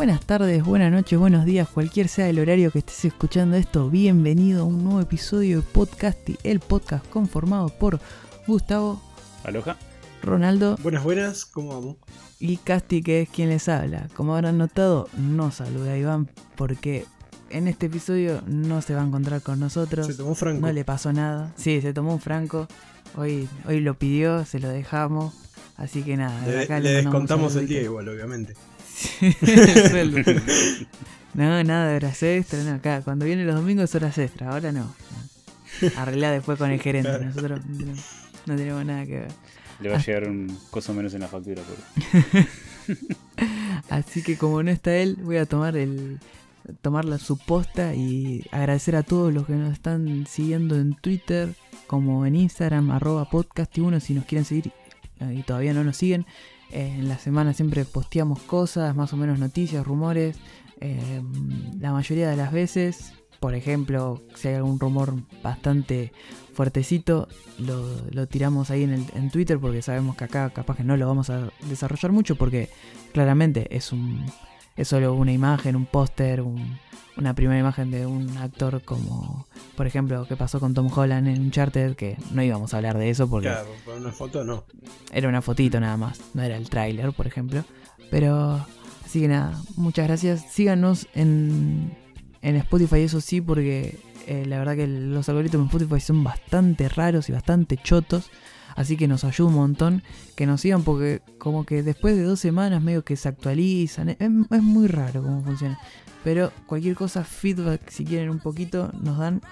Buenas 0.00 0.24
tardes, 0.24 0.64
buenas 0.64 0.90
noches, 0.90 1.18
buenos 1.18 1.44
días, 1.44 1.68
cualquier 1.68 2.08
sea 2.08 2.26
el 2.30 2.38
horario 2.38 2.70
que 2.70 2.78
estés 2.78 3.04
escuchando 3.04 3.56
esto, 3.56 3.90
bienvenido 3.90 4.62
a 4.62 4.64
un 4.64 4.82
nuevo 4.82 5.02
episodio 5.02 5.58
de 5.58 5.62
Podcasty, 5.62 6.38
el 6.42 6.58
podcast 6.60 7.06
conformado 7.10 7.68
por 7.68 8.00
Gustavo, 8.46 8.98
Aloha. 9.44 9.76
Ronaldo 10.22 10.78
Buenas, 10.82 11.04
buenas, 11.04 11.44
¿cómo 11.44 11.74
vamos? 11.74 11.96
y 12.38 12.56
Casti 12.56 13.02
que 13.02 13.20
es 13.20 13.28
quien 13.28 13.50
les 13.50 13.68
habla. 13.68 14.08
Como 14.14 14.34
habrán 14.34 14.56
notado, 14.56 15.06
no 15.18 15.50
saluda 15.50 15.92
a 15.92 15.98
Iván 15.98 16.30
porque 16.56 17.04
en 17.50 17.68
este 17.68 17.84
episodio 17.84 18.40
no 18.46 18.80
se 18.80 18.94
va 18.94 19.02
a 19.02 19.04
encontrar 19.04 19.42
con 19.42 19.60
nosotros. 19.60 20.06
Se 20.06 20.14
tomó 20.14 20.34
Franco. 20.34 20.66
No 20.66 20.72
le 20.72 20.82
pasó 20.82 21.12
nada. 21.12 21.52
Sí, 21.56 21.82
se 21.82 21.92
tomó 21.92 22.14
un 22.14 22.20
franco. 22.20 22.68
Hoy, 23.18 23.50
hoy 23.68 23.80
lo 23.80 23.98
pidió, 23.98 24.46
se 24.46 24.60
lo 24.60 24.70
dejamos. 24.70 25.34
Así 25.76 26.02
que 26.02 26.16
nada, 26.16 26.40
de 26.46 26.56
le, 26.56 26.62
acá 26.62 26.80
le 26.80 26.88
un 26.88 27.04
descontamos 27.04 27.54
el 27.56 27.68
día 27.68 27.82
igual, 27.82 28.08
obviamente. 28.08 28.54
No, 31.32 31.62
nada 31.62 31.88
de 31.88 31.96
horas 31.96 32.22
extra, 32.24 32.62
no. 32.64 32.74
Acá, 32.74 33.02
cuando 33.02 33.24
vienen 33.24 33.46
los 33.46 33.54
domingos 33.54 33.84
es 33.84 33.94
horas 33.94 34.18
extra, 34.18 34.50
ahora 34.50 34.72
no. 34.72 34.92
Arreglá 35.96 36.32
después 36.32 36.58
con 36.58 36.72
el 36.72 36.80
gerente. 36.80 37.24
Nosotros 37.24 37.60
no, 37.66 37.92
no 38.46 38.56
tenemos 38.56 38.84
nada 38.84 39.06
que 39.06 39.20
ver. 39.20 39.32
Le 39.80 39.88
va 39.90 39.96
a 39.96 40.02
llegar 40.02 40.28
un 40.28 40.58
coso 40.70 40.92
menos 40.92 41.14
en 41.14 41.20
la 41.20 41.28
factura. 41.28 41.62
Por... 41.62 42.96
Así 43.90 44.22
que 44.22 44.36
como 44.36 44.62
no 44.62 44.72
está 44.72 44.96
él, 44.96 45.18
voy 45.22 45.36
a 45.36 45.46
tomar 45.46 45.76
el 45.76 46.18
tomar 46.82 47.04
la 47.04 47.18
su 47.18 47.38
posta 47.38 47.94
y 47.94 48.46
agradecer 48.50 48.96
a 48.96 49.02
todos 49.02 49.32
los 49.32 49.46
que 49.46 49.54
nos 49.54 49.72
están 49.72 50.26
siguiendo 50.26 50.76
en 50.76 50.94
Twitter, 50.94 51.54
como 51.86 52.26
en 52.26 52.36
Instagram, 52.36 52.90
arroba 52.90 53.28
podcast 53.28 53.76
y 53.78 53.80
uno 53.80 54.00
si 54.00 54.14
nos 54.14 54.24
quieren 54.24 54.44
seguir 54.44 54.72
eh, 55.20 55.34
y 55.38 55.42
todavía 55.42 55.72
no 55.72 55.84
nos 55.84 55.96
siguen. 55.96 56.26
Eh, 56.72 56.94
en 56.98 57.08
la 57.08 57.18
semana 57.18 57.52
siempre 57.52 57.84
posteamos 57.84 58.40
cosas, 58.42 58.94
más 58.96 59.12
o 59.12 59.16
menos 59.16 59.38
noticias, 59.38 59.86
rumores. 59.86 60.36
eh, 60.80 61.22
la 61.80 61.92
mayoría 61.92 62.30
de 62.30 62.36
las 62.36 62.52
veces, 62.52 63.12
por 63.38 63.54
ejemplo, 63.54 64.22
si 64.34 64.48
hay 64.48 64.54
algún 64.54 64.78
rumor 64.78 65.14
bastante 65.42 66.12
fuertecito, 66.54 67.28
lo, 67.58 67.84
lo 68.10 68.26
tiramos 68.26 68.70
ahí 68.70 68.82
en, 68.84 68.90
el, 68.90 69.04
en 69.14 69.30
Twitter 69.30 69.58
porque 69.58 69.82
sabemos 69.82 70.16
que 70.16 70.24
acá 70.24 70.50
capaz 70.50 70.76
que 70.76 70.84
no 70.84 70.96
lo 70.96 71.06
vamos 71.06 71.30
a 71.30 71.50
desarrollar 71.68 72.12
mucho 72.12 72.36
porque 72.36 72.68
claramente 73.12 73.74
es 73.74 73.92
un 73.92 74.26
es 74.80 74.88
solo 74.88 75.14
una 75.14 75.32
imagen, 75.32 75.76
un 75.76 75.86
póster, 75.86 76.40
un- 76.42 76.78
una 77.16 77.34
primera 77.34 77.58
imagen 77.60 77.90
de 77.90 78.06
un 78.06 78.36
actor 78.38 78.80
como, 78.82 79.46
por 79.76 79.86
ejemplo, 79.86 80.26
que 80.26 80.36
pasó 80.36 80.58
con 80.60 80.72
Tom 80.74 80.88
Holland 80.94 81.28
en 81.28 81.40
Uncharted, 81.42 81.94
que 81.94 82.16
no 82.32 82.42
íbamos 82.42 82.72
a 82.72 82.78
hablar 82.78 82.96
de 82.96 83.10
eso 83.10 83.28
porque 83.28 83.48
Claro, 83.48 83.68
por 83.84 83.96
una 83.96 84.10
foto 84.12 84.42
no. 84.44 84.64
era 85.12 85.28
una 85.28 85.42
fotito 85.42 85.78
nada 85.80 85.96
más, 85.98 86.20
no 86.34 86.42
era 86.42 86.56
el 86.56 86.70
tráiler, 86.70 87.12
por 87.12 87.26
ejemplo. 87.26 87.64
Pero, 88.10 88.64
así 89.04 89.20
que 89.20 89.28
nada, 89.28 89.60
muchas 89.76 90.06
gracias. 90.06 90.46
Síganos 90.50 91.08
en, 91.14 91.92
en 92.42 92.56
Spotify, 92.56 93.00
eso 93.00 93.20
sí, 93.20 93.40
porque 93.42 93.98
eh, 94.26 94.44
la 94.46 94.58
verdad 94.58 94.76
que 94.76 94.86
los 94.86 95.28
algoritmos 95.28 95.62
en 95.62 95.66
Spotify 95.76 96.00
son 96.00 96.24
bastante 96.24 96.88
raros 96.88 97.28
y 97.28 97.32
bastante 97.32 97.76
chotos. 97.76 98.30
Así 98.80 98.96
que 98.96 99.06
nos 99.06 99.24
ayuda 99.24 99.50
un 99.50 99.56
montón 99.56 100.02
que 100.36 100.46
nos 100.46 100.62
sigan 100.62 100.84
porque 100.84 101.20
como 101.36 101.66
que 101.66 101.82
después 101.82 102.16
de 102.16 102.22
dos 102.22 102.40
semanas 102.40 102.82
medio 102.82 103.04
que 103.04 103.14
se 103.14 103.28
actualizan. 103.28 104.08
Es, 104.08 104.30
muy 104.30 104.86
raro 104.86 105.22
cómo 105.22 105.42
funciona. 105.42 105.78
Pero 106.24 106.50
cualquier 106.64 106.94
cosa, 106.96 107.22
feedback, 107.22 107.90
si 107.90 108.06
quieren 108.06 108.30
un 108.30 108.38
poquito, 108.38 108.90
nos 109.02 109.18
dan. 109.18 109.42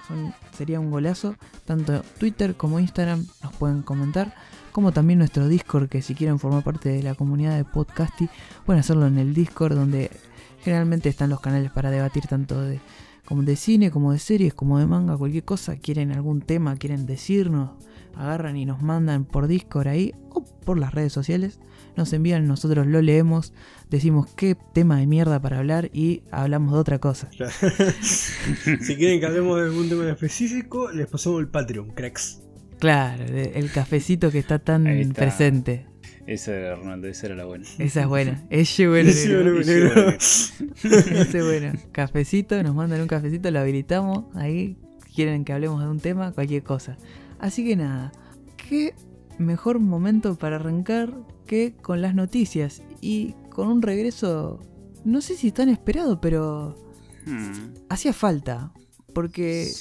sería 0.57 0.79
un 0.79 0.89
golazo. 0.89 1.35
Tanto 1.65 2.01
Twitter 2.17 2.55
como 2.55 2.79
Instagram 2.79 3.23
nos 3.43 3.53
pueden 3.53 3.83
comentar 3.83 4.33
como 4.71 4.93
también 4.93 5.19
nuestro 5.19 5.47
Discord, 5.47 5.89
que 5.89 6.01
si 6.01 6.15
quieren 6.15 6.39
formar 6.39 6.63
parte 6.63 6.89
de 6.89 7.03
la 7.03 7.13
comunidad 7.13 7.55
de 7.55 7.65
Podcasty, 7.65 8.29
pueden 8.65 8.79
hacerlo 8.79 9.05
en 9.05 9.19
el 9.19 9.35
Discord, 9.35 9.75
donde 9.75 10.09
generalmente 10.63 11.07
están 11.07 11.29
los 11.29 11.39
canales 11.39 11.69
para 11.69 11.91
debatir 11.91 12.25
tanto 12.25 12.59
de, 12.59 12.79
como 13.25 13.43
de 13.43 13.55
cine, 13.55 13.91
como 13.91 14.11
de 14.11 14.17
series, 14.17 14.55
como 14.55 14.79
de 14.79 14.87
manga, 14.87 15.15
cualquier 15.15 15.43
cosa. 15.43 15.75
Quieren 15.75 16.11
algún 16.13 16.41
tema, 16.41 16.75
quieren 16.77 17.05
decirnos, 17.05 17.71
agarran 18.15 18.57
y 18.57 18.65
nos 18.65 18.81
mandan 18.81 19.25
por 19.25 19.47
Discord 19.47 19.87
ahí 19.87 20.13
o 20.29 20.43
por 20.43 20.77
las 20.77 20.93
redes 20.93 21.13
sociales. 21.13 21.59
Nos 21.95 22.13
envían, 22.13 22.47
nosotros 22.47 22.87
lo 22.87 23.01
leemos, 23.01 23.53
decimos 23.89 24.27
qué 24.35 24.55
tema 24.73 24.97
de 24.97 25.07
mierda 25.07 25.41
para 25.41 25.59
hablar 25.59 25.89
y 25.93 26.23
hablamos 26.31 26.73
de 26.73 26.79
otra 26.79 26.99
cosa. 26.99 27.29
Claro. 27.29 27.51
si 28.01 28.95
quieren 28.95 29.19
que 29.19 29.25
hablemos 29.25 29.57
de 29.57 29.65
algún 29.65 29.89
tema 29.89 30.03
en 30.03 30.09
específico, 30.09 30.91
les 30.91 31.07
pasamos 31.07 31.41
el 31.41 31.47
Patreon, 31.47 31.91
cracks. 31.91 32.41
Claro, 32.79 33.25
el 33.25 33.71
cafecito 33.71 34.31
que 34.31 34.39
está 34.39 34.59
tan 34.59 34.87
está. 34.87 35.13
presente. 35.13 35.85
Esa 36.29 36.55
era, 36.55 36.75
Ronaldo, 36.75 37.07
esa 37.07 37.25
era 37.25 37.35
la 37.35 37.45
buena. 37.45 37.65
Esa 37.79 38.01
es 38.01 38.07
buena. 38.07 38.45
Ese 38.51 38.83
es 38.83 38.89
bueno. 38.89 39.09
Ese 40.79 41.41
bueno. 41.43 41.73
Cafecito, 41.91 42.61
nos 42.61 42.75
mandan 42.75 43.01
un 43.01 43.07
cafecito, 43.07 43.49
lo 43.49 43.59
habilitamos. 43.59 44.25
Ahí 44.35 44.77
quieren 45.15 45.43
que 45.43 45.53
hablemos 45.53 45.81
de 45.81 45.89
un 45.89 45.99
tema, 45.99 46.31
cualquier 46.31 46.61
cosa. 46.61 46.97
Así 47.39 47.65
que 47.65 47.75
nada, 47.75 48.11
qué 48.69 48.93
mejor 49.37 49.79
momento 49.79 50.37
para 50.37 50.57
arrancar 50.57 51.13
que 51.45 51.75
con 51.81 52.01
las 52.01 52.13
noticias 52.13 52.83
y 53.01 53.33
con 53.49 53.69
un 53.69 53.81
regreso, 53.81 54.59
no 55.05 55.21
sé 55.21 55.35
si 55.35 55.51
tan 55.51 55.69
esperado, 55.69 56.19
pero 56.21 56.75
Hmm. 57.25 57.73
hacía 57.89 58.13
falta. 58.13 58.71
Porque 59.13 59.71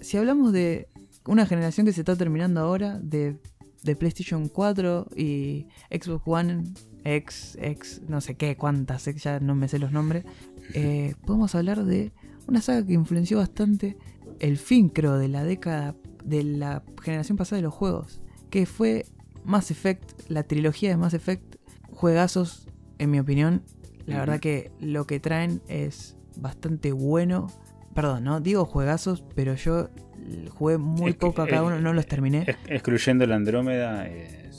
si 0.00 0.16
hablamos 0.16 0.52
de 0.52 0.88
una 1.26 1.46
generación 1.46 1.86
que 1.86 1.92
se 1.92 2.00
está 2.00 2.16
terminando 2.16 2.60
ahora, 2.60 2.98
de, 2.98 3.38
de 3.82 3.96
PlayStation 3.96 4.48
4 4.48 5.08
y 5.16 5.66
Xbox 5.90 6.22
One, 6.26 6.64
X, 7.04 7.58
X, 7.60 8.02
no 8.08 8.20
sé 8.20 8.36
qué, 8.36 8.56
cuántas, 8.56 9.04
ya 9.22 9.40
no 9.40 9.54
me 9.54 9.68
sé 9.68 9.78
los 9.78 9.92
nombres, 9.92 10.24
eh, 10.72 11.14
podemos 11.26 11.54
hablar 11.54 11.84
de 11.84 12.12
una 12.46 12.62
saga 12.62 12.86
que 12.86 12.94
influenció 12.94 13.38
bastante 13.38 13.96
el 14.40 14.56
fin, 14.56 14.88
creo, 14.88 15.18
de 15.18 15.28
la 15.28 15.44
década, 15.44 15.94
de 16.24 16.42
la 16.42 16.82
generación 17.02 17.36
pasada 17.38 17.56
de 17.58 17.62
los 17.62 17.74
juegos, 17.74 18.20
que 18.50 18.66
fue 18.66 19.04
Mass 19.44 19.70
Effect, 19.70 20.28
la 20.30 20.42
trilogía 20.44 20.88
de 20.90 20.96
Mass 20.96 21.14
Effect, 21.14 21.56
juegazos, 21.92 22.66
en 22.98 23.10
mi 23.10 23.18
opinión. 23.20 23.62
La 24.06 24.18
verdad 24.18 24.40
que 24.40 24.70
lo 24.80 25.06
que 25.06 25.20
traen 25.20 25.62
es 25.68 26.16
bastante 26.36 26.92
bueno. 26.92 27.46
Perdón, 27.94 28.24
no 28.24 28.40
digo 28.40 28.64
juegazos, 28.66 29.24
pero 29.34 29.54
yo 29.54 29.88
jugué 30.50 30.78
muy 30.78 31.10
Es 31.10 31.16
poco 31.16 31.42
a 31.42 31.46
cada 31.46 31.62
uno, 31.62 31.80
no 31.80 31.92
los 31.92 32.06
terminé. 32.06 32.42
Ex- 32.46 32.58
Excluyendo 32.66 33.26
la 33.26 33.36
Andrómeda. 33.36 34.06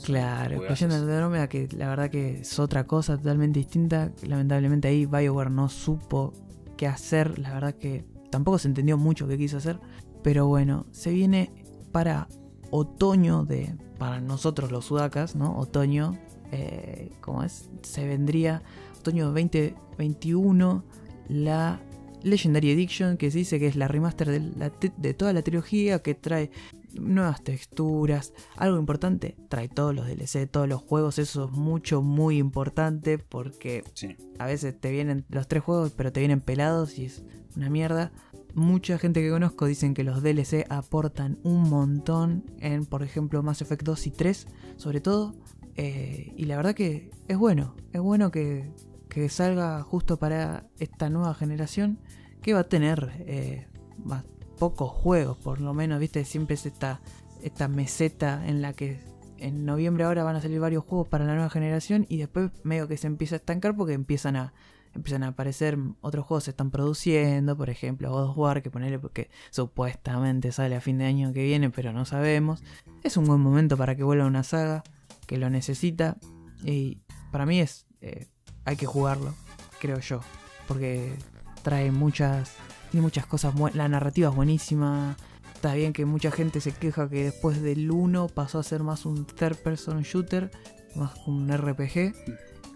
Claro, 0.04 0.56
juegazos. 0.56 0.82
excluyendo 0.82 1.06
de 1.06 1.12
Andrómeda, 1.14 1.48
que 1.48 1.68
la 1.76 1.88
verdad 1.88 2.10
que 2.10 2.40
es 2.40 2.58
otra 2.58 2.84
cosa 2.86 3.16
totalmente 3.16 3.58
distinta. 3.60 4.10
Lamentablemente 4.26 4.88
ahí 4.88 5.06
BioWare 5.06 5.50
no 5.50 5.68
supo 5.68 6.32
qué 6.76 6.86
hacer. 6.86 7.38
La 7.38 7.52
verdad 7.54 7.74
que 7.74 8.04
tampoco 8.30 8.58
se 8.58 8.68
entendió 8.68 8.96
mucho 8.98 9.28
qué 9.28 9.36
quiso 9.38 9.58
hacer. 9.58 9.78
Pero 10.26 10.48
bueno, 10.48 10.86
se 10.90 11.12
viene 11.12 11.52
para 11.92 12.26
otoño 12.72 13.44
de. 13.44 13.76
Para 13.96 14.20
nosotros 14.20 14.72
los 14.72 14.86
sudacas, 14.86 15.36
¿no? 15.36 15.56
Otoño. 15.56 16.18
Eh, 16.50 17.12
¿Cómo 17.20 17.44
es? 17.44 17.70
Se 17.82 18.08
vendría 18.08 18.60
otoño 18.98 19.26
2021. 19.26 20.84
La 21.28 21.80
Legendary 22.24 22.72
Edition, 22.72 23.18
que 23.18 23.30
se 23.30 23.38
dice 23.38 23.60
que 23.60 23.68
es 23.68 23.76
la 23.76 23.86
remaster 23.86 24.28
de, 24.28 24.40
la 24.40 24.72
de 24.96 25.14
toda 25.14 25.32
la 25.32 25.42
trilogía, 25.42 26.02
que 26.02 26.16
trae 26.16 26.50
nuevas 26.98 27.44
texturas. 27.44 28.32
Algo 28.56 28.80
importante, 28.80 29.36
trae 29.48 29.68
todos 29.68 29.94
los 29.94 30.08
DLC, 30.08 30.50
todos 30.50 30.68
los 30.68 30.82
juegos. 30.82 31.20
Eso 31.20 31.44
es 31.44 31.52
mucho, 31.52 32.02
muy 32.02 32.38
importante 32.38 33.18
porque 33.18 33.84
Sí. 33.94 34.16
a 34.40 34.46
veces 34.46 34.76
te 34.80 34.90
vienen 34.90 35.24
los 35.28 35.46
tres 35.46 35.62
juegos, 35.62 35.92
pero 35.96 36.10
te 36.12 36.18
vienen 36.18 36.40
pelados 36.40 36.98
y 36.98 37.04
es 37.04 37.22
una 37.54 37.70
mierda. 37.70 38.10
Mucha 38.56 38.96
gente 38.98 39.20
que 39.20 39.28
conozco 39.28 39.66
dicen 39.66 39.92
que 39.92 40.02
los 40.02 40.22
DLC 40.22 40.64
aportan 40.70 41.38
un 41.42 41.68
montón 41.68 42.42
en, 42.58 42.86
por 42.86 43.02
ejemplo, 43.02 43.42
Mass 43.42 43.60
Effect 43.60 43.82
2 43.82 44.06
y 44.06 44.10
3, 44.12 44.46
sobre 44.78 45.02
todo. 45.02 45.34
Eh, 45.76 46.32
y 46.38 46.46
la 46.46 46.56
verdad 46.56 46.74
que 46.74 47.10
es 47.28 47.36
bueno, 47.36 47.76
es 47.92 48.00
bueno 48.00 48.30
que, 48.30 48.72
que 49.10 49.28
salga 49.28 49.82
justo 49.82 50.16
para 50.18 50.64
esta 50.78 51.10
nueva 51.10 51.34
generación 51.34 51.98
que 52.40 52.54
va 52.54 52.60
a 52.60 52.64
tener 52.68 53.12
eh, 53.26 53.66
más- 54.02 54.24
pocos 54.58 54.90
juegos, 54.90 55.36
por 55.36 55.60
lo 55.60 55.74
menos, 55.74 56.00
viste, 56.00 56.24
siempre 56.24 56.54
es 56.54 56.64
esta, 56.64 57.02
esta 57.42 57.68
meseta 57.68 58.48
en 58.48 58.62
la 58.62 58.72
que 58.72 59.00
en 59.36 59.66
noviembre 59.66 60.04
ahora 60.04 60.24
van 60.24 60.36
a 60.36 60.40
salir 60.40 60.60
varios 60.60 60.82
juegos 60.82 61.08
para 61.08 61.26
la 61.26 61.34
nueva 61.34 61.50
generación 61.50 62.06
y 62.08 62.16
después 62.16 62.50
medio 62.64 62.88
que 62.88 62.96
se 62.96 63.06
empieza 63.06 63.34
a 63.34 63.36
estancar 63.36 63.76
porque 63.76 63.92
empiezan 63.92 64.34
a 64.34 64.54
empiezan 64.96 65.22
a 65.22 65.28
aparecer 65.28 65.78
otros 66.00 66.26
juegos 66.26 66.44
se 66.44 66.50
están 66.50 66.70
produciendo, 66.70 67.56
por 67.56 67.70
ejemplo 67.70 68.10
God 68.10 68.30
of 68.30 68.38
War, 68.38 68.62
que 68.62 68.70
ponerle 68.70 68.98
porque 68.98 69.30
supuestamente 69.50 70.52
sale 70.52 70.76
a 70.76 70.80
fin 70.80 70.98
de 70.98 71.06
año 71.06 71.32
que 71.32 71.44
viene, 71.44 71.70
pero 71.70 71.92
no 71.92 72.04
sabemos. 72.04 72.62
Es 73.02 73.16
un 73.16 73.26
buen 73.26 73.40
momento 73.40 73.76
para 73.76 73.96
que 73.96 74.02
vuelva 74.02 74.26
una 74.26 74.42
saga 74.42 74.82
que 75.26 75.38
lo 75.38 75.50
necesita 75.50 76.16
y 76.64 76.98
para 77.30 77.46
mí 77.46 77.60
es 77.60 77.86
eh, 78.00 78.26
hay 78.64 78.76
que 78.76 78.86
jugarlo, 78.86 79.34
creo 79.80 80.00
yo, 80.00 80.20
porque 80.66 81.14
trae 81.62 81.90
muchas 81.90 82.56
tiene 82.90 83.02
muchas 83.02 83.26
cosas, 83.26 83.54
la 83.74 83.88
narrativa 83.88 84.30
es 84.30 84.34
buenísima. 84.34 85.16
Está 85.54 85.74
bien 85.74 85.92
que 85.92 86.04
mucha 86.04 86.30
gente 86.30 86.60
se 86.60 86.72
queja 86.72 87.08
que 87.08 87.24
después 87.24 87.62
del 87.62 87.90
1 87.90 88.28
pasó 88.28 88.58
a 88.58 88.62
ser 88.62 88.82
más 88.82 89.06
un 89.06 89.26
third 89.26 89.56
person 89.56 90.02
shooter, 90.02 90.50
más 90.94 91.14
un 91.26 91.50
RPG. 91.50 92.14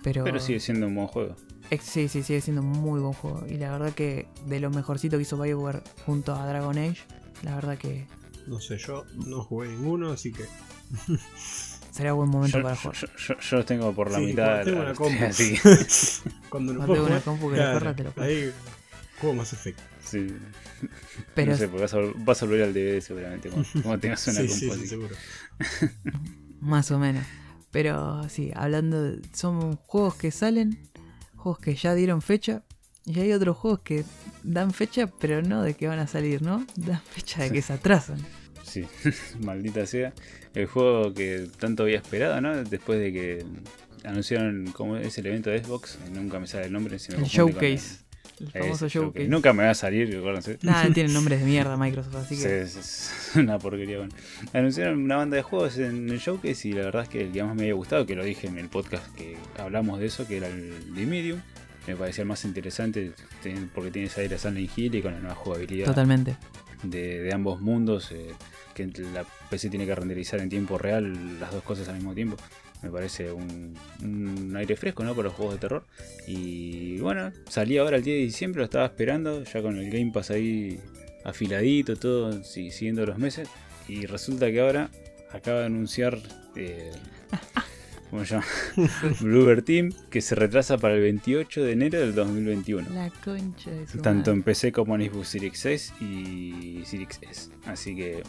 Pero, 0.02 0.24
Pero 0.24 0.40
sigue 0.40 0.60
siendo 0.60 0.86
un 0.86 0.94
buen 0.94 1.06
juego. 1.06 1.36
Sí, 1.80 2.08
sí, 2.08 2.22
sigue 2.22 2.40
siendo 2.40 2.62
un 2.62 2.68
muy 2.68 3.00
buen 3.00 3.12
juego. 3.12 3.44
Y 3.48 3.54
la 3.58 3.70
verdad 3.70 3.92
que 3.92 4.26
de 4.46 4.60
lo 4.60 4.70
mejorcito 4.70 5.16
que 5.16 5.22
hizo 5.22 5.36
BioWare 5.38 5.82
junto 6.06 6.34
a 6.34 6.46
Dragon 6.46 6.76
Age, 6.78 6.98
la 7.42 7.54
verdad 7.54 7.78
que 7.78 8.06
No 8.46 8.58
sé, 8.60 8.78
yo 8.78 9.04
no 9.26 9.42
jugué 9.44 9.68
ninguno, 9.68 10.12
así 10.12 10.32
que. 10.32 10.44
sería 11.92 12.12
buen 12.12 12.28
momento 12.30 12.58
Yo, 12.58 12.62
para 12.64 12.76
jugar. 12.76 12.96
yo- 12.96 13.06
yo- 13.28 13.40
yo 13.40 13.56
los 13.56 13.66
tengo 13.66 13.92
por 13.94 14.10
la 14.10 14.18
Sí, 14.18 14.26
mitad. 14.26 14.64
cuando 14.64 14.64
tengo 14.64 14.80
una 14.82 14.94
compu. 14.94 15.24
así, 15.24 15.54
Cuando 16.48 16.72
no 16.72 16.86
tengo 16.86 17.06
una 17.06 17.20
compu 17.20 17.50
que 17.50 17.56
la 17.56 17.56
claro, 17.56 17.78
corra, 17.78 17.96
te 17.96 18.04
lo 18.04 18.12
juego. 18.12 18.28
Ahí 18.30 18.52
juego 19.20 19.34
más 19.36 19.52
efecto. 19.52 19.82
sí. 20.04 20.26
Pero 21.34 21.52
no 21.52 21.58
sé, 21.58 21.68
porque 21.68 21.82
vas 21.82 21.94
a, 21.94 21.98
vas 22.16 22.42
a 22.42 22.46
volver 22.46 22.62
al 22.64 22.72
DVD 22.74 23.00
seguramente 23.00 23.50
cuando, 23.50 23.68
cuando 23.82 23.98
tengas 24.00 24.26
una 24.28 24.40
Sí, 24.40 24.48
compu 24.48 24.64
sí, 24.64 24.70
así. 24.70 24.80
sí, 24.82 24.88
seguro. 24.88 25.14
Más 26.60 26.90
o 26.90 26.98
menos. 26.98 27.24
Pero 27.70 28.28
sí, 28.28 28.50
hablando 28.54 29.02
de, 29.02 29.20
son 29.32 29.76
juegos 29.76 30.14
que 30.16 30.30
salen, 30.30 30.89
juegos 31.40 31.60
que 31.60 31.74
ya 31.74 31.94
dieron 31.94 32.22
fecha, 32.22 32.62
y 33.06 33.20
hay 33.20 33.32
otros 33.32 33.56
juegos 33.56 33.80
que 33.80 34.04
dan 34.42 34.72
fecha, 34.72 35.06
pero 35.20 35.42
no 35.42 35.62
de 35.62 35.74
que 35.74 35.88
van 35.88 35.98
a 35.98 36.06
salir, 36.06 36.42
¿no? 36.42 36.66
Dan 36.76 37.00
fecha 37.00 37.42
de 37.42 37.50
que 37.50 37.62
se 37.62 37.72
atrasan. 37.72 38.18
Sí, 38.62 38.86
maldita 39.40 39.86
sea. 39.86 40.12
El 40.54 40.66
juego 40.66 41.12
que 41.14 41.48
tanto 41.58 41.84
había 41.84 41.96
esperado, 41.96 42.40
¿no? 42.40 42.62
Después 42.64 43.00
de 43.00 43.12
que 43.12 43.44
anunciaron 44.04 44.70
cómo 44.72 44.96
es 44.96 45.16
el 45.18 45.26
evento 45.26 45.50
de 45.50 45.64
Xbox, 45.64 45.98
nunca 46.12 46.38
me 46.38 46.46
sale 46.46 46.66
el 46.66 46.72
nombre. 46.72 46.96
me 47.10 47.16
El 47.16 47.24
showcase. 47.24 48.09
El 48.40 48.62
famoso 48.62 48.88
showcase. 48.88 49.28
Nunca 49.28 49.52
me 49.52 49.64
va 49.64 49.70
a 49.70 49.74
salir, 49.74 50.16
acuérdense. 50.16 50.58
Nada, 50.62 50.88
tienen 50.94 51.12
nombres 51.12 51.40
de 51.40 51.46
mierda 51.46 51.76
Microsoft, 51.76 52.14
así 52.16 52.36
Sí, 52.36 52.42
que. 52.42 52.62
es, 52.62 52.76
es 52.76 53.36
una 53.36 53.58
porquería. 53.58 53.98
Bueno. 53.98 54.12
Anunciaron 54.52 54.98
una 55.02 55.16
banda 55.16 55.36
de 55.36 55.42
juegos 55.42 55.78
en 55.78 56.08
el 56.08 56.18
showcase 56.18 56.68
y 56.68 56.72
la 56.72 56.82
verdad 56.84 57.02
es 57.02 57.08
que 57.08 57.22
el 57.22 57.32
que 57.32 57.42
más 57.44 57.54
me 57.54 57.62
había 57.62 57.74
gustado, 57.74 58.06
que 58.06 58.14
lo 58.16 58.24
dije 58.24 58.46
en 58.46 58.58
el 58.58 58.68
podcast 58.68 59.14
que 59.14 59.36
hablamos 59.58 60.00
de 60.00 60.06
eso, 60.06 60.26
que 60.26 60.38
era 60.38 60.48
el 60.48 60.94
de 60.94 61.06
Medium. 61.06 61.40
Me 61.86 61.96
parecía 61.96 62.22
el 62.22 62.28
más 62.28 62.44
interesante 62.44 63.12
porque 63.74 63.90
tiene 63.90 64.08
esa 64.08 64.20
aire 64.20 64.34
a 64.36 64.38
Silent 64.38 64.70
Hill 64.76 64.94
y 64.94 65.02
con 65.02 65.12
la 65.12 65.18
nueva 65.20 65.34
jugabilidad 65.34 65.86
Totalmente. 65.86 66.36
de, 66.82 67.20
de 67.22 67.32
ambos 67.34 67.60
mundos, 67.60 68.12
eh, 68.12 68.28
que 68.74 68.86
la 69.14 69.24
PC 69.48 69.70
tiene 69.70 69.86
que 69.86 69.94
renderizar 69.94 70.40
en 70.40 70.48
tiempo 70.50 70.76
real 70.78 71.40
las 71.40 71.50
dos 71.52 71.62
cosas 71.62 71.88
al 71.88 71.96
mismo 71.96 72.14
tiempo. 72.14 72.36
Me 72.82 72.90
parece 72.90 73.30
un, 73.30 73.74
un 74.02 74.56
aire 74.56 74.74
fresco 74.76 75.04
¿no? 75.04 75.14
para 75.14 75.28
los 75.28 75.34
juegos 75.34 75.54
de 75.54 75.60
terror. 75.60 75.84
Y 76.26 76.98
bueno, 76.98 77.32
salí 77.48 77.76
ahora 77.78 77.96
el 77.98 78.02
10 78.02 78.16
de 78.16 78.22
diciembre, 78.24 78.58
lo 78.60 78.64
estaba 78.64 78.86
esperando, 78.86 79.44
ya 79.44 79.60
con 79.62 79.76
el 79.76 79.90
Game 79.90 80.10
Pass 80.12 80.30
ahí 80.30 80.80
afiladito, 81.24 81.96
todo, 81.96 82.42
sí, 82.44 82.70
siguiendo 82.70 83.04
los 83.04 83.18
meses. 83.18 83.48
Y 83.88 84.06
resulta 84.06 84.50
que 84.50 84.60
ahora 84.60 84.90
acaba 85.32 85.60
de 85.60 85.66
anunciar... 85.66 86.18
eh, 86.56 86.90
¿Cómo 88.10 88.24
se 88.24 88.34
llama? 88.34 88.46
Bluebird 89.20 89.62
Team, 89.62 89.92
que 90.10 90.20
se 90.20 90.34
retrasa 90.34 90.76
para 90.78 90.94
el 90.94 91.00
28 91.00 91.62
de 91.62 91.72
enero 91.72 92.00
del 92.00 92.12
2021. 92.12 92.88
La 92.90 93.08
concha 93.24 93.70
de 93.70 93.86
su 93.86 93.98
Tanto 93.98 94.32
en 94.32 94.42
PC 94.42 94.72
como 94.72 94.96
en 94.96 95.08
Xbox 95.08 95.28
Series 95.28 95.64
S 95.64 95.92
y 96.00 96.82
Series 96.84 97.20
S. 97.22 97.50
Así 97.66 97.94
que 97.94 98.24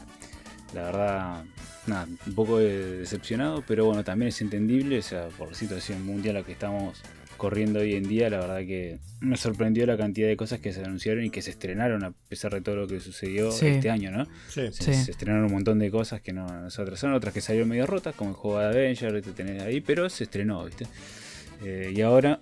la 0.73 0.83
verdad, 0.83 1.43
nada, 1.87 2.07
un 2.27 2.33
poco 2.33 2.59
de- 2.59 2.97
decepcionado, 2.99 3.63
pero 3.67 3.85
bueno, 3.85 4.03
también 4.03 4.29
es 4.29 4.41
entendible, 4.41 4.99
o 4.99 5.01
sea, 5.01 5.27
por 5.37 5.49
la 5.49 5.55
situación 5.55 6.05
mundial 6.05 6.37
a 6.37 6.39
la 6.39 6.45
que 6.45 6.51
estamos 6.53 7.01
corriendo 7.37 7.79
hoy 7.79 7.95
en 7.95 8.03
día, 8.03 8.29
la 8.29 8.39
verdad 8.39 8.59
que 8.59 8.99
me 9.19 9.35
sorprendió 9.35 9.85
la 9.87 9.97
cantidad 9.97 10.27
de 10.27 10.37
cosas 10.37 10.59
que 10.59 10.73
se 10.73 10.81
anunciaron 10.83 11.25
y 11.25 11.31
que 11.31 11.41
se 11.41 11.49
estrenaron 11.49 12.03
a 12.03 12.11
pesar 12.29 12.53
de 12.53 12.61
todo 12.61 12.75
lo 12.75 12.87
que 12.87 12.99
sucedió 12.99 13.51
Sí. 13.51 13.65
este 13.65 13.89
año, 13.89 14.11
¿no? 14.11 14.25
Sí. 14.47 14.67
Se, 14.71 14.93
Sí. 14.93 14.93
se 14.93 15.09
estrenaron 15.11 15.45
un 15.45 15.51
montón 15.51 15.79
de 15.79 15.89
cosas 15.89 16.21
que 16.21 16.33
no, 16.33 16.45
no 16.45 16.69
se 16.69 16.79
atrasaron, 16.83 17.15
otras 17.15 17.33
que 17.33 17.41
salieron 17.41 17.67
medio 17.69 17.87
rotas, 17.87 18.13
como 18.13 18.29
el 18.29 18.35
juego 18.35 18.59
de 18.59 18.65
Avenger, 18.67 19.21
que 19.23 19.31
tenés 19.31 19.63
ahí, 19.63 19.81
pero 19.81 20.07
se 20.11 20.25
estrenó, 20.25 20.63
¿viste? 20.65 20.85
Eh, 21.63 21.91
y 21.95 22.01
ahora, 22.01 22.41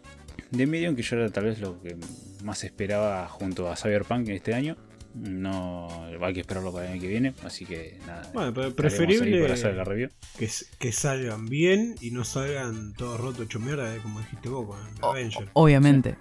The 0.55 0.65
Medium, 0.67 0.95
que 0.97 1.01
yo 1.01 1.15
era 1.15 1.29
tal 1.29 1.45
vez 1.45 1.61
lo 1.61 1.81
que 1.81 1.95
más 2.43 2.65
esperaba 2.65 3.25
junto 3.29 3.71
a 3.71 3.77
Cyberpunk 3.77 4.27
este 4.29 4.53
año, 4.53 4.75
no 5.15 6.05
hay 6.21 6.33
que 6.33 6.41
esperarlo 6.41 6.71
para 6.71 6.85
el 6.85 6.91
año 6.93 7.01
que 7.01 7.07
viene, 7.07 7.33
así 7.43 7.65
que 7.65 7.97
nada. 8.05 8.29
Bueno, 8.33 8.53
pero 8.53 8.75
preferible 8.75 9.41
para 9.41 9.53
hacer 9.55 9.73
la 9.75 9.83
review. 9.83 10.09
que, 10.37 10.91
salgan 10.91 11.47
bien 11.47 11.95
y 12.01 12.11
no 12.11 12.23
salgan 12.23 12.93
todos 12.93 13.19
rotos 13.19 13.45
hecho 13.45 13.59
mierda, 13.59 13.95
eh, 13.95 13.99
como 14.01 14.19
dijiste 14.19 14.49
vos 14.49 14.67
con 14.67 14.79
O- 15.03 15.11
Avenger. 15.11 15.49
Obviamente, 15.53 16.15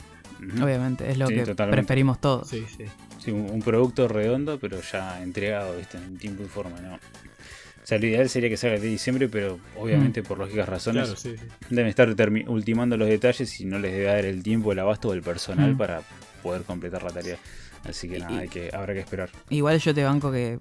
obviamente, 0.62 1.10
es 1.10 1.18
lo 1.18 1.28
Sí, 1.28 1.34
que 1.34 1.44
totalmente. 1.44 1.82
preferimos 1.82 2.20
todos. 2.20 2.48
Sí, 2.48 2.64
sí. 2.76 2.84
Sí, 3.18 3.30
un, 3.32 3.50
un 3.50 3.60
producto 3.62 4.08
redondo, 4.08 4.58
pero 4.58 4.80
ya 4.80 5.22
entregado, 5.22 5.76
¿viste? 5.76 5.98
En 5.98 6.16
tiempo 6.18 6.42
y 6.44 6.46
forma, 6.46 6.80
¿no? 6.80 6.94
O 6.94 7.86
sea, 7.88 7.98
lo 7.98 8.06
ideal 8.06 8.28
sería 8.28 8.48
que 8.50 8.56
salga 8.58 8.76
el 8.76 8.82
de 8.82 8.88
diciembre, 8.88 9.28
pero 9.28 9.58
obviamente 9.76 10.22
por 10.22 10.38
lógicas 10.38 10.68
razones 10.68 11.04
Claro, 11.04 11.16
sí, 11.18 11.36
sí. 11.38 11.44
deben 11.70 11.86
estar 11.88 12.14
ultimando 12.48 12.96
los 12.98 13.08
detalles 13.08 13.60
y 13.60 13.64
no 13.64 13.78
les 13.78 13.92
debe 13.92 14.04
dar 14.04 14.24
el 14.26 14.42
tiempo, 14.42 14.72
el 14.72 14.78
abasto 14.78 15.08
o 15.08 15.14
el 15.14 15.22
personal 15.22 15.74
Mm. 15.74 15.78
para 15.78 16.02
poder 16.42 16.62
completar 16.62 17.02
la 17.02 17.10
tarea. 17.10 17.38
Así 17.84 18.08
que 18.08 18.18
nada, 18.18 18.38
hay 18.38 18.48
que, 18.48 18.70
habrá 18.72 18.94
que 18.94 19.00
esperar. 19.00 19.30
Igual 19.50 19.78
yo 19.78 19.94
te 19.94 20.04
banco 20.04 20.30
que 20.32 20.58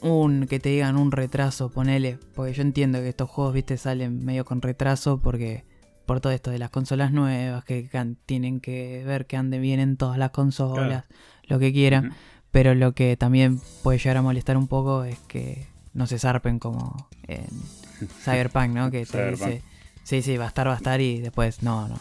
un 0.00 0.46
que 0.46 0.60
te 0.60 0.68
digan 0.70 0.96
un 0.96 1.12
retraso, 1.12 1.70
ponele, 1.70 2.18
porque 2.34 2.52
yo 2.52 2.62
entiendo 2.62 3.00
que 3.00 3.08
estos 3.08 3.28
juegos, 3.28 3.54
viste, 3.54 3.76
salen 3.76 4.24
medio 4.24 4.44
con 4.44 4.62
retraso 4.62 5.18
porque 5.18 5.64
por 6.06 6.20
todo 6.20 6.32
esto 6.32 6.50
de 6.50 6.58
las 6.58 6.70
consolas 6.70 7.12
nuevas 7.12 7.64
que 7.64 7.88
tienen 8.24 8.60
que 8.60 9.04
ver 9.04 9.26
que 9.26 9.36
anden 9.36 9.60
bien 9.60 9.78
en 9.78 9.96
todas 9.96 10.16
las 10.16 10.30
consolas, 10.30 11.04
lo 11.44 11.58
que 11.58 11.72
quieran, 11.72 12.14
pero 12.50 12.74
lo 12.74 12.92
que 12.92 13.16
también 13.16 13.60
puede 13.82 13.98
llegar 13.98 14.16
a 14.16 14.22
molestar 14.22 14.56
un 14.56 14.68
poco 14.68 15.04
es 15.04 15.18
que 15.28 15.66
no 15.92 16.06
se 16.06 16.18
zarpen 16.18 16.58
como 16.58 17.08
en 17.24 17.46
Cyberpunk, 18.24 18.70
¿no? 18.70 18.90
Que 18.90 19.04
te 19.04 19.30
dice, 19.32 19.62
sí, 20.08 20.22
sí, 20.22 20.36
va 20.36 20.46
a 20.46 20.48
estar, 20.48 20.66
va 20.66 20.72
a 20.74 20.76
estar 20.76 21.00
y 21.00 21.20
después 21.20 21.62
no, 21.62 21.86
no. 21.88 21.98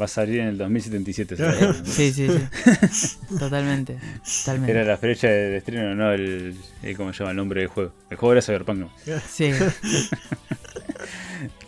Va 0.00 0.06
a 0.06 0.08
salir 0.08 0.40
en 0.40 0.48
el 0.48 0.58
2077. 0.58 1.36
Claro. 1.36 1.56
seguro. 1.58 1.78
Sí, 1.84 2.12
sí, 2.12 2.26
sí. 2.28 3.16
Totalmente, 3.38 3.98
totalmente. 4.40 4.72
Era 4.72 4.84
la 4.84 4.96
fecha 4.96 5.28
de 5.28 5.56
estreno, 5.58 5.94
no 5.94 6.12
el, 6.12 6.56
el- 6.82 6.96
¿Cómo 6.96 7.12
se 7.12 7.20
llama 7.20 7.30
el 7.30 7.36
nombre 7.36 7.60
del 7.60 7.68
juego? 7.68 7.92
El 8.10 8.16
juego 8.16 8.32
era 8.32 8.42
Cyberpunk, 8.42 8.78
no. 8.78 8.90
Sí, 9.28 9.52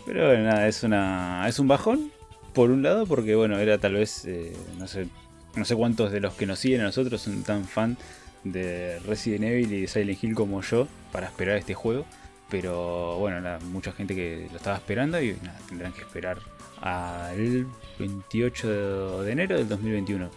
Pero 0.05 0.27
bueno, 0.27 0.43
nada, 0.43 0.67
es 0.67 0.83
una 0.83 1.45
es 1.47 1.59
un 1.59 1.67
bajón, 1.67 2.11
por 2.53 2.69
un 2.71 2.83
lado, 2.83 3.05
porque 3.05 3.35
bueno, 3.35 3.57
era 3.57 3.77
tal 3.77 3.93
vez, 3.93 4.25
eh, 4.25 4.53
no 4.77 4.87
sé 4.87 5.07
no 5.55 5.65
sé 5.65 5.75
cuántos 5.75 6.11
de 6.11 6.19
los 6.19 6.33
que 6.33 6.45
nos 6.47 6.59
siguen 6.59 6.81
a 6.81 6.85
nosotros 6.85 7.21
son 7.21 7.43
tan 7.43 7.65
fan 7.65 7.95
de 8.43 8.99
Resident 9.07 9.43
Evil 9.45 9.71
y 9.71 9.81
de 9.81 9.87
Silent 9.87 10.23
Hill 10.23 10.33
como 10.35 10.61
yo 10.61 10.87
para 11.11 11.27
esperar 11.27 11.57
este 11.57 11.73
juego. 11.75 12.05
Pero 12.53 13.17
bueno, 13.17 13.57
mucha 13.71 13.91
gente 13.93 14.13
que 14.13 14.47
lo 14.51 14.57
estaba 14.57 14.75
esperando 14.75 15.19
y 15.19 15.35
nada, 15.41 15.59
tendrán 15.67 15.91
que 15.91 16.01
esperar 16.01 16.37
al 16.81 17.65
28 17.97 19.23
de, 19.23 19.31
enero 19.31 19.57
del 19.57 19.67
2021. 19.67 20.29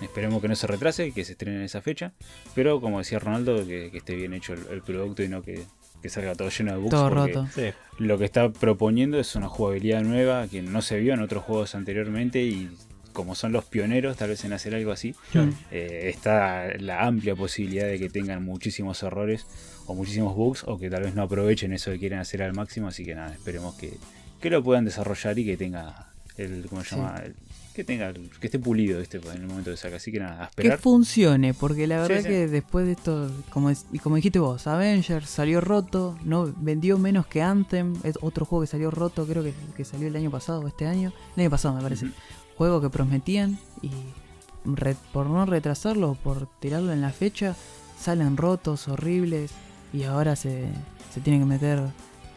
Esperemos 0.00 0.40
que 0.40 0.48
no 0.48 0.56
se 0.56 0.66
retrase, 0.66 1.12
que 1.12 1.26
se 1.26 1.32
estrene 1.32 1.58
en 1.58 1.64
esa 1.64 1.82
fecha. 1.82 2.14
Pero 2.54 2.80
como 2.80 3.00
decía 3.00 3.18
Ronaldo, 3.18 3.66
que, 3.66 3.90
que 3.90 3.98
esté 3.98 4.14
bien 4.14 4.32
hecho 4.32 4.54
el, 4.54 4.66
el 4.70 4.80
producto 4.80 5.22
y 5.22 5.28
no 5.28 5.42
que, 5.42 5.66
que 6.00 6.08
salga 6.08 6.34
todo 6.34 6.48
lleno 6.48 6.72
de 6.72 6.78
bugs. 6.78 6.90
todo 6.90 7.10
roto. 7.10 7.46
Sí. 7.54 7.70
lo 7.98 8.16
que 8.16 8.24
está 8.24 8.48
proponiendo 8.50 9.20
es 9.20 9.36
una 9.36 9.48
jugabilidad 9.48 10.00
nueva 10.04 10.48
que 10.48 10.62
no 10.62 10.80
se 10.80 10.98
vio 10.98 11.12
en 11.12 11.20
otros 11.20 11.44
juegos 11.44 11.74
anteriormente 11.74 12.40
y 12.40 12.70
como 13.18 13.34
son 13.34 13.50
los 13.52 13.64
pioneros 13.64 14.16
tal 14.16 14.28
vez 14.30 14.44
en 14.44 14.52
hacer 14.52 14.74
algo 14.76 14.92
así, 14.92 15.14
Claro. 15.32 15.52
eh, 15.72 16.10
está 16.14 16.68
la 16.78 17.04
amplia 17.04 17.34
posibilidad 17.34 17.86
de 17.88 17.98
que 17.98 18.08
tengan 18.08 18.44
muchísimos 18.44 19.02
errores 19.02 19.44
o 19.86 19.94
muchísimos 19.96 20.36
bugs 20.36 20.62
o 20.66 20.78
que 20.78 20.88
tal 20.88 21.02
vez 21.02 21.14
no 21.16 21.22
aprovechen 21.22 21.72
eso 21.72 21.90
que 21.90 21.98
quieren 21.98 22.20
hacer 22.20 22.42
al 22.44 22.52
máximo, 22.54 22.86
así 22.86 23.04
que 23.04 23.16
nada, 23.16 23.32
esperemos 23.32 23.74
que, 23.74 23.92
que 24.40 24.50
lo 24.50 24.62
puedan 24.62 24.84
desarrollar 24.84 25.36
y 25.36 25.44
que 25.44 25.56
tenga 25.56 26.12
el, 26.36 26.66
¿cómo 26.68 26.84
se 26.84 26.90
Sí. 26.90 26.96
llama? 26.96 27.18
El- 27.24 27.34
que 27.74 27.84
tenga, 27.84 28.12
que 28.12 28.48
esté 28.48 28.58
pulido 28.58 29.00
este 29.00 29.18
en 29.18 29.40
el 29.42 29.46
momento 29.46 29.70
de 29.70 29.76
saca, 29.76 29.96
así 29.98 30.10
que 30.10 30.18
nada, 30.18 30.34
a 30.34 30.38
que 30.46 30.62
esperar. 30.62 30.78
funcione, 30.80 31.54
porque 31.54 31.86
la 31.86 32.00
verdad 32.02 32.22
sí. 32.22 32.26
que 32.28 32.48
después 32.48 32.86
de 32.86 32.92
esto, 32.92 33.30
como, 33.50 33.70
como 34.02 34.16
dijiste 34.16 34.40
vos, 34.40 34.66
Avengers 34.66 35.30
salió 35.30 35.60
roto, 35.60 36.18
no 36.24 36.52
vendió 36.56 36.98
menos 36.98 37.28
que 37.28 37.40
Anthem, 37.40 37.94
es 38.02 38.18
otro 38.20 38.44
juego 38.46 38.62
que 38.62 38.66
salió 38.66 38.90
roto, 38.90 39.24
creo 39.28 39.44
que, 39.44 39.52
que 39.76 39.84
salió 39.84 40.08
el 40.08 40.16
año 40.16 40.28
pasado 40.28 40.60
o 40.62 40.66
este 40.66 40.86
año, 40.88 41.12
el 41.36 41.42
año 41.42 41.50
pasado 41.50 41.76
me 41.76 41.82
parece. 41.82 42.06
Juego 42.58 42.80
que 42.82 42.90
prometían 42.90 43.58
y 43.80 43.90
re- 44.64 44.96
por 45.12 45.26
no 45.26 45.46
retrasarlo, 45.46 46.16
por 46.22 46.46
tirarlo 46.60 46.92
en 46.92 47.00
la 47.00 47.10
fecha, 47.10 47.54
salen 47.98 48.36
rotos, 48.36 48.88
horribles 48.88 49.52
y 49.92 50.02
ahora 50.02 50.36
se, 50.36 50.66
se 51.14 51.20
tienen 51.20 51.40
que 51.42 51.46
meter 51.46 51.80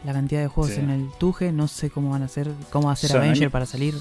la 0.04 0.12
cantidad 0.12 0.40
de 0.40 0.48
juegos 0.48 0.72
Sí. 0.74 0.80
en 0.80 0.90
el 0.90 1.08
tuje, 1.18 1.52
no 1.52 1.68
sé 1.68 1.90
cómo 1.90 2.10
van 2.10 2.22
a 2.22 2.26
hacer, 2.26 2.50
cómo 2.70 2.86
va 2.86 2.90
a 2.90 2.94
hacer 2.94 3.14
Avenger 3.16 3.42
años- 3.44 3.52
para 3.52 3.66
salir 3.66 3.94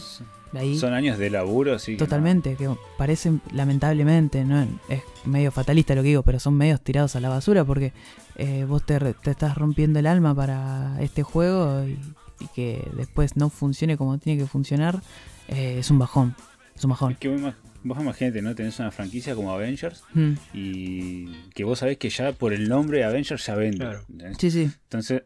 de 0.51 0.60
ahí. 0.60 0.78
Son 0.78 0.94
años 0.94 1.18
de 1.18 1.30
laburo, 1.30 1.78
que 1.78 1.96
Totalmente, 1.98 2.56
que 2.56 2.70
parece 2.98 3.34
lamentablemente, 3.54 4.44
no 4.46 4.62
es 4.90 5.01
medio 5.25 5.51
fatalista 5.51 5.96
lo 5.96 6.01
que 6.01 6.10
digo, 6.10 6.24
pero 6.24 6.40
son 6.40 6.56
medios 6.56 6.82
tirados 6.82 7.16
a 7.16 7.20
la 7.20 7.30
basura 7.30 7.63
porque 7.66 7.94
eh, 8.38 8.66
vos 8.68 8.84
te, 8.86 9.00
te 9.00 9.32
estás 9.32 9.56
rompiendo 9.58 10.00
el 10.00 10.08
alma 10.08 10.34
para 10.36 10.98
este 11.01 11.24
juego 11.24 11.84
y, 11.86 12.00
y 12.40 12.48
que 12.56 12.90
después 12.98 13.36
no 13.38 13.50
funcione 13.50 13.98
como 13.98 14.18
tiene 14.18 14.42
que 14.42 14.48
funcionar, 14.48 15.01
eh, 15.51 15.77
es 15.79 15.91
un 15.91 16.00
bajón, 16.00 16.36
es 16.75 16.84
un 16.84 16.89
bajón. 16.89 17.12
Es 17.13 17.17
que 17.20 17.27
vos 17.29 17.39
ima- 17.39 17.55
vos 17.84 18.00
imagínate, 18.00 18.41
¿no? 18.41 18.55
Tenés 18.55 18.79
una 18.79 18.91
franquicia 18.91 19.36
como 19.36 19.51
Avengers 19.51 20.03
Mm, 20.13 20.34
y 20.53 21.25
que 21.53 21.63
vos 21.63 21.79
sabés 21.79 21.98
que 21.98 22.10
ya 22.10 22.31
por 22.34 22.53
el 22.53 22.67
nombre 22.70 23.03
Avengers 23.03 23.46
ya 23.46 23.55
vende. 23.55 23.77
Claro. 23.79 24.05
Sí, 24.39 24.51
sí, 24.51 24.63
Entonces, 24.84 25.24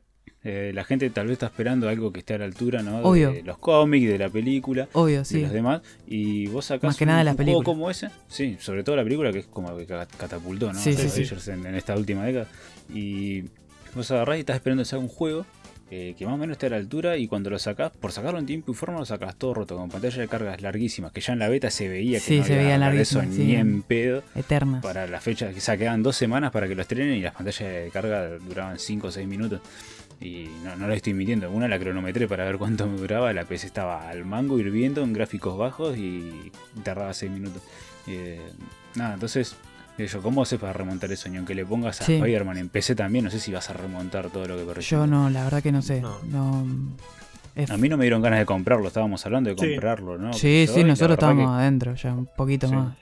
Eh, 0.48 0.72
la 0.76 0.84
gente 0.84 1.10
tal 1.10 1.26
vez 1.26 1.34
está 1.34 1.48
esperando 1.48 1.90
algo 1.90 2.14
que 2.14 2.20
esté 2.20 2.36
a 2.36 2.38
la 2.38 2.46
altura, 2.46 2.84
¿no? 2.84 3.00
Obvio. 3.00 3.32
De 3.32 3.42
los 3.42 3.58
cómics, 3.58 4.08
de 4.08 4.20
la 4.20 4.30
película, 4.30 4.88
Obvio, 4.94 5.20
de 5.20 5.26
sí. 5.26 5.42
los 5.42 5.52
demás. 5.52 5.82
Y 6.06 6.46
vos 6.50 6.66
sacás 6.66 6.84
Más 6.84 6.98
que 6.98 7.04
un, 7.04 7.08
nada 7.08 7.24
la 7.24 7.32
un 7.32 7.38
juego 7.38 7.64
como 7.64 7.90
ese. 7.90 8.12
Sí, 8.28 8.56
sobre 8.60 8.84
todo 8.84 8.96
la 8.96 9.04
película 9.04 9.32
que 9.34 9.40
es 9.40 9.48
como 9.48 9.76
que 9.76 9.88
ca- 9.88 10.06
catapultó, 10.06 10.72
¿no? 10.72 10.80
Sí, 10.80 10.94
sí. 10.94 11.08
Avengers 11.08 11.48
En, 11.48 11.66
en 11.66 11.74
esta 11.74 11.96
última 11.98 12.24
década. 12.26 12.46
Y 12.94 13.46
vos 13.96 14.12
agarrás 14.12 14.38
y 14.38 14.42
estás 14.42 14.58
esperando 14.58 14.84
que 14.84 14.90
sea 14.90 15.00
un 15.00 15.08
juego 15.08 15.48
eh, 15.92 16.16
que 16.18 16.26
más 16.26 16.34
o 16.34 16.38
menos 16.38 16.56
esté 16.56 16.66
a 16.66 16.70
la 16.72 16.78
altura 16.78 17.18
y 17.18 17.28
cuando 17.28 17.50
lo 17.50 17.60
sacás, 17.60 17.92
por 17.92 18.12
sacarlo 18.12 18.40
en 18.40 18.46
tiempo 18.46 18.72
y 18.72 18.76
forma, 18.76 19.00
lo 19.00 19.06
sacás 19.06 19.36
todo 19.36 19.54
roto, 19.54 19.78
con 19.78 19.90
pantalla 19.90 20.20
de 20.20 20.28
cargas 20.28 20.62
larguísimas, 20.62 21.12
que 21.12 21.22
ya 21.22 21.34
en 21.34 21.40
la 21.40 21.48
beta 21.50 21.70
se 21.70 21.88
veía 21.88 22.18
que 22.20 22.26
Sí, 22.26 22.40
no 22.40 22.46
se 22.46 22.54
había 22.60 22.78
veía 22.78 23.02
eso 23.02 23.22
ni 23.22 23.56
en 23.56 23.84
pedo 23.84 24.24
Eterna. 24.34 24.82
para 24.82 25.06
la 25.08 25.22
fecha, 25.22 25.52
que 25.52 25.62
se 25.62 25.78
quedaban 25.78 26.02
dos 26.02 26.16
semanas 26.16 26.52
para 26.52 26.68
que 26.68 26.76
lo 26.76 26.82
estrenen 26.82 27.16
y 27.16 27.22
las 27.22 27.34
pantallas 27.34 27.72
de 27.72 27.90
carga 27.94 28.30
duraban 28.40 28.80
5 28.80 29.08
o 29.08 29.12
6 29.12 29.28
minutos. 29.28 29.62
Y 30.22 30.48
no, 30.64 30.76
no 30.78 30.88
lo 30.88 30.94
estoy 30.94 31.14
mintiendo, 31.14 31.52
una 31.52 31.68
la 31.68 31.78
cronometré 31.78 32.28
para 32.28 32.46
ver 32.46 32.58
cuánto 32.58 32.88
me 32.88 32.98
duraba, 32.98 33.32
la 33.34 33.44
PC 33.44 33.68
estaba 33.68 34.10
al 34.10 34.24
mango 34.26 34.58
hirviendo 34.58 35.04
en 35.04 35.12
gráficos 35.14 35.58
bajos 35.58 35.98
y 35.98 36.52
tardaba 36.84 37.14
6 37.14 37.32
minutos. 37.32 37.62
Eh, 38.08 38.40
nada, 38.96 39.16
entonces, 39.16 39.56
yo, 39.98 40.22
¿cómo 40.22 40.42
haces 40.42 40.60
para 40.60 40.74
remontar 40.74 41.12
eso? 41.12 41.30
Ni 41.30 41.38
aunque 41.38 41.56
le 41.56 41.66
pongas 41.66 42.02
a 42.02 42.06
Sí. 42.06 42.16
Spider-Man 42.16 42.58
en 42.58 42.70
PC 42.70 42.96
también, 42.96 43.26
no 43.26 43.32
sé 43.32 43.40
si 43.40 43.52
vas 43.52 43.70
a 43.70 43.74
remontar 43.74 44.30
todo 44.30 44.46
lo 44.48 44.58
que 44.58 44.64
perdiste. 44.64 44.92
Yo 44.92 45.08
no, 45.08 45.30
la 45.30 45.44
verdad 45.46 45.64
que 45.64 45.72
no 45.72 45.82
sé. 45.82 46.02
No. 46.02 46.18
No. 46.30 46.66
es- 47.56 47.72
A 47.72 47.78
mí 47.78 47.88
no 47.88 47.96
me 47.96 48.04
dieron 48.04 48.22
ganas 48.22 48.40
de 48.40 48.46
comprarlo, 48.46 48.86
estábamos 48.88 49.26
hablando 49.26 49.50
de 49.50 49.56
Sí. 49.58 49.72
comprarlo, 49.72 50.18
¿no? 50.18 50.34
sí, 50.34 50.68
sí, 50.68 50.82
y 50.82 50.84
nosotros 50.84 51.18
que- 51.18 51.26
estábamos 51.26 51.50
adentro 51.58 51.96
ya, 51.96 52.14
un 52.14 52.28
poquito 52.36 52.68
Sí. 52.68 52.76
más. 52.76 52.98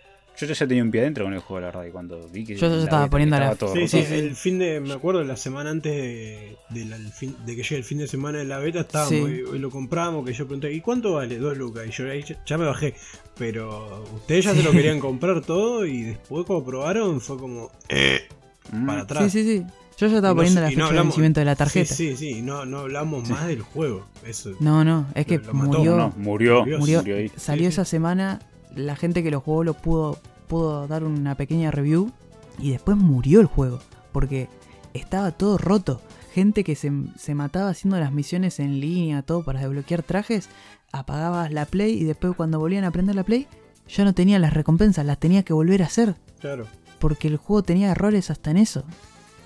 Yo 0.46 0.54
ya 0.54 0.68
tenía 0.68 0.84
un 0.84 0.92
pie 0.92 1.02
adentro 1.02 1.24
con 1.26 1.34
el 1.34 1.40
juego, 1.40 1.62
la 1.62 1.68
verdad, 1.68 1.86
y 1.86 1.92
cuando 1.92 2.28
vi 2.30 2.44
que. 2.46 2.56
Yo 2.56 2.68
ya 2.70 2.76
la 2.76 2.84
estaba 2.84 3.08
poniendo 3.10 3.38
la- 3.40 3.56
todo 3.56 3.74
Sí, 3.74 3.80
roto, 3.82 3.88
sí, 3.90 3.98
el 4.14 4.36
fin 4.36 4.60
de, 4.60 4.80
me 4.80 4.94
acuerdo 4.94 5.24
la 5.24 5.36
semana 5.38 5.70
antes 5.72 5.92
de, 5.92 6.58
de 6.70 6.86
la- 6.86 6.98
fin- 6.98 7.36
de 7.46 7.56
que 7.56 7.64
llegue 7.64 7.78
el 7.78 7.84
fin 7.84 7.98
de 8.00 8.08
semana 8.08 8.40
de 8.40 8.46
la 8.46 8.60
beta 8.60 8.82
estábamos 8.82 9.10
Sí. 9.30 9.44
y, 9.52 9.56
y 9.56 9.60
lo 9.60 9.70
compramos, 9.70 10.26
que 10.26 10.34
yo 10.34 10.46
pregunté, 10.46 10.72
¿y 10.74 10.82
cuánto 10.82 11.14
vale? 11.14 11.38
Dos 11.38 11.58
lucas. 11.58 11.86
Y 11.88 11.92
yo 11.92 12.10
ahí 12.10 12.24
ya, 12.24 12.38
ya 12.46 12.58
me 12.58 12.66
bajé. 12.66 12.96
Pero 13.38 14.04
ustedes 14.16 14.46
ya 14.46 14.54
se 14.54 14.64
lo 14.64 14.72
querían 14.72 15.00
comprar 15.00 15.42
todo 15.42 15.86
y 15.86 16.04
después 16.04 16.46
cuando 16.46 16.66
probaron 16.66 17.20
fue 17.22 17.38
como, 17.38 17.72
eh, 17.90 18.22
Mm. 18.72 18.86
para 18.86 19.02
atrás. 19.02 19.32
Sí, 19.32 19.44
sí, 19.44 19.58
sí. 19.60 19.66
Yo 19.98 20.08
ya 20.08 20.16
estaba 20.16 20.30
no 20.34 20.38
poniendo 20.38 20.60
la 20.62 20.68
no 20.72 20.74
fecha 20.88 20.94
de 20.94 21.00
vencimiento 21.04 21.40
de 21.40 21.46
la 21.46 21.56
tarjeta. 21.56 21.94
Sí, 21.94 22.16
sí, 22.16 22.34
sí, 22.36 22.42
no, 22.42 22.66
no 22.66 22.80
hablamos 22.80 23.30
más 23.30 23.46
del 23.48 23.62
juego. 23.62 24.06
Eso. 24.26 24.52
No, 24.60 24.84
no, 24.84 25.06
es 25.14 25.26
que 25.28 25.38
Lo- 25.38 25.46
lo 25.48 25.54
murió. 25.54 25.96
No, 25.98 26.14
murió, 26.18 26.60
Murió, 26.66 26.80
murió. 27.04 27.30
Salió 27.38 27.66
Sí, 27.70 27.74
esa 27.74 27.86
semana, 27.86 28.40
la 28.76 28.96
gente 28.96 29.22
que 29.22 29.30
lo 29.30 29.40
jugó 29.40 29.64
lo 29.64 29.76
pudo, 29.76 30.20
pudo 30.53 30.88
dar 30.88 31.03
una 31.03 31.33
pequeña 31.33 31.72
review 31.72 32.12
y 32.60 32.69
después 32.74 32.95
murió 32.95 33.39
el 33.39 33.48
juego. 33.48 33.79
Porque 34.12 34.50
estaba 34.93 35.31
todo 35.31 35.57
roto. 35.57 36.00
Gente 36.31 36.63
que 36.63 36.75
se, 36.75 36.91
se 37.17 37.33
mataba 37.33 37.72
haciendo 37.72 38.00
las 38.00 38.12
misiones 38.12 38.60
en 38.60 38.79
línea, 38.79 39.24
todo 39.24 39.43
para 39.43 39.62
desbloquear 39.62 40.03
trajes, 40.03 40.50
apagabas 40.91 41.51
la 41.51 41.65
play 41.65 41.93
y 41.93 42.03
después 42.03 42.36
cuando 42.36 42.60
volvían 42.60 42.83
a 42.83 42.91
prender 42.91 43.15
la 43.15 43.24
play, 43.24 43.48
ya 43.88 44.05
no 44.05 44.13
tenía 44.13 44.38
las 44.38 44.53
recompensas, 44.53 45.07
las 45.07 45.19
tenía 45.19 45.41
que 45.41 45.53
volver 45.53 45.81
a 45.81 45.88
hacer. 45.88 46.17
Claro. 46.39 46.67
Porque 47.00 47.29
el 47.29 47.38
juego 47.38 47.63
tenía 47.63 47.89
errores 47.89 48.29
hasta 48.29 48.51
en 48.51 48.57
eso. 48.57 48.83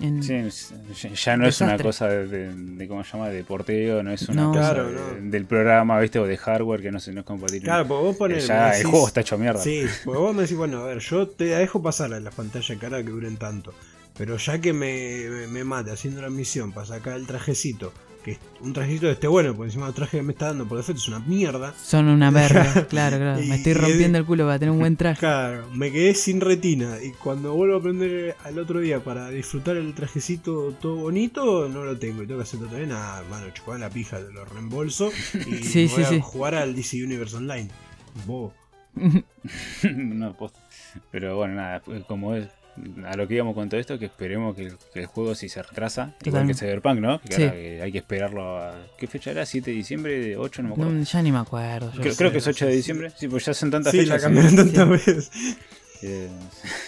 En- 0.00 0.22
Sí, 0.22 1.08
ya- 1.14 1.36
no 1.36 1.46
es 1.48 1.60
una 1.60 1.76
cosa 1.76 2.06
de, 2.08 2.26
de- 2.28 2.54
de- 2.54 2.88
¿cómo 2.88 3.02
se 3.02 3.12
llama? 3.12 3.28
De 3.30 3.42
porteo, 3.42 4.02
no 4.02 4.12
es 4.12 4.28
una 4.28 4.42
No. 4.42 4.52
cosa 4.52 4.70
Claro, 4.74 4.88
de- 4.90 5.20
no. 5.22 5.30
del 5.30 5.44
programa, 5.44 5.98
¿viste? 6.00 6.18
O 6.20 6.26
de 6.26 6.36
hardware 6.36 6.82
que 6.82 6.90
no, 6.92 7.00
se, 7.00 7.12
no 7.12 7.20
es 7.20 7.26
compatible. 7.26 7.64
Claro, 7.64 7.86
porque 7.88 8.04
vos 8.04 8.16
ponés. 8.16 8.46
ya 8.46 8.70
el 8.78 8.84
juego 8.84 9.08
está 9.08 9.22
hecho 9.22 9.36
mierda. 9.38 9.60
Sí, 9.60 9.84
porque 10.04 10.18
vos 10.20 10.34
me 10.34 10.42
decís, 10.42 10.56
bueno, 10.56 10.78
a 10.78 10.86
ver, 10.86 10.98
yo 11.00 11.26
te 11.28 11.46
dejo 11.46 11.82
pasar 11.82 12.14
a 12.14 12.20
las 12.20 12.34
pantallas 12.34 12.68
de 12.68 12.78
cara 12.78 13.02
que 13.02 13.10
duren 13.10 13.36
tanto. 13.36 13.74
Pero 14.16 14.36
ya 14.36 14.60
que 14.60 14.72
me, 14.72 15.26
me, 15.30 15.46
me 15.48 15.64
mate 15.64 15.90
haciendo 15.92 16.20
la 16.22 16.30
misión 16.30 16.72
para 16.72 16.86
sacar 16.86 17.14
el 17.16 17.26
trajecito, 17.26 17.92
que 18.36 18.38
un 18.60 18.72
trajecito 18.72 19.06
de 19.06 19.12
este 19.12 19.28
bueno, 19.28 19.54
porque 19.54 19.68
encima 19.68 19.86
el 19.88 19.94
traje 19.94 20.18
que 20.18 20.22
me 20.22 20.32
está 20.32 20.46
dando 20.46 20.66
por 20.66 20.78
defecto 20.78 21.00
es 21.00 21.08
una 21.08 21.20
mierda. 21.20 21.74
Son 21.82 22.08
una 22.08 22.30
verga, 22.32 22.86
claro, 22.88 23.18
claro. 23.18 23.40
Me 23.40 23.56
estoy 23.56 23.74
rompiendo 23.74 24.18
el 24.18 24.24
culo 24.24 24.44
para 24.44 24.58
tener 24.58 24.72
un 24.72 24.78
buen 24.78 24.96
traje. 24.96 25.20
Claro, 25.20 25.68
me 25.72 25.90
quedé 25.90 26.14
sin 26.14 26.40
retina 26.40 26.98
y 27.02 27.12
cuando 27.12 27.54
vuelvo 27.54 27.76
a 27.76 27.78
aprender 27.78 28.36
al 28.44 28.58
otro 28.58 28.80
día 28.80 29.00
para 29.00 29.30
disfrutar 29.30 29.76
el 29.76 29.94
trajecito 29.94 30.72
todo 30.80 30.96
bonito, 30.96 31.68
no 31.68 31.84
lo 31.84 31.98
tengo 31.98 32.22
y 32.22 32.26
tengo 32.26 32.40
que 32.40 32.44
hacerlo 32.44 32.66
otra 32.66 32.78
vez. 32.78 32.88
Nada, 32.88 33.22
mano, 33.30 33.50
chupar 33.50 33.80
la 33.80 33.90
pija, 33.90 34.18
lo 34.20 34.44
reembolso 34.44 35.10
y 35.34 35.62
Sí, 35.62 35.82
me 35.82 35.88
sí, 35.88 35.94
voy 35.94 36.04
a 36.04 36.08
sí. 36.08 36.20
jugar 36.22 36.54
al 36.54 36.74
DC 36.74 37.02
Universe 37.02 37.36
Online. 37.36 37.68
Bobo. 38.26 38.52
no, 39.94 40.36
posta. 40.36 40.60
Pero 41.10 41.36
bueno, 41.36 41.54
nada, 41.54 41.80
pues, 41.80 42.04
como 42.04 42.34
es 42.34 42.48
a 43.06 43.16
lo 43.16 43.26
que 43.28 43.34
íbamos 43.34 43.54
con 43.54 43.68
todo 43.68 43.80
esto, 43.80 43.98
que 43.98 44.06
esperemos 44.06 44.54
que 44.56 44.66
el, 44.66 44.76
que 44.92 45.00
el 45.00 45.06
juego 45.06 45.34
si 45.34 45.48
se 45.48 45.62
retrasa, 45.62 46.14
igual 46.24 46.46
que. 46.46 46.54
Cyberpunk, 46.54 47.00
¿no? 47.00 47.20
Que 47.20 47.34
Sí. 47.34 47.42
ahora 47.42 47.54
que 47.54 47.82
hay 47.82 47.92
que 47.92 47.98
esperarlo 47.98 48.58
a... 48.58 48.74
¿Qué 48.98 49.06
fecha 49.06 49.30
era? 49.30 49.42
¿7 49.42 49.62
de 49.64 49.72
diciembre? 49.72 50.36
¿8? 50.38 50.58
No 50.62 50.68
me 50.68 50.74
acuerdo. 50.74 50.92
No, 50.92 51.02
ya 51.04 51.22
ni 51.22 51.32
me 51.32 51.38
acuerdo. 51.38 51.90
creo, 51.92 52.12
sé. 52.12 52.18
creo 52.18 52.32
que 52.32 52.38
es 52.38 52.46
8 52.46 52.66
de 52.66 52.72
diciembre. 52.76 53.12
Sí, 53.16 53.28
pues 53.28 53.44
ya 53.44 53.54
son 53.54 53.70
tantas 53.70 53.92
Sí, 53.92 53.98
la 54.06 54.14
fechas. 54.14 54.22
cambiaron 54.22 54.56
tantas 54.56 54.88
veces. 54.88 55.30
eh, 56.02 56.28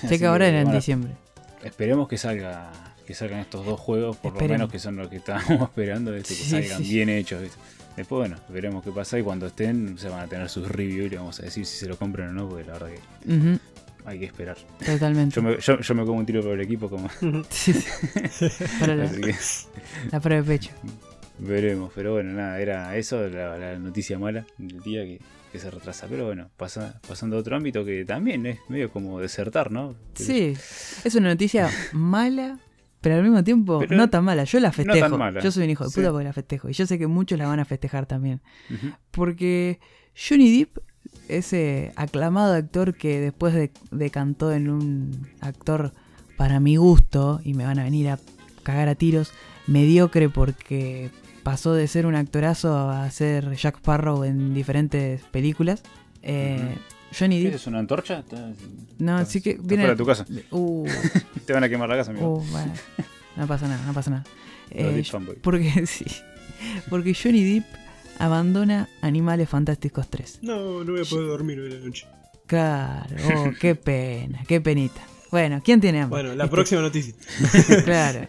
Sé 0.08 0.18
que 0.18 0.26
ahora 0.26 0.48
era 0.48 0.60
en 0.60 0.72
diciembre. 0.72 1.12
Esperemos 1.64 2.08
que 2.08 2.16
salga 2.18 2.70
que 3.06 3.14
salgan 3.14 3.40
estos 3.40 3.66
dos 3.66 3.80
juegos, 3.80 4.16
por 4.18 4.32
Esperemos. 4.34 4.48
lo 4.50 4.54
menos 4.66 4.72
que 4.72 4.78
son 4.78 4.94
los 4.96 5.08
que 5.08 5.16
estábamos 5.16 5.62
esperando, 5.70 6.12
¿viste? 6.12 6.28
que 6.28 6.34
Sí, 6.40 6.50
salgan 6.50 6.78
sí. 6.84 6.94
bien 6.94 7.08
hechos. 7.08 7.42
¿viste? 7.42 7.58
Después, 7.96 8.20
bueno, 8.20 8.36
veremos 8.48 8.84
qué 8.84 8.92
pasa 8.92 9.18
y 9.18 9.22
cuando 9.22 9.48
estén 9.48 9.98
se 9.98 10.08
van 10.08 10.20
a 10.20 10.26
tener 10.28 10.48
sus 10.48 10.68
reviews 10.68 11.06
y 11.06 11.10
le 11.10 11.16
vamos 11.16 11.40
a 11.40 11.42
decir 11.42 11.66
si 11.66 11.76
se 11.76 11.86
lo 11.88 11.96
compran 11.98 12.28
o 12.28 12.32
no, 12.32 12.48
porque 12.48 12.64
la 12.64 12.74
verdad 12.74 12.88
que 12.88 13.58
hay 14.10 14.18
que 14.18 14.26
esperar. 14.26 14.56
totalmente. 14.84 15.34
Yo 15.36 15.42
me, 15.42 15.58
yo, 15.60 15.80
yo 15.80 15.94
me 15.94 16.04
como 16.04 16.18
un 16.18 16.26
tiro 16.26 16.42
por 16.42 16.52
el 16.52 16.60
equipo, 16.60 16.88
como, 16.90 17.08
Sí, 17.50 17.72
sí. 17.72 18.48
Para 18.78 18.96
la, 18.96 19.04
así 19.04 19.20
que 19.20 19.34
la 20.12 20.20
prueba 20.20 20.42
de 20.42 20.48
pecho. 20.48 20.70
veremos. 21.38 21.92
Pero 21.94 22.12
bueno, 22.14 22.32
nada, 22.32 22.60
era 22.60 22.96
eso, 22.96 23.28
la, 23.28 23.56
la 23.58 23.78
noticia 23.78 24.18
mala 24.18 24.44
del 24.58 24.80
día 24.80 25.04
que, 25.04 25.20
que 25.52 25.58
se 25.58 25.70
retrasa. 25.70 26.06
Pero 26.08 26.26
bueno, 26.26 26.50
pasa, 26.56 27.00
pasando 27.06 27.36
a 27.36 27.40
otro 27.40 27.56
ámbito 27.56 27.84
que 27.84 28.04
también 28.04 28.44
es 28.46 28.58
medio 28.68 28.90
como 28.90 29.20
desertar, 29.20 29.70
¿no? 29.70 29.94
Sí, 30.14 30.54
es 31.04 31.14
una 31.14 31.28
noticia 31.30 31.70
mala, 31.92 32.58
pero 33.00 33.14
al 33.16 33.22
mismo 33.22 33.42
tiempo 33.42 33.78
Pero 33.78 33.96
no 33.96 34.10
tan 34.10 34.24
mala. 34.24 34.44
Yo 34.44 34.60
la 34.60 34.68
no 34.68 34.74
tan 34.74 34.84
festejo. 34.86 35.18
mala. 35.18 35.40
Yo 35.40 35.50
soy 35.50 35.64
un 35.64 35.70
hijo 35.70 35.84
de 35.84 35.90
Sí. 35.90 36.00
puta 36.00 36.10
porque 36.10 36.24
la 36.24 36.32
festejo. 36.32 36.68
Y 36.68 36.72
yo 36.74 36.86
sé 36.86 36.98
que 36.98 37.06
muchos 37.06 37.38
la 37.38 37.46
van 37.46 37.60
a 37.60 37.64
festejar 37.64 38.04
también. 38.06 38.42
Porque 39.10 39.80
Johnny 40.14 40.58
Depp, 40.58 40.78
ese 41.38 41.92
aclamado 41.96 42.54
actor 42.54 42.94
que 42.94 43.20
después 43.20 43.54
de, 43.54 43.70
decantó 43.90 44.52
en 44.52 44.68
un 44.70 45.28
actor 45.40 45.92
para 46.36 46.60
mi 46.60 46.76
gusto, 46.76 47.40
y 47.44 47.54
me 47.54 47.64
van 47.64 47.78
a 47.78 47.84
venir 47.84 48.08
a 48.08 48.18
cagar 48.62 48.88
a 48.88 48.94
tiros, 48.94 49.32
mediocre 49.66 50.28
porque 50.28 51.10
pasó 51.42 51.74
de 51.74 51.86
ser 51.88 52.06
un 52.06 52.14
actorazo 52.14 52.90
a 52.90 53.10
ser 53.10 53.54
Jack 53.56 53.76
Sparrow 53.78 54.24
en 54.24 54.54
diferentes 54.54 55.22
películas. 55.30 55.82
Eh, 56.22 56.76
Johnny 57.18 57.38
¿Qué 57.38 57.44
Depp. 57.46 57.54
es 57.56 57.66
una 57.66 57.78
antorcha? 57.80 58.22
No, 58.98 59.18
estás- 59.18 59.28
sí 59.32 59.40
que 59.40 59.54
viene. 59.54 59.82
fuera 59.84 59.90
de 59.90 59.96
tu 59.96 60.06
casa. 60.06 60.24
Uh, 60.50 60.86
Te 61.46 61.52
van 61.52 61.64
a 61.64 61.68
quemar 61.68 61.88
la 61.88 61.96
casa, 61.96 62.10
amigo. 62.12 62.36
uh, 62.38 62.44
bueno. 62.50 62.72
No 63.36 63.46
pasa 63.46 63.66
nada, 63.68 63.84
no 63.86 63.92
pasa 63.92 64.10
nada. 64.10 64.24
Eh, 64.72 64.92
Deep 64.94 65.06
Fanboy. 65.06 65.34
porque 65.42 65.84
sí. 65.86 66.04
Porque 66.88 67.12
Johnny 67.12 67.42
Depp 67.54 67.64
abandona 68.20 68.88
Animales 69.02 69.48
Fantásticos 69.48 70.08
3. 70.08 70.40
No, 70.42 70.84
no 70.84 70.92
voy 70.92 71.00
a 71.00 71.04
poder 71.04 71.26
dormir 71.26 71.58
hoy 71.60 71.70
la 71.70 71.80
noche. 71.84 72.06
Claro, 72.46 73.16
oh, 73.36 73.50
qué 73.60 73.74
pena, 73.74 74.44
qué 74.46 74.60
penita. 74.60 75.00
Bueno, 75.30 75.60
¿quién 75.64 75.80
tiene 75.80 76.00
hambre? 76.02 76.22
Bueno, 76.22 76.34
la 76.36 76.44
Este, 76.44 76.54
próxima 76.54 76.80
noticia. 76.82 77.14
Claro. 77.84 78.28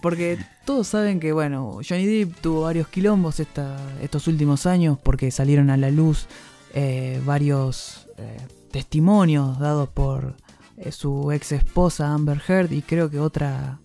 Porque 0.00 0.38
todos 0.66 0.88
saben 0.88 1.20
que, 1.20 1.32
bueno, 1.32 1.78
Johnny 1.88 2.06
Depp 2.06 2.40
tuvo 2.40 2.62
varios 2.62 2.88
quilombos 2.88 3.38
esta- 3.38 3.78
estos 4.02 4.26
últimos 4.26 4.66
años 4.66 4.98
porque 5.02 5.30
salieron 5.30 5.70
a 5.70 5.76
la 5.76 5.90
luz 5.90 6.26
eh, 6.74 7.20
varios 7.24 8.08
eh, 8.18 8.36
testimonios 8.72 9.58
dados 9.60 9.88
por 9.90 10.34
eh, 10.78 10.90
su 10.90 11.30
ex 11.30 11.52
esposa 11.52 12.12
Amber 12.12 12.40
Heard 12.48 12.72
y 12.72 12.82
creo 12.82 13.10
que 13.10 13.20
otra 13.20 13.78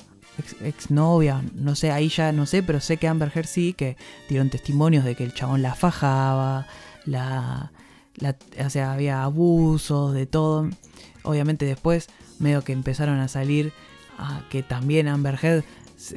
ex, 0.63 0.91
novia, 0.91 1.43
no 1.55 1.75
sé, 1.75 1.91
ahí 1.91 2.09
ya 2.09 2.31
no 2.31 2.45
sé, 2.45 2.63
pero 2.63 2.79
sé 2.79 2.97
que 2.97 3.07
Amber 3.07 3.31
Heard 3.33 3.47
sí, 3.47 3.73
que 3.73 3.97
dieron 4.29 4.49
testimonios 4.49 5.03
de 5.05 5.15
que 5.15 5.23
el 5.23 5.33
chabón 5.33 5.61
la 5.61 5.75
fajaba, 5.75 6.67
la, 7.05 7.71
la- 8.15 8.35
o 8.65 8.69
sea, 8.69 8.93
había 8.93 9.23
abusos, 9.23 10.13
de 10.13 10.25
todo. 10.25 10.69
Obviamente 11.23 11.65
después, 11.65 12.07
medio 12.39 12.63
que 12.63 12.73
empezaron 12.73 13.19
a 13.19 13.27
salir 13.27 13.73
a 14.17 14.41
que 14.49 14.63
también 14.63 15.07
Amber 15.07 15.37
Heard 15.41 15.63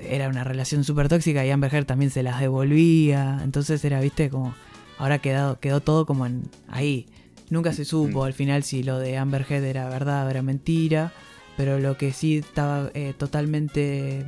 era 0.02 0.28
una 0.28 0.44
relación 0.44 0.84
súper 0.84 1.08
tóxica 1.08 1.44
y 1.44 1.50
Amber 1.50 1.74
Heard 1.74 1.86
también 1.86 2.10
se 2.10 2.22
las 2.22 2.40
devolvía. 2.40 3.40
Entonces 3.42 3.84
era, 3.84 4.00
viste, 4.00 4.30
como. 4.30 4.54
Ahora 4.98 5.18
quedado, 5.18 5.58
quedó 5.60 5.80
todo 5.80 6.04
como 6.04 6.26
en 6.26 6.42
ahí. 6.68 7.06
Nunca 7.48 7.72
se 7.72 7.84
supo 7.86 8.20
Mm. 8.20 8.24
al 8.26 8.32
final 8.34 8.62
si 8.64 8.82
lo 8.82 8.98
de 8.98 9.16
Amber 9.16 9.46
Heard 9.48 9.64
era 9.64 9.88
verdad 9.88 10.26
o 10.26 10.30
era 10.30 10.42
mentira. 10.42 11.12
Pero 11.60 11.78
lo 11.78 11.98
que 11.98 12.14
sí 12.14 12.38
estaba 12.38 12.90
eh, 12.94 13.12
totalmente. 13.18 14.24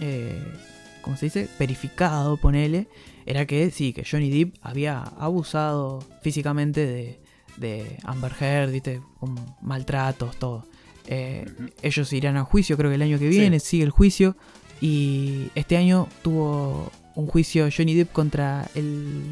Eh, 0.00 0.38
¿Cómo 1.02 1.16
se 1.16 1.26
dice? 1.26 1.48
Verificado, 1.58 2.36
ponele. 2.36 2.86
Era 3.26 3.46
que 3.46 3.72
sí, 3.72 3.92
que 3.92 4.04
Johnny 4.08 4.30
Depp 4.30 4.54
había 4.62 5.00
abusado 5.00 6.04
físicamente 6.22 6.86
de, 6.86 7.18
de 7.56 7.96
Amber 8.04 8.30
Heard, 8.40 8.70
viste, 8.70 9.00
con 9.18 9.34
maltratos, 9.60 10.36
todo. 10.36 10.66
Eh, 11.08 11.46
ellos 11.82 12.12
irán 12.12 12.36
a 12.36 12.44
juicio, 12.44 12.76
creo 12.76 12.90
que 12.90 12.94
el 12.94 13.02
año 13.02 13.18
que 13.18 13.28
Sí. 13.32 13.38
viene 13.40 13.58
sigue 13.58 13.82
el 13.82 13.90
juicio. 13.90 14.36
Y 14.80 15.48
este 15.56 15.76
año 15.76 16.06
tuvo 16.22 16.92
un 17.16 17.26
juicio 17.26 17.68
Johnny 17.76 17.94
Depp 17.96 18.12
contra 18.12 18.70
el 18.76 19.24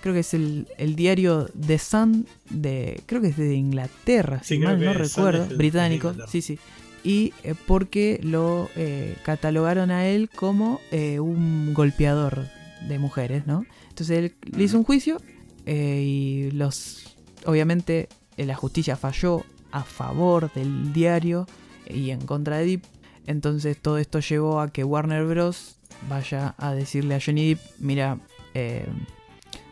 creo 0.00 0.12
que 0.14 0.20
es 0.20 0.34
el, 0.34 0.68
el 0.78 0.94
diario 0.94 1.48
The 1.66 1.78
Sun 1.78 2.26
de 2.50 3.00
creo 3.06 3.22
que 3.22 3.28
es 3.28 3.36
de 3.38 3.54
Inglaterra 3.54 4.40
Sí, 4.44 4.56
si 4.56 4.60
mal 4.60 4.78
no 4.78 4.92
recuerdo 4.92 5.46
británico 5.56 6.14
sí 6.28 6.42
sí 6.42 6.58
y 7.04 7.34
eh, 7.44 7.54
porque 7.66 8.18
lo 8.22 8.70
eh, 8.74 9.16
catalogaron 9.22 9.90
a 9.90 10.06
él 10.06 10.30
como 10.34 10.80
eh, 10.90 11.20
un 11.20 11.74
golpeador 11.74 12.48
de 12.88 12.98
mujeres 12.98 13.46
no 13.46 13.66
entonces 13.90 14.18
él 14.18 14.34
le 14.56 14.64
hizo 14.64 14.78
un 14.78 14.84
juicio 14.84 15.20
eh, 15.66 16.02
y 16.02 16.50
los 16.52 17.14
obviamente 17.44 18.08
la 18.36 18.56
justicia 18.56 18.96
falló 18.96 19.44
a 19.70 19.84
favor 19.84 20.52
del 20.54 20.92
diario 20.92 21.46
y 21.88 22.10
en 22.10 22.22
contra 22.22 22.58
de 22.58 22.66
Depp 22.66 22.84
entonces 23.26 23.80
todo 23.80 23.98
esto 23.98 24.20
llevó 24.20 24.60
a 24.60 24.72
que 24.72 24.82
Warner 24.82 25.24
Bros. 25.24 25.76
vaya 26.08 26.54
a 26.58 26.72
decirle 26.72 27.14
a 27.14 27.20
Johnny 27.24 27.50
Depp, 27.50 27.60
mira, 27.78 28.18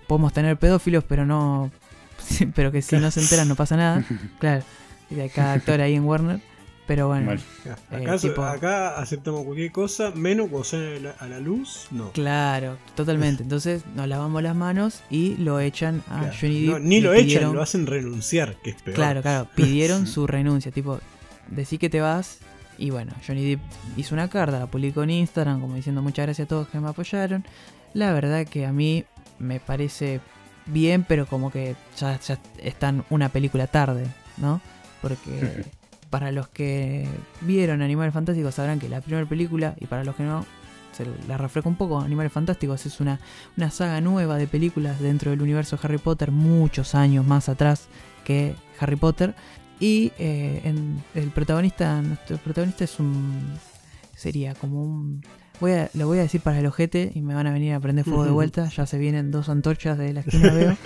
podemos 0.06 0.32
tener 0.32 0.58
pedófilos, 0.58 1.04
pero 1.04 1.26
no, 1.26 1.70
pero 2.54 2.72
que 2.72 2.82
si 2.82 2.96
no 2.96 3.10
se 3.10 3.20
enteran 3.20 3.48
no 3.48 3.56
pasa 3.56 3.76
nada. 3.76 4.04
Claro, 4.38 4.64
y 5.10 5.20
hay 5.20 5.28
cada 5.28 5.52
actor 5.54 5.80
ahí 5.80 5.94
en 5.94 6.04
Warner. 6.04 6.40
Pero 6.86 7.06
bueno. 7.06 7.30
Acá, 7.90 8.14
Eh, 8.16 8.18
tipo- 8.18 8.42
acá 8.42 8.98
aceptamos 8.98 9.44
cualquier 9.44 9.70
cosa, 9.70 10.10
menos 10.16 10.48
cuando 10.48 10.64
sale 10.64 10.96
a 10.96 11.00
la, 11.00 11.10
a 11.12 11.26
la 11.28 11.38
luz, 11.38 11.86
no. 11.92 12.10
claro, 12.10 12.76
totalmente. 12.96 13.42
Entonces 13.44 13.84
nos 13.94 14.08
lavamos 14.08 14.42
las 14.42 14.56
manos 14.56 15.02
y 15.08 15.36
lo 15.36 15.60
echan 15.60 16.02
a 16.10 16.18
Claro. 16.20 16.34
Johnny 16.40 16.60
No, 16.66 16.74
Depp. 16.74 16.82
ni 16.84 17.00
lo 17.00 17.12
echan, 17.14 17.26
pidieron- 17.26 17.54
lo 17.54 17.62
hacen 17.62 17.86
renunciar, 17.86 18.56
que 18.62 18.70
es 18.70 18.82
peor. 18.82 18.96
Claro, 18.96 19.22
claro, 19.22 19.48
pidieron 19.54 20.06
su 20.08 20.26
renuncia, 20.26 20.72
tipo, 20.72 20.98
decí 21.48 21.78
que 21.78 21.88
te 21.88 22.00
vas. 22.00 22.38
Y 22.78 22.90
bueno, 22.90 23.12
Johnny 23.24 23.44
Depp 23.50 23.60
hizo 23.96 24.14
una 24.16 24.28
carta, 24.28 24.58
la 24.58 24.66
publicó 24.66 25.04
en 25.04 25.10
Instagram, 25.10 25.60
como 25.60 25.76
diciendo 25.76 26.02
muchas 26.02 26.26
gracias 26.26 26.46
a 26.46 26.48
todos 26.48 26.66
que 26.68 26.80
me 26.80 26.88
apoyaron. 26.88 27.44
La 27.94 28.12
verdad 28.12 28.44
que 28.46 28.66
a 28.66 28.72
mí 28.72 29.04
me 29.38 29.60
parece 29.60 30.20
bien, 30.66 31.04
pero 31.06 31.26
como 31.26 31.52
que 31.52 31.76
ya, 31.96 32.18
ya 32.18 32.38
están 32.60 33.04
una 33.10 33.28
película 33.28 33.68
tarde, 33.68 34.06
¿no? 34.36 34.60
Porque 35.00 35.64
para 36.12 36.30
los 36.30 36.46
que 36.48 37.08
vieron 37.40 37.80
Animales 37.80 38.12
Fantásticos 38.12 38.54
sabrán 38.54 38.78
que 38.78 38.88
la 38.90 39.00
primera 39.00 39.26
película, 39.26 39.74
y 39.80 39.86
para 39.86 40.04
los 40.04 40.14
que 40.14 40.22
no, 40.24 40.44
se 40.92 41.06
la 41.26 41.38
refleja 41.38 41.68
un 41.70 41.76
poco, 41.76 42.00
Animales 42.00 42.30
Fantásticos 42.32 42.84
es 42.84 43.00
una, 43.00 43.18
una 43.56 43.70
saga 43.70 43.98
nueva 44.02 44.36
de 44.36 44.46
películas 44.46 45.00
dentro 45.00 45.30
del 45.30 45.40
universo 45.40 45.76
de 45.76 45.80
Harry 45.84 45.96
Potter, 45.96 46.30
muchos 46.30 46.94
años 46.94 47.26
más 47.26 47.48
atrás 47.48 47.86
que 48.24 48.54
Harry 48.78 48.96
Potter. 48.96 49.34
Y 49.80 50.12
eh, 50.18 50.60
en- 50.64 51.02
el 51.14 51.30
protagonista, 51.30 52.00
nuestro 52.02 52.36
protagonista 52.36 52.84
es 52.84 53.00
un. 53.00 53.54
sería 54.14 54.54
como 54.54 54.84
un. 54.84 55.22
Voy 55.60 55.72
a, 55.72 55.90
lo 55.94 56.06
voy 56.08 56.18
a 56.18 56.22
decir 56.22 56.40
para 56.40 56.58
el 56.58 56.66
ojete 56.66 57.10
y 57.14 57.20
me 57.22 57.34
van 57.34 57.46
a 57.46 57.52
venir 57.52 57.72
a 57.74 57.80
prender 57.80 58.04
fuego 58.04 58.24
de 58.24 58.30
vuelta. 58.40 58.68
Ya 58.68 58.84
se 58.84 58.98
vienen 58.98 59.30
dos 59.30 59.48
antorchas 59.48 59.96
de 59.96 60.12
la 60.12 60.20
esquina, 60.20 60.52
veo. 60.54 60.76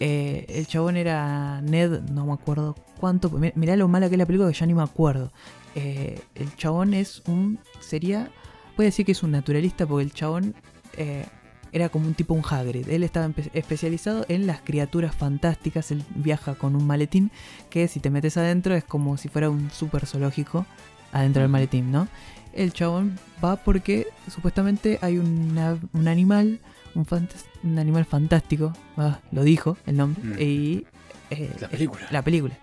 Eh, 0.00 0.46
el 0.48 0.66
chabón 0.66 0.96
era 0.96 1.60
Ned, 1.62 2.00
no 2.10 2.26
me 2.26 2.32
acuerdo 2.32 2.76
cuánto. 2.98 3.30
mi- 3.30 3.52
Mirá 3.54 3.76
lo 3.76 3.88
mala 3.88 4.08
que 4.08 4.14
es 4.14 4.18
la 4.18 4.26
película 4.26 4.50
que 4.50 4.58
ya 4.58 4.66
ni 4.66 4.74
me 4.74 4.82
acuerdo. 4.82 5.32
Eh, 5.74 6.20
el 6.34 6.54
chabón 6.56 6.94
es 6.94 7.22
un. 7.26 7.58
sería. 7.80 8.30
Voy 8.76 8.84
a 8.86 8.88
decir 8.88 9.04
que 9.06 9.12
es 9.12 9.22
un 9.22 9.30
naturalista 9.32 9.86
porque 9.86 10.04
el 10.04 10.12
chabón 10.12 10.54
eh, 10.96 11.26
era 11.72 11.88
como 11.90 12.06
un 12.06 12.14
tipo 12.14 12.34
un 12.34 12.42
Hagrid. 12.48 12.88
Él 12.88 13.02
estaba 13.04 13.30
especializado 13.52 14.24
en 14.28 14.46
las 14.46 14.60
criaturas 14.62 15.14
fantásticas. 15.14 15.90
Él 15.90 16.02
viaja 16.14 16.54
con 16.54 16.74
un 16.74 16.86
maletín 16.86 17.30
que 17.68 17.86
si 17.88 18.00
te 18.00 18.10
metes 18.10 18.36
adentro 18.36 18.74
es 18.74 18.82
como 18.84 19.16
si 19.16 19.28
fuera 19.28 19.50
un 19.50 19.70
super 19.70 20.06
zoológico 20.06 20.66
adentro 21.12 21.42
del 21.42 21.50
maletín, 21.50 21.90
¿no? 21.92 22.08
El 22.52 22.72
chabón 22.72 23.18
va 23.44 23.56
porque 23.56 24.08
supuestamente 24.28 24.98
hay 25.02 25.18
una- 25.18 25.78
un 25.92 26.08
animal, 26.08 26.60
un, 26.96 27.04
fantas- 27.04 27.44
un 27.62 27.78
animal 27.78 28.04
fantástico, 28.04 28.72
ah, 28.96 29.20
lo 29.32 29.42
dijo 29.44 29.76
el 29.86 29.96
nombre, 29.96 30.22
Mm. 30.22 30.36
y... 30.40 30.86
eh, 31.30 31.50
La 31.60 31.68
película. 31.68 32.06
La 32.10 32.22
película. 32.22 32.54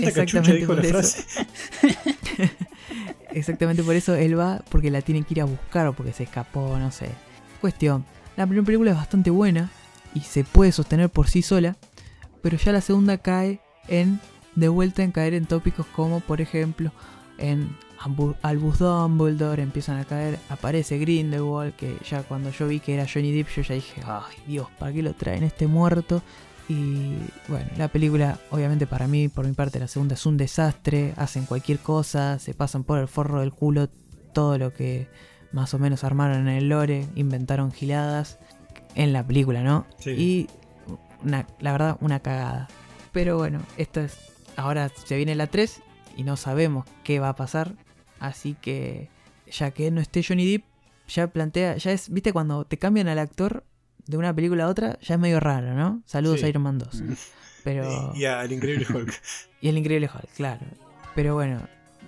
Exactamente 0.00 0.54
dijo 0.54 0.74
la 0.74 0.82
por 0.82 0.86
eso. 0.86 1.22
frase. 1.22 1.46
Exactamente 3.32 3.82
por 3.82 3.94
eso 3.94 4.14
él 4.14 4.38
va 4.38 4.62
porque 4.70 4.90
la 4.90 5.02
tiene 5.02 5.22
que 5.22 5.34
ir 5.34 5.40
a 5.42 5.44
buscar 5.44 5.86
o 5.86 5.92
porque 5.92 6.12
se 6.12 6.24
escapó, 6.24 6.76
no 6.78 6.90
sé. 6.90 7.08
Cuestión. 7.60 8.04
La 8.36 8.46
primera 8.46 8.64
película 8.66 8.90
es 8.92 8.96
bastante 8.96 9.30
buena 9.30 9.70
y 10.14 10.20
se 10.20 10.44
puede 10.44 10.72
sostener 10.72 11.10
por 11.10 11.28
sí 11.28 11.42
sola, 11.42 11.76
pero 12.42 12.56
ya 12.56 12.72
la 12.72 12.80
segunda 12.80 13.18
cae 13.18 13.60
en 13.88 14.20
de 14.54 14.68
vuelta 14.68 15.02
en 15.02 15.12
caer 15.12 15.34
en 15.34 15.46
tópicos 15.46 15.86
como 15.94 16.20
por 16.20 16.40
ejemplo 16.40 16.90
en 17.36 17.76
Albus 18.42 18.78
Dumbledore 18.78 19.62
empiezan 19.62 19.98
a 19.98 20.04
caer, 20.04 20.38
aparece 20.48 20.98
Grindelwald, 20.98 21.74
que 21.74 21.96
ya 22.08 22.22
cuando 22.22 22.50
yo 22.50 22.68
vi 22.68 22.80
que 22.80 22.94
era 22.94 23.06
Johnny 23.12 23.32
Depp 23.32 23.48
yo 23.56 23.62
ya 23.62 23.74
dije, 23.74 24.00
ay 24.06 24.36
Dios, 24.46 24.68
¿para 24.78 24.92
qué 24.92 25.02
lo 25.02 25.14
traen 25.14 25.42
este 25.42 25.66
muerto? 25.66 26.22
Y 26.68 27.14
bueno, 27.48 27.66
la 27.78 27.88
película, 27.88 28.38
obviamente 28.50 28.86
para 28.86 29.06
mí, 29.08 29.28
por 29.28 29.46
mi 29.46 29.52
parte, 29.54 29.78
la 29.80 29.88
segunda 29.88 30.14
es 30.14 30.26
un 30.26 30.36
desastre. 30.36 31.14
Hacen 31.16 31.46
cualquier 31.46 31.78
cosa, 31.78 32.38
se 32.38 32.52
pasan 32.52 32.84
por 32.84 32.98
el 32.98 33.08
forro 33.08 33.40
del 33.40 33.52
culo 33.52 33.88
todo 34.34 34.58
lo 34.58 34.72
que 34.74 35.08
más 35.50 35.72
o 35.72 35.78
menos 35.78 36.04
armaron 36.04 36.46
en 36.46 36.48
el 36.54 36.68
lore, 36.68 37.06
inventaron 37.14 37.72
giladas 37.72 38.38
en 38.94 39.14
la 39.14 39.26
película, 39.26 39.62
¿no? 39.62 39.86
Sí. 39.98 40.10
Y 40.10 40.46
una- 41.24 41.46
la 41.58 41.72
verdad, 41.72 41.96
una 42.02 42.20
cagada. 42.20 42.68
Pero 43.12 43.38
bueno, 43.38 43.60
esta 43.78 44.02
es. 44.02 44.18
Ahora 44.56 44.90
se 44.90 45.16
viene 45.16 45.34
la 45.34 45.46
3 45.46 45.80
y 46.18 46.22
no 46.22 46.36
sabemos 46.36 46.84
qué 47.02 47.18
va 47.18 47.30
a 47.30 47.34
pasar. 47.36 47.72
Así 48.20 48.54
que, 48.60 49.08
ya 49.50 49.70
que 49.70 49.90
no 49.90 50.00
esté 50.00 50.22
Johnny 50.22 50.50
Depp, 50.50 50.64
ya 51.08 51.26
plantea. 51.28 51.76
Ya 51.76 51.92
es, 51.92 52.10
viste, 52.10 52.32
cuando 52.32 52.64
te 52.64 52.78
cambian 52.78 53.08
al 53.08 53.18
actor 53.18 53.64
de 54.06 54.16
una 54.16 54.34
película 54.34 54.64
a 54.64 54.68
otra, 54.68 54.98
ya 55.00 55.14
es 55.14 55.20
medio 55.20 55.40
raro, 55.40 55.74
¿no? 55.74 56.02
Saludos 56.06 56.40
Sí. 56.40 56.46
a 56.46 56.48
Iron 56.48 56.62
Man 56.62 56.78
2. 56.78 56.94
Mm. 57.02 57.12
Pero. 57.64 58.12
Y 58.14 58.24
al 58.24 58.50
increíble 58.52 58.86
Hulk. 58.92 59.12
Y 59.60 59.68
el 59.68 59.76
increíble 59.78 60.08
Hulk, 60.12 60.28
claro. 60.36 60.64
Pero 61.16 61.34
bueno, 61.34 61.60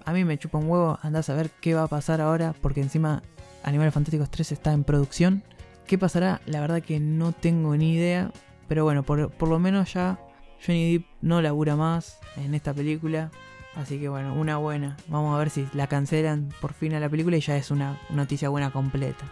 a 0.04 0.12
mí 0.12 0.24
me 0.24 0.38
chupa 0.38 0.58
un 0.58 0.68
huevo. 0.68 0.98
Andás 1.02 1.28
a 1.30 1.34
ver 1.34 1.50
qué 1.60 1.74
va 1.74 1.82
a 1.84 1.88
pasar 1.88 2.20
ahora. 2.20 2.54
Porque 2.62 2.80
encima 2.80 3.22
Animales 3.64 3.92
Fantásticos 3.92 4.30
3 4.30 4.52
está 4.52 4.72
en 4.72 4.84
producción. 4.84 5.42
¿Qué 5.86 5.98
pasará? 5.98 6.40
La 6.46 6.60
verdad 6.60 6.80
que 6.82 7.00
no 7.00 7.32
tengo 7.32 7.76
ni 7.76 7.94
idea. 7.94 8.30
Pero 8.68 8.84
bueno, 8.84 9.02
por, 9.02 9.30
por 9.32 9.48
lo 9.48 9.58
menos 9.58 9.92
ya 9.92 10.20
Johnny 10.64 10.92
Depp 10.98 11.06
no 11.22 11.42
labura 11.42 11.74
más 11.74 12.20
en 12.36 12.54
esta 12.54 12.72
película. 12.72 13.32
Así 13.76 13.98
que 14.00 14.08
bueno, 14.08 14.34
una 14.34 14.56
buena. 14.56 14.96
Vamos 15.08 15.34
a 15.34 15.38
ver 15.38 15.50
si 15.50 15.66
la 15.74 15.86
cancelan 15.86 16.48
por 16.60 16.72
fin 16.74 16.94
a 16.94 17.00
la 17.00 17.08
película 17.08 17.36
y 17.36 17.40
ya 17.40 17.56
es 17.56 17.70
una 17.70 17.98
noticia 18.10 18.48
buena 18.48 18.70
completa. 18.70 19.24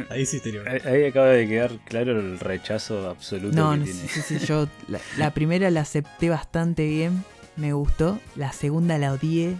Ahí 0.09 0.25
sí. 0.25 0.41
Ahí 0.67 0.81
ahí 0.85 1.05
acaba 1.05 1.27
de 1.27 1.47
quedar 1.47 1.71
claro 1.85 2.19
el 2.19 2.39
rechazo 2.39 3.09
absoluto 3.09 3.55
No, 3.55 3.71
que 3.71 3.77
no, 3.77 3.83
tiene. 3.85 3.99
sí, 3.99 4.07
sí, 4.21 4.39
sí, 4.39 4.45
yo 4.45 4.67
la, 4.87 4.99
la 5.17 5.31
primera 5.33 5.69
la 5.71 5.81
acepté 5.81 6.29
bastante 6.29 6.85
bien, 6.87 7.23
me 7.55 7.73
gustó. 7.73 8.19
La 8.35 8.51
segunda 8.51 8.97
la 8.97 9.13
odié, 9.13 9.55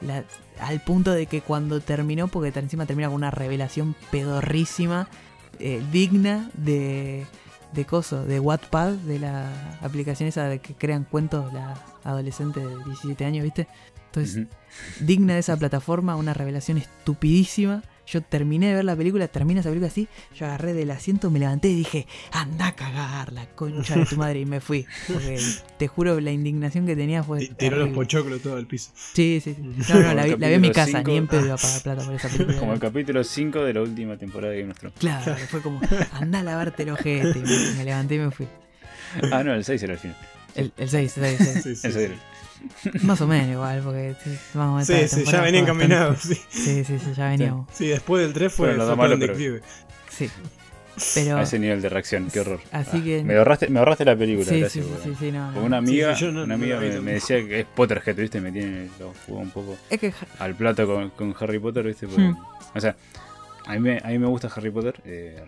la- 0.00 0.24
al 0.60 0.80
punto 0.80 1.10
de 1.12 1.26
que 1.26 1.40
cuando 1.40 1.80
terminó, 1.80 2.28
porque 2.28 2.56
encima 2.58 2.86
termina 2.86 3.08
con 3.08 3.16
una 3.16 3.30
revelación 3.30 3.94
pedorrísima, 4.10 5.08
eh, 5.58 5.82
digna 5.90 6.48
de, 6.54 7.26
de 7.72 7.84
coso, 7.84 8.24
de 8.24 8.40
Wattpad, 8.40 8.92
de 8.92 9.18
la 9.18 9.78
aplicación 9.80 10.28
esa 10.28 10.44
de 10.44 10.58
que 10.60 10.74
crean 10.74 11.04
cuentos 11.04 11.52
las 11.52 11.78
adolescentes 12.04 12.62
de 12.62 12.76
17 12.84 13.24
años, 13.24 13.44
¿viste? 13.44 13.68
Entonces, 14.06 14.46
digna 15.00 15.34
de 15.34 15.40
esa 15.40 15.56
plataforma, 15.56 16.16
una 16.16 16.34
revelación 16.34 16.78
estupidísima. 16.78 17.82
Yo 18.12 18.20
terminé 18.20 18.68
de 18.68 18.74
ver 18.74 18.84
la 18.84 18.94
película, 18.94 19.26
termina 19.26 19.60
esa 19.60 19.70
película 19.70 19.86
así, 19.88 20.06
yo 20.36 20.44
agarré 20.44 20.74
del 20.74 20.90
asiento, 20.90 21.30
me 21.30 21.38
levanté 21.38 21.68
y 21.70 21.74
dije, 21.76 22.06
anda 22.30 22.66
a 22.66 22.76
cagar 22.76 23.32
la 23.32 23.46
concha 23.46 23.96
de 23.96 24.04
tu 24.04 24.16
madre 24.16 24.40
y 24.40 24.44
me 24.44 24.60
fui. 24.60 24.84
Porque 25.10 25.40
te 25.78 25.88
juro, 25.88 26.20
la 26.20 26.30
indignación 26.30 26.84
que 26.84 26.94
tenía 26.94 27.22
fue... 27.22 27.38
Ti- 27.38 27.54
Tiró 27.56 27.78
los 27.78 27.88
pochoclos 27.88 28.42
todo 28.42 28.56
al 28.56 28.66
piso. 28.66 28.90
Sí, 29.14 29.40
sí, 29.42 29.54
sí. 29.54 29.62
No, 29.62 30.00
no, 30.02 30.12
la 30.14 30.24
vi, 30.26 30.36
la 30.36 30.48
vi 30.48 30.54
en 30.54 30.60
mi 30.60 30.70
casa, 30.72 30.98
cinco. 30.98 31.10
ni 31.10 31.16
en 31.16 31.26
pedo 31.26 31.46
iba 31.46 31.54
a 31.54 31.56
pagar 31.56 31.82
plata 31.82 32.04
por 32.04 32.14
esa 32.14 32.28
película. 32.32 32.58
Como 32.58 32.74
el 32.74 32.80
capítulo 32.80 33.24
5 33.24 33.64
de 33.64 33.72
la 33.72 33.80
última 33.80 34.18
temporada 34.18 34.52
de 34.52 34.60
Game 34.60 34.72
of 34.72 34.78
Thrones. 34.78 34.98
Claro, 34.98 35.34
fue 35.48 35.62
como, 35.62 35.80
anda 36.12 36.40
a 36.40 36.42
lavarte 36.42 36.82
el 36.82 36.90
ojete. 36.90 37.38
y 37.38 37.42
Me, 37.42 37.74
me 37.78 37.84
levanté 37.84 38.16
y 38.16 38.18
me 38.18 38.30
fui. 38.30 38.46
Ah, 39.32 39.42
no, 39.42 39.54
el 39.54 39.64
6 39.64 39.82
era 39.84 39.94
el 39.94 39.98
final. 39.98 40.16
El, 40.54 40.70
el 40.76 40.88
6, 40.90 41.16
el 41.16 41.24
6, 41.38 41.40
el 41.40 41.46
6. 41.46 41.62
Sí, 41.64 41.76
sí, 41.76 41.86
Eso 41.88 41.98
sí. 41.98 42.04
era. 42.04 42.14
Más 43.02 43.20
o 43.20 43.26
menos 43.26 43.48
igual, 43.48 43.80
porque 43.82 44.14
sí, 44.22 44.36
vamos 44.54 44.82
a 44.82 44.84
Sí, 44.84 44.92
esta 44.94 45.08
sí, 45.08 45.16
temporada 45.16 45.42
ya 45.42 45.44
venían 45.44 45.66
caminados. 45.66 46.18
Sí. 46.20 46.34
Sí, 46.50 46.84
sí, 46.84 46.98
sí, 46.98 47.12
ya 47.16 47.28
veníamos. 47.28 47.68
Sí, 47.72 47.86
después 47.88 48.22
del 48.24 48.32
3 48.32 48.52
fue, 48.52 48.74
fue 48.74 48.84
da 48.84 48.96
malo, 48.96 49.18
pero-. 49.18 49.34
Sí. 50.10 50.30
Pero... 51.14 51.38
A 51.38 51.42
ese 51.42 51.58
nivel 51.58 51.80
de 51.80 51.88
reacción, 51.88 52.28
qué 52.30 52.40
horror. 52.40 52.60
Así 52.70 52.98
Ah, 52.98 53.02
que- 53.02 53.24
Me 53.24 53.34
ahorraste, 53.38 53.68
me 53.70 53.78
ahorraste 53.78 54.04
la 54.04 54.14
película, 54.14 54.44
Sí, 54.44 54.54
sí, 54.56 54.60
gracias. 54.60 54.84
sí, 54.84 54.92
sí, 55.04 55.16
sí, 55.18 55.32
no, 55.32 55.48
Una 55.62 55.78
amiga, 55.78 56.14
Sí, 56.14 56.26
sí, 56.26 56.32
no- 56.32 56.42
una 56.44 56.54
amiga 56.54 56.78
me, 56.78 57.12
decía 57.14 57.38
que 57.48 57.60
es 57.60 57.66
Potterhead, 57.66 58.14
¿viste? 58.14 58.42
Me 58.42 58.52
tiene 58.52 58.90
lo 59.00 59.14
jugó 59.26 59.38
un 59.40 59.50
poco 59.50 59.74
Es 59.88 59.98
que 59.98 60.12
al 60.38 60.54
plato 60.54 60.86
con, 60.86 61.08
con 61.10 61.34
Harry 61.40 61.58
Potter, 61.58 61.84
¿viste? 61.86 62.06
Porque- 62.06 62.22
Hmm. 62.22 62.36
O 62.74 62.80
sea, 62.80 62.94
a 63.64 63.72
mí, 63.72 63.80
me, 63.80 63.98
a 64.04 64.08
mí 64.08 64.18
me 64.18 64.26
gusta 64.26 64.50
Harry 64.54 64.70
Potter. 64.70 65.00
eh, 65.06 65.42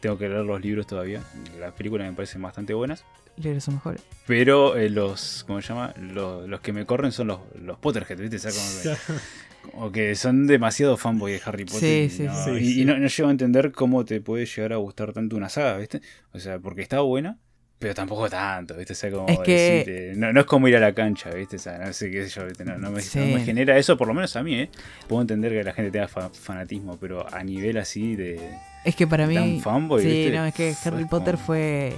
tengo 0.00 0.18
que 0.18 0.28
leer 0.28 0.44
los 0.44 0.60
libros 0.60 0.86
todavía. 0.86 1.22
Las 1.58 1.72
películas 1.72 2.08
me 2.08 2.14
parecen 2.14 2.42
bastante 2.42 2.74
buenas. 2.74 3.04
Libres 3.36 3.64
son 3.64 3.74
mejores. 3.74 4.00
Pero 4.26 4.76
eh, 4.76 4.88
los, 4.88 5.44
¿cómo 5.46 5.60
se 5.60 5.68
llama? 5.68 5.92
Los, 6.00 6.48
los 6.48 6.60
que 6.60 6.72
me 6.72 6.86
corren 6.86 7.12
son 7.12 7.26
los, 7.28 7.40
los 7.60 7.78
Potterhead, 7.78 8.18
¿viste? 8.18 8.36
O 8.48 9.70
como 9.72 9.92
que- 9.92 10.14
son 10.14 10.46
demasiado 10.46 10.96
fanboy 10.96 11.32
de 11.32 11.42
Harry 11.44 11.64
Potter. 11.64 11.80
Sí, 11.80 12.06
y 12.06 12.10
sí, 12.10 12.22
no, 12.22 12.44
sí, 12.44 12.50
y, 12.52 12.64
sí. 12.72 12.80
y 12.82 12.84
no, 12.86 12.96
no 12.98 13.06
llego 13.08 13.28
a 13.28 13.32
entender 13.32 13.72
cómo 13.72 14.04
te 14.04 14.20
puede 14.20 14.46
llegar 14.46 14.72
a 14.72 14.76
gustar 14.76 15.12
tanto 15.12 15.36
una 15.36 15.48
saga, 15.48 15.76
¿viste? 15.76 16.00
O 16.32 16.38
sea, 16.38 16.58
porque 16.58 16.80
está 16.82 17.00
buena, 17.00 17.38
pero 17.78 17.94
tampoco 17.94 18.30
tanto, 18.30 18.74
¿viste? 18.76 18.94
O 18.94 18.96
sea, 18.96 19.10
como 19.10 19.28
Es 19.28 19.38
que- 19.40 19.52
decirte, 19.52 20.12
no, 20.16 20.32
no 20.32 20.40
es 20.40 20.46
como 20.46 20.68
ir 20.68 20.76
a 20.76 20.80
la 20.80 20.94
cancha, 20.94 21.28
¿viste? 21.30 21.56
O 21.56 21.58
sea, 21.58 21.76
no 21.78 21.92
sé 21.92 22.10
qué 22.10 22.22
sé 22.26 22.40
yo, 22.40 22.46
¿viste? 22.46 22.64
No, 22.64 22.78
no 22.78 22.90
me, 22.90 23.02
Sí. 23.02 23.18
no 23.18 23.26
me 23.26 23.44
genera 23.44 23.76
eso, 23.76 23.98
por 23.98 24.08
lo 24.08 24.14
menos 24.14 24.34
a 24.36 24.42
mí, 24.42 24.54
¿eh? 24.60 24.70
Puedo 25.08 25.20
entender 25.20 25.52
que 25.52 25.62
la 25.62 25.74
gente 25.74 25.90
tenga 25.90 26.08
fa- 26.08 26.30
fanatismo, 26.30 26.96
pero 26.98 27.26
a 27.34 27.42
nivel 27.44 27.76
así 27.76 28.16
de... 28.16 28.40
Es 28.86 28.96
que 28.96 29.06
para 29.06 29.26
mí. 29.26 29.34
Tan 29.34 29.60
fanboy, 29.60 30.00
sí, 30.02 30.08
¿viste? 30.08 30.36
no, 30.36 30.44
es 30.46 30.54
que 30.54 30.74
Harry 30.84 31.04
Potter 31.04 31.34
como- 31.34 31.46
fue. 31.46 31.94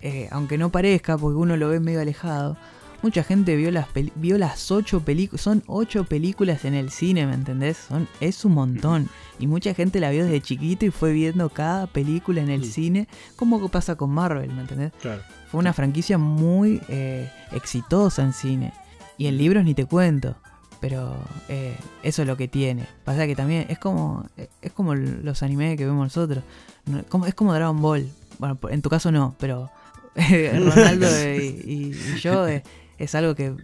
eh, 0.00 0.28
aunque 0.32 0.58
no 0.58 0.70
parezca, 0.70 1.16
porque 1.18 1.36
uno 1.36 1.56
lo 1.56 1.68
ve 1.68 1.80
medio 1.80 2.00
alejado. 2.00 2.56
Mucha 3.02 3.22
gente 3.22 3.54
vio 3.56 3.70
las 3.70 3.86
vio 4.14 4.38
las 4.38 4.70
ocho 4.70 5.00
películas. 5.04 5.42
Son 5.42 5.62
ocho 5.66 6.04
películas 6.04 6.64
en 6.64 6.72
el 6.72 6.90
cine, 6.90 7.26
¿me 7.26 7.34
entendés? 7.34 7.76
Son, 7.76 8.08
es 8.20 8.44
un 8.46 8.52
montón. 8.54 9.10
Y 9.38 9.46
mucha 9.46 9.74
gente 9.74 10.00
la 10.00 10.10
vio 10.10 10.24
desde 10.24 10.40
chiquito 10.40 10.86
y 10.86 10.90
fue 10.90 11.12
viendo 11.12 11.50
cada 11.50 11.86
película 11.86 12.40
en 12.40 12.48
el 12.48 12.64
cine. 12.64 13.06
Como 13.36 13.68
pasa 13.68 13.96
con 13.96 14.08
Marvel, 14.10 14.50
¿me 14.54 14.62
entendés? 14.62 14.92
Claro. 15.02 15.20
Fue 15.50 15.60
una 15.60 15.74
franquicia 15.74 16.16
muy 16.16 16.80
eh, 16.88 17.28
exitosa 17.52 18.22
en 18.22 18.32
cine. 18.32 18.72
Y 19.18 19.26
en 19.26 19.36
libros 19.36 19.62
ni 19.64 19.74
te 19.74 19.84
cuento. 19.84 20.34
Pero 20.84 21.16
eh, 21.48 21.74
eso 22.02 22.20
es 22.20 22.28
lo 22.28 22.36
que 22.36 22.46
tiene. 22.46 22.84
Pasa 23.06 23.26
que 23.26 23.34
también 23.34 23.64
es 23.70 23.78
como 23.78 24.26
es 24.60 24.70
como 24.72 24.94
los 24.94 25.42
animes 25.42 25.78
que 25.78 25.86
vemos 25.86 26.04
nosotros. 26.04 26.44
Es 27.26 27.34
como 27.34 27.54
Dragon 27.54 27.80
Ball. 27.80 28.06
Bueno, 28.38 28.58
en 28.68 28.82
tu 28.82 28.90
caso 28.90 29.10
no, 29.10 29.34
pero 29.38 29.70
Ronaldo 30.14 31.06
y, 31.38 31.94
yo 32.20 32.46
es 32.98 33.14
algo 33.14 33.34
que 33.34 33.54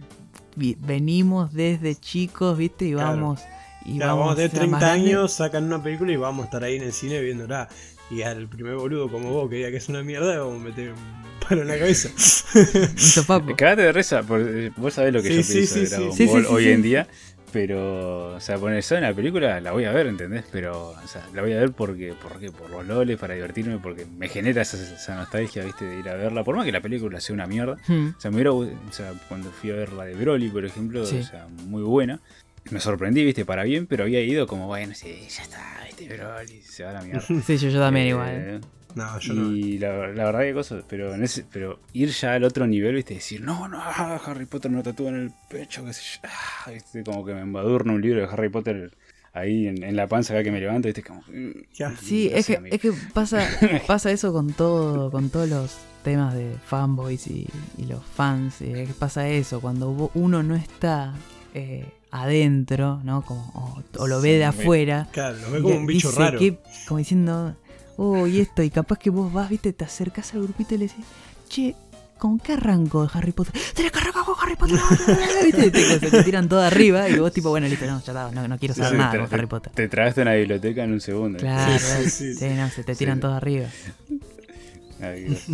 venimos 0.55 1.53
desde 1.53 1.93
chicos, 1.93 2.57
¿viste? 2.57 2.85
Y 2.85 2.93
Claro. 2.93 3.35
Vamos... 3.85 3.95
Y 3.95 3.97
Claro, 3.97 4.17
vamos 4.17 4.33
a 4.33 4.35
tener 4.35 4.51
ser 4.51 4.59
más 4.67 4.79
30 4.79 4.79
grandes. 4.79 5.07
años, 5.07 5.33
sacan 5.33 5.63
una 5.65 5.81
película 5.81 6.11
y 6.11 6.15
vamos 6.15 6.43
a 6.43 6.45
estar 6.45 6.63
ahí 6.63 6.75
en 6.77 6.83
el 6.83 6.93
cine 6.93 7.19
viéndola. 7.21 7.67
Y 8.09 8.23
al 8.23 8.47
primer 8.49 8.75
boludo 8.75 9.09
como 9.09 9.31
vos 9.31 9.49
que 9.49 9.55
diga 9.57 9.71
que 9.71 9.77
es 9.77 9.87
una 9.89 10.03
mierda, 10.03 10.37
vamos 10.39 10.61
a 10.61 10.63
meter 10.65 10.89
un 10.91 11.39
palo 11.47 11.61
en 11.61 11.67
la 11.69 11.77
cabeza. 11.79 12.09
Un 12.55 12.97
sopapo. 12.97 13.55
Cagate 13.55 13.83
de 13.83 13.91
risa, 13.93 14.21
porque 14.23 14.71
vos 14.75 14.93
sabés 14.93 15.13
lo 15.13 15.21
que 15.21 15.29
Sí, 15.29 15.35
yo 15.37 15.43
sí, 15.43 15.53
pienso 15.53 15.73
sí, 15.73 15.79
de. 15.81 15.87
Dragon 15.89 16.07
Ball 16.09 16.45
sí, 16.45 16.47
hoy 16.53 16.63
sí. 16.65 16.71
en 16.71 16.81
día. 16.81 17.07
Pero, 17.53 18.35
o 18.35 18.39
sea, 18.39 18.57
poner 18.57 18.77
eso 18.77 18.95
en 18.95 19.01
la 19.01 19.13
película 19.13 19.59
la 19.59 19.73
voy 19.73 19.83
a 19.83 19.91
ver, 19.91 20.07
¿entendés? 20.07 20.45
Pero, 20.53 20.91
o 20.91 21.07
sea, 21.07 21.27
la 21.33 21.41
voy 21.41 21.51
a 21.51 21.57
ver 21.59 21.73
porque, 21.73 22.13
¿por 22.13 22.39
qué? 22.39 22.49
Por 22.49 22.69
los 22.69 22.85
loles, 22.87 23.19
para 23.19 23.33
divertirme, 23.33 23.77
porque 23.77 24.05
me 24.05 24.29
genera 24.29 24.61
esa, 24.61 24.77
esa 24.77 25.15
nostalgia, 25.15 25.63
¿viste? 25.65 25.83
De 25.83 25.99
ir 25.99 26.07
a 26.07 26.15
verla. 26.15 26.45
Por 26.45 26.55
más 26.55 26.63
que 26.65 26.71
la 26.71 26.79
película 26.79 27.19
sea 27.19 27.33
una 27.33 27.47
mierda. 27.47 27.75
Hmm. 27.87 28.13
O 28.17 28.21
sea, 28.21 28.31
me 28.31 28.37
hubiera, 28.37 28.53
o 28.53 28.65
sea, 28.91 29.11
cuando 29.27 29.51
fui 29.51 29.69
a 29.71 29.73
ver 29.75 29.91
la 29.91 30.05
de 30.05 30.13
Broly, 30.15 30.47
por 30.49 30.63
ejemplo, 30.63 31.05
Sí. 31.05 31.17
o 31.17 31.23
sea, 31.23 31.45
muy 31.65 31.81
buena. 31.83 32.21
Me 32.69 32.79
sorprendí, 32.79 33.25
¿viste? 33.25 33.43
Para 33.43 33.63
bien, 33.63 33.87
pero 33.87 34.03
había 34.03 34.21
ido 34.21 34.45
como, 34.47 34.67
bueno, 34.67 34.93
sí, 34.95 35.27
ya 35.29 35.43
está, 35.43 35.83
¿viste? 35.85 36.07
Broly, 36.15 36.61
se 36.61 36.83
va 36.83 36.91
a 36.91 36.93
la 36.93 37.01
mierda. 37.01 37.21
Sí, 37.45 37.57
yo, 37.57 37.69
yo 37.69 37.79
también 37.79 38.05
Eh, 38.05 38.09
igual. 38.09 38.61
no, 38.95 39.19
yo 39.19 39.33
no. 39.33 39.51
y 39.51 39.77
la, 39.79 40.07
la 40.09 40.25
verdad 40.25 40.41
que 40.41 40.53
cosas, 40.53 40.83
pero 40.87 41.13
en 41.15 41.23
ese, 41.23 41.43
pero 41.51 41.79
ir 41.93 42.09
ya 42.09 42.33
al 42.33 42.43
otro 42.43 42.67
nivel, 42.67 42.95
viste, 42.95 43.15
decir, 43.15 43.41
no, 43.41 43.67
no, 43.67 43.79
ah, 43.81 44.21
Harry 44.25 44.45
Potter 44.45 44.69
no 44.71 44.83
tatúa 44.83 45.09
en 45.09 45.15
el 45.15 45.31
pecho, 45.49 45.83
qué 45.85 45.93
sé 45.93 46.01
yo, 46.21 46.29
ah, 46.29 46.71
viste, 46.71 47.03
como 47.03 47.25
que 47.25 47.33
me 47.33 47.41
embadurna 47.41 47.93
un 47.93 48.01
libro 48.01 48.21
de 48.21 48.27
Harry 48.27 48.49
Potter 48.49 48.91
ahí 49.33 49.67
en, 49.67 49.81
en 49.83 49.95
la 49.95 50.07
panza 50.07 50.33
acá 50.33 50.43
que 50.43 50.51
me 50.51 50.59
levanto, 50.59 50.87
viste, 50.87 51.01
como 51.03 51.21
mm, 51.27 51.51
Ya. 51.73 51.95
Sí, 51.97 52.29
es 52.33 52.45
que, 52.47 52.57
amigo. 52.57 52.75
es 52.75 52.81
que 52.81 52.91
pasa, 53.13 53.47
pasa 53.87 54.11
eso 54.11 54.31
con 54.33 54.53
todo, 54.53 55.09
con 55.09 55.29
todos 55.29 55.49
los 55.49 55.77
temas 56.03 56.33
de 56.35 56.53
fanboys 56.65 57.27
y, 57.27 57.47
y 57.77 57.85
los 57.85 58.03
fans. 58.05 58.61
eh, 58.61 58.85
que 58.87 58.93
pasa 58.93 59.27
eso, 59.27 59.59
cuando 59.61 60.11
uno 60.13 60.43
no 60.43 60.55
está 60.55 61.13
eh, 61.53 61.85
adentro, 62.11 63.01
¿no? 63.03 63.23
Como, 63.23 63.41
o, 63.55 64.01
o 64.03 64.07
lo 64.07 64.21
ve 64.21 64.37
de 64.37 64.45
afuera. 64.45 65.07
Claro, 65.11 65.37
lo 65.39 65.51
ve 65.51 65.61
como 65.61 65.75
un 65.75 65.85
bicho 65.85 66.09
dice 66.09 66.19
raro. 66.19 66.39
que- 66.39 66.57
como 66.87 66.97
diciendo, 66.99 67.55
oh, 67.97 68.27
y 68.27 68.39
esto, 68.41 68.61
y 68.63 68.69
capaz 68.69 68.99
que 68.99 69.09
vos 69.09 69.31
vas, 69.31 69.49
viste, 69.49 69.73
te 69.73 69.85
acercás 69.85 70.33
al 70.33 70.41
grupito 70.43 70.75
y 70.75 70.77
le 70.79 70.87
decís, 70.87 71.05
che, 71.49 71.75
¿con 72.17 72.37
qué 72.39 72.53
arranco 72.53 73.03
de 73.03 73.09
Harry 73.13 73.31
Potter? 73.31 73.53
Tenés 73.73 73.91
que 73.91 73.99
arrancar 73.99 74.23
con 74.25 74.35
Harry 74.41 74.55
Potter. 74.55 74.77
¿Viste? 75.43 75.71
Te, 75.71 75.99
se 75.99 76.11
te 76.11 76.23
tiran 76.23 76.47
todo 76.49 76.61
arriba 76.61 77.07
y 77.09 77.17
vos 77.17 77.31
tipo, 77.31 77.49
bueno, 77.49 77.67
listo, 77.67 77.85
no, 77.85 77.93
ya 78.03 78.11
está, 78.11 78.31
no, 78.31 78.47
no 78.47 78.57
quiero 78.59 78.73
saber 78.73 78.91
sí, 78.91 78.97
nada 78.97 79.11
te, 79.11 79.17
con 79.19 79.33
Harry 79.33 79.47
Potter. 79.47 79.71
te 79.73 79.87
tragaste 79.87 80.21
una 80.21 80.33
biblioteca 80.33 80.83
en 80.83 80.91
un 80.93 81.01
segundo. 81.01 81.39
Claro, 81.39 81.79
Sí, 81.79 82.03
sí, 82.03 82.09
sí, 82.09 82.35
sí. 82.35 82.49
no, 82.55 82.69
se 82.69 82.83
te 82.83 82.93
Sí. 82.93 82.99
tiran 82.99 83.19
todo 83.19 83.33
arriba. 83.33 83.67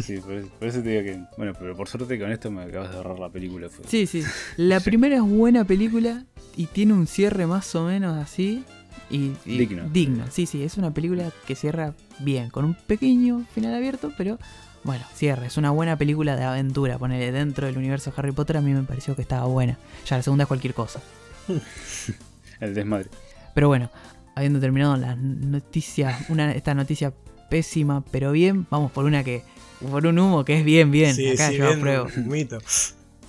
Sí, 0.04 0.18
por, 0.18 0.34
eso, 0.34 0.50
por 0.60 0.68
eso 0.68 0.82
te 0.82 0.90
digo 0.90 1.04
que, 1.04 1.24
bueno, 1.38 1.54
pero 1.58 1.74
por 1.74 1.88
suerte 1.88 2.20
con 2.20 2.30
esto 2.34 2.52
me 2.52 2.64
acabas 2.64 2.92
de 2.92 2.98
ahorrar 2.98 3.18
la 3.18 3.30
película. 3.30 3.70
Fue. 3.70 3.86
Sí, 3.88 4.06
sí. 4.06 4.22
La 4.58 4.82
primera 4.82 5.16
es 5.16 5.22
buena 5.22 5.64
película 5.64 6.26
y 6.58 6.66
tiene 6.66 6.94
un 6.94 7.08
cierre 7.08 7.48
más 7.48 7.74
o 7.76 7.86
menos 7.86 8.18
así. 8.18 8.64
Y, 9.10 9.32
y 9.46 9.58
Digno. 9.60 9.88
Digno, 9.90 10.26
sí, 10.30 10.46
sí. 10.46 10.64
Es 10.64 10.78
una 10.78 10.92
película 10.94 11.32
que 11.46 11.56
cierra 11.56 11.94
bien, 12.20 12.50
con 12.50 12.66
un 12.66 12.74
pequeño 12.74 13.46
final 13.54 13.74
abierto, 13.74 14.12
pero 14.18 14.38
bueno, 14.84 15.06
cierra. 15.16 15.46
Es 15.46 15.56
una 15.58 15.72
buena 15.72 15.98
película 15.98 16.36
de 16.36 16.44
aventura. 16.44 16.98
Ponerle 16.98 17.32
dentro 17.32 17.68
del 17.68 17.78
universo 17.78 18.12
de 18.12 18.16
Harry 18.18 18.32
Potter 18.32 18.58
a 18.58 18.62
mí 18.62 18.74
me 18.74 18.84
pareció 18.84 19.16
que 19.16 19.22
estaba 19.22 19.46
buena. 19.46 19.78
Ya 20.06 20.18
la 20.18 20.24
segunda 20.24 20.44
es 20.44 20.48
cualquier 20.48 20.74
cosa. 20.74 21.00
El 22.60 22.74
desmadre. 22.74 23.10
Pero 23.54 23.68
bueno, 23.68 23.90
habiendo 24.36 24.60
terminado 24.60 24.98
las 24.98 25.18
noticias, 25.18 26.30
una, 26.30 26.52
esta 26.52 26.74
noticia 26.74 27.14
pésima, 27.50 28.04
pero 28.12 28.32
bien, 28.32 28.66
vamos 28.70 28.92
por 28.92 29.06
una 29.06 29.24
que. 29.24 29.44
Por 29.92 30.08
un 30.08 30.18
humo 30.18 30.44
que 30.44 30.58
es 30.58 30.66
bien, 30.66 30.90
bien. 30.90 31.16
Sí, 31.16 31.30
Acá 31.30 31.50
sí, 31.50 31.58
yo 31.58 31.66
bien, 31.68 31.78
apruebo. 31.78 32.08
mito. 32.26 32.58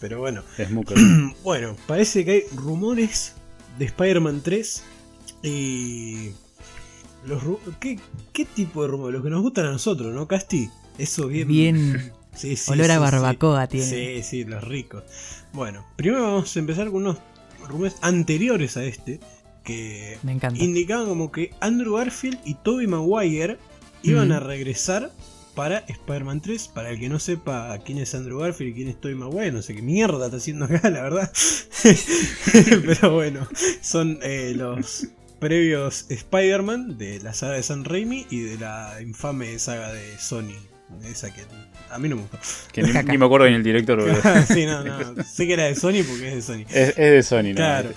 Pero 0.00 0.18
bueno. 0.20 0.42
Es 0.56 0.70
muy 0.70 0.84
Bueno, 1.44 1.76
parece 1.86 2.24
que 2.24 2.30
hay 2.30 2.42
rumores 2.54 3.34
de 3.78 3.84
Spider-Man 3.86 4.40
3 4.42 4.82
y... 5.42 6.30
Los 7.26 7.42
ru- 7.42 7.58
¿Qué, 7.80 7.98
¿Qué 8.32 8.44
tipo 8.44 8.82
de 8.82 8.88
rumores? 8.88 9.14
Los 9.14 9.24
que 9.24 9.30
nos 9.30 9.42
gustan 9.42 9.66
a 9.66 9.72
nosotros, 9.72 10.14
¿no, 10.14 10.26
Casti? 10.28 10.70
Eso 10.98 11.26
bien... 11.28 11.48
Bien. 11.48 12.12
Sí, 12.34 12.54
sí, 12.54 12.70
Olor 12.70 12.86
sí, 12.86 12.92
a 12.92 12.94
sí. 12.94 13.00
barbacoa 13.00 13.66
tiene. 13.66 13.86
Sí, 13.86 14.22
sí, 14.22 14.44
los 14.44 14.62
ricos. 14.62 15.02
Bueno, 15.52 15.84
primero 15.96 16.22
vamos 16.22 16.54
a 16.54 16.58
empezar 16.60 16.86
con 16.86 17.02
unos 17.02 17.16
rumores 17.66 17.96
anteriores 18.00 18.76
a 18.76 18.84
este 18.84 19.18
que 19.64 20.18
Me 20.22 20.30
encanta. 20.32 20.62
indicaban 20.62 21.06
como 21.08 21.32
que 21.32 21.52
Andrew 21.58 21.96
Garfield 21.96 22.38
y 22.44 22.54
Tobey 22.54 22.86
Maguire 22.86 23.58
iban 24.04 24.28
Mm. 24.28 24.32
a 24.32 24.38
regresar 24.40 25.10
para 25.58 25.78
Spider-Man 25.88 26.40
3. 26.40 26.68
Para 26.68 26.90
el 26.90 27.00
que 27.00 27.08
no 27.08 27.18
sepa 27.18 27.76
quién 27.84 27.98
es 27.98 28.14
Andrew 28.14 28.38
Garfield 28.38 28.70
y 28.70 28.74
quién 28.74 28.88
es 28.90 29.00
Tobey 29.00 29.16
Maguire, 29.16 29.50
no 29.50 29.60
sé 29.60 29.74
qué 29.74 29.82
mierda 29.82 30.26
está 30.26 30.36
haciendo 30.36 30.66
acá, 30.66 30.88
la 30.88 31.02
verdad. 31.02 31.32
Pero 32.86 33.12
bueno, 33.12 33.48
son 33.80 34.20
eh, 34.22 34.52
los 34.54 35.08
previos 35.40 36.06
Spider-Man 36.10 36.96
de 36.96 37.18
la 37.18 37.34
saga 37.34 37.54
de 37.54 37.64
San 37.64 37.84
Raimi 37.84 38.24
y 38.30 38.42
de 38.42 38.58
la 38.58 39.02
infame 39.02 39.58
saga 39.58 39.92
de 39.92 40.16
Sony. 40.20 40.77
Esa 41.04 41.32
que 41.32 41.42
a 41.90 41.98
mí 41.98 42.08
no 42.08 42.16
me 42.16 42.22
gustó. 42.22 42.38
Que 42.72 42.82
ni, 42.82 42.92
me 43.18 43.24
acuerdo 43.24 43.46
ni 43.48 43.54
el 43.54 43.62
director. 43.62 44.02
sí, 44.46 44.64
no, 44.66 44.82
no. 44.84 45.22
Sé 45.24 45.46
que 45.46 45.52
era 45.52 45.64
de 45.64 45.74
Sony 45.74 46.02
porque 46.08 46.28
es 46.28 46.34
de 46.34 46.42
Sony. 46.42 46.64
Es, 46.70 46.88
es 46.90 46.96
de 46.96 47.22
Sony, 47.22 47.42
¿no? 47.50 47.54
Claro. 47.54 47.90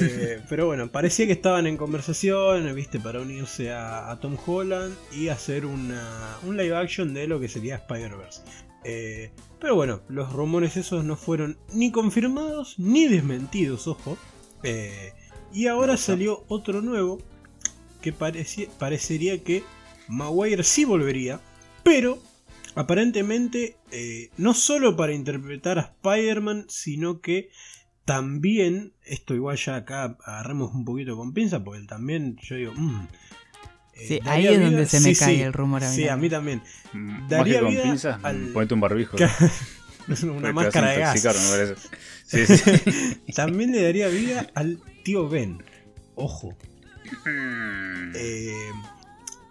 Eh, 0.00 0.40
pero 0.48 0.66
bueno, 0.66 0.90
parecía 0.90 1.26
que 1.26 1.32
estaban 1.32 1.66
en 1.66 1.76
conversación, 1.76 2.74
viste, 2.74 2.98
para 3.00 3.20
unirse 3.20 3.72
a, 3.72 4.10
a 4.10 4.18
Tom 4.20 4.36
Holland 4.44 4.94
y 5.12 5.28
hacer 5.28 5.66
una, 5.66 6.36
un 6.44 6.56
live 6.56 6.76
action 6.76 7.14
de 7.14 7.26
lo 7.26 7.38
que 7.40 7.48
sería 7.48 7.76
Spider-Verse. 7.76 8.42
Eh, 8.84 9.30
pero 9.60 9.76
bueno, 9.76 10.02
los 10.08 10.32
rumores 10.32 10.76
esos 10.76 11.04
no 11.04 11.16
fueron 11.16 11.56
ni 11.72 11.92
confirmados 11.92 12.74
ni 12.78 13.06
desmentidos, 13.06 13.86
ojo. 13.86 14.18
Eh, 14.64 15.12
y 15.52 15.68
ahora 15.68 15.96
salió 15.96 16.44
otro 16.48 16.82
nuevo 16.82 17.18
que 18.00 18.12
pareci- 18.12 18.68
parecería 18.78 19.38
que 19.44 19.62
Maguire 20.08 20.64
sí 20.64 20.84
volvería, 20.84 21.40
pero 21.84 22.18
aparentemente 22.74 23.76
eh, 23.90 24.30
no 24.36 24.54
solo 24.54 24.96
para 24.96 25.12
interpretar 25.12 25.78
a 25.78 25.82
Spider-Man, 25.82 26.66
sino 26.68 27.20
que 27.20 27.50
también, 28.04 28.92
esto 29.04 29.34
igual 29.34 29.56
ya 29.56 29.76
acá 29.76 30.16
agarremos 30.24 30.74
un 30.74 30.84
poquito 30.84 31.16
con 31.16 31.32
pinza, 31.32 31.62
porque 31.62 31.82
también 31.84 32.36
yo 32.42 32.56
digo, 32.56 32.72
mm, 32.74 33.08
eh, 33.94 34.06
Sí, 34.08 34.20
daría 34.24 34.32
ahí 34.32 34.46
es 34.46 34.58
vida- 34.58 34.70
donde 34.70 34.86
se 34.86 35.00
me 35.00 35.14
sí, 35.14 35.20
cae 35.24 35.36
sí, 35.36 35.42
el 35.42 35.52
rumor 35.52 35.84
a 35.84 35.88
mí 35.90 35.94
Sí, 35.96 36.04
a 36.04 36.08
también. 36.08 36.20
mí 36.20 36.30
también. 36.30 36.62
Mm, 36.92 37.20
Más 37.20 37.28
Daría 37.30 37.60
con 37.60 37.70
vida 37.70 37.82
pinzas, 37.84 38.24
al- 38.24 38.48
ponete 38.52 38.74
un 38.74 38.80
barbijo. 38.80 39.16
Es 40.08 40.24
una 40.24 40.52
máscara 40.52 40.90
de 40.90 41.04
a 41.04 41.14
gas. 41.14 41.24
me 41.24 41.56
parece. 41.56 41.88
Sí, 42.26 42.56
sí. 43.26 43.32
También 43.36 43.70
le 43.70 43.82
daría 43.84 44.08
vida 44.08 44.48
al 44.56 44.80
tío 45.04 45.28
Ben. 45.28 45.62
Ojo. 46.16 46.56
Mm. 47.24 48.12
Eh, 48.16 48.70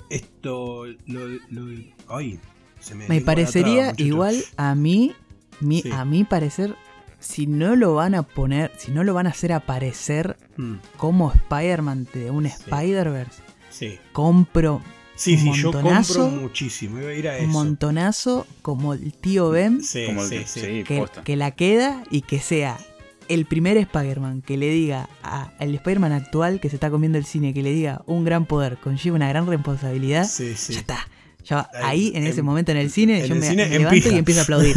esto 0.10 0.86
lo, 1.06 1.28
lo- 1.50 1.84
ay, 2.10 2.38
se 2.82 2.96
me 2.96 3.22
parecería 3.22 3.94
igual 3.98 4.44
a 4.58 4.76
mí, 4.76 5.14
mi, 5.60 5.82
Sí. 5.82 5.92
a 5.92 6.04
mi 6.06 6.24
parecer, 6.24 6.76
si 7.20 7.46
no 7.48 7.76
lo 7.76 7.94
van 7.96 8.16
a 8.16 8.24
poner, 8.24 8.72
si 8.78 8.92
no 8.92 9.04
lo 9.04 9.14
van 9.14 9.28
a 9.28 9.30
hacer 9.30 9.54
aparecer 9.54 10.38
Mm, 10.58 10.76
como 10.98 11.32
Spider-Man 11.32 12.08
de 12.14 12.32
un 12.32 12.46
Spider-Verse, 12.48 13.42
sí. 13.70 14.00
compro 14.12 14.82
Sí, 15.16 15.38
sí, 15.38 15.50
Un 15.50 15.56
yo 15.56 15.72
montonazo, 15.72 16.20
compro 16.22 16.42
muchísimo. 16.42 17.00
Iba 17.00 17.10
a 17.10 17.14
ir 17.14 17.30
a 17.30 17.34
un 17.34 17.38
eso. 17.42 17.48
montonazo 17.50 18.48
como 18.64 18.94
el 18.94 19.14
tío 19.14 19.50
Ben, 19.52 19.84
Sí, 19.84 20.06
Como 20.08 20.24
el 20.24 20.30
sí, 20.30 20.36
que- 20.40 20.48
sí. 20.48 20.60
sí, 20.62 20.84
que, 20.84 20.98
posta. 20.98 21.24
que 21.24 21.36
la 21.36 21.52
queda 21.52 22.04
y 22.10 22.22
que 22.22 22.40
sea 22.40 22.80
el 23.28 23.46
primer 23.46 23.78
Spider-Man 23.78 24.42
que 24.42 24.58
le 24.58 24.70
diga 24.70 25.10
a 25.22 25.52
el 25.60 25.76
Spider-Man 25.76 26.12
actual 26.12 26.60
que 26.60 26.70
se 26.70 26.76
está 26.78 26.90
comiendo 26.90 27.20
el 27.20 27.26
cine, 27.26 27.54
que 27.54 27.62
le 27.62 27.72
diga 27.72 28.02
un 28.08 28.24
gran 28.26 28.46
poder 28.48 28.78
conlleva 28.78 29.16
una 29.16 29.30
gran 29.30 29.46
responsabilidad, 29.46 30.26
Sí, 30.28 30.56
sí. 30.56 30.74
ya 30.74 30.80
está. 30.80 31.08
Ya, 31.44 31.70
Ahí, 31.84 32.12
en 32.16 32.24
ese 32.26 32.40
en- 32.42 32.46
momento 32.46 32.72
en 32.72 32.78
el 32.78 32.92
cine, 32.92 33.22
en 33.22 33.28
yo 33.28 33.34
el 33.34 33.40
me, 33.40 33.50
cine, 33.50 33.66
me 33.68 33.76
en 33.76 33.82
levanto 33.82 34.04
pija. 34.04 34.16
y 34.16 34.18
empiezo 34.20 34.42
a 34.42 34.44
aplaudir. 34.44 34.76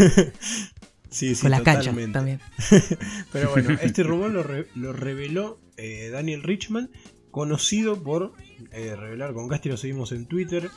Sí, 1.10 1.34
sí, 1.34 1.42
con 1.42 1.50
las 1.50 1.60
canchas 1.62 1.94
también. 2.12 2.40
Pero 3.32 3.50
bueno, 3.50 3.76
este 3.82 4.02
rumor 4.02 4.30
lo, 4.30 4.42
re- 4.42 4.66
lo 4.74 4.92
reveló 4.92 5.58
eh, 5.76 6.08
Daniel 6.12 6.42
Richman, 6.42 6.90
conocido 7.30 8.02
por 8.02 8.32
eh, 8.72 8.94
revelar 8.96 9.34
con 9.34 9.48
Casti, 9.48 9.68
lo 9.68 9.76
seguimos 9.76 10.12
en 10.12 10.26
Twitter. 10.26 10.70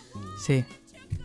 Sí. 0.46 0.66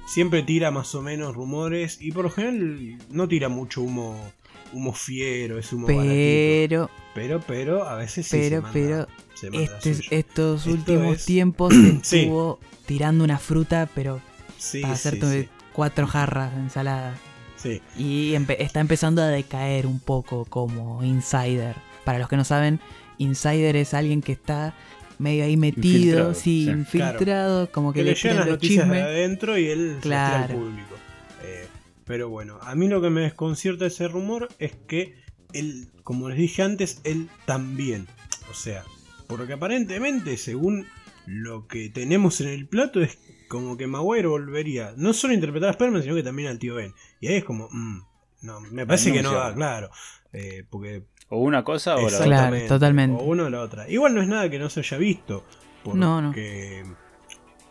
Siempre 0.07 0.43
tira 0.43 0.71
más 0.71 0.95
o 0.95 1.03
menos 1.03 1.35
rumores 1.35 1.99
y 2.01 2.13
por 2.13 2.25
lo 2.25 2.31
general 2.31 2.99
no 3.11 3.29
tira 3.29 3.49
mucho 3.49 3.83
humo 3.83 4.33
humo 4.75 4.95
fiero, 4.95 5.59
es 5.59 5.71
humo 5.73 5.87
baratito. 5.87 6.09
Pero, 6.15 6.91
Pero, 7.15 7.41
pero, 7.47 7.85
a 7.89 7.97
veces 7.97 8.27
sí 8.27 8.37
pero, 8.39 8.57
se 8.57 8.63
manda, 8.63 8.73
pero, 8.73 9.09
se 9.35 9.51
manda 9.51 9.79
este- 9.79 10.17
estos 10.17 10.61
Esto 10.67 10.71
últimos 10.71 11.17
es- 11.17 11.25
tiempos 11.27 11.75
Sí. 12.03 12.21
estuvo 12.21 12.59
tirando 12.87 13.23
una 13.25 13.39
fruta, 13.39 13.89
pero 13.95 14.21
Sí, 14.63 14.81
para 14.83 14.95
hacerte 14.95 15.43
sí, 15.43 15.49
cuatro 15.73 16.07
jarras 16.07 16.55
de 16.55 16.61
ensalada. 16.61 17.15
sí. 17.57 17.81
Y 17.97 18.33
empe- 18.33 18.57
está 18.61 18.81
empezando 18.81 19.23
a 19.23 19.27
decaer 19.29 19.87
un 19.87 19.99
poco 20.01 20.45
como 20.45 21.03
insider. 21.03 21.75
Para 22.05 22.19
los 22.19 22.29
que 22.29 22.37
no 22.37 22.45
saben, 22.45 22.81
insider 23.19 23.77
es 23.77 23.93
alguien 23.95 24.23
que 24.23 24.33
está 24.33 24.75
medio 25.19 25.45
ahí 25.45 25.57
metido, 25.57 25.89
Infiltrado, 26.31 26.35
sí, 26.35 26.65
sí. 26.65 26.71
infiltrado, 26.71 27.71
como 27.73 27.93
que, 27.93 28.01
que 28.01 28.05
le 28.05 28.11
le 28.13 28.17
llegan 28.17 28.37
las 28.39 28.47
los 28.47 28.55
noticias 28.55 28.89
de 28.89 28.95
chismes. 28.95 29.03
adentro 29.05 29.59
y 29.59 29.67
él 29.69 29.95
se 29.97 30.01
Claro. 30.01 30.55
al 30.55 30.61
público. 30.61 30.95
Eh, 31.45 31.67
pero 32.05 32.29
bueno, 32.29 32.59
a 32.63 32.75
mí 32.75 32.89
lo 32.89 33.01
que 33.03 33.11
me 33.11 33.21
desconcierta 33.23 33.85
de 33.85 33.89
ese 33.89 34.09
rumor 34.09 34.49
es 34.59 34.73
que 34.89 35.15
él, 35.53 35.89
como 36.03 36.29
les 36.29 36.39
dije 36.39 36.63
antes, 36.63 37.01
él 37.05 37.29
también. 37.47 38.07
O 38.51 38.55
sea, 38.55 38.83
porque 39.29 39.53
aparentemente, 39.55 40.37
según 40.37 40.87
lo 41.27 41.69
que 41.69 41.89
tenemos 41.89 42.41
en 42.41 42.49
el 42.49 42.67
plato, 42.67 43.01
es 43.01 43.17
como 43.53 43.77
que 43.77 43.87
Maguire 43.87 44.27
volvería 44.29 44.95
no 44.97 45.13
solo 45.13 45.33
a 45.33 45.35
interpretar 45.35 45.69
a 45.69 45.73
Spider-Man, 45.73 46.03
sino 46.03 46.15
que 46.15 46.23
también 46.23 46.49
al 46.49 46.59
tío 46.59 46.75
Ben. 46.77 46.95
Y 47.21 47.29
ahí 47.29 47.35
es 47.37 47.45
como, 47.45 47.69
mm, 47.71 48.01
no, 48.43 48.61
me 48.61 48.87
parece 48.87 49.11
no 49.11 49.15
que 49.17 49.23
no 49.23 49.33
da, 49.33 49.41
cierra. 49.43 49.55
claro. 49.55 49.91
Eh, 50.33 50.65
porque 50.71 51.05
O 51.29 51.39
una 51.41 51.63
cosa 51.63 51.97
o 51.97 52.01
la 52.01 52.07
otra. 52.07 52.25
Claro, 52.25 52.57
totalmente. 52.67 53.23
O 53.23 53.27
una 53.27 53.45
o 53.45 53.51
la 53.51 53.61
otra. 53.61 53.89
Igual 53.91 54.15
no 54.15 54.23
es 54.23 54.29
nada 54.29 54.49
que 54.51 54.59
no 54.59 54.71
se 54.71 54.81
haya 54.81 54.97
visto. 54.97 55.45
Porque, 55.85 55.99
No, 56.01 56.23
no. 56.23 56.33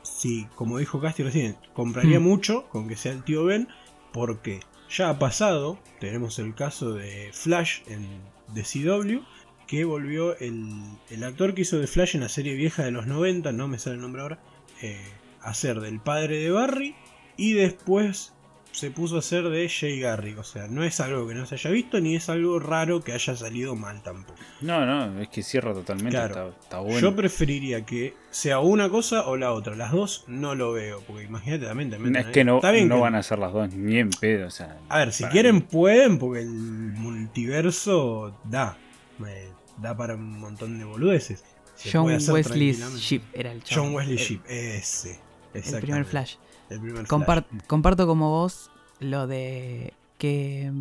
sí, 0.04 0.48
como 0.56 0.78
dijo 0.78 1.00
Casti 1.02 1.24
recién, 1.24 1.58
compraría 1.74 2.20
Mm. 2.20 2.24
mucho 2.24 2.68
con 2.70 2.88
que 2.88 2.96
sea 2.96 3.12
el 3.12 3.24
tío 3.24 3.46
Ben. 3.46 3.68
Porque 4.14 4.60
ya 4.90 5.10
ha 5.10 5.18
pasado. 5.20 5.80
Tenemos 6.00 6.38
el 6.40 6.54
caso 6.54 6.94
de 6.94 7.32
Flash 7.34 7.82
en 7.88 8.08
de 8.54 8.64
CW. 8.64 9.22
Que 9.68 9.86
volvió 9.86 10.38
el, 10.40 10.70
el 11.10 11.24
actor 11.24 11.54
que 11.54 11.62
hizo 11.62 11.80
de 11.80 11.88
Flash 11.88 12.16
en 12.16 12.22
la 12.22 12.30
serie 12.30 12.56
vieja 12.56 12.84
de 12.84 12.92
los 12.92 13.08
90, 13.08 13.54
no 13.54 13.70
me 13.70 13.80
sale 13.80 13.96
el 13.96 14.02
nombre 14.02 14.22
ahora, 14.22 14.40
eh, 14.82 15.00
a 15.42 15.54
ser 15.54 15.80
del 15.82 16.00
padre 16.00 16.38
de 16.38 16.52
Barry. 16.52 16.96
Y 17.38 17.54
después 17.54 18.34
se 18.72 18.90
puso 18.90 19.18
a 19.18 19.20
hacer 19.20 19.50
de 19.50 19.68
Jay 19.68 20.00
Garrick. 20.00 20.38
O 20.38 20.44
sea, 20.44 20.68
no 20.68 20.84
es 20.84 21.00
algo 21.02 21.28
que 21.28 21.34
no 21.34 21.46
se 21.46 21.56
haya 21.56 21.70
visto 21.72 22.00
ni 22.00 22.16
es 22.16 22.30
algo 22.30 22.58
raro 22.60 23.02
que 23.02 23.12
haya 23.12 23.36
salido 23.36 23.76
mal 23.76 24.02
tampoco. 24.02 24.40
No, 24.62 24.86
no, 24.86 25.20
es 25.20 25.28
que 25.28 25.44
cierra 25.44 25.74
totalmente. 25.74 26.12
Claro. 26.12 26.50
Está, 26.50 26.60
está 26.64 26.80
bueno. 26.80 27.00
Yo 27.00 27.14
preferiría 27.16 27.86
que 27.86 28.14
sea 28.30 28.60
una 28.60 28.90
cosa 28.90 29.28
o 29.28 29.36
la 29.36 29.52
otra. 29.52 29.76
Las 29.76 29.92
dos 29.92 30.24
no 30.28 30.56
lo 30.56 30.72
veo. 30.72 31.02
Porque 31.06 31.24
imagínate 31.24 31.66
también. 31.66 31.90
te 31.90 31.98
meten 31.98 32.16
es 32.16 32.26
ahí. 32.28 32.32
que 32.32 32.44
no, 32.46 32.56
Está 32.58 32.72
bien 32.72 32.88
no 32.88 32.96
que- 32.96 33.02
van 33.02 33.16
a 33.16 33.24
ser 33.24 33.40
las 33.40 33.52
dos 33.52 33.74
ni 33.74 33.98
en 33.98 34.10
pedo. 34.10 34.48
O 34.48 34.52
sea, 34.52 34.78
A 34.88 35.00
ver, 35.00 35.12
si 35.12 35.26
quieren 35.26 35.56
mí. 35.56 35.62
pueden. 35.70 36.18
Porque 36.18 36.42
el 36.42 36.50
multiverso 36.50 38.38
da. 38.46 38.78
Me 39.18 39.46
da 39.78 39.96
para 39.98 40.16
un 40.16 40.40
montón 40.40 40.78
de 40.80 40.86
boludeces. 40.86 41.44
Se 41.76 41.92
John 41.92 42.12
hacer 42.12 42.34
Wesley. 42.34 42.74
Ship 42.98 43.22
era 43.34 43.52
el. 43.52 43.64
John 43.70 43.94
Wesley 43.96 44.18
El- 44.18 44.24
Ship. 44.24 44.42
Ese. 44.48 45.20
El 45.54 45.82
primer. 45.82 46.06
Flash. 46.06 46.36
El 46.70 46.80
primer 46.80 47.06
Flash. 47.06 47.46
comparto 47.68 48.08
como 48.08 48.30
vos 48.30 48.72
lo 49.00 49.28
de 49.28 49.94
que, 50.18 50.72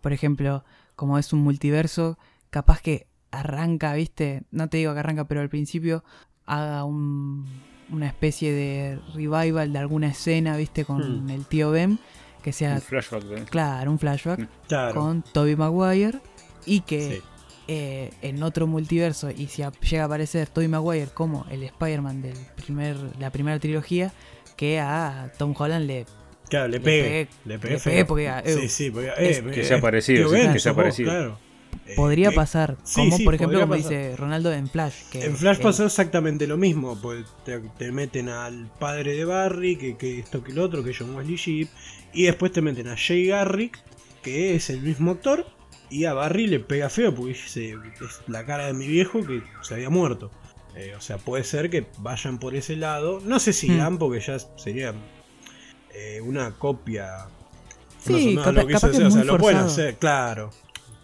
por 0.00 0.12
ejemplo, 0.12 0.64
como 0.96 1.18
es 1.18 1.32
un 1.32 1.40
multiverso, 1.40 2.18
capaz 2.50 2.80
que 2.80 3.06
arranca, 3.30 3.94
viste, 3.94 4.42
no 4.50 4.68
te 4.68 4.76
digo 4.78 4.92
que 4.92 5.00
arranca, 5.00 5.24
pero 5.26 5.40
al 5.40 5.48
principio 5.48 6.04
haga 6.46 6.84
un- 6.84 7.46
una 7.90 8.06
especie 8.06 8.52
de 8.52 8.98
revival 9.14 9.72
de 9.72 9.78
alguna 9.78 10.08
escena, 10.08 10.56
viste, 10.56 10.84
con 10.84 11.24
Hmm. 11.26 11.30
el 11.30 11.44
tío 11.46 11.70
Ben, 11.70 11.98
que 12.42 12.52
sea, 12.52 12.74
Un 12.74 12.80
flashback 12.80 13.22
de- 13.24 13.44
claro, 13.44 13.90
un 13.90 13.98
flashback. 13.98 14.48
Claro. 14.68 14.94
con 15.00 15.22
Toby 15.22 15.56
Maguire 15.56 16.20
y 16.66 16.80
que 16.80 17.16
Sí. 17.16 17.22
Eh, 17.68 18.10
en 18.22 18.42
otro 18.42 18.66
multiverso 18.66 19.30
y 19.30 19.46
si 19.48 19.62
a- 19.62 19.72
llega 19.72 20.02
a 20.02 20.06
aparecer 20.06 20.48
Tobey 20.48 20.68
Maguire 20.68 21.08
como 21.14 21.46
el 21.50 21.62
Spider-Man 21.64 22.22
de 22.22 22.34
primer, 22.56 22.96
la 23.18 23.30
primera 23.30 23.58
trilogía, 23.58 24.12
que 24.56 24.78
a 24.80 25.32
Tom 25.38 25.54
Holland 25.56 25.86
le 25.86 26.06
Claro, 26.48 26.68
le 26.68 26.78
le 26.78 26.84
pegué- 26.84 27.28
Le 27.46 27.58
pegué 27.58 27.74
le 27.74 27.80
feo. 27.80 27.92
pegué 27.92 28.04
porque, 28.04 28.26
eh, 28.26 28.42
sí, 28.60 28.68
sí, 28.68 28.90
porque, 28.90 29.10
es- 29.18 29.38
eh, 29.38 29.44
que 29.52 29.60
eh, 29.62 29.64
sea 29.64 29.80
parecido, 29.80 30.28
sí, 30.28 30.36
que 30.36 30.48
vos, 30.52 30.68
parecido. 30.76 31.10
claro. 31.10 31.38
Eh, 31.86 31.94
podría 31.96 32.30
pasar, 32.30 32.76
sí, 32.84 33.00
como 33.00 33.16
sí, 33.16 33.24
por 33.24 33.34
ejemplo 33.34 33.60
como 33.60 33.74
pasar. 33.74 33.90
dice 33.90 34.16
Ronaldo 34.16 34.52
en 34.52 34.68
Flash. 34.68 34.94
Que 35.10 35.24
En 35.24 35.36
Flash 35.36 35.56
el- 35.56 35.62
pasó 35.62 35.84
exactamente 35.86 36.46
lo 36.46 36.56
mismo, 36.56 36.96
pues 37.02 37.24
te, 37.44 37.58
te 37.78 37.90
meten 37.92 38.28
al 38.28 38.70
padre 38.78 39.14
de 39.16 39.24
Barry, 39.24 39.76
que, 39.76 39.96
que 39.96 40.20
esto 40.20 40.44
que 40.44 40.52
el 40.52 40.60
otro, 40.60 40.84
que 40.84 40.90
es 40.90 40.98
John 40.98 41.14
Wesley 41.16 41.36
Shipp, 41.36 41.68
y 42.12 42.24
después 42.24 42.52
te 42.52 42.62
meten 42.62 42.86
a 42.88 42.94
Jay 42.96 43.26
Garrick, 43.26 43.78
que 44.22 44.54
es 44.54 44.70
el 44.70 44.82
mismo 44.82 45.10
actor, 45.10 45.46
y 45.90 46.04
a 46.06 46.12
Barry 46.14 46.46
le 46.46 46.60
pega 46.60 46.88
feo, 46.90 47.14
porque 47.14 47.32
dice, 47.34 47.74
es 48.00 48.20
la 48.26 48.44
cara 48.44 48.66
de 48.66 48.72
mi 48.74 48.86
viejo 48.86 49.24
que 49.26 49.42
se 49.62 49.74
había 49.74 49.90
muerto. 49.90 50.30
Eh, 50.76 50.94
o 50.96 51.00
sea, 51.00 51.18
puede 51.18 51.44
ser 51.44 51.70
que 51.70 51.86
vayan 51.98 52.38
por 52.38 52.54
ese 52.56 52.74
lado. 52.76 53.20
No 53.24 53.38
sé 53.38 53.52
si 53.52 53.68
Hmm. 53.68 53.72
irán, 53.74 53.98
porque 53.98 54.20
ya 54.20 54.38
sería 54.56 54.92
eh, 55.94 56.20
una 56.20 56.50
copia. 56.58 57.28
Sí, 58.00 58.34
capaz- 58.34 58.52
lo 58.52 58.66
que 58.66 58.72
capaz 58.72 58.88
hizo 58.88 58.98
que 58.98 59.04
o 59.06 59.10
sea, 59.10 59.18
muy 59.20 59.26
lo 59.28 59.38
pueden 59.38 59.58
hacer, 59.60 59.96
claro. 59.96 60.50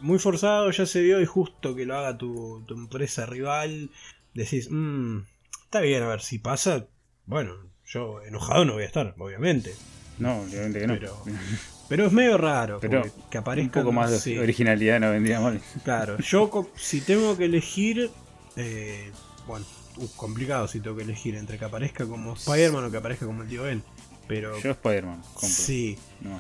Muy 0.01 0.19
forzado, 0.19 0.71
ya 0.73 0.85
se 0.87 1.03
dio 1.03 1.21
y 1.21 1.27
justo 1.27 1.77
que 1.77 1.87
lo 1.87 1.97
haga 1.97 2.19
tu, 2.19 2.65
tu 2.67 2.75
empresa 2.75 3.27
rival, 3.27 3.91
decís, 4.35 4.69
"Mm, 4.71 5.19
está 5.65 5.81
bien, 5.81 6.03
a 6.03 6.09
ver 6.09 6.21
si 6.23 6.39
pasa. 6.41 6.87
Bueno, 7.27 7.55
yo 7.87 8.21
enojado 8.23 8.65
no 8.65 8.73
voy 8.75 8.83
a 8.83 8.87
estar, 8.87 9.15
obviamente. 9.19 9.75
No, 10.19 10.41
obviamente 10.41 10.81
que 10.81 10.87
no. 10.89 10.95
Pero, 10.95 11.23
pero 11.91 12.07
es 12.07 12.13
medio 12.13 12.39
raro 12.39 12.79
Pero 12.79 13.03
que 13.03 13.39
un 13.39 13.43
aparezca 13.43 13.81
poco 13.81 13.91
más 13.91 14.25
de 14.25 14.39
originalidad 14.39 15.01
no 15.01 15.11
vendría 15.11 15.41
mal. 15.41 15.61
Claro, 15.83 16.19
yo 16.19 16.71
si 16.77 17.01
tengo 17.01 17.37
que 17.37 17.47
elegir, 17.47 18.13
eh, 18.55 19.11
bueno, 19.49 19.67
uh, 19.97 20.07
complicado 20.15 20.69
si 20.69 20.79
tengo 20.79 20.97
que 20.97 21.03
elegir 21.03 21.35
entre 21.35 21.59
que 21.59 21.65
aparezca 21.65 22.07
como 22.07 22.35
Spider-Man 22.35 22.85
o 22.85 22.91
que 22.93 22.97
aparezca 22.97 23.27
como 23.27 23.43
el 23.43 23.49
tío 23.49 23.65
Ben. 23.65 23.83
Pero 24.29 24.57
Yo 24.61 24.71
Spider-Man, 24.71 25.21
compro. 25.35 25.49
sí, 25.49 25.99
No. 26.21 26.39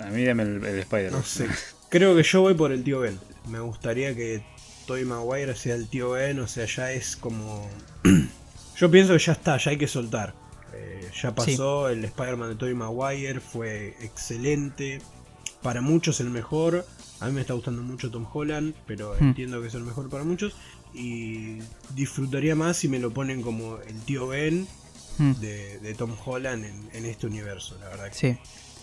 A 0.00 0.06
mí 0.10 0.24
dame 0.24 0.44
el, 0.44 0.64
el 0.64 0.78
Spider-Man. 0.78 1.20
no 1.20 1.26
sé. 1.26 1.48
Creo 1.88 2.14
que 2.14 2.22
yo 2.22 2.42
voy 2.42 2.54
por 2.54 2.70
el 2.70 2.84
tío 2.84 3.00
Ben. 3.00 3.18
Me 3.48 3.58
gustaría 3.58 4.14
que 4.14 4.44
Tobey 4.86 5.04
Maguire 5.04 5.56
sea 5.56 5.74
el 5.74 5.88
tío 5.88 6.10
Ben, 6.10 6.38
o 6.38 6.46
sea, 6.46 6.66
ya 6.66 6.92
es 6.92 7.16
como... 7.16 7.68
Yo 8.76 8.88
pienso 8.88 9.14
que 9.14 9.18
ya 9.18 9.32
está, 9.32 9.58
ya 9.58 9.72
hay 9.72 9.78
que 9.78 9.88
soltar. 9.88 10.32
Eh, 10.74 11.10
ya 11.20 11.34
pasó, 11.34 11.88
el 11.88 12.04
Spider-Man 12.04 12.50
de 12.50 12.54
Tobey 12.56 12.74
Maguire 12.74 13.40
fue 13.40 13.96
excelente. 14.00 15.00
Para 15.62 15.80
muchos 15.80 16.20
el 16.20 16.30
mejor. 16.30 16.84
A 17.20 17.26
mí 17.26 17.32
me 17.32 17.40
está 17.40 17.54
gustando 17.54 17.82
mucho 17.82 18.10
Tom 18.10 18.26
Holland, 18.32 18.74
pero 18.86 19.14
Hmm. 19.14 19.28
entiendo 19.28 19.60
que 19.62 19.68
es 19.68 19.74
el 19.74 19.82
mejor 19.84 20.08
para 20.10 20.24
muchos. 20.24 20.54
Y 20.94 21.58
disfrutaría 21.94 22.54
más 22.56 22.76
si 22.76 22.88
me 22.88 22.98
lo 22.98 23.12
ponen 23.12 23.42
como 23.42 23.78
el 23.78 24.00
tío 24.02 24.26
Ben 24.28 24.66
Mm, 25.18 25.32
de, 25.40 25.78
de 25.80 25.94
Tom 25.94 26.16
Holland 26.24 26.64
en, 26.64 26.88
en 26.94 27.04
este 27.04 27.26
universo, 27.26 27.76
la 27.80 27.88
verdad. 27.90 28.08
que 28.08 28.14
sí. 28.14 28.38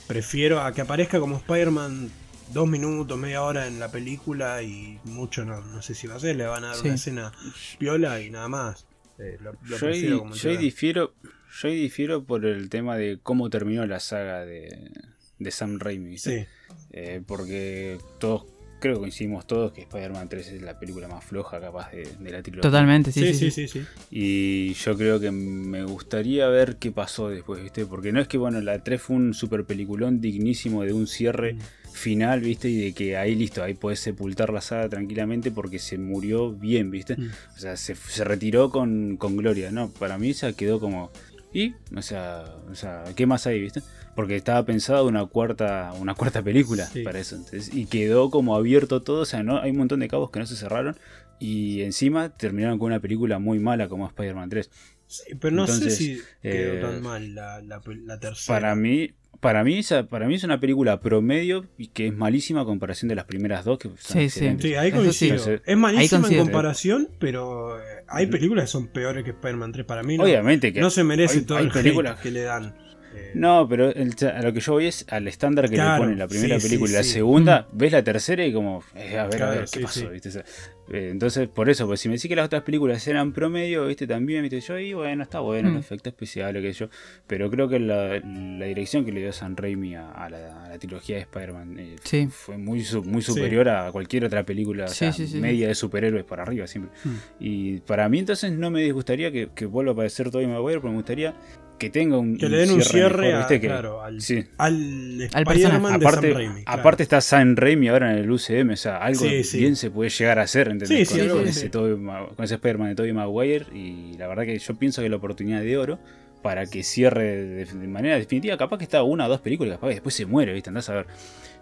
Prefiero 0.08 0.62
a 0.62 0.74
que 0.74 0.82
aparezca 0.82 1.20
como 1.20 1.38
Spider-Man 1.38 2.12
dos 2.54 2.68
minutos, 2.68 3.18
media 3.18 3.42
hora 3.42 3.66
en 3.68 3.80
la 3.80 3.92
película 3.92 4.62
y 4.62 5.00
mucho 5.06 5.44
no, 5.44 5.60
no 5.62 5.82
sé 5.82 5.96
si 5.96 6.06
va 6.08 6.16
a 6.16 6.20
ser, 6.20 6.36
le 6.36 6.46
van 6.46 6.64
a 6.64 6.68
dar 6.68 6.76
Sí. 6.78 6.86
una 6.86 6.96
escena 6.96 7.32
piola 7.80 8.22
y 8.22 8.30
nada 8.30 8.48
más. 8.48 8.86
Eh, 9.18 9.38
lo, 9.42 9.54
lo 9.54 9.60
Yo, 9.68 9.76
ahí, 9.76 9.80
prefiero 9.92 10.20
como 10.20 10.34
el 10.36 10.40
yo 10.40 10.56
difiero, 10.58 11.14
yo 11.62 11.70
difiero 11.70 12.24
por 12.24 12.46
el 12.46 12.70
tema 12.70 12.98
de 12.98 13.20
cómo 13.22 13.50
terminó 13.50 13.86
la 13.86 14.00
saga 14.00 14.46
de, 14.46 14.92
de 15.40 15.52
Sam 15.52 15.80
Raimi. 15.80 16.10
¿viste? 16.10 16.44
Sí, 16.44 16.76
Eh, 16.92 17.22
porque 17.26 17.98
todos, 18.20 18.46
creo 18.80 18.96
que 18.96 19.00
coincidimos 19.02 19.46
todos 19.48 19.72
que 19.72 19.82
Spider-Man 19.82 20.30
3 20.30 20.48
es 20.50 20.62
la 20.62 20.80
película 20.80 21.08
más 21.08 21.24
floja 21.24 21.60
capaz 21.60 21.92
de, 21.92 22.08
de 22.20 22.32
la 22.32 22.42
trilogía. 22.42 22.62
Totalmente, 22.70 23.12
sí, 23.12 23.22
sí, 23.22 23.34
sí. 23.34 23.52
sí, 23.52 23.52
sí. 23.52 23.68
sí, 23.68 23.80
sí. 23.80 23.88
Y 24.12 24.74
yo 24.74 24.96
creo 24.98 25.20
que 25.20 25.32
me 25.32 25.84
gustaría 25.84 26.48
ver 26.48 26.78
qué 26.78 26.92
pasó 26.92 27.30
después, 27.30 27.62
¿viste? 27.62 27.86
Porque 27.86 28.12
no 28.12 28.20
es 28.22 28.28
que, 28.28 28.38
bueno, 28.38 28.62
la 28.62 28.84
3 28.84 29.02
fue 29.02 29.16
un 29.16 29.34
super 29.34 29.66
peliculón 29.66 30.22
dignísimo 30.22 30.84
de 30.84 30.94
un 30.94 31.08
cierre 31.08 31.56
Mm. 31.56 31.92
final, 31.92 32.40
¿viste? 32.42 32.70
Y 32.70 32.80
de 32.82 32.94
que 32.94 33.18
ahí 33.18 33.34
listo, 33.36 33.64
ahí 33.64 33.74
podés 33.74 34.00
sepultar 34.00 34.54
la 34.54 34.62
saga 34.62 34.88
tranquilamente 34.88 35.52
porque 35.52 35.80
se 35.80 35.98
murió 35.98 36.52
bien, 36.54 36.92
¿viste? 36.92 37.18
Mm. 37.18 37.30
O 37.56 37.60
sea, 37.60 37.76
se, 37.78 37.96
se 37.96 38.24
retiró 38.24 38.70
con, 38.70 39.18
con 39.18 39.36
gloria, 39.36 39.72
¿no? 39.72 39.90
Para 39.92 40.18
mí 40.20 40.30
esa 40.30 40.54
quedó 40.54 40.80
como 40.80 41.12
Y, 41.52 41.74
o 41.96 42.02
sea, 42.02 42.46
o 42.70 42.76
sea, 42.76 43.04
¿qué 43.16 43.26
más 43.26 43.48
hay, 43.48 43.60
viste? 43.60 43.82
Porque 44.16 44.36
estaba 44.36 44.64
pensada 44.66 45.04
una 45.04 45.26
cuarta, 45.26 45.94
una 46.00 46.14
cuarta 46.14 46.42
película 46.44 46.86
Sí. 46.86 47.04
para 47.04 47.20
eso. 47.20 47.36
entonces, 47.36 47.74
y 47.74 47.86
quedó 47.86 48.30
como 48.30 48.56
abierto 48.56 49.02
todo. 49.02 49.22
O 49.22 49.26
sea, 49.26 49.42
no, 49.44 49.60
hay 49.60 49.72
un 49.72 49.78
montón 49.78 50.00
de 50.02 50.08
cabos 50.08 50.30
que 50.30 50.40
no 50.40 50.46
se 50.46 50.56
cerraron. 50.56 50.98
Y 51.40 51.82
encima 51.82 52.30
terminaron 52.30 52.78
con 52.80 52.88
una 52.88 53.00
película 53.00 53.40
muy 53.40 53.60
mala 53.60 53.88
como 53.88 54.06
Spider-Man 54.08 54.50
3. 54.50 54.70
Sí, 55.08 55.24
pero 55.40 55.56
no 55.56 55.64
Entonces, 55.64 55.96
sé 55.96 56.04
si 56.04 56.22
quedó 56.42 56.74
eh, 56.74 56.82
tan 56.82 57.02
mal 57.02 57.34
la, 57.34 57.62
la, 57.62 57.82
la 58.06 58.20
tercera. 58.20 58.60
Para 58.60 58.76
mí, 58.76 59.14
para 59.40 59.64
mí, 59.64 59.80
esa- 59.80 60.04
para 60.08 60.28
mí 60.28 60.36
es 60.36 60.44
una 60.44 60.60
película 60.60 61.00
promedio 61.00 61.66
y 61.78 61.88
que 61.88 62.08
es 62.08 62.14
malísima 62.14 62.62
a 62.62 62.66
comparación 62.66 63.08
de 63.10 63.16
las 63.16 63.26
primeras 63.26 63.64
dos 63.66 63.80
que 63.80 63.88
son 63.88 63.98
Sí, 63.98 64.30
sí. 64.30 64.50
Sí, 64.60 64.76
ahí 64.76 64.90
Eso 64.90 64.98
coincido. 64.98 65.38
sí. 65.40 65.52
Es 65.66 65.78
malísima 65.78 66.28
en 66.28 66.38
comparación, 66.38 67.10
pero 67.20 67.80
eh, 67.80 67.84
hay 68.08 68.28
películas 68.28 68.66
que 68.66 68.72
son 68.72 68.88
peores 68.88 69.24
que 69.24 69.30
Spider-Man 69.32 69.72
3. 69.72 69.86
Para 69.86 70.04
mí 70.04 70.18
no, 70.18 70.24
Obviamente 70.24 70.74
que 70.74 70.82
no 70.82 70.90
se 70.90 71.04
merece 71.04 71.40
hay- 71.40 71.46
todo 71.46 71.58
hay 71.58 71.66
el 71.66 71.72
películas- 71.72 72.14
hate 72.16 72.24
que 72.24 72.32
le 72.32 72.42
dan. 72.42 72.76
Eh, 73.16 73.32
No, 73.34 73.68
pero 73.68 73.90
el- 73.90 74.14
a 74.34 74.42
lo 74.42 74.54
que 74.54 74.60
yo 74.60 74.74
voy 74.74 74.88
es 74.88 75.06
al 75.10 75.28
estándar 75.28 75.70
que 75.70 75.76
Claro, 75.76 75.94
le 75.96 76.00
ponen 76.06 76.20
la 76.20 76.28
primera 76.28 76.56
sí, 76.56 76.62
sí, 76.62 76.68
película 76.68 76.92
y 76.92 76.94
la 76.96 77.04
sí. 77.04 77.10
segunda, 77.12 77.68
ves 77.72 77.92
la 77.92 78.04
tercera 78.04 78.46
y 78.46 78.54
como, 78.54 78.84
eh, 78.96 79.18
a 79.18 79.26
ver, 79.26 79.34
a 79.36 79.38
Claro, 79.38 79.52
ver, 79.52 79.62
¿qué 79.62 79.68
sí, 79.68 79.80
pasó? 79.82 80.00
sí. 80.02 80.08
¿Viste? 80.08 80.30
O 80.30 80.32
sea, 80.32 80.44
eh, 80.92 81.10
entonces, 81.12 81.48
por 81.48 81.70
eso, 81.70 81.86
pues 81.88 82.00
si 82.02 82.10
me 82.10 82.16
decís 82.16 82.28
que 82.30 82.36
las 82.36 82.46
otras 82.48 82.64
películas 82.64 83.08
eran 83.08 83.32
promedio, 83.34 83.86
viste, 83.88 84.08
también, 84.08 84.42
viste, 84.44 84.60
yo, 84.62 84.80
y 84.80 84.94
bueno, 84.94 85.22
está 85.24 85.40
bueno, 85.40 85.70
Mm. 85.70 85.74
el 85.74 85.80
efecto 85.80 86.10
especial, 86.10 86.54
lo 86.54 86.62
que 86.62 86.72
yo, 86.74 86.88
pero 87.28 87.50
creo 87.52 87.68
que 87.70 87.80
la, 87.80 88.20
la 88.20 88.66
dirección 88.66 89.06
que 89.06 89.12
le 89.12 89.22
dio 89.22 89.32
San 89.34 89.56
Raimi 89.56 89.96
a, 89.96 90.12
a 90.12 90.30
la, 90.30 90.66
a 90.66 90.70
la 90.70 90.80
trilogía 90.80 91.16
de 91.18 91.22
Spider-Man 91.24 91.76
eh, 91.80 91.96
Sí. 92.04 92.28
fue 92.32 92.58
muy, 92.58 92.84
muy 93.06 93.22
superior 93.22 93.70
a 93.70 93.92
cualquier 93.92 94.26
otra 94.26 94.44
película, 94.44 94.86
o 94.86 94.88
Sí, 94.88 94.96
sea, 94.96 95.14
sí, 95.14 95.28
sí, 95.28 95.34
sí. 95.34 95.40
media 95.40 95.68
de 95.68 95.76
superhéroes 95.76 96.26
para 96.26 96.42
arriba 96.44 96.66
siempre. 96.68 96.92
Hmm. 97.04 97.16
Y 97.40 97.80
para 97.82 98.10
mí 98.10 98.20
entonces 98.20 98.52
no 98.52 98.72
me 98.72 98.82
disgustaría 98.82 99.32
que, 99.32 99.50
que 99.54 99.66
vuelva 99.68 99.92
a 99.92 99.94
aparecer 99.94 100.32
Tobey 100.32 100.48
Maguire, 100.48 100.80
pero 100.80 100.90
me 100.92 100.98
gustaría 100.98 101.34
que 101.80 101.90
tenga 101.90 102.18
un, 102.20 102.38
Que 102.38 102.48
le 102.50 102.58
den 102.58 102.72
un 102.72 102.82
cierre 102.84 103.18
mejor, 103.24 103.34
a- 103.34 103.38
¿viste? 103.40 103.60
Que- 103.60 103.68
claro, 103.68 104.04
al, 104.04 104.22
sí. 104.22 104.46
al 104.60 105.30
Al 105.34 105.44
Spider-Man 105.48 106.00
de 106.00 106.06
aparte, 106.06 106.28
Sam 106.28 106.38
Raimi. 106.38 106.64
claro. 106.64 106.80
aparte 106.82 107.04
está 107.04 107.22
Sam 107.22 107.56
Raimi 107.56 107.88
ahora 107.88 108.12
en 108.12 108.20
el 108.20 108.30
UCM, 108.30 108.74
o 108.74 108.76
sea, 108.78 108.98
algo 108.98 109.22
Sí, 109.26 109.44
sí. 109.44 109.58
bien 109.60 109.76
se 109.76 109.90
puede 109.90 110.12
llegar 110.12 110.38
a 110.38 110.44
hacer, 110.44 110.68
¿entendés? 110.68 110.90
Sí, 110.90 111.06
con, 111.06 111.14
sí, 111.16 111.20
con 111.28 111.38
algo 111.40 111.50
ese 111.50 111.96
Ma- 111.98 112.28
con 112.36 112.46
ese 112.46 112.54
Spider-Man 112.56 112.90
de 112.90 112.96
Tobey 112.96 113.14
Maguire 113.14 113.66
y 113.74 114.16
la 114.20 114.28
verdad 114.28 114.44
que 114.44 114.60
yo 114.60 114.76
pienso 114.76 115.02
que 115.02 115.10
la 115.10 115.16
oportunidad 115.16 115.62
de 115.62 115.78
oro 115.78 115.98
para 116.44 116.66
que 116.68 116.84
cierre 116.84 117.24
de, 117.46 117.66
de 117.66 117.88
manera 117.88 118.16
definitiva, 118.18 118.56
capaz 118.58 118.78
que 118.78 118.84
está 118.84 119.02
una 119.04 119.26
o 119.26 119.30
dos 119.30 119.42
películas, 119.42 119.76
capaz 119.78 119.88
que 119.88 119.94
después 119.96 120.14
se 120.16 120.26
muere, 120.26 120.54
¿viste? 120.54 120.70
Andás 120.70 120.90
a 120.90 120.94
ver 120.94 121.08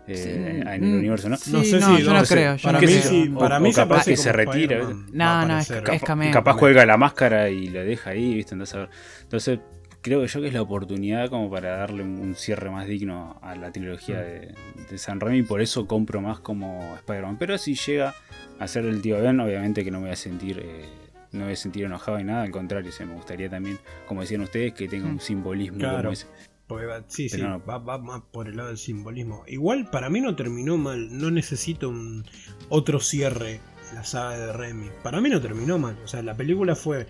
eh, 0.09 0.15
Sí, 0.15 0.29
en 0.29 0.67
el 0.67 0.81
mm, 0.81 0.97
universo, 0.99 1.27
¿no? 1.27 1.35
sí, 1.35 1.51
No 1.51 1.63
sé 1.65 1.79
no, 1.81 1.97
si 1.97 2.03
yo 2.03 2.13
no 2.13 2.19
no 2.19 2.25
sé. 2.25 2.33
creo. 2.35 2.55
Yo 2.55 2.63
Para 2.63 2.79
no 2.79 2.87
mí, 2.87 2.93
creo. 2.93 3.01
sí, 3.09 3.31
O- 3.35 3.39
para 3.39 3.57
o 3.57 3.59
mí 3.59 3.73
se 3.73 3.81
capaz 3.81 4.05
que 4.05 4.15
se 4.15 4.31
retira, 4.31 4.77
No, 5.11 5.45
no, 5.45 5.59
es 5.59 5.69
aparecer. 5.71 5.95
Es 6.27 6.31
capaz 6.33 6.55
cuelga 6.57 6.85
la 6.85 6.95
máscara 6.95 7.49
y 7.49 7.67
la 7.67 7.81
deja 7.83 8.11
ahí, 8.11 8.35
¿viste? 8.35 8.53
Andás 8.53 8.73
a 8.75 8.77
ver. 8.79 8.89
Entonces, 9.23 9.59
creo 10.07 10.21
que 10.21 10.27
yo 10.27 10.41
que 10.41 10.47
es 10.47 10.53
la 10.53 10.61
oportunidad 10.61 11.29
como 11.29 11.49
para 11.49 11.77
darle 11.77 12.03
un, 12.03 12.35
cierre 12.35 12.69
más 12.69 12.87
digno 12.87 13.39
a 13.41 13.55
la 13.55 13.71
trilogía 13.71 14.19
de, 14.21 14.53
de 14.89 14.97
San 14.97 15.19
Raimi, 15.19 15.43
por 15.43 15.61
eso 15.61 15.85
compro 15.87 16.21
más 16.21 16.39
como 16.39 16.95
Spider-Man. 16.97 17.37
Pero 17.37 17.57
si 17.57 17.75
llega 17.75 18.15
a 18.59 18.67
ser 18.67 18.85
el 18.85 19.01
tío 19.01 19.21
Ben, 19.21 19.39
obviamente 19.39 19.83
que 19.83 19.91
no 19.91 19.99
me 19.99 20.05
voy 20.05 20.13
a 20.13 20.17
sentir... 20.17 20.59
eh, 20.63 20.85
no 21.33 21.39
me 21.39 21.45
voy 21.45 21.53
a 21.53 21.57
sentir 21.57 21.83
enojado 21.83 22.17
ni 22.17 22.23
nada, 22.23 22.43
al 22.43 22.51
contrario, 22.51 22.89
o 22.89 22.93
sea, 22.93 23.05
me 23.05 23.13
gustaría 23.13 23.49
también, 23.49 23.77
como 24.07 24.21
decían 24.21 24.41
ustedes, 24.41 24.73
que 24.73 24.87
tenga 24.87 25.07
un 25.07 25.15
Mm. 25.15 25.19
simbolismo 25.19 25.77
Claro. 25.77 25.97
como 26.03 26.13
ese. 26.13 26.25
Porque 26.67 26.85
va- 26.85 27.03
sí, 27.07 27.27
sí, 27.29 27.41
no. 27.41 27.63
va, 27.65 27.77
va 27.79 27.97
más 27.97 28.21
por 28.31 28.47
el 28.47 28.55
lado 28.57 28.69
del 28.69 28.77
simbolismo. 28.77 29.43
Igual 29.47 29.89
para 29.89 30.09
mí 30.09 30.21
no 30.21 30.35
terminó 30.37 30.77
mal, 30.77 31.17
no 31.17 31.29
necesito 31.29 31.89
un 31.89 32.23
otro 32.69 32.99
cierre 33.01 33.59
en 33.89 33.95
la 33.95 34.03
saga 34.05 34.37
de 34.37 34.53
Remy. 34.53 34.87
Para 35.03 35.19
mí 35.21 35.29
no 35.29 35.41
terminó 35.41 35.77
mal, 35.77 35.97
o 36.03 36.07
sea, 36.07 36.21
la 36.23 36.35
película 36.35 36.75
fue 36.75 37.07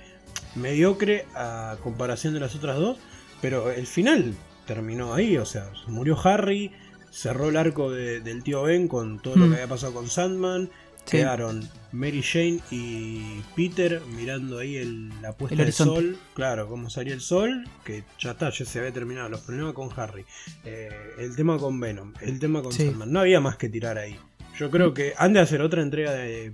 mediocre 0.56 1.26
a 1.36 1.78
comparación 1.84 2.34
de 2.34 2.39
las 2.39 2.56
otras 2.56 2.78
dos, 2.78 2.97
pero 3.41 3.71
el 3.71 3.88
final 3.88 4.34
terminó 4.65 5.13
ahí, 5.13 5.38
o 5.38 5.45
sea, 5.45 5.69
murió 5.88 6.17
Harry, 6.26 6.71
cerró 7.12 7.50
el 7.50 7.58
arco 7.58 7.91
de- 7.91 8.19
del 8.19 8.43
tío 8.43 8.63
Ben 8.63 8.88
con 8.88 9.19
todo 9.19 9.36
lo 9.38 9.45
Mm. 9.45 9.50
que 9.50 9.56
había 9.56 9.67
pasado 9.67 9.93
con 9.93 10.10
Sandman. 10.10 10.69
Sí. 11.06 11.17
Quedaron 11.19 11.69
Mary 11.93 12.21
Jane 12.21 12.60
y 12.69 13.39
Peter 13.56 14.02
mirando 14.13 14.60
ahí 14.60 14.76
el- 14.76 15.10
la 15.21 15.32
puesta 15.32 15.54
El 15.56 15.60
del 15.67 15.73
sol. 15.73 16.17
Claro, 16.34 16.67
cómo 16.67 16.89
salía 16.89 17.13
el 17.13 17.21
sol, 17.21 17.63
que 17.86 18.04
ya 18.19 18.32
está, 18.32 18.50
ya 18.50 18.65
se 18.65 18.80
había 18.80 18.91
terminado. 18.91 19.30
Los 19.30 19.39
problemas 19.39 19.73
con 19.73 19.89
Harry, 19.95 20.26
eh, 20.65 20.89
el 21.17 21.34
tema 21.38 21.58
con 21.58 21.80
Venom, 21.80 22.13
el 22.19 22.39
tema 22.39 22.62
con 22.62 22.73
Sí. 22.73 22.88
Sandman. 22.88 23.10
No 23.10 23.21
había 23.21 23.39
más 23.39 23.56
que 23.56 23.69
tirar 23.69 23.97
ahí. 23.97 24.19
Yo 24.60 24.69
creo 24.69 24.93
que 24.93 25.13
han 25.17 25.32
de 25.32 25.39
hacer 25.39 25.62
otra 25.62 25.82
entrega 25.82 26.12
de, 26.12 26.52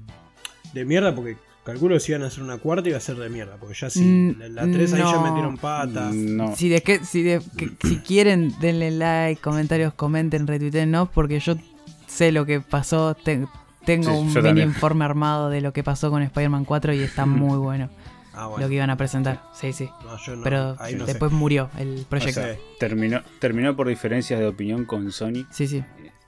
de 0.71 0.85
mierda 0.85 1.15
porque 1.15 1.35
calculo 1.63 1.95
que 1.95 1.99
si 1.99 2.11
iban 2.11 2.23
a 2.23 2.27
hacer 2.27 2.43
una 2.43 2.57
cuarta 2.57 2.87
iba 2.89 2.97
a 2.97 3.01
ser 3.01 3.15
de 3.17 3.29
mierda. 3.29 3.55
Porque 3.57 3.75
ya 3.75 3.89
sí, 3.89 4.01
Mm, 4.03 4.39
la, 4.39 4.49
la 4.49 4.71
3 4.71 4.93
ahí 4.93 4.99
ya 5.01 5.19
metieron 5.21 5.57
patas. 5.57 6.13
No. 6.13 6.55
Si, 6.55 6.69
de 6.69 6.81
qué, 6.81 6.99
si, 7.05 7.23
de, 7.23 7.41
que- 7.57 7.71
si 7.87 7.97
quieren, 7.99 8.53
denle 8.59 8.91
like, 8.91 9.41
comentarios, 9.41 9.93
comenten, 9.93 10.47
retuiteen, 10.47 10.91
¿no? 10.91 11.05
Porque 11.11 11.39
yo 11.39 11.55
sé 12.07 12.31
lo 12.31 12.45
que 12.45 12.59
pasó. 12.61 13.15
te- 13.15 13.45
tengo 13.85 14.11
Sí, 14.11 14.17
un 14.17 14.27
mini 14.27 14.41
también. 14.41 14.67
informe 14.69 15.03
armado 15.03 15.49
de 15.49 15.59
lo 15.59 15.73
que 15.73 15.83
pasó 15.83 16.09
con 16.09 16.21
Spider-Man 16.23 16.63
4 16.65 16.93
y 16.93 17.01
está 17.01 17.25
muy 17.25 17.57
bueno 17.57 17.89
Ah, 18.35 18.49
lo 18.57 18.67
que 18.67 18.73
iban 18.75 18.89
a 18.89 18.95
presentar. 18.97 19.43
Sí, 19.53 19.73
sí. 19.73 19.89
No, 20.05 20.17
yo 20.25 20.35
no, 20.37 20.43
Pero 20.43 20.75
después 21.05 21.31
murió 21.31 21.69
el 21.77 21.99
O 21.99 22.09
proyecto. 22.09 22.41
sea, 22.41 22.55
terminó, 22.79 23.21
terminó 23.39 23.75
por 23.75 23.87
diferencias 23.87 24.39
de 24.39 24.47
opinión 24.47 24.85
con 24.85 25.11
Sony. 25.11 25.45
sí, 25.51 25.67
sí. 25.67 25.83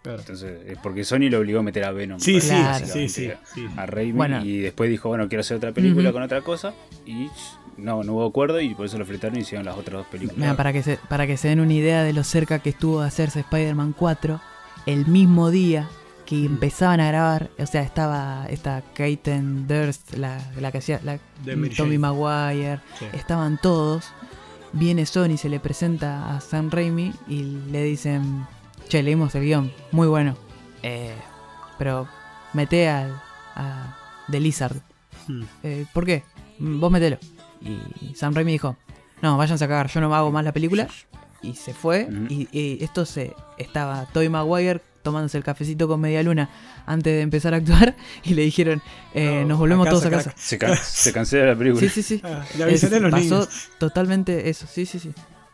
Claro. 0.05 0.19
Entonces, 0.19 0.59
eh, 0.65 0.75
porque 0.83 1.03
Sony 1.03 1.29
lo 1.31 1.39
obligó 1.39 1.59
a 1.59 1.63
meter 1.63 1.83
a 1.83 1.91
Venom. 1.91 2.19
Sí, 2.19 2.39
sí, 2.39 2.49
Claro. 2.49 2.85
sí, 2.85 3.09
sí, 3.09 3.31
sí. 3.55 3.65
A 3.75 3.85
Raimi 3.87 4.11
Bueno. 4.11 4.45
y 4.45 4.59
después 4.59 4.89
dijo, 4.89 5.09
bueno, 5.09 5.27
quiero 5.27 5.41
hacer 5.41 5.57
otra 5.57 5.71
película 5.71 6.11
con 6.11 6.21
otra 6.21 6.41
cosa. 6.41 6.73
Y 7.07 7.27
no, 7.77 8.03
no 8.03 8.13
hubo 8.13 8.25
acuerdo 8.27 8.61
y 8.61 8.75
por 8.75 8.85
eso 8.85 8.97
lo 8.99 9.05
fritaron 9.05 9.37
y 9.37 9.41
hicieron 9.41 9.65
las 9.65 9.75
otras 9.75 9.97
dos 9.97 10.07
películas. 10.07 10.37
Mira, 10.37 10.55
para 10.55 10.71
que, 10.71 10.83
se, 10.83 10.97
para 11.09 11.25
que 11.25 11.37
se 11.37 11.47
den 11.47 11.59
una 11.59 11.73
idea 11.73 12.03
de 12.03 12.13
lo 12.13 12.23
cerca 12.23 12.59
que 12.59 12.69
estuvo 12.69 13.01
de 13.01 13.07
hacerse 13.07 13.39
Spider-Man 13.39 13.93
4, 13.97 14.39
el 14.85 15.07
mismo 15.07 15.49
día 15.49 15.87
que 16.27 16.45
empezaban 16.45 16.99
a 17.01 17.07
grabar, 17.07 17.49
o 17.59 17.65
sea, 17.65 17.81
estaba 17.81 18.47
esta 18.49 18.83
Katen 18.95 19.67
Durst, 19.67 20.13
la, 20.15 20.39
la 20.59 20.71
que 20.71 20.77
hacía 20.79 20.99
la, 21.03 21.19
Tommy 21.45 21.69
Jane. 21.71 21.97
Maguire, 21.99 22.79
Sí. 22.99 23.05
estaban 23.13 23.59
todos. 23.61 24.05
Viene 24.73 25.05
Sony, 25.05 25.37
se 25.37 25.49
le 25.49 25.59
presenta 25.59 26.35
a 26.35 26.41
Sam 26.41 26.69
Raimi 26.69 27.13
y 27.27 27.59
le 27.71 27.83
dicen, 27.83 28.45
che, 28.89 29.03
leímos 29.03 29.33
el 29.35 29.43
guion, 29.43 29.71
muy 29.91 30.07
bueno. 30.07 30.37
Eh, 30.83 31.15
pero 31.77 32.07
mete 32.53 32.87
al, 32.89 33.19
a 33.55 33.97
The 34.29 34.39
Lizard. 34.39 34.77
Hmm. 35.27 35.43
Eh, 35.63 35.85
¿Por 35.93 36.05
qué? 36.05 36.23
Vos 36.59 36.91
metelo. 36.91 37.17
Y 37.61 38.13
Sam 38.15 38.33
Raimi 38.33 38.51
dijo, 38.51 38.77
no, 39.21 39.37
váyanse 39.37 39.65
a 39.65 39.67
cagar, 39.67 39.89
yo 39.89 39.99
no 40.01 40.13
hago 40.13 40.31
más 40.31 40.43
la 40.43 40.53
película. 40.53 40.87
Y 41.41 41.55
se 41.55 41.73
fue. 41.73 42.07
Y, 42.29 42.47
y 42.51 42.83
esto 42.83 43.05
se 43.05 43.35
estaba 43.57 44.05
Toy 44.13 44.29
Maguire 44.29 44.81
tomándose 45.03 45.37
el 45.37 45.43
cafecito 45.43 45.87
con 45.87 45.99
media 46.01 46.23
luna 46.23 46.49
antes 46.87 47.13
de 47.13 47.21
empezar 47.21 47.53
a 47.53 47.57
actuar. 47.57 47.95
Y 48.23 48.33
le 48.33 48.41
dijeron, 48.43 48.81
eh, 49.13 49.41
No, 49.41 49.49
nos 49.49 49.59
volvemos 49.59 49.85
a 49.87 49.89
todos 49.91 50.05
a 50.05 50.09
casa. 50.09 50.33
Se, 50.35 50.57
can- 50.57 50.75
se 50.77 51.13
cancela 51.13 51.45
la 51.47 51.55
película. 51.55 51.81
Sí, 51.81 51.89
sí, 51.89 52.01
sí. 52.01 52.21
Ah, 52.23 52.43
los 52.57 52.81
pasó 52.81 53.17
niños. 53.17 53.69
totalmente 53.77 54.49
eso, 54.49 54.65
sí, 54.67 54.85
sí, 54.85 54.97
sí. 54.99 55.09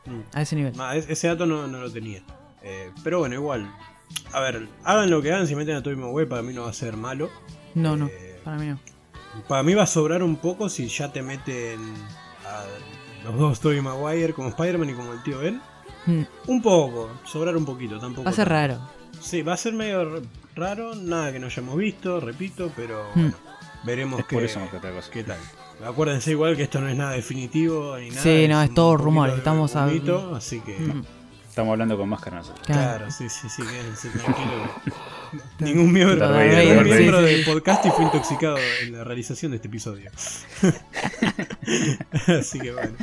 Mm. 0.05 0.19
A 0.33 0.41
ese 0.41 0.55
nivel. 0.55 0.73
Es- 0.95 1.09
ese 1.09 1.27
dato 1.27 1.45
no, 1.45 1.67
no 1.67 1.79
lo 1.79 1.91
tenía. 1.91 2.21
Eh, 2.63 2.91
pero 3.03 3.19
bueno, 3.19 3.35
igual. 3.35 3.71
A 4.33 4.39
ver, 4.41 4.67
hagan 4.83 5.09
lo 5.09 5.21
que 5.21 5.31
hagan, 5.31 5.47
si 5.47 5.55
meten 5.55 5.75
a 5.75 5.83
Tobey 5.83 5.97
Maguire 5.97 6.27
para 6.27 6.41
mí 6.41 6.53
no 6.53 6.63
va 6.63 6.69
a 6.69 6.73
ser 6.73 6.97
malo. 6.97 7.29
No, 7.75 7.95
no, 7.95 8.07
Eh, 8.07 8.39
para 8.43 8.57
mí 8.57 8.67
no. 8.67 8.79
Para 9.47 9.63
mí 9.63 9.73
va 9.73 9.83
a 9.83 9.87
sobrar 9.87 10.21
un 10.23 10.35
poco 10.35 10.67
si 10.69 10.87
ya 10.89 11.11
te 11.13 11.21
meten 11.21 11.79
a 12.45 12.65
los 13.23 13.37
dos 13.37 13.59
Tobey 13.61 13.81
Maguire 13.81 14.33
como 14.33 14.49
Spider-Man 14.49 14.89
y 14.89 14.93
como 14.93 15.13
el 15.13 15.23
tío 15.23 15.39
Ben. 15.39 15.61
Mm, 16.05 16.21
Un 16.47 16.61
poco, 16.61 17.09
sobrar 17.25 17.55
un 17.55 17.63
poquito, 17.65 17.99
tampoco. 17.99 18.23
Va 18.25 18.31
a 18.31 18.33
ser 18.33 18.47
tanto. 18.49 18.73
raro. 18.75 18.89
Sí, 19.21 19.41
va 19.43 19.53
a 19.53 19.57
ser 19.57 19.73
medio 19.73 20.01
r- 20.01 20.21
raro, 20.55 20.95
nada 20.95 21.31
que 21.31 21.39
no 21.39 21.45
hayamos 21.45 21.77
visto, 21.77 22.19
repito, 22.19 22.71
pero 22.75 23.05
Hmm. 23.13 23.19
bueno, 23.21 23.35
veremos 23.85 24.19
Es 24.19 24.25
qué, 24.25 24.35
por 24.35 24.43
eso 24.43 24.59
que 24.59 24.79
qué 25.09 25.23
tal. 25.23 25.37
Acuérdense 25.85 26.31
igual 26.31 26.55
que 26.57 26.63
esto 26.63 26.81
no 26.81 26.89
es 26.89 26.95
nada 26.97 27.11
definitivo 27.11 27.97
ni 27.97 28.09
nada. 28.09 28.21
Sí, 28.21 28.47
no, 28.47 28.61
es 28.61 28.73
todo 28.73 28.97
de 29.33 29.37
estamos 29.37 29.75
a- 29.75 29.85
humito, 29.87 30.35
así 30.35 30.59
que 30.61 30.77
Mm, 30.79 31.03
Estamos 31.51 31.73
hablando 31.73 31.97
con 31.97 32.07
máscara 32.07 32.37
nosotros. 32.37 32.65
claro. 32.65 32.81
Claro, 32.99 33.11
sí, 33.11 33.27
sí, 33.27 33.49
sí, 33.49 33.61
quédense 33.61 34.09
tranquilos. 34.17 34.69
Ningún 35.59 35.91
miembro, 35.91 36.39
ningún 36.39 36.83
miembro 36.85 37.21
del 37.21 37.43
podcast 37.43 37.85
y 37.85 37.89
fue 37.89 38.05
intoxicado 38.05 38.55
en 38.81 38.93
la 38.93 39.03
realización 39.03 39.51
de 39.51 39.57
este 39.57 39.67
episodio. 39.67 40.11
Así 42.39 42.57
que 42.57 42.71
bueno, 42.71 42.95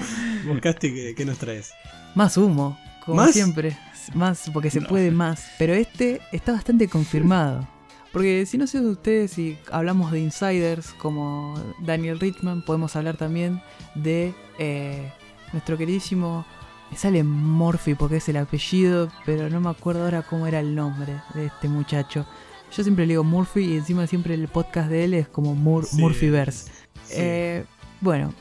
¿qué, 0.62 1.14
qué 1.14 1.24
nos 1.26 1.36
traes? 1.36 1.72
Más 2.14 2.38
humo, 2.38 2.78
como 3.04 3.18
¿Más? 3.18 3.32
siempre. 3.32 3.76
Más, 4.14 4.48
porque 4.54 4.70
se 4.70 4.80
puede 4.80 5.10
más. 5.10 5.50
Pero 5.58 5.74
este 5.74 6.22
está 6.32 6.52
bastante 6.52 6.88
confirmado. 6.88 7.68
Porque 8.14 8.46
si 8.46 8.56
no 8.56 8.66
sé 8.66 8.80
de 8.80 8.88
ustedes, 8.88 9.32
si 9.32 9.58
hablamos 9.70 10.10
de 10.10 10.20
insiders 10.20 10.94
como 10.94 11.62
Daniel 11.80 12.18
Richman, 12.18 12.62
podemos 12.62 12.96
hablar 12.96 13.18
también 13.18 13.60
de 13.94 14.32
eh, 14.58 15.12
nuestro 15.52 15.76
queridísimo. 15.76 16.46
Me 16.90 16.96
sale 16.96 17.22
Murphy 17.22 17.94
porque 17.94 18.16
es 18.16 18.28
el 18.28 18.36
apellido, 18.38 19.10
pero 19.26 19.50
no 19.50 19.60
me 19.60 19.70
acuerdo 19.70 20.04
ahora 20.04 20.22
cómo 20.22 20.46
era 20.46 20.60
el 20.60 20.74
nombre 20.74 21.20
de 21.34 21.46
este 21.46 21.68
muchacho. 21.68 22.26
Yo 22.74 22.82
siempre 22.82 23.06
le 23.06 23.12
digo 23.14 23.24
Murphy 23.24 23.60
y 23.64 23.76
encima 23.76 24.06
siempre 24.06 24.34
el 24.34 24.48
podcast 24.48 24.88
de 24.90 25.04
él 25.04 25.14
es 25.14 25.28
como 25.28 25.54
Mur 25.54 25.86
Sí, 25.86 25.96
Murphyverse. 26.00 26.70
sí. 27.04 27.14
Eh, 27.16 27.64
bueno, 28.00 28.32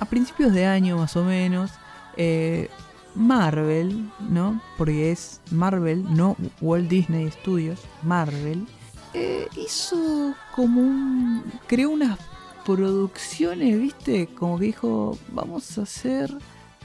a 0.00 0.04
principios 0.04 0.52
de 0.52 0.66
año 0.66 0.96
más 0.96 1.16
o 1.16 1.24
menos 1.24 1.70
eh, 2.16 2.68
Marvel, 3.14 4.10
¿no? 4.20 4.60
Porque 4.78 5.10
es 5.12 5.40
Marvel, 5.50 6.04
no 6.14 6.36
Walt 6.60 6.88
Disney 6.88 7.30
Studios, 7.30 7.80
Marvel, 8.02 8.66
eh, 9.14 9.46
hizo 9.56 10.34
como 10.54 10.80
un... 10.80 11.42
creó 11.66 11.90
unas 11.90 12.18
producciones, 12.64 13.78
¿viste? 13.78 14.28
Como 14.28 14.58
que 14.58 14.66
dijo, 14.66 15.18
vamos 15.30 15.76
a 15.78 15.82
hacer 15.82 16.32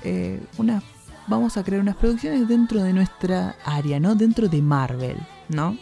eh, 0.03 0.41
unas... 0.57 0.83
Vamos 1.27 1.57
a 1.57 1.63
crear 1.63 1.81
unas 1.81 1.95
producciones 1.97 2.47
dentro 2.47 2.81
de 2.83 2.93
nuestra 2.93 3.55
área, 3.65 3.99
¿no? 3.99 4.15
Dentro 4.15 4.47
de 4.47 4.61
Marvel, 4.61 5.17
¿no? 5.49 5.77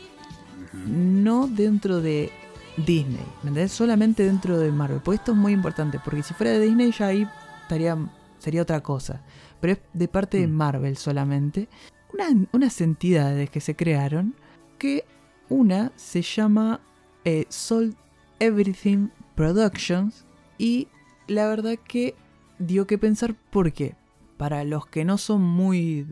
No 0.88 1.48
dentro 1.48 2.02
de 2.02 2.32
Disney, 2.78 3.24
¿me 3.44 3.50
entendés? 3.50 3.72
Solamente 3.72 4.24
dentro 4.26 4.58
de 4.60 4.72
Marvel. 4.72 5.00
Porque 5.04 5.18
esto 5.18 5.32
es 5.32 5.38
muy 5.38 5.54
importante, 5.54 6.00
porque 6.04 6.24
si 6.24 6.34
fuera 6.34 6.52
de 6.54 6.60
Disney 6.62 6.92
ya 6.92 7.08
ahí 7.08 7.28
estaría, 7.62 7.98
sería 8.40 8.62
otra 8.64 8.82
cosa. 8.82 9.22
Pero 9.62 9.74
es 9.74 9.80
de 9.94 10.08
parte 10.08 10.38
de 10.40 10.48
Mm. 10.48 10.52
Marvel 10.52 10.98
solamente. 10.98 11.70
Una- 12.14 12.48
unas 12.52 12.82
entidades 12.82 13.50
que 13.50 13.62
se 13.62 13.76
crearon, 13.76 14.36
que 14.78 15.06
una 15.50 15.92
se 15.96 16.22
llama 16.22 16.82
eh, 17.24 17.46
Soul 17.50 17.96
Everything 18.40 19.08
Productions 19.36 20.26
y 20.58 20.88
la 21.28 21.48
verdad 21.48 21.76
que 21.88 22.16
dio 22.60 22.86
que 22.88 22.98
pensar 22.98 23.36
porque 23.52 23.96
para 24.38 24.64
los 24.64 24.86
que 24.88 25.06
no 25.06 25.18
son 25.18 25.42
muy 25.42 26.08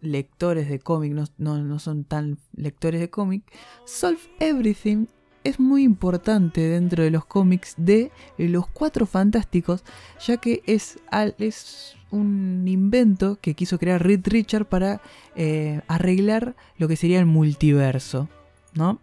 lectores 0.00 0.68
de 0.68 0.78
cómic, 0.78 1.12
no, 1.12 1.24
no- 1.38 1.58
no 1.62 1.78
son 1.78 2.04
tan 2.04 2.38
lectores 2.54 3.00
de 3.00 3.10
cómic, 3.10 3.42
Solve 3.84 4.20
Everything 4.40 5.06
es 5.44 5.58
muy 5.60 5.82
importante 5.82 6.60
dentro 6.60 7.02
de 7.04 7.10
los 7.10 7.24
cómics 7.24 7.74
de 7.78 8.10
los 8.36 8.66
Cuatro 8.68 9.06
Fantásticos, 9.06 9.82
ya 10.24 10.36
que 10.36 10.62
es, 10.66 10.98
es 11.38 11.96
un 12.10 12.64
invento 12.66 13.38
que 13.40 13.54
quiso 13.54 13.78
crear 13.78 14.02
Reed 14.04 14.20
Richard 14.26 14.66
para 14.66 15.00
eh, 15.36 15.80
arreglar 15.88 16.54
lo 16.76 16.86
que 16.88 16.96
sería 16.96 17.18
el 17.20 17.26
multiverso, 17.26 18.28
¿no? 18.74 18.98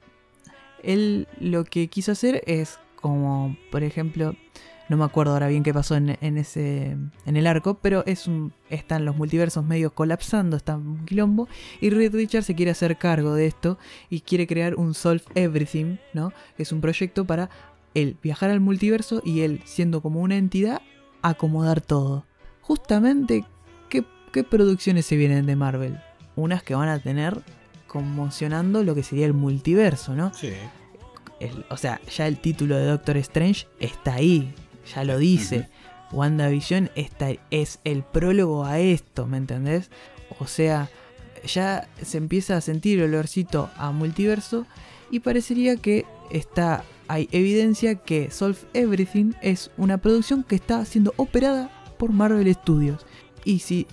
Él 0.83 1.27
lo 1.39 1.63
que 1.63 1.87
quiso 1.87 2.11
hacer 2.11 2.43
es 2.45 2.77
como, 2.95 3.55
por 3.71 3.83
ejemplo, 3.83 4.35
no 4.89 4.97
me 4.97 5.03
acuerdo 5.03 5.33
ahora 5.33 5.47
bien 5.47 5.63
qué 5.63 5.73
pasó 5.73 5.95
en, 5.95 6.17
en 6.21 6.37
ese 6.37 6.95
en 7.25 7.35
el 7.37 7.47
arco, 7.47 7.79
pero 7.81 8.03
es 8.05 8.27
un, 8.27 8.53
están 8.69 9.05
los 9.05 9.15
multiversos 9.17 9.63
medio 9.65 9.93
colapsando, 9.93 10.57
está 10.57 10.75
un 10.77 11.05
quilombo 11.05 11.47
y 11.81 11.89
Reed 11.89 12.13
Richard 12.13 12.43
se 12.43 12.55
quiere 12.55 12.71
hacer 12.71 12.97
cargo 12.97 13.33
de 13.33 13.47
esto 13.47 13.77
y 14.09 14.21
quiere 14.21 14.45
crear 14.47 14.75
un 14.75 14.93
Solve 14.93 15.23
Everything, 15.35 15.97
¿no? 16.13 16.31
Que 16.57 16.63
es 16.63 16.71
un 16.71 16.81
proyecto 16.81 17.25
para 17.25 17.49
él 17.93 18.17
viajar 18.21 18.49
al 18.51 18.59
multiverso 18.59 19.21
y 19.25 19.41
él, 19.41 19.61
siendo 19.65 20.01
como 20.01 20.19
una 20.21 20.35
entidad, 20.37 20.81
acomodar 21.21 21.81
todo. 21.81 22.25
Justamente, 22.61 23.45
¿qué, 23.89 24.03
qué 24.31 24.43
producciones 24.43 25.05
se 25.05 25.15
vienen 25.15 25.45
de 25.45 25.55
Marvel? 25.55 25.99
Unas 26.35 26.61
que 26.61 26.75
van 26.75 26.89
a 26.89 26.99
tener 26.99 27.41
conmocionando 27.87 28.83
lo 28.83 28.93
que 28.95 29.03
sería 29.03 29.25
el 29.25 29.33
multiverso, 29.33 30.13
¿no? 30.15 30.33
Sí. 30.33 30.51
El- 31.39 31.65
o 31.69 31.77
sea, 31.77 31.99
ya 32.15 32.27
el 32.27 32.39
título 32.39 32.75
de 32.77 32.85
Doctor 32.85 33.17
Strange 33.17 33.67
está 33.79 34.15
ahí, 34.15 34.53
ya 34.93 35.03
lo 35.03 35.17
dice. 35.17 35.69
WandaVision 36.11 36.91
está, 36.95 37.29
es 37.51 37.79
el 37.83 38.03
prólogo 38.03 38.65
a 38.65 38.79
esto, 38.79 39.25
¿me 39.27 39.37
entendés? 39.37 39.89
O 40.39 40.47
sea, 40.47 40.89
ya 41.45 41.87
se 42.01 42.17
empieza 42.17 42.57
a 42.57 42.61
sentir 42.61 42.99
el 42.99 43.13
olorcito 43.13 43.69
a 43.77 43.91
multiverso 43.91 44.65
y 45.11 45.19
parecería 45.19 45.75
que 45.77 46.05
está 46.29 46.83
hay 47.07 47.29
evidencia 47.31 47.95
que 47.95 48.31
Solve 48.31 48.57
Everything 48.73 49.33
es 49.41 49.71
una 49.77 49.97
producción 49.97 50.43
que 50.43 50.55
está 50.55 50.83
siendo 50.85 51.13
operada 51.17 51.69
por 51.97 52.11
Marvel 52.11 52.51
Studios. 52.53 53.05
Y 53.43 53.59
si 53.59 53.87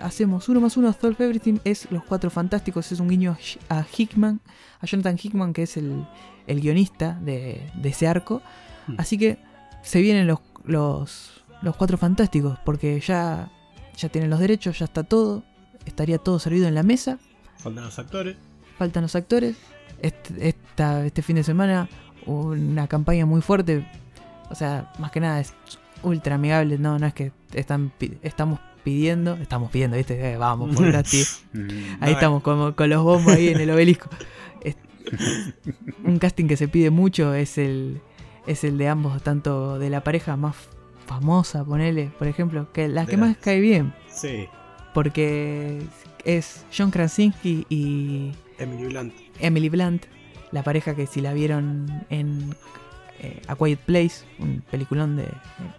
hacemos 0.00 0.48
uno 0.48 0.60
más 0.60 0.76
uno, 0.76 0.92
Solve 0.92 1.24
Everything 1.24 1.58
es 1.64 1.90
Los 1.90 2.04
Cuatro 2.04 2.30
Fantásticos, 2.30 2.92
es 2.92 3.00
un 3.00 3.08
guiño 3.08 3.36
a 3.68 3.86
Hickman, 3.96 4.40
a 4.80 4.86
Jonathan 4.86 5.16
Hickman, 5.20 5.52
que 5.52 5.62
es 5.62 5.76
el, 5.76 6.06
el 6.46 6.60
guionista 6.60 7.18
de, 7.22 7.70
de 7.74 7.88
ese 7.88 8.06
arco. 8.06 8.42
Hmm. 8.86 8.96
Así 8.98 9.16
que 9.16 9.38
se 9.82 10.00
vienen 10.00 10.26
los, 10.26 10.38
los, 10.64 11.42
los 11.62 11.76
Cuatro 11.76 11.98
Fantásticos, 11.98 12.58
porque 12.64 13.00
ya, 13.00 13.50
ya 13.96 14.08
tienen 14.08 14.30
los 14.30 14.40
derechos, 14.40 14.78
ya 14.78 14.84
está 14.84 15.02
todo, 15.04 15.42
estaría 15.86 16.18
todo 16.18 16.38
servido 16.38 16.68
en 16.68 16.74
la 16.74 16.82
mesa 16.82 17.18
Faltan 17.58 17.84
los 17.84 17.98
actores. 17.98 18.36
faltan 18.78 19.02
los 19.02 19.14
actores. 19.16 19.56
Este, 20.00 20.48
esta- 20.48 21.04
este 21.04 21.22
fin 21.22 21.36
de 21.36 21.42
semana 21.42 21.88
una 22.26 22.86
campaña 22.86 23.26
muy 23.26 23.40
fuerte. 23.40 23.84
O 24.50 24.54
sea, 24.54 24.92
más 25.00 25.10
que 25.10 25.18
nada 25.20 25.40
es 25.40 25.52
ultra 26.02 26.36
amigable. 26.36 26.78
No, 26.78 26.98
no 27.00 27.06
es 27.06 27.14
que 27.14 27.32
están, 27.52 27.90
estamos 28.22 28.60
pidiendo. 28.84 29.34
Estamos 29.34 29.72
pidiendo, 29.72 29.96
¿viste? 29.96 30.32
Eh, 30.32 30.36
vamos, 30.36 30.76
por 30.76 30.86
gratis. 30.92 31.44
Ujú. 31.52 31.66
Ahí 32.00 32.12
estamos 32.12 32.42
como 32.44 32.76
con 32.76 32.88
los 32.90 33.02
bombos 33.02 33.32
ahí 33.34 33.48
en 33.48 33.60
el 33.60 33.70
obelisco. 33.70 34.08
Es- 34.62 34.76
un 36.04 36.18
casting 36.18 36.46
que 36.46 36.56
se 36.56 36.68
pide 36.68 36.90
mucho 36.90 37.34
es 37.34 37.58
el, 37.58 38.00
es 38.46 38.64
el 38.64 38.78
de 38.78 38.88
ambos, 38.88 39.22
tanto 39.22 39.78
de 39.78 39.90
la 39.90 40.02
pareja 40.02 40.36
más 40.36 40.56
famosa, 41.06 41.64
ponele, 41.64 42.10
por 42.18 42.26
ejemplo, 42.28 42.72
que 42.72 42.88
la 42.88 43.02
De 43.02 43.06
que 43.08 43.16
la- 43.16 43.26
más 43.26 43.36
cae 43.38 43.60
bien. 43.60 43.94
Sí. 44.08 44.46
Porque 44.94 45.82
es 46.24 46.64
John 46.76 46.90
Krasinski 46.90 47.66
y 47.68 48.32
Emily 48.58 48.86
Blunt. 48.88 49.14
Emily 49.40 49.68
Blunt, 49.68 50.04
la 50.50 50.62
pareja 50.62 50.94
que 50.94 51.06
si 51.06 51.20
la 51.20 51.32
vieron 51.32 52.04
en 52.10 52.54
eh, 53.20 53.40
A 53.48 53.54
Quiet 53.56 53.78
Place, 53.80 54.24
un 54.38 54.62
peliculón 54.70 55.16
de, 55.16 55.24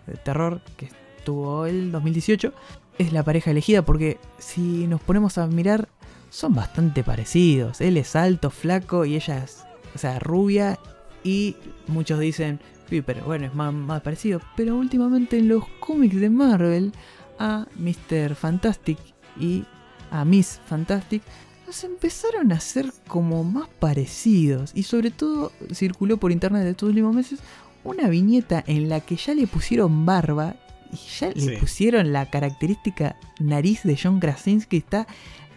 de 0.07 0.13
terror 0.23 0.61
que 0.77 0.89
estuvo 1.17 1.65
el 1.65 1.91
2018, 1.91 2.53
es 2.97 3.13
la 3.13 3.23
pareja 3.23 3.51
elegida 3.51 3.81
porque 3.81 4.17
si 4.39 4.87
nos 4.87 5.01
ponemos 5.01 5.37
a 5.37 5.47
mirar 5.47 5.87
son 6.29 6.53
bastante 6.53 7.03
parecidos. 7.03 7.81
Él 7.81 7.97
es 7.97 8.15
alto, 8.15 8.49
flaco 8.51 9.05
y 9.05 9.15
ella 9.15 9.43
es, 9.43 9.63
o 9.95 9.97
sea, 9.97 10.19
rubia 10.19 10.77
y 11.23 11.55
muchos 11.87 12.19
dicen, 12.19 12.59
"Sí, 12.89 13.01
pero 13.01 13.23
bueno, 13.25 13.45
es 13.47 13.53
más, 13.55 13.73
más 13.73 14.01
parecido. 14.01 14.41
Pero 14.55 14.75
últimamente 14.77 15.37
en 15.37 15.47
los 15.47 15.67
cómics 15.79 16.15
de 16.15 16.29
Marvel 16.29 16.91
a 17.37 17.67
Mr. 17.75 18.35
Fantastic 18.35 18.97
y 19.39 19.63
a 20.11 20.25
Miss 20.25 20.59
Fantastic 20.67 21.21
los 21.67 21.83
empezaron 21.83 22.51
a 22.51 22.55
hacer 22.55 22.91
como 23.07 23.43
más 23.43 23.67
parecidos. 23.79 24.71
Y 24.73 24.83
sobre 24.83 25.11
todo 25.11 25.51
circuló 25.73 26.17
por 26.17 26.31
internet 26.31 26.63
de 26.63 26.71
estos 26.71 26.89
últimos 26.89 27.13
meses 27.15 27.39
una 27.83 28.09
viñeta 28.09 28.63
en 28.67 28.89
la 28.89 29.01
que 29.01 29.15
ya 29.15 29.33
le 29.35 29.45
pusieron 29.47 30.05
barba 30.05 30.55
y 30.91 30.95
ya 31.19 31.31
Sí. 31.31 31.39
le 31.51 31.57
pusieron 31.59 32.11
la 32.11 32.29
característica 32.29 33.15
nariz 33.39 33.83
de 33.83 33.97
John 34.01 34.19
Krasinski. 34.19 34.77
Está 34.77 35.05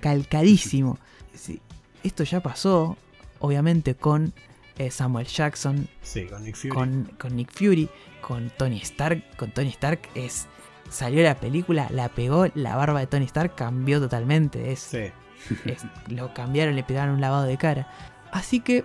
calcadísimo. 0.03 0.99
Sí, 1.35 1.61
esto 2.05 2.25
ya 2.25 2.41
pasó, 2.43 2.97
obviamente, 3.39 3.95
con 3.95 4.35
eh, 4.79 4.91
Samuel 4.91 5.27
Jackson, 5.27 5.89
Sí, 6.03 6.25
con 6.27 6.45
Nick 6.45 6.57
Fury. 6.57 6.69
con, 6.71 7.13
con 7.19 7.37
Nick 7.37 7.53
Fury, 7.53 7.89
con 8.21 8.51
Tony 8.57 8.79
Stark. 8.81 9.23
Con 9.37 9.51
Tony 9.53 9.69
Stark 9.69 10.01
es. 10.15 10.47
Salió 10.91 11.23
la 11.23 11.37
película, 11.37 11.89
la 11.91 12.09
pegó, 12.11 12.47
la 12.55 12.77
barba 12.77 13.01
de 13.01 13.07
Tony 13.07 13.25
Stark 13.25 13.55
cambió 13.55 14.01
totalmente. 14.01 14.73
Es, 14.73 14.81
Sí. 14.81 15.11
es- 15.65 15.85
lo 16.09 16.33
cambiaron, 16.35 16.77
le 16.77 16.83
pegaron 16.83 17.15
un 17.15 17.21
lavado 17.21 17.45
de 17.45 17.57
cara. 17.57 17.89
Así 18.31 18.61
que 18.61 18.85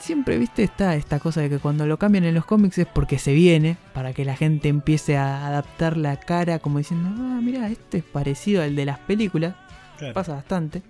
siempre, 0.00 0.38
viste, 0.38 0.62
está 0.62 0.94
esta 0.96 1.18
cosa 1.20 1.40
de 1.40 1.48
que 1.48 1.58
cuando 1.58 1.86
lo 1.86 1.98
cambian 1.98 2.24
en 2.24 2.34
los 2.34 2.44
cómics 2.44 2.78
es 2.78 2.86
porque 2.86 3.18
se 3.18 3.32
viene, 3.32 3.76
para 3.94 4.12
que 4.12 4.24
la 4.24 4.36
gente 4.36 4.68
empiece 4.68 5.16
a 5.16 5.46
adaptar 5.46 5.96
la 5.96 6.16
cara 6.18 6.58
como 6.58 6.78
diciendo, 6.78 7.08
ah, 7.16 7.40
mira, 7.42 7.68
este 7.68 7.98
es 7.98 8.04
parecido 8.04 8.62
al 8.62 8.74
de 8.76 8.84
las 8.84 8.98
películas. 8.98 9.54
Claro. 9.98 10.14
Pasa 10.14 10.34
bastante. 10.34 10.82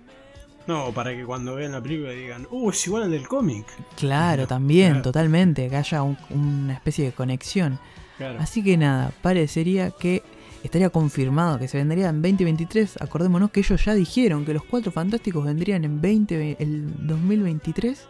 No, 0.67 0.91
para 0.91 1.15
que 1.15 1.23
cuando 1.23 1.55
vean 1.55 1.71
la 1.71 1.81
película 1.81 2.11
digan, 2.11 2.47
uh, 2.51 2.69
es 2.71 2.85
igual 2.87 3.03
al 3.03 3.11
del 3.11 3.27
cómic. 3.27 3.65
Claro, 3.95 4.47
también, 4.47 4.89
Claro. 4.89 5.03
totalmente, 5.03 5.69
que 5.69 5.75
haya 5.77 6.03
un- 6.03 6.17
una 6.29 6.73
especie 6.73 7.05
de 7.05 7.11
conexión. 7.13 7.79
Claro. 8.17 8.39
Así 8.39 8.63
que 8.63 8.75
nada, 8.77 9.11
parecería 9.21 9.91
que 9.91 10.23
estaría 10.63 10.89
confirmado 10.89 11.57
que 11.59 11.67
se 11.67 11.77
vendría 11.77 12.09
en 12.09 12.21
2023. 12.21 12.97
Acordémonos 13.01 13.51
que 13.51 13.61
ellos 13.61 13.85
ya 13.85 13.93
dijeron 13.93 14.43
que 14.43 14.53
los 14.53 14.63
Cuatro 14.63 14.91
Fantásticos 14.91 15.45
vendrían 15.45 15.85
en 15.85 16.01
20, 16.01 16.57
el 16.59 17.07
2023. 17.07 18.07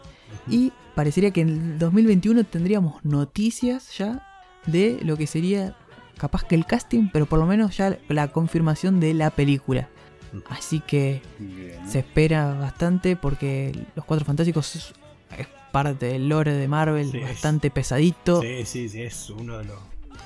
Y 0.48 0.72
parecería 0.94 1.30
que 1.30 1.42
en 1.42 1.48
el 1.48 1.78
2021 1.78 2.44
tendríamos 2.44 3.04
noticias 3.04 3.96
ya 3.96 4.26
de 4.66 4.98
lo 5.02 5.16
que 5.16 5.26
sería 5.26 5.76
capaz 6.18 6.42
que 6.44 6.54
el 6.56 6.66
casting, 6.66 7.08
pero 7.12 7.26
por 7.26 7.38
lo 7.38 7.46
menos 7.46 7.76
ya 7.76 7.96
la 8.08 8.28
confirmación 8.28 8.98
de 8.98 9.14
la 9.14 9.30
película. 9.30 9.88
Así 10.50 10.80
que 10.80 11.22
Bien. 11.38 11.88
se 11.88 12.00
espera 12.00 12.54
bastante 12.54 13.16
porque 13.16 13.72
Los 13.94 14.04
Cuatro 14.04 14.24
Fantásticos 14.26 14.76
es, 14.76 14.92
es 15.38 15.46
parte 15.72 16.06
del 16.06 16.28
lore 16.28 16.52
de 16.52 16.68
Marvel, 16.68 17.10
Sí, 17.10 17.18
es- 17.18 17.24
bastante 17.24 17.70
pesadito. 17.70 18.40
Sí, 18.42 18.64
sí, 18.64 18.88
sí, 18.88 19.02
es 19.02 19.30
uno 19.30 19.58
de 19.58 19.64
los 19.66 19.78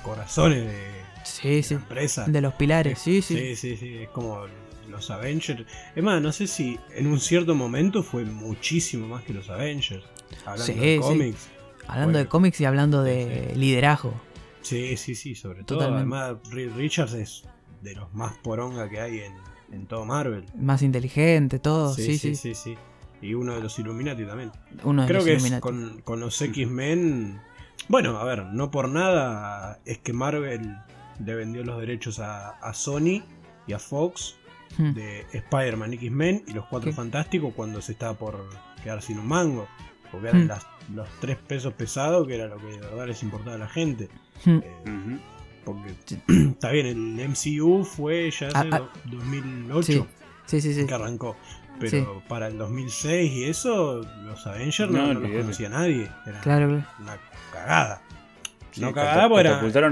corazones 0.03 0.65
de, 0.67 0.83
Sí, 1.25 1.49
de 1.57 1.63
sí. 1.63 1.75
la 1.75 1.81
empresa. 1.81 2.25
De 2.27 2.41
los 2.41 2.55
pilares, 2.55 2.99
sí, 2.99 3.23
sí. 3.23 3.37
Sí, 3.37 3.57
sí, 3.57 3.77
sí, 3.77 3.99
es 3.99 4.09
como 4.11 4.47
los 4.89 5.11
Avengers. 5.11 5.65
Es 5.95 6.03
más, 6.03 6.21
no 6.21 6.33
sé 6.33 6.47
si 6.47 6.79
en 6.95 7.07
un 7.07 7.21
cierto 7.21 7.55
momento 7.55 8.03
fue 8.03 8.25
muchísimo 8.25 9.07
más 9.09 9.23
que 9.23 9.33
los 9.33 9.49
Avengers. 9.51 10.05
Hablando 10.45 10.83
de 10.83 10.99
cómics. 11.01 11.49
Hablando 11.87 12.19
de 12.19 12.27
cómics 12.27 12.61
y 12.61 12.65
hablando 12.65 13.03
de 13.03 13.53
liderazgo. 13.57 14.15
Sí, 14.63 14.97
sí, 14.97 15.15
sí, 15.15 15.35
sobre 15.35 15.65
todo. 15.65 15.95
Además, 15.95 16.37
Reed 16.51 16.71
Richards 16.77 17.15
es 17.15 17.43
de 17.81 17.95
los 17.97 18.13
más 18.15 18.35
poronga 18.39 18.89
que 18.89 19.01
hay 19.01 19.19
en, 19.21 19.35
en 19.73 19.87
todo 19.87 20.05
Marvel. 20.05 20.45
Más 20.57 20.83
inteligente, 20.83 21.59
todo. 21.59 21.93
Sí, 21.95 22.19
sí. 22.19 22.37
sí, 22.37 22.55
sí. 22.55 22.77
Y 23.21 23.35
uno 23.35 23.55
de 23.55 23.61
los 23.61 23.79
Illuminati 23.79 24.25
también. 24.25 24.51
Uno 24.85 25.03
de 25.03 25.09
Creo 25.09 25.19
los 25.19 25.25
que 25.27 25.33
es 25.35 25.39
Illuminati. 25.43 25.61
con, 25.63 26.01
con 26.03 26.21
los 26.21 26.41
X-Men. 26.43 27.41
Bueno, 27.89 28.19
a 28.19 28.25
ver, 28.25 28.45
no 28.47 28.71
por 28.71 28.89
nada 28.89 29.81
es 29.85 29.99
que 29.99 30.13
Marvel 30.13 30.77
le 31.25 31.35
vendió 31.35 31.65
los 31.65 31.79
derechos 31.81 32.19
a, 32.21 32.51
a 32.51 32.75
Sony 32.75 33.23
y 33.67 33.73
a 33.73 33.79
Fox 33.79 34.37
Hmm. 34.79 34.95
de 34.95 35.27
Spider-Man, 35.35 35.93
X-Men 35.93 36.45
y 36.47 36.53
los 36.55 36.65
Cuatro 36.65 36.89
¿Qué? 36.93 36.97
Fantásticos 36.97 37.53
cuando 37.55 37.83
se 37.83 37.93
estaba 37.93 38.15
por 38.15 38.49
quedar 38.83 39.03
sin 39.03 39.19
un 39.19 39.29
mango. 39.29 39.69
Porque 40.11 40.29
eran 40.29 40.45
Hmm. 40.45 40.49
las- 40.49 40.67
los 40.95 41.09
tres 41.21 41.37
pesos 41.37 41.75
pesados 41.75 42.27
que 42.27 42.37
era 42.37 42.47
lo 42.49 42.57
que 42.57 42.69
de 42.69 42.79
verdad 42.79 43.07
les 43.07 43.23
importaba 43.23 43.57
a 43.57 43.59
la 43.59 43.69
gente. 43.69 44.09
Hmm. 44.47 44.61
Eh. 44.63 45.21
Porque 45.65 45.95
Sí. 46.07 46.19
está 46.51 46.71
bien, 46.71 46.87
el 46.87 47.29
MCU 47.29 47.85
fue 47.85 48.31
ya 48.31 48.49
hace 48.49 48.57
Ah, 48.59 48.65
ah. 48.73 48.79
do- 48.79 48.91
2008 49.17 50.07
Sí, 50.47 50.61
sí, 50.61 50.61
sí. 50.61 50.75
sí. 50.81 50.87
que 50.87 50.95
arrancó. 50.95 51.37
Pero 51.81 52.23
para 52.29 52.49
el 52.49 52.59
2006 52.59 53.33
y 53.33 53.45
eso, 53.45 54.03
los 54.25 54.47
Avengers 54.47 54.91
no, 54.91 55.07
No, 55.09 55.15
no 55.15 55.21
los 55.21 55.31
conocía 55.31 55.69
nadie. 55.69 56.09
Era 56.27 56.41
Claro, 56.41 56.69
una 56.69 57.19
cagada. 57.53 58.03
Sí, 58.71 58.81
no 58.81 58.93
cagada, 58.93 59.29
porque 59.29 59.41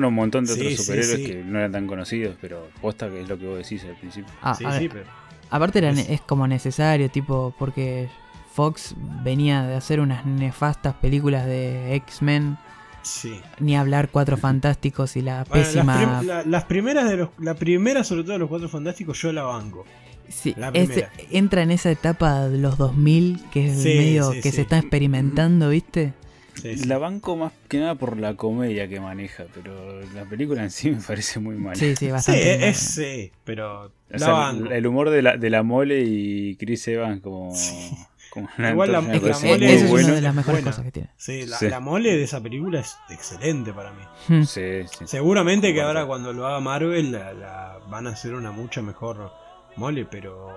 a 0.05 0.09
un 0.09 0.15
montón 0.15 0.45
de 0.45 0.55
Sí, 0.55 0.61
otros 0.61 0.77
superhéroes 0.77 1.17
sí. 1.17 1.25
que 1.27 1.35
no 1.45 1.59
eran 1.59 1.73
tan 1.73 1.87
conocidos, 1.87 2.37
pero 2.41 2.69
posta 2.81 3.09
que 3.11 3.23
es 3.23 3.29
lo 3.29 3.39
que 3.39 3.47
vos 3.47 3.59
decís 3.59 3.85
al 3.85 3.97
principio. 3.97 4.33
Ah, 4.43 4.55
sí, 4.55 4.65
sí, 4.79 4.89
pero. 4.89 5.05
Aparte 5.51 5.79
era 5.79 5.91
Es- 5.91 5.97
ne- 5.97 6.15
es 6.15 6.21
como 6.21 6.47
necesario, 6.47 7.11
tipo, 7.11 7.55
porque 7.59 8.09
Fox 8.55 8.95
venía 9.23 9.63
de 9.65 9.75
hacer 9.75 10.01
unas 10.01 10.25
nefastas 10.25 10.95
películas 10.95 11.45
de 11.47 11.95
X-Men, 11.97 12.57
Sí. 13.03 13.41
ni 13.59 13.77
hablar 13.77 14.09
Cuatro 14.11 14.37
Fantásticos 14.37 15.17
y 15.17 15.23
la 15.23 15.45
Bueno, 15.45 15.65
pésima... 15.65 15.95
las, 16.01 16.15
prim- 16.19 16.29
la- 16.29 16.43
las 16.45 16.65
primeras 16.65 17.09
de 17.11 17.17
los. 17.17 17.29
La 17.39 17.55
primera, 17.55 18.05
sobre 18.05 18.23
todo 18.23 18.33
de 18.35 18.39
los 18.41 18.49
cuatro 18.49 18.69
fantásticos, 18.69 19.21
yo 19.23 19.33
la 19.33 19.43
banco. 19.45 19.85
Sí, 20.29 20.55
la 20.57 20.69
es- 20.69 20.89
primera. 20.89 21.11
entra 21.31 21.63
en 21.63 21.71
esa 21.73 21.91
etapa 21.91 22.49
de 22.49 22.59
los 22.59 22.79
2000 22.79 23.41
que 23.53 23.67
es 23.69 23.83
Sí, 23.83 23.89
medio 23.97 24.33
sí, 24.33 24.41
que 24.41 24.51
sí. 24.51 24.57
se 24.57 24.63
está 24.63 24.79
experimentando, 24.79 25.71
¿viste? 25.71 26.13
Sí, 26.55 26.77
sí. 26.77 26.85
La 26.89 26.99
banco 26.99 27.37
más 27.37 27.53
que 27.69 27.79
nada 27.79 27.95
por 27.95 28.19
la 28.19 28.35
comedia 28.37 28.87
que 28.87 29.01
maneja, 29.01 29.45
pero 29.55 30.01
la 30.15 30.25
película 30.25 30.63
en 30.63 30.71
sí 30.71 30.91
me 30.91 31.01
parece 31.01 31.41
muy 31.41 31.57
mala. 31.57 31.75
Sí, 31.77 31.91
sí, 31.91 32.07
Sí, 32.07 32.11
bastante. 32.11 32.69
es, 32.69 32.77
sí, 32.77 33.33
pero. 33.45 33.85
O 33.87 33.91
La 34.11 34.19
sea, 34.19 34.31
banco. 34.35 34.71
el 34.71 34.87
humor 34.87 35.11
de 35.11 35.23
la, 35.23 35.37
de 35.37 35.49
la 35.51 35.63
mole 35.63 36.03
y 36.05 36.57
Chris 36.57 36.87
Evans 36.89 37.21
como, 37.23 37.55
Sí. 37.55 37.91
Como 38.31 38.49
Igual 38.59 38.93
la- 38.93 39.01
la 39.01 39.15
Eh, 39.17 39.21
mole 39.21 39.75
es 39.75 39.89
bueno. 39.91 40.07
una 40.07 40.15
de 40.17 40.21
las 40.23 40.35
mejores 40.35 40.61
buena. 40.63 40.71
cosas 40.71 40.85
que 40.85 40.93
tiene. 40.93 41.11
Sí, 41.17 41.47
la, 41.47 41.59
Sí. 41.59 41.69
la 41.69 41.81
mole 41.81 42.17
de 42.17 42.23
esa 42.23 42.41
película 42.41 42.81
es 42.81 42.97
excelente 43.11 43.73
para 43.73 43.93
mí. 43.93 44.03
Hmm. 44.29 44.45
Sí, 44.45 44.83
sí. 44.99 45.07
Seguramente 45.07 45.75
que 45.75 45.83
ahora 45.83 46.07
cuando 46.07 46.33
lo 46.33 46.47
haga 46.47 46.61
Marvel 46.61 47.13
la, 47.13 47.33
la- 47.35 47.79
van 47.89 48.07
a 48.07 48.11
hacer 48.11 48.35
una 48.35 48.53
mucha 48.53 48.83
mejor 48.83 49.33
mole, 49.77 50.05
pero. 50.07 50.49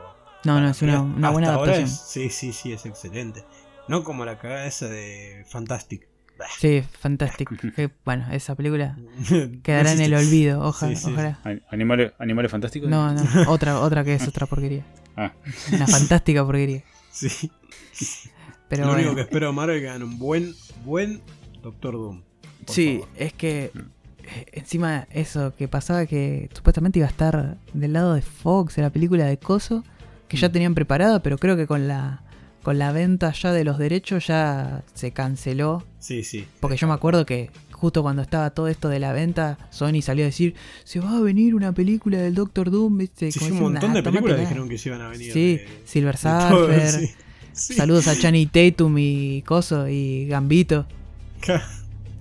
No, 0.46 0.60
no, 0.60 0.70
es 0.70 0.82
una, 0.82 1.02
buena 1.02 1.30
ahora 1.30 1.48
adaptación. 1.50 1.86
es- 1.86 2.02
sí, 2.08 2.30
sí, 2.30 2.54
sí, 2.54 2.74
es 2.74 2.86
excelente. 2.86 3.44
No 3.88 4.04
como 4.04 4.24
la 4.26 4.38
cagada 4.38 4.66
esa 4.66 4.88
de 4.88 5.46
Fantastic. 5.50 6.08
Sí, 6.60 6.84
fantástico. 7.00 7.56
Que, 7.76 7.90
bueno, 8.04 8.26
esa 8.32 8.56
película 8.56 8.98
quedará 9.64 9.94
en 9.94 10.02
el 10.02 10.14
olvido, 10.14 10.62
ojalá. 10.62 10.96
Sí, 10.96 11.06
sí. 11.06 11.12
ojalá. 11.14 11.40
An- 11.44 11.62
¿Animales, 11.70 12.12
animales 12.20 12.52
fantásticos? 12.52 12.90
No, 12.90 13.14
no, 13.14 13.24
otra, 13.50 13.80
otra 13.80 14.04
que 14.04 14.16
es 14.16 14.28
otra 14.28 14.46
porquería. 14.48 14.84
Ah, 15.16 15.32
Una 15.72 15.86
fantástica 15.88 16.44
porquería. 16.44 16.82
Sí. 17.12 17.52
Pero 18.70 18.86
lo 18.86 18.92
bueno. 18.92 19.02
único 19.04 19.16
que 19.16 19.22
espero 19.22 19.48
de 19.48 19.54
Marvel 19.54 19.76
es 19.78 19.82
que 19.84 19.90
hagan 19.90 20.04
un 20.04 20.18
buen, 20.18 20.56
buen 20.84 21.22
Doctor 21.62 21.94
Doom. 21.94 22.22
Sí, 22.68 23.00
favor. 23.02 23.10
es 23.18 23.34
que 23.34 23.66
eh, 23.66 24.46
encima 24.54 25.08
eso 25.12 25.54
que 25.56 25.68
pasaba 25.68 26.06
que 26.06 26.50
supuestamente 26.54 27.00
iba 27.00 27.08
a 27.08 27.12
estar 27.12 27.58
del 27.74 27.94
lado 27.94 28.14
de 28.14 28.22
Fox, 28.22 28.76
de 28.78 28.82
la 28.84 28.90
película 28.90 29.26
de 29.26 29.38
Coso, 29.38 29.84
que 30.28 30.38
ya 30.38 30.50
Mm. 30.50 30.52
tenían 30.54 30.76
preparada, 30.76 31.22
pero 31.22 31.38
creo 31.38 31.56
que 31.58 31.68
con 31.68 31.88
la 31.88 32.22
con 32.64 32.80
la 32.80 32.94
venta 32.94 33.34
ya 33.34 33.52
de 33.52 33.66
los 33.66 33.78
derechos 33.78 34.28
ya 34.28 34.84
se 34.94 35.12
canceló, 35.12 35.84
Sí, 36.00 36.24
sí. 36.24 36.46
porque 36.62 36.78
yo 36.78 36.88
me 36.88 36.94
acuerdo 36.94 37.26
que 37.26 37.50
justo 37.72 38.02
cuando 38.02 38.22
estaba 38.22 38.52
todo 38.52 38.70
esto 38.70 38.88
de 38.88 39.00
la 39.00 39.12
venta, 39.12 39.58
Sony 39.70 40.02
salió 40.02 40.24
a 40.24 40.28
decir, 40.28 40.56
"Se 40.86 41.02
va 41.02 41.18
a 41.18 41.20
venir 41.20 41.56
una 41.56 41.74
película 41.74 42.20
del 42.20 42.36
Doctor 42.36 42.72
Doom", 42.72 42.98
¿viste? 43.00 43.30
Sí, 43.34 43.52
un 43.52 43.60
montón 43.60 43.90
"Nah, 43.90 43.96
de 43.96 44.04
películas 44.04 44.38
la". 44.38 44.44
dijeron 44.44 44.70
que 44.70 44.78
se 44.78 44.88
iban 44.88 45.02
a 45.02 45.10
venir. 45.10 45.34
Sí, 45.34 45.58
de- 45.58 45.68
Silver 45.84 46.16
de 46.16 46.22
todo, 46.22 46.50
Surfer. 46.68 46.90
sí. 46.90 47.12
Sí. 47.54 47.74
Saludos 47.76 48.08
a 48.08 48.18
Channing 48.18 48.50
Tatum 48.50 48.96
y 48.98 49.42
Coso 49.44 49.88
y 49.88 50.26
Gambito. 50.28 50.86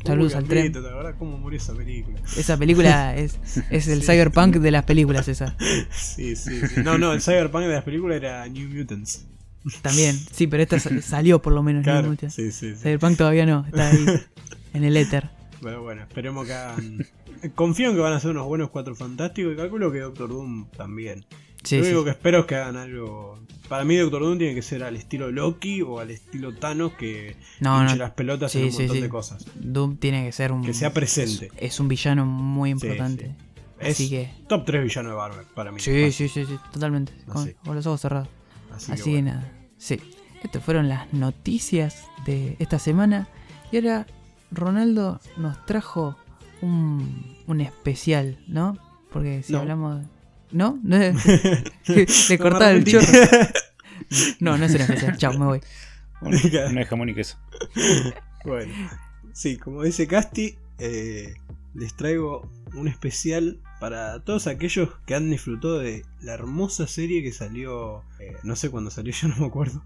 Saludos 0.05 0.33
Uy, 0.33 0.39
al 0.39 0.45
tren. 0.45 0.73
La 1.03 1.13
cómo 1.15 1.39
murió 1.39 1.59
esa 1.59 1.75
película. 1.75 2.19
Esa 2.37 2.57
película 2.57 3.17
es, 3.17 3.39
es 3.71 3.89
el 3.89 4.01
Sí. 4.03 4.07
cyberpunk 4.13 4.57
de 4.57 4.71
las 4.71 4.85
películas 4.85 5.29
esa. 5.29 5.57
Sí, 5.91 6.35
sí, 6.37 6.61
sí. 6.67 6.81
No, 6.83 6.99
no, 6.99 7.13
el 7.13 7.23
Cyberpunk 7.23 7.65
de 7.65 7.73
las 7.75 7.85
películas 7.85 8.17
era 8.17 8.47
New 8.49 8.69
Mutants. 8.69 9.27
También, 9.81 10.19
sí, 10.33 10.49
pero 10.49 10.63
esta 10.65 10.81
sa- 10.81 11.01
salió 11.03 11.41
por 11.41 11.53
lo 11.53 11.63
menos. 11.63 11.81
¿no? 11.87 11.93
Claro, 11.93 12.17
sí, 12.31 12.51
sí. 12.51 12.75
Cyberpunk 12.75 13.17
todavía 13.17 13.47
no, 13.47 13.65
está 13.67 13.91
ahí 13.91 14.05
en 14.75 14.85
el 14.85 14.97
éter. 14.97 15.31
Pero 15.63 15.83
bueno, 15.83 16.03
esperemos 16.03 16.47
que 16.47 16.53
hagan. 16.53 17.07
Confío 17.55 17.91
en 17.91 17.95
que 17.95 18.01
van 18.01 18.13
a 18.13 18.21
ser 18.21 18.33
unos 18.33 18.47
buenos 18.47 18.71
cuatro 18.71 18.97
fantásticos 18.97 19.53
y 19.53 19.57
calculo 19.57 19.93
que 19.93 20.01
Doctor 20.01 20.29
Doom 20.31 20.67
también. 20.77 21.25
Sí, 21.65 21.79
Lo 21.79 21.85
sí. 21.85 21.91
único 21.91 22.05
que 22.05 22.11
espero 22.11 22.41
es 22.41 22.47
que 22.47 22.57
hagan 22.57 22.77
algo. 22.77 23.39
Para 23.69 23.85
mí, 23.85 23.97
Doctor 23.97 24.23
Doom 24.23 24.39
tiene 24.39 24.55
que 24.55 24.63
ser 24.63 24.83
al 24.83 24.97
estilo 24.97 25.31
Loki 25.31 25.81
o 25.83 25.99
al 26.01 26.11
estilo 26.11 26.55
Thanos 26.55 26.93
que 26.95 27.37
No, 27.61 27.83
las 27.95 28.11
pelotas 28.11 28.53
Sí, 28.53 28.59
en 28.59 28.65
un 28.67 28.73
montón 28.75 29.01
de 29.01 29.09
cosas. 29.09 29.47
Doom 29.55 29.97
tiene 29.97 30.25
que 30.27 30.33
ser 30.33 30.53
un. 30.53 30.63
Que 30.63 30.75
sea 30.75 30.93
presente. 30.93 31.47
Es, 31.57 31.73
es 31.75 31.81
un 31.81 31.89
villano 31.89 32.27
muy 32.27 32.71
importante. 32.71 33.35
Es 33.81 33.95
Así 33.97 34.11
que. 34.11 34.31
top 34.49 34.65
3 34.65 34.83
villano 34.85 35.11
de 35.11 35.17
Marvel 35.17 35.47
para 35.55 35.73
mí. 35.73 35.81
Sí, 35.81 36.13
sí, 36.13 36.29
sí, 36.29 36.45
sí, 36.45 36.59
totalmente. 36.73 37.13
Con, 37.27 37.53
los 37.75 37.87
ojos 37.87 38.01
cerrados. 38.01 38.29
Así, 38.73 38.93
Así 38.93 39.03
que 39.03 39.11
que 39.11 39.23
bueno. 39.23 39.31
nada. 39.33 39.53
Sí. 39.79 40.01
Estas 40.43 40.63
fueron 40.65 40.89
las 40.89 41.13
noticias 41.13 42.05
de 42.27 42.57
esta 42.59 42.79
semana. 42.79 43.29
Y 43.71 43.77
ahora 43.77 44.07
Ronaldo 44.51 45.21
nos 45.37 45.65
trajo 45.67 46.17
un, 46.61 47.37
un 47.47 47.61
especial, 47.61 48.39
¿no? 48.49 48.77
Porque 49.13 49.43
si 49.43 49.53
No. 49.53 49.61
hablamos. 49.61 50.05
¿No? 50.53 50.79
¿No? 50.83 50.99
Le 50.99 52.39
cortaba 52.39 52.71
el 52.71 52.85
chorro. 52.85 53.07
No, 54.41 54.59
no 54.59 54.65
es 54.65 54.75
un 54.75 54.81
especial. 54.83 55.17
Chao, 55.17 55.33
me 55.39 55.47
voy. 55.47 55.61
una, 56.21 56.37
una 56.69 56.81
de 56.81 56.87
jamón 56.87 57.09
y 57.09 57.15
queso. 57.15 57.37
Bueno, 58.45 58.73
sí, 59.33 59.57
como 59.57 59.83
dice 59.83 60.07
Casti, 60.07 60.57
eh, 60.79 61.35
les 61.75 61.95
traigo 61.97 62.51
un 62.75 62.89
especial 62.89 63.61
para 63.81 64.21
todos 64.25 64.47
aquellos 64.47 64.91
que 65.07 65.15
han 65.15 65.31
disfrutado 65.31 65.79
de 65.79 66.05
la 66.21 66.35
hermosa 66.35 66.87
serie 66.87 67.23
que 67.23 67.33
salió, 67.33 68.03
eh, 68.21 68.37
no 68.45 68.55
sé 68.57 68.71
cuándo 68.71 68.91
salió, 68.91 69.13
yo 69.13 69.29
no 69.29 69.37
me 69.37 69.47
acuerdo. 69.47 69.83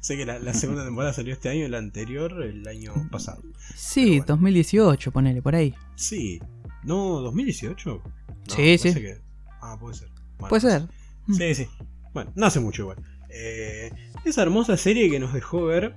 sé 0.00 0.16
que 0.16 0.24
la, 0.26 0.38
la 0.38 0.54
segunda 0.54 0.84
temporada 0.84 1.12
salió 1.12 1.32
este 1.34 1.48
año, 1.48 1.66
la 1.68 1.78
anterior 1.78 2.42
el 2.42 2.66
año 2.66 2.92
pasado. 3.10 3.42
Sí, 3.74 4.10
bueno. 4.18 4.24
2018, 4.28 5.12
ponele 5.12 5.42
por 5.42 5.54
ahí. 5.54 5.74
Sí, 5.96 6.40
no, 6.84 7.20
2018. 7.20 8.02
No, 8.04 8.54
Sí, 8.54 8.78
sí. 8.78 8.94
que- 8.94 9.18
Ah, 9.60 9.76
puede 9.78 9.94
ser. 9.94 10.08
Bueno, 10.38 10.48
Puede 10.48 10.60
ser. 10.60 10.88
Sí, 11.28 11.54
sí. 11.54 11.68
Bueno, 12.12 12.32
no 12.34 12.46
hace 12.46 12.60
mucho 12.60 12.82
igual. 12.82 12.98
Eh, 13.28 13.92
esa 14.24 14.42
hermosa 14.42 14.76
serie 14.76 15.10
que 15.10 15.20
nos 15.20 15.32
dejó 15.32 15.64
ver 15.66 15.94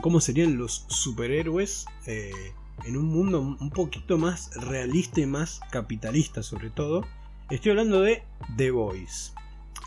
cómo 0.00 0.20
serían 0.20 0.56
los 0.56 0.84
superhéroes 0.88 1.86
eh, 2.06 2.52
en 2.84 2.96
un 2.96 3.06
mundo 3.06 3.40
un 3.40 3.70
poquito 3.70 4.18
más 4.18 4.50
realista 4.54 5.20
y 5.20 5.26
más 5.26 5.60
capitalista 5.70 6.42
sobre 6.42 6.70
todo. 6.70 7.04
Estoy 7.50 7.70
hablando 7.70 8.02
de 8.02 8.22
The 8.56 8.70
Boys. 8.70 9.34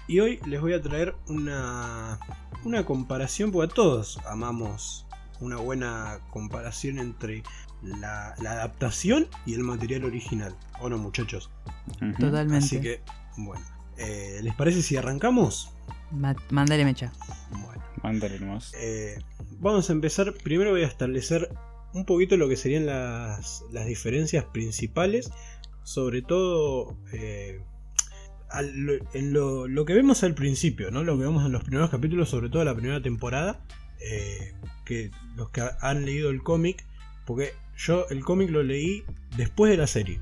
Y 0.08 0.20
hoy 0.20 0.40
les 0.46 0.60
voy 0.60 0.74
a 0.74 0.82
traer 0.82 1.16
una, 1.28 2.20
una 2.66 2.86
comparación, 2.86 3.52
porque 3.52 3.72
a 3.72 3.76
todos 3.76 4.20
amamos 4.26 5.06
una 5.40 5.58
buena 5.58 6.20
comparación 6.32 7.00
entre 7.00 7.44
la, 7.84 8.36
la 8.42 8.52
adaptación 8.52 9.28
y 9.46 9.54
el 9.54 9.64
material 9.64 10.06
original. 10.06 10.56
¿O 10.80 10.90
no, 10.90 10.98
muchachos? 10.98 11.50
Totalmente. 12.20 12.58
Así 12.66 12.82
que, 12.82 13.02
bueno. 13.38 13.66
Eh, 13.98 14.40
¿Les 14.42 14.56
parece 14.56 14.82
si 14.82 14.98
arrancamos? 14.98 15.74
Ma- 16.12 16.36
Mándale 16.50 16.86
mecha. 16.86 17.12
Bueno. 17.52 17.84
Mándale 18.04 18.40
nomás. 18.40 18.74
Eh, 18.78 19.20
vamos 19.60 19.90
a 19.90 19.94
empezar. 19.94 20.34
Primero 20.34 20.72
voy 20.72 20.84
a 20.84 20.88
establecer 20.88 21.50
un 21.94 22.06
poquito 22.06 22.36
lo 22.38 22.50
que 22.50 22.56
serían 22.58 22.86
las, 22.86 23.64
las 23.72 23.86
diferencias 23.86 24.46
principales. 24.46 25.32
Sobre 25.84 26.22
todo 26.22 26.96
eh, 27.14 27.62
al- 28.50 29.02
en 29.14 29.34
lo, 29.34 29.68
lo 29.68 29.86
que 29.86 29.94
vemos 29.94 30.24
al 30.24 30.34
principio, 30.36 30.90
¿no? 30.92 31.04
Lo 31.04 31.18
que 31.18 31.24
vemos 31.26 31.46
en 31.46 31.52
los 31.52 31.64
primeros 31.64 31.90
capítulos, 31.90 32.30
sobre 32.30 32.50
todo 32.50 32.64
la 32.64 32.76
primera 32.76 33.02
temporada. 33.02 33.60
eh, 34.00 34.54
que 34.84 35.12
los 35.36 35.52
que 35.52 35.62
ha- 35.62 35.78
han 35.82 36.06
leído 36.06 36.30
el 36.32 36.42
cómic. 36.42 36.86
Porque 37.26 37.54
yo 37.86 38.08
el 38.10 38.24
cómic 38.24 38.50
lo 38.50 38.64
leí 38.64 39.04
después 39.38 39.72
de 39.72 39.78
la 39.78 39.88
serie. 39.88 40.20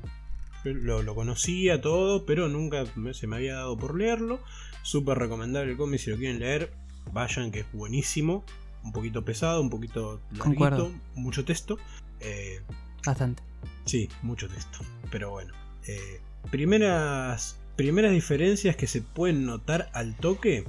Lo, 0.63 1.03
lo 1.03 1.15
conocía 1.15 1.79
todo, 1.81 2.25
pero 2.25 2.47
nunca 2.49 2.83
me- 2.95 3.13
se 3.13 3.27
me 3.27 3.37
había 3.37 3.55
dado 3.55 3.77
por 3.77 3.97
leerlo. 3.97 4.39
Súper 4.83 5.17
recomendable 5.17 5.71
el 5.71 5.77
cómic 5.77 5.99
si 5.99 6.11
lo 6.11 6.17
quieren 6.17 6.39
leer. 6.39 6.73
Vayan, 7.13 7.51
que 7.51 7.61
es 7.61 7.71
buenísimo. 7.71 8.43
Un 8.83 8.91
poquito 8.91 9.23
pesado, 9.25 9.61
un 9.61 9.69
poquito 9.69 10.21
larguito, 10.31 10.43
Concuerdo. 10.43 10.91
mucho 11.15 11.43
texto. 11.45 11.77
Eh, 12.19 12.61
Bastante. 13.05 13.41
sí, 13.85 14.09
mucho 14.21 14.47
texto. 14.47 14.79
Pero 15.11 15.31
bueno. 15.31 15.53
eh, 15.87 16.21
primeras, 16.51 17.57
primeras 17.75 18.11
diferencias 18.11 18.75
que 18.75 18.85
se 18.87 19.01
pueden 19.01 19.45
notar 19.45 19.89
al 19.93 20.15
toque 20.15 20.65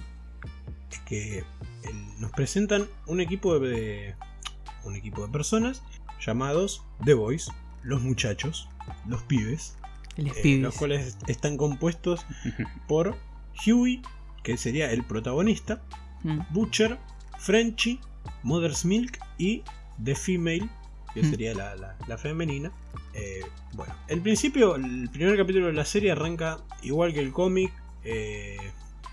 es 0.91 0.99
que 1.01 1.39
el- 1.85 2.21
nos 2.21 2.31
presentan 2.33 2.87
un 3.07 3.21
equipo 3.21 3.59
de 3.59 4.15
un 4.85 4.95
equipo 4.97 5.27
de 5.27 5.31
personas 5.33 5.83
llamados 6.25 6.83
The 7.05 7.15
Boys, 7.15 7.51
los 7.83 8.03
muchachos, 8.03 8.69
los 9.07 9.23
pibes, 9.25 9.77
eh, 10.17 10.59
los 10.61 10.75
cuales 10.75 11.17
están 11.27 11.57
compuestos 11.57 12.25
por 12.87 13.17
Huey, 13.67 14.03
que 14.43 14.57
sería 14.57 14.91
el 14.93 15.05
protagonista, 15.05 15.83
Mm. 16.23 16.41
Butcher, 16.51 16.99
Frenchy, 17.39 17.99
Mother's 18.43 18.85
Milk 18.85 19.19
y 19.39 19.63
The 20.05 20.15
Female, 20.15 20.69
que 21.15 21.23
Hmm. 21.23 21.31
sería 21.31 21.55
la, 21.55 21.75
la- 21.77 21.97
la 22.07 22.19
femenina. 22.19 22.71
Eh, 23.15 23.41
bueno, 23.73 23.95
el 24.09 24.21
principio, 24.21 24.77
el 24.77 25.09
primer 25.11 25.37
capítulo 25.39 25.67
de 25.69 25.73
la 25.73 25.85
serie 25.87 26.13
arranca 26.13 26.59
igual 26.83 27.13
que 27.15 27.21
el 27.21 27.33
cómic. 27.33 27.73
eh, 28.05 28.57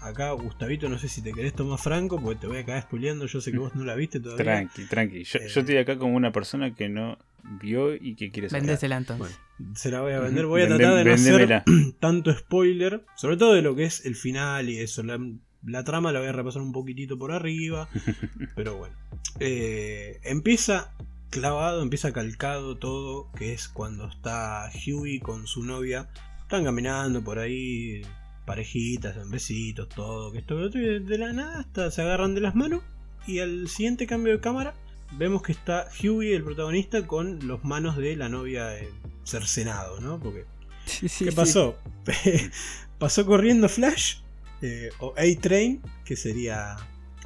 acá, 0.07 0.31
Gustavito, 0.31 0.89
no 0.89 0.97
sé 0.97 1.07
si 1.07 1.21
te 1.21 1.31
querés 1.33 1.53
tomar 1.53 1.79
franco, 1.79 2.19
porque 2.21 2.39
te 2.41 2.47
voy 2.47 2.57
a 2.57 2.61
acabar 2.61 2.81
spoileando. 2.83 3.25
Yo 3.25 3.41
sé 3.41 3.51
que 3.51 3.57
vos 3.59 3.75
no 3.75 3.83
la 3.85 3.95
viste 3.95 4.19
todavía. 4.19 4.43
Tranqui, 4.43 4.85
tranqui. 4.85 5.23
Yo, 5.23 5.39
Eh. 5.39 5.47
yo 5.47 5.59
estoy 5.61 5.77
acá 5.77 5.97
como 5.97 6.15
una 6.15 6.31
persona 6.31 6.73
que 6.75 6.89
no 6.89 7.17
vio 7.61 7.95
y 7.95 8.15
que 8.15 8.31
quiere 8.31 8.49
saber. 8.49 8.63
Vendésela 8.63 8.97
entonces. 8.97 9.37
Bueno, 9.57 9.75
se 9.75 9.91
la 9.91 10.01
voy 10.01 10.13
a 10.13 10.19
vender. 10.19 10.45
Voy 10.45 10.61
a 10.61 10.65
Vendé- 10.65 10.77
tratar 10.77 10.97
de 10.97 11.05
no 11.05 11.13
hacer 11.13 11.63
tanto 11.99 12.33
spoiler, 12.33 13.05
sobre 13.15 13.37
todo 13.37 13.53
de 13.53 13.61
lo 13.61 13.75
que 13.75 13.83
es 13.85 14.05
el 14.05 14.15
final 14.15 14.69
y 14.69 14.79
eso. 14.79 15.03
La, 15.03 15.19
la 15.65 15.83
trama 15.83 16.11
la 16.11 16.19
voy 16.19 16.27
a 16.29 16.31
repasar 16.33 16.61
un 16.61 16.71
poquitito 16.71 17.17
por 17.17 17.31
arriba, 17.31 17.87
pero 18.55 18.77
bueno. 18.77 18.95
Eh, 19.39 20.19
empieza 20.23 20.93
clavado, 21.29 21.81
empieza 21.83 22.11
calcado 22.13 22.77
todo, 22.77 23.31
que 23.33 23.53
es 23.53 23.67
cuando 23.67 24.07
está 24.07 24.69
Huey 24.85 25.19
con 25.19 25.45
su 25.47 25.63
novia. 25.63 26.09
Están 26.41 26.63
caminando 26.63 27.21
por 27.23 27.39
ahí, 27.39 28.01
parejitas, 28.47 29.15
en 29.17 29.29
besitos, 29.29 29.87
todo, 29.89 30.31
que 30.31 30.39
esto, 30.39 30.57
y 30.69 30.99
de, 31.01 31.17
la 31.19 31.33
nada 31.33 31.59
hasta 31.59 31.91
se 31.91 32.01
agarran 32.01 32.33
de 32.33 32.41
las 32.41 32.55
manos. 32.55 32.81
Y 33.27 33.39
al 33.39 33.67
siguiente 33.67 34.07
cambio 34.07 34.33
de 34.33 34.39
cámara, 34.39 34.73
vemos 35.11 35.43
que 35.43 35.51
está 35.51 35.87
Huey, 36.01 36.31
el 36.33 36.43
protagonista, 36.43 37.05
con 37.05 37.45
las 37.47 37.63
manos 37.63 37.97
de 37.97 38.15
la 38.15 38.29
novia 38.29 38.75
eh, 38.79 38.89
cercenado, 39.25 39.99
¿no? 39.99 40.17
Porque 40.19 40.45
Sí, 40.85 41.09
sí, 41.09 41.25
¿Qué 41.25 41.31
sí. 41.31 41.35
pasó? 41.35 41.77
pasó 42.99 43.25
corriendo 43.25 43.67
Flash 43.67 44.19
eh, 44.61 44.89
o 44.99 45.13
A-Train, 45.17 45.81
que 46.05 46.15
sería 46.15 46.77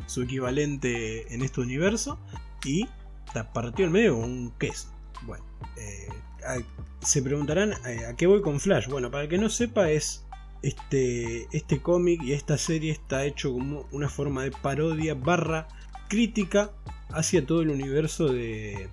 su 0.08 0.24
equivalente 0.24 1.32
en 1.34 1.44
este 1.44 1.62
universo, 1.62 2.20
y 2.66 2.88
la 3.36 3.54
partió 3.54 3.86
en 3.86 3.92
medio 3.92 4.16
con 4.16 4.24
un 4.24 4.52
queso. 4.58 4.92
Bueno, 5.24 5.46
eh, 5.78 6.08
a- 6.46 7.06
se 7.06 7.22
preguntarán 7.22 7.74
eh, 7.86 8.06
a 8.08 8.16
qué 8.16 8.26
voy 8.26 8.42
con 8.42 8.60
Flash. 8.60 8.88
Bueno, 8.88 9.12
para 9.12 9.24
el 9.26 9.30
que 9.30 9.38
no 9.38 9.50
sepa, 9.50 9.92
es 9.92 10.26
este, 10.62 11.48
este 11.52 11.82
cómic 11.82 12.22
y 12.24 12.34
esta 12.34 12.58
serie 12.58 12.92
está 12.92 13.26
hecho 13.26 13.52
como 13.54 13.88
una 13.92 14.10
forma 14.10 14.44
de 14.44 14.52
parodia 14.52 15.14
barra 15.14 15.68
crítica 16.10 16.72
hacia 17.10 17.46
todo 17.46 17.62
el 17.62 17.70
universo 17.70 18.28
de, 18.32 18.90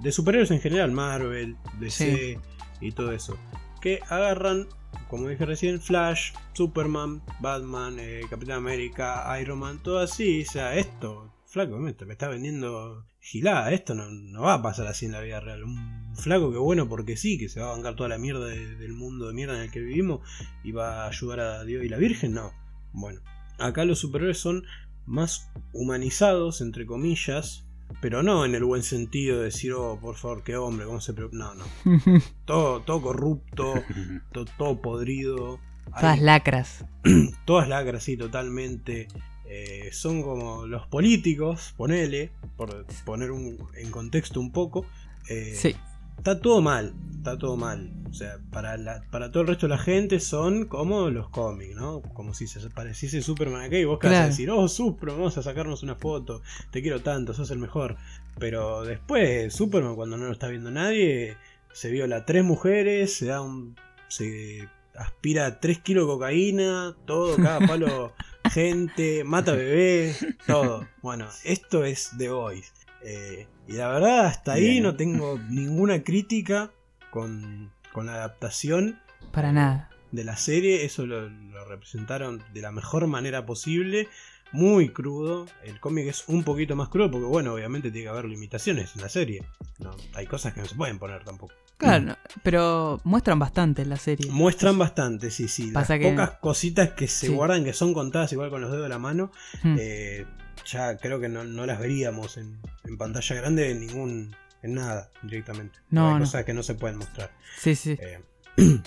de 0.00 0.12
superhéroes 0.12 0.50
en 0.50 0.60
general, 0.60 0.92
Marvel, 0.92 1.56
DC 1.80 2.38
y 2.80 2.92
todo 2.92 3.12
eso 3.12 3.36
que 3.80 4.00
agarran, 4.08 4.68
como 5.08 5.28
dije 5.28 5.46
recién, 5.46 5.80
Flash, 5.80 6.32
Superman, 6.52 7.22
Batman, 7.40 7.96
eh, 7.98 8.22
Capitán 8.28 8.58
América, 8.58 9.24
Iron 9.40 9.60
Man, 9.60 9.82
todo 9.82 9.98
así. 9.98 10.42
O 10.42 10.50
sea, 10.50 10.74
esto, 10.76 11.32
flaco, 11.46 11.76
me, 11.78 11.94
me 11.94 12.12
está 12.12 12.28
vendiendo 12.28 13.04
gilada. 13.30 13.70
Esto 13.72 13.94
no, 13.94 14.10
no 14.10 14.42
va 14.42 14.54
a 14.54 14.62
pasar 14.62 14.86
así 14.86 15.06
en 15.06 15.12
la 15.12 15.20
vida 15.20 15.40
real. 15.40 15.64
Un 15.64 16.14
flaco 16.16 16.50
que 16.50 16.58
bueno 16.58 16.88
porque 16.88 17.16
sí, 17.16 17.38
que 17.38 17.48
se 17.48 17.60
va 17.60 17.68
a 17.68 17.72
bancar 17.74 17.94
toda 17.96 18.08
la 18.08 18.18
mierda 18.18 18.46
de- 18.46 18.76
del 18.76 18.92
mundo 18.92 19.28
de 19.28 19.34
mierda 19.34 19.56
en 19.56 19.62
el 19.62 19.70
que 19.70 19.80
vivimos 19.80 20.20
y 20.64 20.72
va 20.72 21.04
a 21.04 21.08
ayudar 21.08 21.40
a 21.40 21.64
Dios 21.64 21.84
y 21.84 21.88
la 21.88 21.96
Virgen, 21.98 22.32
no. 22.34 22.52
Bueno, 22.92 23.20
acá 23.58 23.84
los 23.84 23.98
superhéroes 24.00 24.38
son 24.38 24.64
más 25.06 25.50
humanizados, 25.72 26.60
entre 26.60 26.86
comillas. 26.86 27.64
Pero 28.02 28.22
no 28.22 28.44
en 28.44 28.54
el 28.54 28.64
buen 28.64 28.82
sentido 28.82 29.38
de 29.38 29.44
decir, 29.44 29.72
oh, 29.72 29.98
por 29.98 30.16
favor, 30.16 30.44
qué 30.44 30.56
hombre, 30.58 30.84
cómo 30.84 31.00
se... 31.00 31.14
pre-". 31.14 31.30
No, 31.32 31.54
no. 31.54 31.64
Todo, 32.44 32.80
todo 32.82 33.00
corrupto, 33.00 33.72
to- 34.32 34.44
todo, 34.58 34.82
podrido. 34.82 35.58
Todas 35.98 36.20
lacras. 36.20 36.84
todas 37.46 37.66
lacras, 37.66 38.02
sí, 38.04 38.18
totalmente. 38.18 39.08
Eh, 39.50 39.88
son 39.92 40.22
como 40.22 40.66
los 40.66 40.86
políticos, 40.86 41.72
ponele, 41.76 42.30
por 42.56 42.84
poner 43.04 43.30
un, 43.30 43.56
en 43.76 43.90
contexto 43.90 44.40
un 44.40 44.52
poco. 44.52 44.84
eh, 45.28 45.54
Sí. 45.54 45.74
Está 46.18 46.40
todo 46.40 46.60
mal, 46.60 46.94
está 47.16 47.38
todo 47.38 47.56
mal. 47.56 47.92
O 48.10 48.12
sea, 48.12 48.38
para, 48.50 48.76
la- 48.76 49.02
para 49.12 49.30
todo 49.30 49.42
el 49.42 49.48
resto 49.50 49.66
de 49.66 49.70
la 49.70 49.78
gente 49.78 50.18
son 50.18 50.66
como 50.66 51.10
los 51.10 51.28
cómics, 51.30 51.76
¿no? 51.76 52.02
Como 52.02 52.34
si 52.34 52.48
se 52.48 52.58
pareciese 52.70 53.22
Superman 53.22 53.62
acá 53.62 53.78
y 53.78 53.84
vos 53.84 54.00
que 54.00 54.08
vas 54.08 54.14
a 54.14 54.18
Claro. 54.18 54.30
decir, 54.30 54.50
oh, 54.50 54.66
Superman, 54.66 55.18
vamos 55.18 55.38
a 55.38 55.42
sacarnos 55.44 55.84
una 55.84 55.94
foto, 55.94 56.42
te 56.72 56.82
quiero 56.82 57.02
tanto, 57.02 57.34
sos 57.34 57.52
el 57.52 57.60
mejor. 57.60 57.96
Pero 58.40 58.82
después, 58.82 59.54
Superman, 59.54 59.94
cuando 59.94 60.16
no 60.16 60.24
lo 60.26 60.32
está 60.32 60.48
viendo 60.48 60.72
nadie, 60.72 61.36
se 61.72 61.88
viola 61.90 62.16
a 62.16 62.24
tres 62.26 62.42
mujeres, 62.44 63.14
se 63.14 63.26
da 63.26 63.40
un. 63.40 63.76
se 64.08 64.68
aspira 64.96 65.60
3 65.60 65.78
kilos 65.78 66.06
de 66.08 66.12
cocaína, 66.14 66.96
todo, 67.06 67.36
cada 67.36 67.60
palo, 67.66 68.12
gente, 68.50 69.24
mata 69.24 69.52
bebés, 69.52 70.24
todo. 70.46 70.86
Bueno, 71.02 71.28
esto 71.44 71.84
es 71.84 72.10
The 72.18 72.30
Voice. 72.30 72.70
Eh, 73.02 73.46
y 73.66 73.72
la 73.74 73.88
verdad, 73.88 74.26
hasta 74.26 74.52
ahí 74.52 74.80
no 74.80 74.96
tengo 74.96 75.38
ninguna 75.48 76.02
crítica 76.02 76.70
con, 77.10 77.72
con 77.92 78.06
la 78.06 78.14
adaptación 78.14 78.98
Para 79.32 79.52
nada. 79.52 79.90
de 80.12 80.24
la 80.24 80.36
serie. 80.36 80.84
Eso 80.84 81.06
lo, 81.06 81.28
lo 81.28 81.64
representaron 81.66 82.42
de 82.52 82.60
la 82.62 82.72
mejor 82.72 83.06
manera 83.06 83.46
posible. 83.46 84.08
Muy 84.50 84.88
crudo. 84.88 85.46
El 85.62 85.78
cómic 85.78 86.06
es 86.08 86.24
un 86.26 86.42
poquito 86.42 86.74
más 86.74 86.88
crudo 86.88 87.10
porque, 87.10 87.26
bueno, 87.26 87.52
obviamente 87.52 87.90
tiene 87.90 88.06
que 88.06 88.10
haber 88.10 88.24
limitaciones 88.24 88.96
en 88.96 89.02
la 89.02 89.08
serie. 89.10 89.44
No, 89.78 89.90
hay 90.14 90.26
cosas 90.26 90.54
que 90.54 90.60
no 90.60 90.66
se 90.66 90.74
pueden 90.74 90.98
poner 90.98 91.22
tampoco. 91.22 91.52
Claro, 91.78 92.04
no, 92.06 92.16
pero 92.42 93.00
muestran 93.04 93.38
bastante 93.38 93.82
en 93.82 93.88
la 93.88 93.96
serie. 93.96 94.30
Muestran 94.30 94.76
bastante, 94.78 95.30
sí, 95.30 95.48
sí. 95.48 95.70
Pasa 95.70 95.94
Las 95.94 96.02
que- 96.04 96.10
pocas 96.10 96.30
cositas 96.40 96.90
que 96.90 97.06
se 97.08 97.28
Sí. 97.28 97.32
guardan, 97.32 97.64
que 97.64 97.72
son 97.72 97.94
contadas 97.94 98.32
igual 98.32 98.50
con 98.50 98.60
los 98.60 98.70
dedos 98.70 98.82
de 98.84 98.88
la 98.88 98.98
mano, 98.98 99.30
Hmm. 99.62 99.76
eh, 99.78 100.26
ya 100.66 100.96
creo 100.98 101.20
que 101.20 101.28
no, 101.28 101.44
no 101.44 101.66
las 101.66 101.78
veríamos 101.78 102.36
en, 102.36 102.60
en 102.84 102.98
pantalla 102.98 103.36
grande 103.36 103.70
en 103.70 103.80
ningún. 103.86 104.36
en 104.60 104.74
nada 104.74 105.08
directamente. 105.22 105.78
No, 105.88 106.08
Hay 106.08 106.14
no. 106.14 106.20
cosas 106.20 106.44
que 106.44 106.52
no 106.52 106.64
se 106.64 106.74
pueden 106.74 106.96
mostrar. 106.98 107.30
Sí, 107.60 107.76
sí. 107.76 107.96
Eh, 108.00 108.20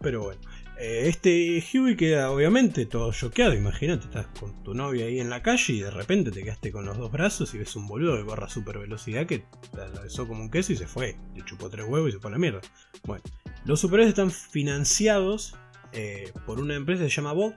pero 0.00 0.22
bueno. 0.22 0.40
Eh, 0.84 1.08
este 1.08 1.62
Huey 1.72 1.94
queda 1.94 2.32
obviamente 2.32 2.86
todo 2.86 3.12
choqueado. 3.12 3.54
Imagínate, 3.54 4.06
estás 4.06 4.26
con 4.40 4.64
tu 4.64 4.74
novia 4.74 5.06
ahí 5.06 5.20
en 5.20 5.30
la 5.30 5.40
calle 5.40 5.74
y 5.74 5.80
de 5.80 5.92
repente 5.92 6.32
te 6.32 6.42
quedaste 6.42 6.72
con 6.72 6.84
los 6.84 6.98
dos 6.98 7.12
brazos 7.12 7.54
y 7.54 7.58
ves 7.58 7.76
un 7.76 7.86
boludo 7.86 8.16
que 8.16 8.24
corre 8.24 8.46
a 8.46 8.48
super 8.48 8.78
velocidad 8.78 9.24
que 9.24 9.44
la 9.76 10.00
besó 10.00 10.26
como 10.26 10.42
un 10.42 10.50
queso 10.50 10.72
y 10.72 10.76
se 10.76 10.88
fue. 10.88 11.16
Le 11.36 11.44
chupó 11.44 11.70
tres 11.70 11.86
huevos 11.86 12.08
y 12.08 12.12
se 12.12 12.18
fue 12.18 12.30
a 12.30 12.32
la 12.32 12.38
mierda. 12.38 12.60
Bueno, 13.04 13.22
los 13.64 13.78
superhéroes 13.78 14.08
están 14.08 14.32
financiados 14.32 15.54
eh, 15.92 16.32
por 16.46 16.58
una 16.58 16.74
empresa 16.74 17.04
que 17.04 17.10
se 17.10 17.14
llama 17.16 17.32
Bot 17.32 17.54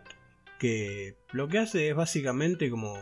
que 0.59 1.17
lo 1.31 1.47
que 1.47 1.57
hace 1.57 1.89
es 1.89 1.95
básicamente 1.95 2.69
como, 2.69 2.95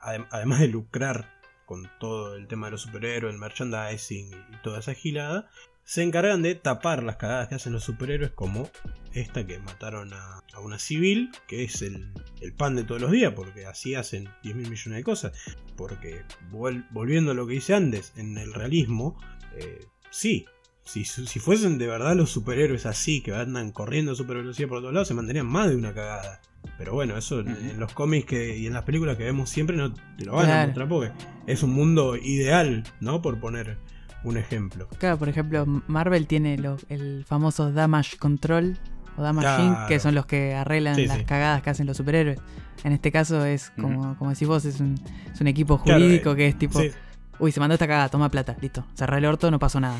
adem- 0.00 0.28
además 0.30 0.60
de 0.60 0.68
lucrar 0.68 1.34
con 1.66 1.90
todo 1.98 2.36
el 2.36 2.46
tema 2.46 2.68
de 2.68 2.70
los 2.70 2.82
superhéroes, 2.82 3.34
el 3.34 3.40
merchandising 3.40 4.30
y 4.32 4.62
toda 4.62 4.78
esa 4.78 4.94
gilada, 4.94 5.50
se 5.86 6.02
encargan 6.02 6.42
de 6.42 6.56
tapar 6.56 7.02
las 7.04 7.16
cagadas 7.16 7.46
que 7.48 7.54
hacen 7.54 7.72
los 7.72 7.84
superhéroes 7.84 8.32
como 8.32 8.68
esta 9.14 9.46
que 9.46 9.58
mataron 9.60 10.12
a, 10.12 10.42
a 10.52 10.60
una 10.60 10.78
civil, 10.80 11.30
que 11.46 11.62
es 11.64 11.80
el, 11.80 12.12
el 12.40 12.52
pan 12.52 12.74
de 12.76 12.82
todos 12.84 13.00
los 13.00 13.12
días, 13.12 13.32
porque 13.34 13.64
así 13.66 13.94
hacen 13.94 14.28
10 14.42 14.56
mil 14.56 14.68
millones 14.68 14.98
de 14.98 15.04
cosas. 15.04 15.32
Porque 15.76 16.22
vol- 16.50 16.86
volviendo 16.90 17.30
a 17.30 17.34
lo 17.34 17.46
que 17.46 17.54
hice 17.54 17.72
antes, 17.74 18.12
en 18.16 18.36
el 18.36 18.52
realismo, 18.52 19.16
eh, 19.56 19.86
sí, 20.10 20.44
si, 20.82 21.04
si 21.04 21.38
fuesen 21.38 21.78
de 21.78 21.86
verdad 21.86 22.16
los 22.16 22.30
superhéroes 22.30 22.84
así, 22.84 23.22
que 23.22 23.32
andan 23.34 23.70
corriendo 23.70 24.12
a 24.12 24.16
super 24.16 24.36
velocidad 24.38 24.68
por 24.68 24.80
todos 24.80 24.92
lados, 24.92 25.08
se 25.08 25.14
mandarían 25.14 25.46
más 25.46 25.70
de 25.70 25.76
una 25.76 25.94
cagada. 25.94 26.40
Pero 26.78 26.94
bueno, 26.94 27.16
eso 27.16 27.40
en, 27.40 27.78
los 27.78 27.92
cómics 27.94 28.26
que, 28.26 28.58
y 28.58 28.66
en 28.66 28.72
las 28.74 28.82
películas 28.82 29.16
que 29.16 29.22
vemos 29.24 29.48
siempre 29.48 29.76
no 29.76 29.94
te 29.94 30.24
lo 30.24 30.32
van 30.32 30.46
a 30.50 30.66
mostrar 30.66 30.88
porque 30.88 31.12
es 31.46 31.62
un 31.62 31.70
mundo 31.70 32.16
ideal, 32.16 32.82
¿no? 33.00 33.22
Por 33.22 33.38
poner 33.38 33.78
un 34.24 34.36
ejemplo. 34.36 34.88
Claro, 34.98 35.18
por 35.18 35.28
ejemplo, 35.28 35.64
Marvel 35.86 36.26
tiene 36.26 36.58
lo- 36.58 36.78
el 36.88 37.24
famoso 37.26 37.72
Damage 37.72 38.16
Control 38.18 38.76
o 39.16 39.22
Damage 39.22 39.46
Claro. 39.46 39.64
Inc., 39.64 39.88
que 39.88 40.00
son 40.00 40.14
los 40.14 40.26
que 40.26 40.54
arreglan 40.54 40.96
Sí, 40.96 41.06
las 41.06 41.18
sí. 41.18 41.24
cagadas 41.24 41.62
que 41.62 41.70
hacen 41.70 41.86
los 41.86 41.96
superhéroes. 41.96 42.38
En 42.84 42.92
este 42.92 43.10
caso 43.12 43.44
es, 43.44 43.70
como, 43.80 44.16
como 44.18 44.30
decís 44.30 44.46
vos, 44.46 44.64
es 44.64 44.80
un, 44.80 44.94
es 45.32 45.40
un 45.40 45.46
equipo 45.46 45.78
jurídico 45.78 46.32
eh, 46.32 46.36
que 46.36 46.46
es 46.48 46.58
tipo, 46.58 46.80
Sí, 46.80 46.90
uy, 47.38 47.50
se 47.52 47.60
mandó 47.60 47.74
esta 47.74 47.86
cagada, 47.86 48.08
toma 48.08 48.28
plata, 48.30 48.56
listo. 48.60 48.84
Cerra 48.94 49.18
el 49.18 49.24
orto, 49.24 49.50
no 49.50 49.58
pasó 49.58 49.80
nada. 49.80 49.96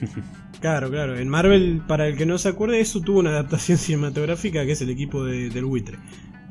Claro, 0.60 0.88
claro. 0.88 1.18
En 1.18 1.28
Marvel, 1.28 1.82
para 1.86 2.06
el 2.08 2.16
que 2.16 2.24
no 2.24 2.38
se 2.38 2.48
acuerde, 2.48 2.80
eso 2.80 3.00
tuvo 3.02 3.18
una 3.18 3.28
adaptación 3.30 3.76
cinematográfica 3.78 4.64
que 4.64 4.72
es 4.72 4.80
el 4.80 4.88
equipo 4.88 5.22
de- 5.24 5.50
del 5.50 5.66
buitre. 5.66 5.98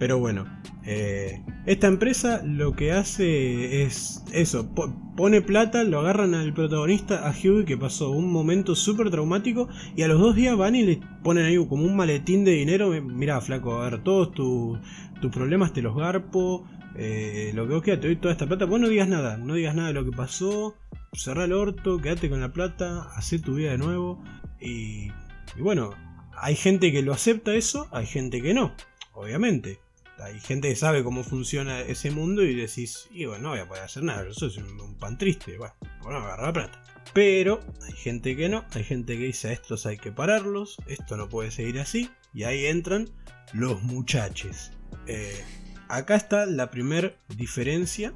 Pero 0.04 0.20
bueno, 0.20 0.46
eh, 0.86 1.42
esta 1.66 1.88
empresa 1.88 2.42
lo 2.44 2.74
que 2.74 2.92
hace 2.92 3.84
es 3.84 4.22
eso, 4.34 4.70
pone 5.16 5.42
plata, 5.42 5.86
lo 5.86 6.02
agarran 6.02 6.34
al 6.34 6.54
protagonista, 6.54 7.26
a 7.26 7.32
Hughie, 7.32 7.64
que 7.64 7.78
pasó 7.78 8.12
un 8.12 8.30
momento 8.30 8.76
súper 8.76 9.10
traumático, 9.10 9.70
y 9.96 10.02
a 10.02 10.10
los 10.10 10.20
dos 10.20 10.36
días 10.36 10.58
van 10.58 10.76
y 10.76 10.84
le 10.84 11.00
ponen 11.24 11.46
ahí 11.46 11.56
como 11.68 11.86
un 11.86 11.96
maletín 11.96 12.44
de 12.44 12.52
dinero, 12.52 12.90
mirá 13.02 13.40
flaco, 13.40 13.82
a 13.82 13.90
ver, 13.90 14.04
todos 14.04 14.34
tus 14.34 15.32
problemas 15.32 15.72
te 15.72 15.82
los 15.82 15.96
garpo, 15.96 16.68
eh, 16.98 17.54
lo 17.56 17.66
que 17.66 17.74
vos 17.76 17.82
quieras, 17.82 18.02
te 18.02 18.08
doy 18.08 18.18
toda 18.18 18.34
esta 18.34 18.46
plata, 18.46 18.66
vos 18.66 18.82
no 18.82 18.90
digas 18.90 19.08
nada, 19.08 19.38
no 19.38 19.54
digas 19.54 19.76
nada 19.76 19.88
de 19.88 19.94
lo 19.94 20.04
que 20.04 20.12
pasó, 20.12 20.76
cerrá 21.14 21.46
el 21.46 21.54
orto, 21.54 22.02
quédate 22.02 22.30
con 22.30 22.42
la 22.42 22.52
plata, 22.52 23.08
hacé 23.16 23.40
tu 23.40 23.56
vida 23.56 23.72
de 23.72 23.78
nuevo, 23.78 24.22
y, 24.60 25.12
y 25.56 25.62
bueno, 25.62 25.92
hay 26.36 26.58
gente 26.58 26.92
que 26.92 27.04
lo 27.04 27.14
acepta 27.14 27.56
eso, 27.56 27.88
hay 27.94 28.06
gente 28.06 28.42
que 28.42 28.54
no, 28.54 28.74
obviamente. 29.14 29.80
Hay 30.20 30.40
gente 30.40 30.70
que 30.70 30.76
sabe 30.76 31.04
cómo 31.04 31.24
funciona 31.24 31.82
ese 31.82 32.12
mundo 32.12 32.44
y 32.44 32.56
decís, 32.56 33.08
y 33.12 33.26
bueno, 33.26 33.44
no 33.44 33.50
voy 33.50 33.60
a 33.60 33.68
poder 33.68 33.84
hacer 33.84 34.04
nada, 34.04 34.26
yo 34.26 34.34
soy 34.34 34.64
un, 34.64 34.96
pan 34.96 35.18
triste, 35.18 35.58
bueno, 35.58 35.74
bueno, 36.02 36.20
agarra 36.20 36.48
la 36.48 36.54
plata. 36.54 36.82
Pero 37.14 37.60
hay 37.82 37.94
gente 37.94 38.36
que 38.36 38.48
no, 38.48 38.66
hay 38.74 38.84
gente 38.84 39.18
que 39.18 39.26
dice 39.26 39.50
a 39.50 39.52
estos 39.52 39.86
hay 39.86 39.98
que 39.98 40.12
pararlos, 40.12 40.78
esto 40.88 41.18
no 41.18 41.30
puede 41.30 41.52
seguir 41.52 41.80
así, 41.80 42.10
y 42.34 42.44
ahí 42.44 42.66
entran 42.68 43.10
los 43.54 43.82
muchachos. 43.84 44.72
Eh, 45.08 45.44
acá 45.90 46.16
está 46.16 46.46
la 46.46 46.70
primera 46.72 47.14
diferencia 47.36 48.14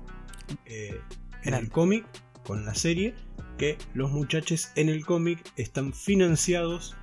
eh, 0.66 1.02
en 1.44 1.54
el 1.54 1.70
cómic 1.70 2.06
con 2.44 2.66
la 2.66 2.76
serie, 2.76 3.16
que 3.58 3.78
los 3.94 4.12
muchachos 4.12 4.70
en 4.76 4.90
el 4.90 5.06
cómic 5.06 5.40
están 5.58 5.94
financiados 5.94 6.96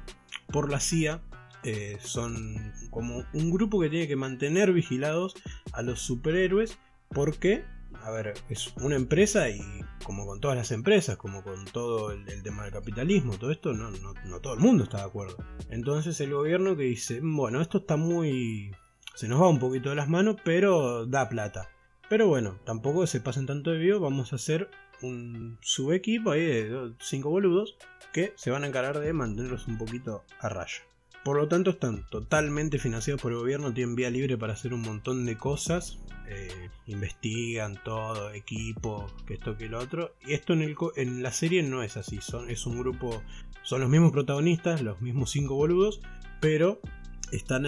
por 0.49 0.71
la 0.71 0.81
CIA 0.81 1.21
eh, 1.65 1.97
son 2.01 2.73
como 2.91 3.25
un 3.33 3.51
grupo 3.51 3.81
que 3.81 3.89
tiene 3.89 4.07
que 4.07 4.17
mantener 4.17 4.73
vigilados 4.73 5.35
a 5.73 5.83
los 5.83 6.01
superhéroes 6.01 6.79
porque, 7.09 7.65
a 8.03 8.11
ver, 8.11 8.35
es 8.51 8.75
una 8.77 8.97
empresa 8.97 9.49
y 9.49 9.63
como 10.05 10.27
con 10.27 10.41
todas 10.41 10.57
las 10.57 10.73
empresas, 10.73 11.17
como 11.17 11.43
con 11.43 11.65
todo 11.65 12.13
el, 12.13 12.43
tema 12.43 12.65
del 12.65 12.73
capitalismo, 12.73 13.39
todo 13.39 13.51
esto, 13.51 13.73
no, 13.73 13.91
no, 13.91 14.41
todo 14.41 14.55
el 14.55 14.61
mundo 14.61 14.85
está 14.85 14.99
de 14.99 15.05
acuerdo. 15.05 15.39
Entonces 15.71 16.21
el 16.21 16.33
gobierno 16.33 16.77
que 16.77 16.85
dice, 16.85 17.21
bueno, 17.23 17.63
esto 17.63 17.79
está 17.79 17.97
muy... 17.97 18.73
se 19.15 19.27
nos 19.27 19.41
va 19.41 19.49
un 19.49 19.59
poquito 19.59 19.89
de 19.89 19.97
las 19.97 20.09
manos, 20.09 20.37
pero 20.45 21.07
da 21.07 21.29
plata. 21.31 21.71
Pero 22.11 22.29
bueno, 22.29 22.59
tampoco 22.67 23.07
se 23.07 23.21
pasen 23.21 23.47
tanto 23.47 23.71
de 23.71 23.79
vivo, 23.79 24.01
vamos 24.01 24.33
a 24.33 24.37
hacer 24.37 24.69
un 25.01 25.59
subequipo 25.63 26.33
ahí 26.33 26.45
de 26.45 26.93
cinco 27.01 27.31
boludos 27.31 27.77
que 28.13 28.35
se 28.37 28.51
van 28.51 28.65
a 28.65 28.67
encargar 28.67 28.99
de 28.99 29.13
mantenerlos 29.13 29.67
un 29.67 29.79
poquito 29.79 30.25
a 30.41 30.49
raya. 30.51 30.83
Por 31.25 31.39
lo 31.39 31.49
tanto, 31.49 31.71
están 31.71 32.07
totalmente 32.11 32.79
financiados 32.79 33.23
por 33.23 33.33
el 33.33 33.39
gobierno, 33.39 33.73
tienen 33.73 33.97
vía 33.97 34.11
libre 34.11 34.37
para 34.37 34.53
hacer 34.53 34.75
un 34.75 34.83
montón 34.83 35.25
de 35.25 35.39
cosas. 35.39 35.99
Eh, 36.29 36.69
investigan 36.87 37.83
todo, 37.83 38.31
equipo, 38.33 39.07
que 39.27 39.35
esto 39.35 39.57
que 39.57 39.71
lo 39.71 39.79
otro. 39.79 40.15
Y 40.27 40.35
esto 40.35 40.53
en, 40.53 40.61
el, 40.61 40.77
en 40.97 41.23
la 41.23 41.33
serie 41.33 41.63
no 41.63 41.83
es 41.83 41.97
así. 41.97 42.21
Son, 42.21 42.51
es 42.51 42.67
un 42.67 42.79
grupo. 42.79 43.23
Son 43.63 43.81
los 43.81 43.89
mismos 43.89 44.13
protagonistas, 44.13 44.83
los 44.83 45.01
mismos 45.01 45.31
cinco 45.31 45.55
boludos, 45.55 46.03
pero 46.43 46.79
están 47.33 47.65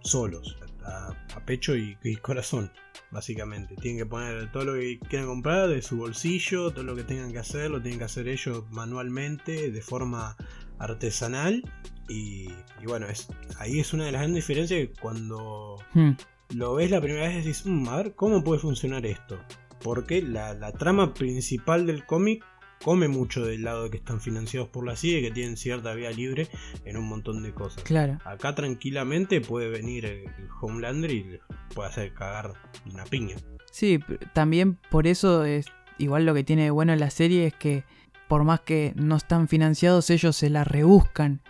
solos, 0.00 0.56
a, 0.82 1.14
pecho 1.44 1.76
y, 1.76 1.98
y, 2.02 2.16
corazón, 2.16 2.72
básicamente. 3.10 3.76
Tienen 3.76 3.98
que 3.98 4.06
poner 4.06 4.50
todo 4.52 4.64
lo 4.64 4.74
que 4.74 4.98
quieran 5.00 5.28
comprar 5.28 5.68
de 5.68 5.82
su 5.82 5.98
bolsillo, 5.98 6.70
todo 6.70 6.84
lo 6.84 6.96
que 6.96 7.04
tengan 7.04 7.30
que 7.30 7.40
hacer, 7.40 7.70
lo 7.70 7.82
tienen 7.82 7.98
que 7.98 8.06
hacer 8.06 8.26
ellos 8.26 8.64
manualmente, 8.70 9.70
de 9.70 9.82
forma 9.82 10.38
artesanal 10.78 11.62
y, 12.10 12.48
bueno, 12.86 13.06
es, 13.06 13.28
ahí 13.58 13.78
es 13.78 13.92
una 13.92 14.04
de 14.04 14.12
las 14.12 14.22
grandes 14.22 14.46
diferencias 14.46 14.80
que 14.80 15.00
cuando 15.00 15.76
hmm. 15.94 16.10
lo 16.56 16.74
ves 16.74 16.90
la 16.90 17.00
primera 17.00 17.28
vez 17.28 17.44
decís, 17.44 17.62
mm, 17.64 17.88
a 17.88 17.96
ver, 17.98 18.14
¿cómo 18.14 18.42
puede 18.42 18.60
funcionar 18.60 19.06
esto? 19.06 19.38
Porque 19.82 20.20
la, 20.20 20.72
trama 20.72 21.14
principal 21.14 21.86
del 21.86 22.04
cómic 22.04 22.44
come 22.82 23.06
mucho 23.06 23.44
del 23.44 23.62
lado 23.62 23.84
de 23.84 23.90
que 23.90 23.98
están 23.98 24.20
financiados 24.20 24.68
por 24.68 24.84
la 24.86 24.96
CIA 24.96 25.18
y 25.18 25.22
que 25.22 25.30
tienen 25.30 25.56
cierta 25.56 25.94
vía 25.94 26.10
libre 26.10 26.48
en 26.84 26.96
un 26.96 27.08
montón 27.08 27.42
de 27.42 27.52
cosas. 27.52 27.82
Claro. 27.84 28.18
Acá 28.24 28.54
tranquilamente 28.54 29.40
puede 29.40 29.68
venir 29.68 30.06
el 30.06 30.24
Homelander 30.60 31.12
y 31.12 31.38
puede 31.74 31.90
hacer 31.90 32.14
cagar 32.14 32.54
una 32.90 33.04
piña. 33.04 33.36
Sí, 33.70 34.00
también 34.32 34.78
por 34.90 35.06
eso 35.06 35.44
es 35.44 35.66
igual 35.98 36.26
lo 36.26 36.34
que 36.34 36.42
tiene 36.42 36.70
bueno 36.70 36.96
la 36.96 37.10
serie 37.10 37.46
es 37.46 37.54
que 37.54 37.84
por 38.28 38.44
más 38.44 38.60
que 38.60 38.94
no 38.96 39.16
están 39.16 39.46
financiados 39.46 40.08
ellos 40.10 40.34
se 40.36 40.50
la 40.50 40.64
rebuscan 40.64 41.42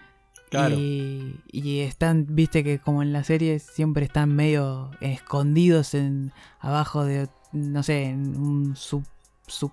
y, 0.52 1.80
están, 1.80 2.26
viste 2.28 2.64
que 2.64 2.78
como 2.78 3.02
en 3.02 3.12
la 3.12 3.24
serie 3.24 3.58
siempre 3.58 4.04
están 4.04 4.34
medio 4.34 4.90
escondidos 5.00 5.94
en 5.94 6.32
abajo 6.58 7.04
de, 7.04 7.28
no 7.52 7.82
sé, 7.82 8.04
en 8.04 8.36
un 8.36 8.76
su, 8.76 9.02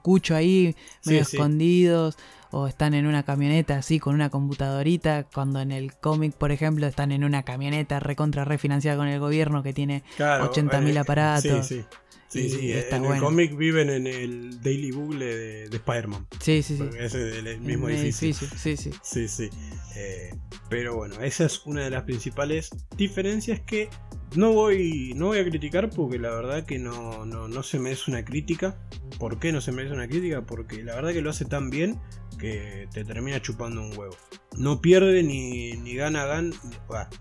cucho 0.01 0.35
ahí, 0.35 0.75
medio 1.05 1.21
escondidos, 1.21 2.17
o 2.51 2.67
están 2.67 2.93
en 2.93 3.05
una 3.05 3.23
camioneta 3.23 3.77
así 3.77 3.99
con 3.99 4.15
una 4.15 4.29
computadorita, 4.29 5.25
cuando 5.33 5.59
en 5.59 5.71
el 5.71 5.95
cómic, 5.95 6.33
por 6.33 6.51
ejemplo, 6.51 6.87
están 6.87 7.11
en 7.11 7.23
una 7.23 7.43
camioneta 7.43 7.99
recontra 7.99 8.45
refinanciada 8.45 8.97
con 8.97 9.07
el 9.07 9.19
gobierno 9.19 9.63
que 9.63 9.73
tiene 9.73 10.03
80.000 10.17 10.95
eh, 10.95 10.99
aparatos. 10.99 11.67
Sí, 11.67 11.85
sí, 12.27 12.73
en 12.73 13.05
el 13.05 13.19
cómic 13.19 13.55
viven 13.55 13.89
en 13.89 14.07
el 14.07 14.61
Daily 14.61 14.91
Bugle 14.91 15.25
de, 15.25 15.63
Spider-Man. 15.75 16.27
Sí, 16.39 16.61
sí, 16.61 16.77
sí. 16.77 16.83
Es 16.99 17.13
el, 17.13 17.59
mismo 17.61 17.89
edificio. 17.89 18.47
Sí, 18.57 18.77
sí. 18.77 18.91
Sí, 19.01 19.27
sí. 19.27 19.49
Eh, 19.95 20.33
pero 20.69 20.95
bueno, 20.95 21.21
esa 21.21 21.45
es 21.45 21.65
una 21.65 21.83
de 21.83 21.89
las 21.89 22.03
principales 22.03 22.69
diferencias 22.95 23.59
que 23.61 23.89
no 24.35 24.51
voy, 24.51 25.13
no 25.15 25.27
voy 25.27 25.39
a 25.39 25.45
criticar 25.45 25.89
porque 25.89 26.19
la 26.19 26.31
verdad 26.31 26.65
que 26.65 26.79
no, 26.79 27.25
no, 27.25 27.47
no 27.47 27.63
se 27.63 27.79
merece 27.79 28.11
una 28.11 28.25
crítica. 28.25 28.77
¿Por 29.19 29.39
qué 29.39 29.51
no 29.51 29.61
se 29.61 29.71
merece 29.71 29.93
una 29.95 30.07
crítica? 30.07 30.41
Porque 30.41 30.83
la 30.83 30.95
verdad 30.95 31.13
que 31.13 31.21
lo 31.21 31.29
hace 31.29 31.45
tan 31.45 31.69
bien 31.69 31.99
que 32.37 32.87
te 32.93 33.03
termina 33.03 33.41
chupando 33.41 33.81
un 33.81 33.97
huevo. 33.97 34.15
No 34.57 34.81
pierde 34.81 35.23
ni, 35.23 35.73
ni 35.73 35.95
gana 35.95 36.25
gan, 36.25 36.53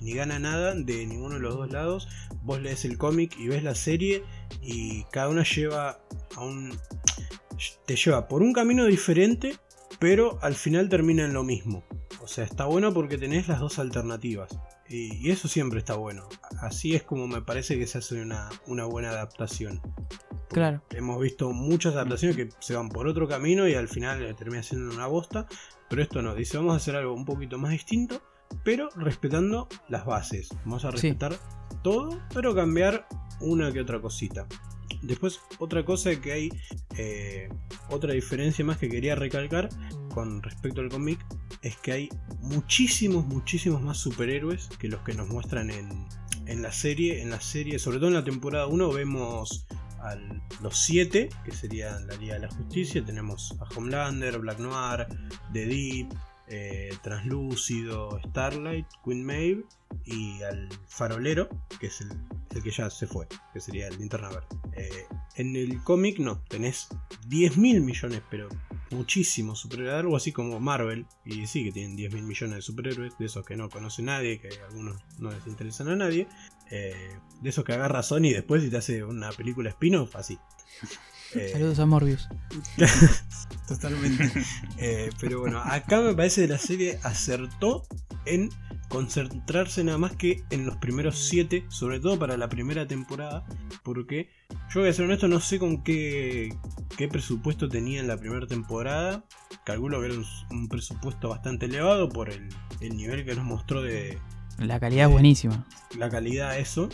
ni 0.01 0.15
gana 0.15 0.39
nada 0.39 0.75
de 0.75 1.07
ninguno 1.07 1.35
de 1.35 1.41
los 1.41 1.57
dos 1.57 1.71
lados. 1.71 2.09
Vos 2.43 2.61
lees 2.61 2.85
el 2.85 2.99
cómic 2.99 3.37
y 3.39 3.49
ves 3.49 3.63
la 3.63 3.75
serie 3.75 4.23
y 4.63 5.05
cada 5.05 5.29
una 5.29 5.45
lleva 5.45 5.99
a 6.37 6.45
un 6.45 6.77
te 7.87 7.97
lleva 7.97 8.29
por 8.29 8.43
un 8.43 8.53
camino 8.53 8.85
diferente, 8.85 9.57
pero 9.99 10.39
al 10.43 10.55
final 10.55 10.89
termina 10.89 11.25
en 11.25 11.33
lo 11.33 11.43
mismo. 11.43 11.85
O 12.21 12.29
sea, 12.29 12.45
está 12.45 12.67
bueno 12.67 12.93
porque 12.93 13.19
tenés 13.19 13.49
las 13.49 13.61
dos 13.61 13.79
alternativas. 13.79 14.59
Y, 14.89 15.31
eso 15.31 15.49
siempre 15.49 15.79
está 15.79 15.97
bueno. 15.97 16.29
Así 16.61 16.95
es 16.95 17.03
como 17.03 17.27
me 17.27 17.43
parece 17.43 17.79
que 17.79 17.87
se 17.87 17.99
hace 17.99 18.21
una, 18.21 18.49
una 18.67 18.85
buena 18.85 19.11
adaptación. 19.11 19.81
Claro. 20.49 20.83
Hemos 20.91 21.21
visto 21.21 21.53
muchas 21.53 21.95
adaptaciones 21.95 22.37
que 22.37 22.49
se 22.61 22.75
van 22.75 22.89
por 22.89 23.09
otro 23.09 23.27
camino 23.27 23.67
y 23.69 23.75
al 23.75 23.89
final 23.89 24.35
termina 24.37 24.63
siendo 24.63 24.95
una 24.95 25.07
bosta. 25.07 25.47
Pero 25.89 26.03
esto 26.03 26.23
no, 26.23 26.35
dice 26.35 26.57
vamos 26.57 26.75
a 26.75 26.77
hacer 26.77 26.97
algo 26.97 27.15
un 27.15 27.25
poquito 27.25 27.59
más 27.59 27.71
distinto, 27.71 28.23
pero 28.65 28.89
respetando 28.97 29.69
las 29.89 30.05
bases. 30.05 30.49
Vamos 30.65 30.85
a 30.85 30.91
respetar 30.91 31.37
todo, 31.83 32.21
pero 32.35 32.55
cambiar 32.55 33.07
una 33.41 33.73
que 33.73 33.81
otra 33.81 34.01
cosita. 34.01 34.47
Después, 35.03 35.41
otra 35.59 35.85
cosa 35.85 36.21
que 36.21 36.33
hay, 36.33 36.49
eh, 36.97 37.49
otra 37.91 38.13
diferencia 38.13 38.65
más 38.65 38.79
que 38.79 38.89
quería 38.89 39.15
recalcar 39.15 39.69
con 40.17 40.43
respecto 40.43 40.81
al 40.81 40.89
cómic, 40.89 41.19
es 41.61 41.77
que 41.77 41.93
hay 41.93 42.09
muchísimos, 42.41 43.27
muchísimos 43.27 43.83
más 43.83 43.99
superhéroes 43.99 44.67
que 44.79 44.89
los 44.89 45.03
que 45.03 45.13
nos 45.13 45.29
muestran 45.29 45.69
en, 45.69 45.91
en 46.47 46.63
la 46.63 46.73
serie. 46.73 47.21
En 47.21 47.29
la 47.29 47.39
serie, 47.39 47.79
sobre 47.79 47.99
todo 47.99 48.09
en 48.09 48.15
la 48.15 48.25
temporada 48.25 48.67
1, 48.67 48.93
vemos 48.93 49.67
a 50.01 50.17
los 50.63 50.79
7, 50.79 51.29
que 51.45 51.53
serían 51.53 52.07
la 52.07 52.17
Liga 52.17 52.33
de 52.33 52.41
la 52.41 52.49
Justicia. 52.49 53.05
Tenemos 53.05 53.55
a 53.61 53.65
Homelander, 53.77 54.39
Black 54.39 54.59
Noir, 54.59 55.07
The 55.53 55.67
Deep, 55.67 56.09
eh, 56.49 56.95
Translúcido, 57.03 58.21
Starlight, 58.29 58.87
Queen 59.05 59.25
Maeve 59.25 59.65
y 60.05 60.43
al 60.43 60.69
farolero, 60.87 61.49
que 61.81 61.89
es 61.89 62.01
el, 62.01 62.63
que 62.63 62.71
ya 62.71 62.89
se 62.91 63.07
fue, 63.07 63.27
que 63.53 63.61
sería 63.61 63.89
el 63.89 63.99
linterna 63.99 64.29
verde. 64.29 64.47
Eh, 64.77 65.07
en 65.37 65.57
el 65.57 65.83
cómic 65.83 66.19
no, 66.19 66.43
tenés 66.49 66.89
10 67.29 67.57
mil 67.59 67.81
millones, 67.83 68.23
pero 68.31 68.49
muchísimos 68.91 69.59
superhéroes, 69.61 69.95
algo 69.95 70.17
así 70.17 70.33
como 70.33 70.59
Marvel, 70.61 71.07
y 71.25 71.47
sí 71.47 71.65
que 71.65 71.73
tienen 71.73 71.97
10 71.97 72.15
mil 72.15 72.23
millones 72.23 72.57
de 72.57 72.63
superhéroes, 72.63 73.19
de 73.19 73.27
esos 73.27 73.45
que 73.45 73.57
no 73.57 73.69
conoce 73.69 74.03
nadie, 74.03 74.41
que 74.41 74.49
algunos 74.69 75.03
no 75.19 75.31
les 75.31 75.47
interesan 75.47 75.89
a 75.89 75.97
nadie, 75.97 76.29
eh, 76.71 77.19
de 77.41 77.49
esos 77.49 77.65
que 77.65 77.73
agarra 77.73 78.03
Sony 78.03 78.31
después 78.33 78.65
y 78.65 78.71
te 78.71 78.77
hace 78.77 79.05
una 79.05 79.31
película 79.33 79.71
spin-off 79.71 80.17
así. 80.17 80.39
Eh, 81.35 81.51
Saludos 81.53 81.79
a 81.79 81.87
Morbius. 81.87 82.29
Totalmente. 83.69 84.33
Eh, 84.79 85.11
pero 85.21 85.41
bueno, 85.41 85.59
acá 85.59 86.01
me 86.01 86.15
parece 86.15 86.43
que 86.43 86.49
la 86.49 86.59
serie 86.59 86.99
acertó 87.03 87.83
en 88.25 88.51
concentrarse 88.89 89.83
nada 89.83 89.99
más 89.99 90.13
que 90.13 90.45
en 90.51 90.67
los 90.67 90.77
primeros 90.77 91.19
7, 91.29 91.65
sobre 91.69 92.01
todo 92.01 92.19
para 92.19 92.37
la 92.37 92.49
primera 92.49 92.87
temporada, 92.87 93.45
porque 93.83 94.29
yo 94.73 94.81
voy 94.81 94.91
a 94.91 94.93
ser 94.93 95.07
honesto, 95.07 95.29
no 95.29 95.41
sé 95.41 95.59
con 95.59 95.83
qué, 95.83 96.55
qué 96.97 97.09
presupuesto 97.09 97.69
tenía 97.69 98.01
en 98.01 98.07
la 98.07 98.17
primera 98.17 98.47
temporada, 98.47 99.25
calculo 99.65 100.01
que 100.01 100.07
era 100.07 100.15
un, 100.51 100.69
presupuesto 100.69 101.29
bastante 101.29 101.67
elevado 101.67 102.09
por 102.09 102.31
el, 102.31 102.49
el, 102.81 102.97
nivel 102.97 103.25
que 103.25 103.35
nos 103.35 103.45
mostró 103.45 103.83
de... 103.83 104.19
La 104.59 104.79
calidad 104.79 105.07
es 105.07 105.13
buenísima. 105.13 105.67
La 105.99 106.09
calidad, 106.09 106.59
eso. 106.59 106.89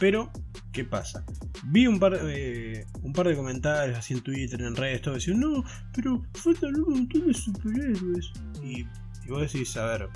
Pero, 0.00 0.30
¿qué 0.72 0.84
pasa? 0.84 1.24
Vi 1.66 1.86
un 1.86 2.00
par, 2.00 2.18
eh, 2.22 2.86
un 3.02 3.12
par 3.12 3.28
de 3.28 3.36
comentarios 3.36 3.98
así 3.98 4.14
en 4.14 4.22
Twitter, 4.22 4.60
en 4.62 4.74
redes, 4.74 5.02
todo 5.02 5.14
decían, 5.14 5.38
no, 5.38 5.62
pero 5.94 6.22
faltan 6.34 6.74
un 6.80 6.94
montón 6.94 7.26
de 7.26 7.34
superhéroes. 7.34 8.32
Y, 8.64 8.80
y 8.80 9.28
vos 9.28 9.42
decís, 9.42 9.76
a 9.76 9.84
ver, 9.84 10.08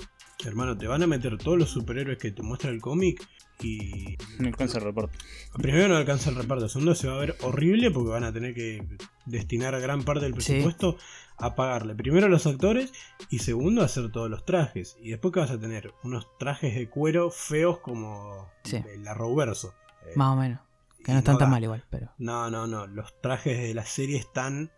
hermano, 0.43 0.75
te 0.75 0.87
van 0.87 1.03
a 1.03 1.07
meter 1.07 1.37
todos 1.37 1.57
los 1.59 1.69
superhéroes 1.69 2.17
que 2.17 2.31
te 2.31 2.41
muestra 2.41 2.71
el 2.71 2.81
cómic 2.81 3.25
y 3.61 4.17
No 4.39 4.47
alcanza 4.47 4.79
el 4.79 4.83
reporte. 4.85 5.17
primero 5.61 5.87
no 5.87 5.95
alcanza 5.95 6.29
el 6.29 6.35
reparto, 6.35 6.67
segundo 6.67 6.93
se 6.95 7.07
va 7.07 7.15
a 7.15 7.19
ver 7.19 7.37
horrible 7.41 7.89
porque 7.91 8.09
van 8.09 8.23
a 8.25 8.33
tener 8.33 8.53
que 8.53 8.85
destinar 9.25 9.79
gran 9.79 10.03
parte 10.03 10.25
del 10.25 10.33
presupuesto 10.33 10.97
a 11.37 11.55
pagarle 11.55 11.95
primero 11.95 12.27
a 12.27 12.29
los 12.29 12.45
actores 12.47 12.93
y 13.29 13.39
segundo 13.39 13.81
a 13.81 13.85
hacer 13.85 14.11
todos 14.11 14.29
los 14.29 14.45
trajes. 14.45 14.97
Y 15.01 15.09
después 15.11 15.33
que 15.33 15.39
vas 15.41 15.51
a 15.51 15.59
tener 15.59 15.93
unos 16.03 16.27
trajes 16.37 16.75
de 16.75 16.89
cuero 16.89 17.29
feos 17.31 17.79
como 17.79 18.49
Sí. 18.63 18.77
el 18.93 19.07
Arrowverso. 19.07 19.73
Eh, 20.05 20.13
Más 20.15 20.33
o 20.33 20.35
menos. 20.39 20.59
Que 21.03 21.11
no 21.11 21.19
están 21.19 21.37
tan 21.37 21.47
da. 21.49 21.51
mal 21.51 21.63
igual, 21.63 21.83
pero. 21.89 22.09
No, 22.17 22.49
no, 22.49 22.65
no. 22.67 22.87
Los 22.87 23.19
trajes 23.21 23.57
de 23.59 23.73
la 23.73 23.85
serie 23.85 24.17
están 24.17 24.71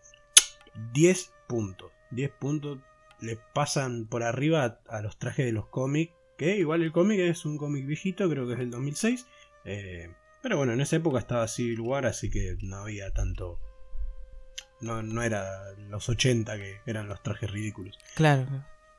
10 0.94 1.32
puntos. 1.48 1.92
10 2.12 2.32
puntos 2.32 2.80
le 3.22 3.38
pasan 3.54 4.06
por 4.08 4.24
arriba 4.24 4.80
a, 4.90 4.98
a 4.98 5.02
los 5.02 5.18
trajes 5.18 5.46
de 5.46 5.52
los 5.52 5.68
cómics. 5.68 6.14
Que 6.38 6.58
igual 6.58 6.84
el 6.84 6.92
cómic 6.92 7.20
es 7.20 7.46
un 7.46 7.58
cómic 7.58 7.86
viejito, 7.88 8.30
creo 8.30 8.46
que 8.46 8.54
es 8.54 8.60
del 8.60 8.70
2006. 8.72 9.26
eh, 9.66 10.12
pero 10.42 10.56
bueno, 10.58 10.72
en 10.72 10.82
esa 10.82 10.96
época 10.98 11.18
estaba 11.20 11.48
Civil 11.48 11.82
War, 11.82 12.06
así 12.06 12.30
que 12.30 12.58
no 12.62 12.78
había 12.78 13.12
tanto. 13.12 13.60
No, 14.82 15.02
no 15.02 15.24
era 15.24 15.74
los 15.90 16.08
80 16.10 16.56
que 16.58 16.82
eran 16.86 17.08
los 17.08 17.22
trajes 17.24 17.50
ridículos. 17.50 17.98
Claro. 18.16 18.46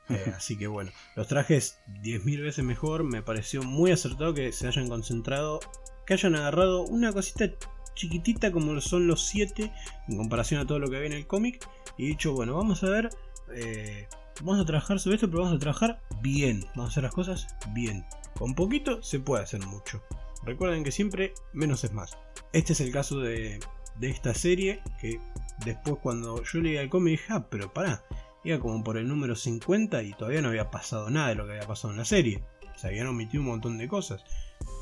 Eh, 0.09 0.33
así 0.35 0.57
que 0.57 0.67
bueno, 0.67 0.91
los 1.15 1.27
trajes 1.27 1.79
10.000 2.01 2.41
veces 2.41 2.65
mejor. 2.65 3.03
Me 3.03 3.21
pareció 3.21 3.63
muy 3.63 3.91
acertado 3.91 4.33
que 4.33 4.51
se 4.51 4.67
hayan 4.67 4.87
concentrado, 4.89 5.59
que 6.05 6.13
hayan 6.13 6.35
agarrado 6.35 6.83
una 6.83 7.13
cosita 7.13 7.49
chiquitita 7.95 8.51
como 8.51 8.73
lo 8.73 8.81
son 8.81 9.07
los 9.07 9.25
7 9.27 9.71
en 10.07 10.17
comparación 10.17 10.61
a 10.61 10.65
todo 10.65 10.79
lo 10.79 10.89
que 10.89 10.97
había 10.97 11.07
en 11.07 11.13
el 11.13 11.27
cómic. 11.27 11.67
Y 11.97 12.07
dicho, 12.07 12.33
bueno, 12.33 12.55
vamos 12.55 12.83
a 12.83 12.89
ver, 12.89 13.09
eh, 13.53 14.07
vamos 14.41 14.61
a 14.61 14.65
trabajar 14.65 14.99
sobre 14.99 15.15
esto, 15.15 15.29
pero 15.29 15.43
vamos 15.43 15.57
a 15.57 15.59
trabajar 15.59 16.01
bien. 16.21 16.65
Vamos 16.75 16.85
a 16.85 16.91
hacer 16.91 17.03
las 17.03 17.13
cosas 17.13 17.47
bien. 17.73 18.05
Con 18.37 18.55
poquito 18.55 19.03
se 19.03 19.19
puede 19.19 19.43
hacer 19.43 19.65
mucho. 19.65 20.01
Recuerden 20.45 20.83
que 20.83 20.91
siempre 20.91 21.33
menos 21.51 21.83
es 21.83 21.91
más. 21.91 22.17
Este 22.53 22.73
es 22.73 22.79
el 22.79 22.91
caso 22.91 23.19
de, 23.19 23.59
de 23.97 24.09
esta 24.09 24.33
serie 24.33 24.81
que 25.01 25.19
después 25.65 25.97
cuando 26.01 26.43
yo 26.43 26.59
leí 26.59 26.77
el 26.77 26.89
cómic 26.89 27.19
dije, 27.19 27.33
ah, 27.33 27.47
pero 27.49 27.73
pará, 27.73 28.03
iba 28.43 28.59
como 28.59 28.83
por 28.83 28.97
el 28.97 29.07
número 29.07 29.35
50 29.35 30.03
y 30.03 30.13
todavía 30.13 30.41
no 30.41 30.49
había 30.49 30.71
pasado 30.71 31.09
nada 31.09 31.29
de 31.29 31.35
lo 31.35 31.45
que 31.45 31.53
había 31.53 31.67
pasado 31.67 31.91
en 31.91 31.97
la 31.99 32.05
serie. 32.05 32.43
Se 32.77 32.87
habían 32.87 33.07
omitido 33.07 33.41
un 33.41 33.49
montón 33.49 33.77
de 33.77 33.87
cosas 33.87 34.23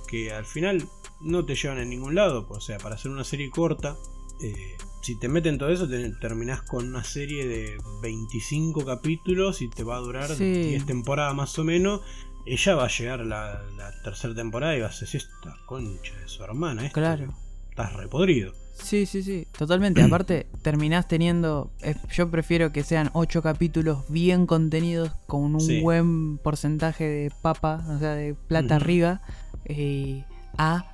que 0.09 0.31
al 0.31 0.45
final 0.45 0.83
no 1.21 1.45
te 1.45 1.55
llevan 1.55 1.79
a 1.79 1.85
ningún 1.85 2.15
lado. 2.15 2.47
O 2.49 2.61
sea, 2.61 2.77
para 2.77 2.95
hacer 2.95 3.11
una 3.11 3.23
serie 3.23 3.49
corta, 3.49 3.95
eh, 4.41 4.53
si 5.01 5.17
te 5.19 5.27
meten 5.27 5.57
todo 5.57 5.69
eso, 5.69 5.87
te 5.89 6.11
terminás 6.21 6.61
con 6.61 6.87
una 6.87 7.03
serie 7.03 7.47
de 7.47 7.77
25 8.03 8.85
capítulos 8.85 9.61
y 9.61 9.69
te 9.69 9.83
va 9.83 9.95
a 9.95 9.99
durar 9.99 10.29
Sí. 10.29 10.43
10 10.69 10.85
temporadas 10.85 11.33
más 11.35 11.57
o 11.57 11.63
menos. 11.63 12.01
Ella 12.45 12.75
va 12.75 12.85
a 12.85 12.89
llegar 12.89 13.19
la, 13.25 13.61
la 13.75 13.91
tercera 14.03 14.33
temporada 14.33 14.77
y 14.77 14.81
vas 14.81 14.97
a 14.97 14.99
decir, 15.01 15.21
esta 15.21 15.57
concha 15.65 16.13
de 16.19 16.27
su 16.29 16.43
hermana, 16.43 16.89
Claro. 16.91 17.33
estás 17.69 17.93
repodrido. 17.93 18.53
Sí, 18.81 19.05
sí, 19.05 19.23
sí, 19.23 19.47
totalmente. 19.57 20.01
Aparte, 20.03 20.47
terminás 20.61 21.07
teniendo. 21.07 21.71
eh, 21.81 21.95
Yo 22.11 22.29
prefiero 22.29 22.71
que 22.71 22.83
sean 22.83 23.09
8 23.13 23.41
capítulos 23.41 24.05
bien 24.09 24.45
contenidos, 24.45 25.11
con 25.27 25.55
un 25.55 25.61
Sí. 25.61 25.81
buen 25.81 26.37
porcentaje 26.37 27.03
de 27.05 27.31
papa, 27.41 27.83
o 27.89 27.99
sea, 27.99 28.13
de 28.15 28.33
plata 28.35 28.75
arriba, 28.77 29.21
eh, 29.65 30.23
a 30.57 30.85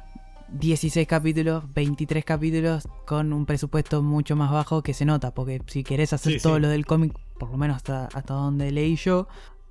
16 0.50 1.08
capítulos, 1.08 1.64
23 1.74 2.24
capítulos, 2.26 2.88
con 3.08 3.34
un 3.34 3.46
presupuesto 3.46 4.02
mucho 4.04 4.36
más 4.36 4.52
bajo 4.52 4.84
que 4.84 4.94
se 4.94 5.06
nota. 5.06 5.34
Porque 5.34 5.62
si 5.68 5.84
querés 5.84 6.14
hacer 6.14 6.34
Sí, 6.34 6.40
todo 6.40 6.56
sí. 6.56 6.62
lo 6.62 6.70
del 6.70 6.86
cómic, 6.86 7.14
por 7.40 7.50
lo 7.50 7.58
menos 7.58 7.78
hasta, 7.78 8.06
hasta 8.14 8.34
donde 8.34 8.72
leí 8.72 8.96
yo, 8.96 9.28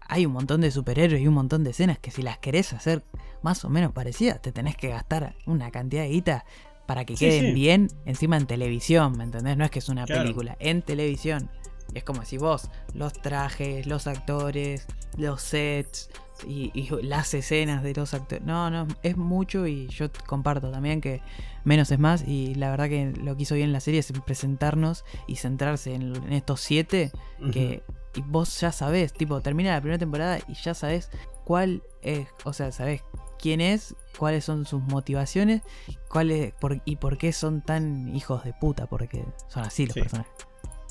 hay 0.09 0.27
un 0.27 0.33
montón 0.33 0.61
de 0.61 0.71
superhéroes 0.71 1.23
y 1.23 1.27
un 1.29 1.35
montón 1.35 1.63
de 1.65 1.71
escenas 1.71 1.99
que 1.99 2.11
si 2.11 2.23
las 2.23 2.39
querés 2.39 2.73
hacer 2.73 3.05
más 3.43 3.65
o 3.65 3.71
menos 3.71 3.93
parecidas, 3.93 4.43
te 4.43 4.53
tenés 4.53 4.77
que 4.77 4.89
gastar 4.89 5.35
una 5.47 5.71
cantidad 5.71 6.03
de 6.03 6.09
guita 6.11 6.45
para 6.87 7.05
que 7.05 7.17
Sí, 7.17 7.27
queden 7.27 7.47
sí. 7.47 7.53
bien 7.53 7.89
encima 8.05 8.37
en 8.37 8.47
televisión, 8.47 9.17
¿me 9.17 9.25
entendés? 9.25 9.57
No 9.57 9.65
es 9.65 9.71
que 9.71 9.79
es 9.79 9.89
una 9.89 10.05
Claro. 10.05 10.23
película, 10.23 10.57
en 10.61 10.83
televisión. 10.83 11.49
Y 11.95 11.99
es 11.99 12.05
como 12.05 12.25
si 12.25 12.39
vos, 12.39 12.71
los 12.95 13.13
trajes, 13.13 13.87
los 13.87 14.07
actores, 14.07 14.87
los 15.19 15.43
sets 15.43 16.09
y, 16.47 16.71
y 16.75 16.89
las 17.03 17.35
escenas 17.35 17.83
de 17.83 17.93
los 17.95 18.15
actores. 18.15 18.45
No, 18.45 18.71
no, 18.71 18.89
es 19.03 19.17
mucho 19.17 19.67
y 19.67 19.87
yo 19.89 20.07
comparto 20.27 20.71
también 20.71 21.01
que 21.01 21.21
menos 21.65 21.91
es 21.93 21.99
más. 21.99 22.25
Y 22.27 22.55
la 22.55 22.71
verdad 22.71 22.89
que 22.89 23.13
lo 23.23 23.37
que 23.37 23.43
hizo 23.43 23.55
bien 23.55 23.73
la 23.73 23.81
serie 23.81 24.01
es 24.01 24.11
presentarnos 24.25 25.05
y 25.27 25.37
centrarse 25.37 25.95
en, 25.95 26.17
en 26.17 26.33
estos 26.33 26.61
siete 26.61 27.13
que 27.53 27.83
y 28.15 28.21
vos 28.23 28.61
ya 28.61 28.73
sabés, 28.73 29.13
tipo, 29.15 29.41
termina 29.41 29.73
la 29.73 29.81
primera 29.81 29.99
temporada 29.99 30.39
y 30.47 30.53
ya 30.55 30.75
sabés 30.75 31.11
cuál 31.45 31.83
es, 32.03 32.27
o 32.45 32.53
sea, 32.53 32.71
sabés 32.73 33.03
quién 33.43 33.61
es, 33.61 33.95
cuáles 34.17 34.45
son 34.45 34.65
sus 34.65 34.81
motivaciones, 34.83 35.61
cuál 36.09 36.31
es, 36.31 36.55
por, 36.55 36.81
y 36.87 36.97
por 36.97 37.19
qué 37.19 37.33
son 37.33 37.61
tan 37.61 38.15
hijos 38.15 38.45
de 38.45 38.55
puta, 38.55 38.87
porque 38.87 39.25
son 39.49 39.65
así 39.65 39.85
los 39.85 39.95
Sí. 39.95 40.01
personajes. 40.01 40.33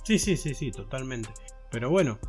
Sí, 0.03 0.19
sí, 0.19 0.37
sí, 0.37 0.53
sí, 0.53 0.71
totalmente. 0.71 1.29
Pero 1.71 1.89
bueno, 1.89 2.19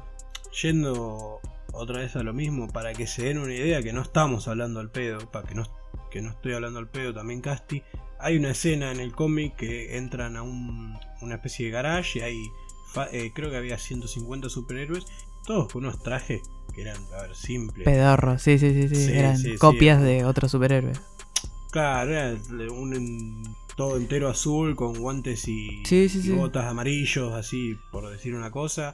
yendo 0.62 1.40
otra 1.72 1.98
vez 2.00 2.16
a 2.16 2.22
lo 2.22 2.32
mismo, 2.32 2.68
para 2.68 2.92
que 2.92 3.06
se 3.06 3.24
den 3.24 3.38
una 3.38 3.54
idea 3.54 3.82
que 3.82 3.92
no 3.92 4.02
estamos 4.02 4.46
hablando 4.48 4.80
al 4.80 4.90
pedo, 4.90 5.30
para 5.30 5.46
que 5.48 5.54
no, 5.54 5.64
que 6.10 6.20
no 6.22 6.30
estoy 6.30 6.52
hablando 6.52 6.78
al 6.78 6.88
pedo 6.88 7.12
también 7.14 7.40
Casti, 7.40 7.82
hay 8.20 8.36
una 8.36 8.50
escena 8.50 8.92
en 8.92 9.00
el 9.00 9.12
cómic 9.14 9.56
que 9.56 9.96
entran 9.96 10.36
a 10.36 10.42
un- 10.42 10.96
una 11.22 11.34
especie 11.36 11.66
de 11.66 11.72
garage 11.72 12.18
y 12.18 12.22
hay, 12.22 12.36
eh, 13.12 13.32
creo 13.34 13.50
que 13.50 13.56
había 13.56 13.78
150 13.78 14.48
superhéroes, 14.48 15.04
todos 15.46 15.72
con 15.72 15.84
unos 15.84 16.00
trajes 16.02 16.40
que 16.72 16.82
eran, 16.82 16.96
a 17.18 17.22
ver, 17.22 17.34
simples. 17.34 17.84
Pedorro, 17.84 18.38
sí, 18.38 18.58
sí, 18.58 18.72
sí, 18.72 18.88
sí, 18.88 19.06
Sí, 19.06 19.12
eran 19.12 19.38
sí, 19.38 19.56
copias 19.58 20.00
de 20.02 20.24
otros 20.24 20.50
superhéroes. 20.50 21.00
Claro, 21.70 22.10
era 22.10 22.36
un 22.72 22.94
en- 22.94 23.42
todo 23.76 23.96
entero 23.96 24.28
azul 24.28 24.76
con 24.76 24.94
guantes 24.98 25.48
y, 25.48 25.82
botas 26.36 26.66
amarillos, 26.66 27.32
así 27.32 27.74
por 27.90 28.10
decir 28.10 28.34
una 28.34 28.50
cosa. 28.50 28.92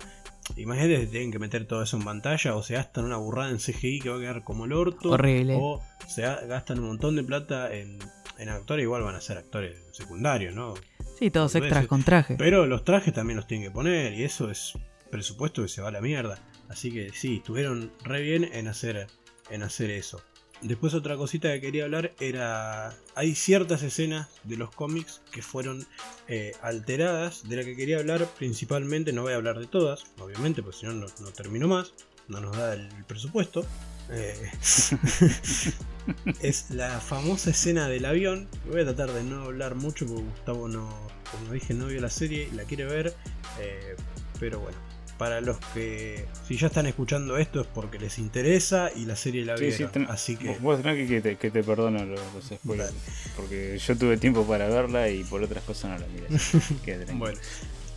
Imagínate 0.56 1.00
si 1.04 1.06
tienen 1.08 1.30
que 1.32 1.38
meter 1.40 1.66
todo 1.66 1.82
eso 1.82 1.96
en 1.98 2.04
pantalla 2.04 2.54
o 2.54 2.62
se 2.62 2.74
gastan 2.74 3.04
una 3.04 3.16
burrada 3.16 3.50
en 3.50 3.58
CGI 3.58 3.98
que 4.00 4.08
va 4.10 4.16
a 4.16 4.20
quedar 4.20 4.44
como 4.44 4.64
el 4.64 4.72
orto. 4.72 5.10
Horrible. 5.10 5.56
O 5.58 5.82
se 6.06 6.22
ga- 6.22 6.46
gastan 6.46 6.78
un 6.78 6.86
montón 6.86 7.16
de 7.16 7.24
plata 7.24 7.74
en, 7.74 7.98
en 8.38 8.48
actores, 8.48 8.84
igual 8.84 9.02
van 9.02 9.16
a 9.16 9.20
ser 9.20 9.36
actores 9.38 9.76
secundarios, 9.92 10.54
¿no? 10.54 10.74
Sí, 11.18 11.30
todos 11.32 11.54
extras 11.56 11.86
con 11.88 12.04
traje. 12.04 12.36
Pero 12.38 12.64
los 12.66 12.84
trajes 12.84 13.12
también 13.12 13.36
los 13.36 13.46
tienen 13.48 13.66
que 13.68 13.74
poner 13.74 14.14
y 14.14 14.22
eso 14.22 14.50
es 14.50 14.72
presupuesto 15.10 15.62
que 15.62 15.68
se 15.68 15.82
va 15.82 15.88
a 15.88 15.90
la 15.90 16.00
mierda. 16.00 16.38
Así 16.68 16.92
que 16.92 17.10
sí, 17.12 17.36
estuvieron 17.36 17.92
re 18.04 18.22
bien 18.22 18.44
en 18.44 18.68
hacer, 18.68 19.06
en 19.50 19.62
hacer 19.62 19.90
eso. 19.90 20.22
Después 20.60 20.92
otra 20.94 21.16
cosita 21.16 21.52
que 21.52 21.60
quería 21.60 21.84
hablar 21.84 22.14
era... 22.18 22.96
Hay 23.14 23.34
ciertas 23.34 23.82
escenas 23.82 24.28
de 24.42 24.56
los 24.56 24.74
cómics 24.74 25.22
que 25.30 25.40
fueron 25.40 25.86
eh, 26.26 26.52
alteradas, 26.62 27.48
de 27.48 27.56
la 27.56 27.64
que 27.64 27.76
quería 27.76 27.98
hablar 27.98 28.26
principalmente, 28.38 29.12
no 29.12 29.22
voy 29.22 29.34
a 29.34 29.36
hablar 29.36 29.58
de 29.60 29.66
todas, 29.66 30.04
obviamente, 30.18 30.62
porque 30.62 30.78
si 30.78 30.86
no, 30.86 30.94
no 30.94 31.06
no 31.20 31.30
termino 31.30 31.68
más, 31.68 31.92
no 32.26 32.40
nos 32.40 32.56
da 32.56 32.74
el, 32.74 32.88
presupuesto. 33.06 33.64
Eh, 34.10 34.50
es 36.42 36.70
la 36.70 36.98
famosa 37.00 37.50
escena 37.50 37.88
del 37.88 38.04
avión. 38.04 38.48
Voy 38.68 38.80
a 38.80 38.84
tratar 38.84 39.12
de 39.12 39.22
no 39.22 39.44
hablar 39.44 39.76
mucho 39.76 40.06
porque 40.06 40.24
Gustavo 40.24 40.66
no, 40.66 40.88
como 41.30 41.52
dije, 41.52 41.72
no 41.72 41.86
vio 41.86 42.00
la 42.00 42.10
serie 42.10 42.48
y 42.52 42.56
la 42.56 42.64
quiere 42.64 42.84
ver. 42.84 43.14
eh, 43.60 43.94
pero 44.40 44.60
bueno, 44.60 44.78
para 45.18 45.40
los 45.40 45.58
que 45.74 46.24
si 46.46 46.56
ya 46.56 46.68
están 46.68 46.86
escuchando 46.86 47.36
esto 47.38 47.60
es 47.60 47.66
porque 47.66 47.98
les 47.98 48.18
interesa 48.18 48.90
y 48.94 49.04
la 49.04 49.16
serie 49.16 49.44
la 49.44 49.56
Sí, 49.56 49.64
sí, 49.72 49.78
vieron. 49.78 49.92
ten- 49.92 50.06
así 50.08 50.36
que 50.36 50.56
vos- 50.60 50.80
tranqui 50.80 51.06
que 51.08 51.20
te, 51.20 51.36
que 51.36 51.50
te 51.50 51.62
perdono 51.64 52.04
los, 52.04 52.20
los 52.34 52.44
spoilers. 52.44 52.94
Porque 53.36 53.78
yo 53.84 53.96
tuve 53.98 54.16
tiempo 54.16 54.46
para 54.46 54.68
verla 54.68 55.08
y 55.10 55.24
por 55.24 55.42
otras 55.42 55.64
cosas 55.64 55.90
no 55.90 55.98
la 55.98 56.06
miré. 56.06 57.04
Bueno, 57.14 57.38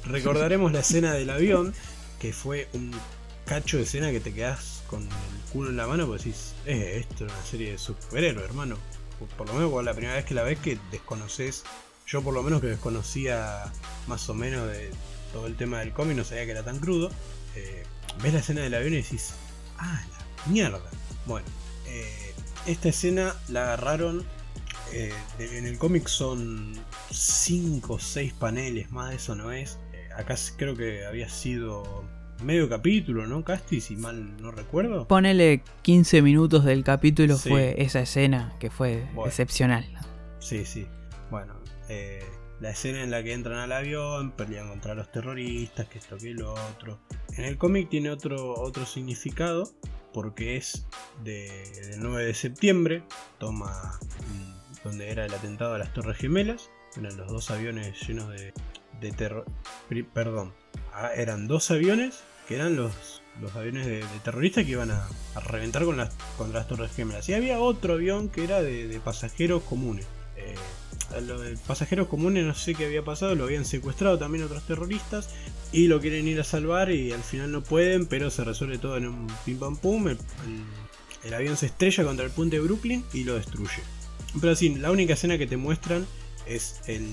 recordaremos 0.05 0.71
la 0.71 0.79
escena 0.79 1.13
del 1.13 1.29
avión, 1.29 1.73
que 2.19 2.33
fue 2.33 2.67
un 2.73 2.91
cacho 3.45 3.77
de 3.77 3.83
escena 3.83 4.11
que 4.11 4.19
te 4.19 4.33
quedás 4.33 4.81
con 4.87 5.03
el 5.03 5.09
culo 5.53 5.69
en 5.69 5.77
la 5.77 5.87
mano 5.87 6.07
porque 6.07 6.23
decís, 6.23 6.53
eh, 6.65 7.05
esto 7.07 7.25
es 7.25 7.31
una 7.31 7.43
serie 7.43 7.71
de 7.73 7.77
superhéroes, 7.77 8.45
hermano. 8.45 8.77
Por- 9.19 9.27
Por 9.29 9.47
lo 9.47 9.53
menos 9.53 9.69
por 9.71 9.83
la 9.83 9.93
primera 9.93 10.15
vez 10.15 10.25
que 10.25 10.33
la 10.33 10.41
ves 10.43 10.57
que 10.59 10.77
desconoces, 10.91 11.63
yo 12.07 12.21
por 12.23 12.33
lo 12.33 12.41
menos 12.43 12.59
que 12.61 12.67
desconocía 12.67 13.71
más 14.07 14.27
o 14.29 14.33
menos 14.33 14.67
de 14.67 14.89
todo 15.31 15.47
el 15.47 15.55
tema 15.55 15.79
del 15.79 15.91
cómic, 15.93 16.15
no 16.17 16.23
sabía 16.23 16.45
que 16.45 16.51
era 16.51 16.63
tan 16.63 16.79
crudo. 16.79 17.09
eh, 17.55 17.83
ves 18.23 18.33
la 18.33 18.39
escena 18.39 18.61
del 18.61 18.73
avión 18.73 18.93
y 18.93 18.97
decís, 18.97 19.33
ah, 19.77 20.01
la 20.45 20.51
mierda. 20.51 20.79
Bueno, 21.25 21.45
eh, 21.87 22.33
esta 22.65 22.89
escena 22.89 23.35
la 23.49 23.63
agarraron 23.63 24.23
eh, 24.93 25.13
de- 25.37 25.57
en 25.57 25.65
el 25.65 25.77
cómic 25.77 26.07
son 26.07 26.73
5 27.11 27.93
o 27.93 27.99
6 27.99 28.33
paneles, 28.33 28.91
más 28.91 29.09
de 29.09 29.15
eso 29.17 29.35
no 29.35 29.51
es. 29.51 29.77
Acá 30.17 30.35
creo 30.57 30.75
que 30.75 31.05
había 31.05 31.29
sido 31.29 32.03
medio 32.43 32.67
capítulo, 32.67 33.25
¿no? 33.27 33.43
Casti, 33.45 33.79
si 33.81 33.95
mal 33.95 34.35
no 34.41 34.51
recuerdo. 34.51 35.07
Ponele 35.07 35.61
15 35.81 36.21
minutos 36.21 36.65
del 36.65 36.83
capítulo 36.83 37.37
Sí. 37.37 37.49
fue 37.49 37.75
esa 37.81 38.01
escena 38.01 38.53
que 38.59 38.69
fue 38.69 39.05
Bueno. 39.13 39.27
excepcional. 39.29 39.85
Sí, 40.39 40.65
sí. 40.65 40.87
Bueno, 41.29 41.53
eh, 41.87 42.23
la 42.61 42.69
escena 42.69 43.03
en 43.03 43.09
la 43.09 43.23
que 43.23 43.33
entran 43.33 43.57
al 43.57 43.71
avión, 43.71 44.31
pelean 44.31 44.69
contra 44.69 44.93
los 44.93 45.11
terroristas, 45.11 45.87
que 45.87 45.97
esto 45.97 46.17
que 46.17 46.33
lo 46.33 46.53
otro. 46.53 46.99
En 47.35 47.43
el 47.43 47.57
cómic 47.57 47.89
tiene 47.89 48.11
otro, 48.11 48.53
otro 48.53 48.85
significado, 48.85 49.71
porque 50.13 50.57
es 50.57 50.85
de, 51.23 51.49
del 51.89 51.99
9 52.01 52.23
de 52.23 52.33
septiembre, 52.35 53.03
toma 53.39 53.99
mm, 54.27 54.83
donde 54.83 55.09
era 55.09 55.25
el 55.25 55.33
atentado 55.33 55.73
a 55.73 55.79
las 55.79 55.91
Torres 55.91 56.17
Gemelas, 56.17 56.69
eran 56.95 57.17
los 57.17 57.31
dos 57.31 57.49
aviones 57.49 57.99
llenos 58.07 58.29
de, 58.29 58.53
de 58.99 59.11
terror. 59.11 59.45
Perdón, 60.13 60.53
ah, 60.93 61.09
eran 61.15 61.47
dos 61.47 61.71
aviones 61.71 62.19
que 62.47 62.55
eran 62.55 62.75
los, 62.75 63.23
los 63.41 63.55
aviones 63.55 63.87
de, 63.87 64.05
terroristas 64.23 64.65
que 64.65 64.71
iban 64.71 64.91
a, 64.91 65.07
reventar 65.47 65.83
con 65.83 65.97
las, 65.97 66.13
con 66.37 66.53
las 66.53 66.67
Torres 66.67 66.91
Gemelas. 66.93 67.27
Y 67.27 67.33
había 67.33 67.59
otro 67.59 67.93
avión 67.93 68.29
que 68.29 68.43
era 68.43 68.61
de, 68.61 68.87
de 68.87 68.99
pasajeros 68.99 69.63
comunes. 69.63 70.05
Eh, 70.35 70.53
lo 71.19 71.39
de 71.41 71.57
pasajeros 71.57 72.07
comunes 72.07 72.45
no 72.45 72.55
sé 72.55 72.73
qué 72.75 72.85
había 72.85 73.03
pasado, 73.03 73.35
lo 73.35 73.43
habían 73.43 73.65
secuestrado 73.65 74.17
también 74.17 74.43
otros 74.45 74.63
terroristas 74.65 75.29
y 75.73 75.87
lo 75.87 75.99
quieren 75.99 76.27
ir 76.27 76.39
a 76.39 76.43
salvar 76.43 76.91
y 76.91 77.11
al 77.11 77.23
final 77.23 77.51
no 77.51 77.61
pueden, 77.61 78.05
pero 78.05 78.29
se 78.29 78.43
resuelve 78.43 78.77
todo 78.77 78.97
en 78.97 79.07
un 79.07 79.27
pim 79.45 79.57
pam 79.59 79.75
pum. 79.75 80.07
El, 81.23 81.33
avión 81.33 81.57
se 81.57 81.65
estrella 81.67 82.03
contra 82.03 82.25
el 82.25 82.31
puente 82.31 82.55
de 82.57 82.61
Brooklyn 82.63 83.03
y 83.13 83.23
lo 83.25 83.35
destruye. 83.35 83.81
Pero 84.39 84.53
así, 84.53 84.69
la 84.75 84.91
única 84.91 85.13
escena 85.13 85.37
que 85.37 85.47
te 85.47 85.57
muestran 85.57 86.05
es 86.45 86.81
el, 86.87 87.03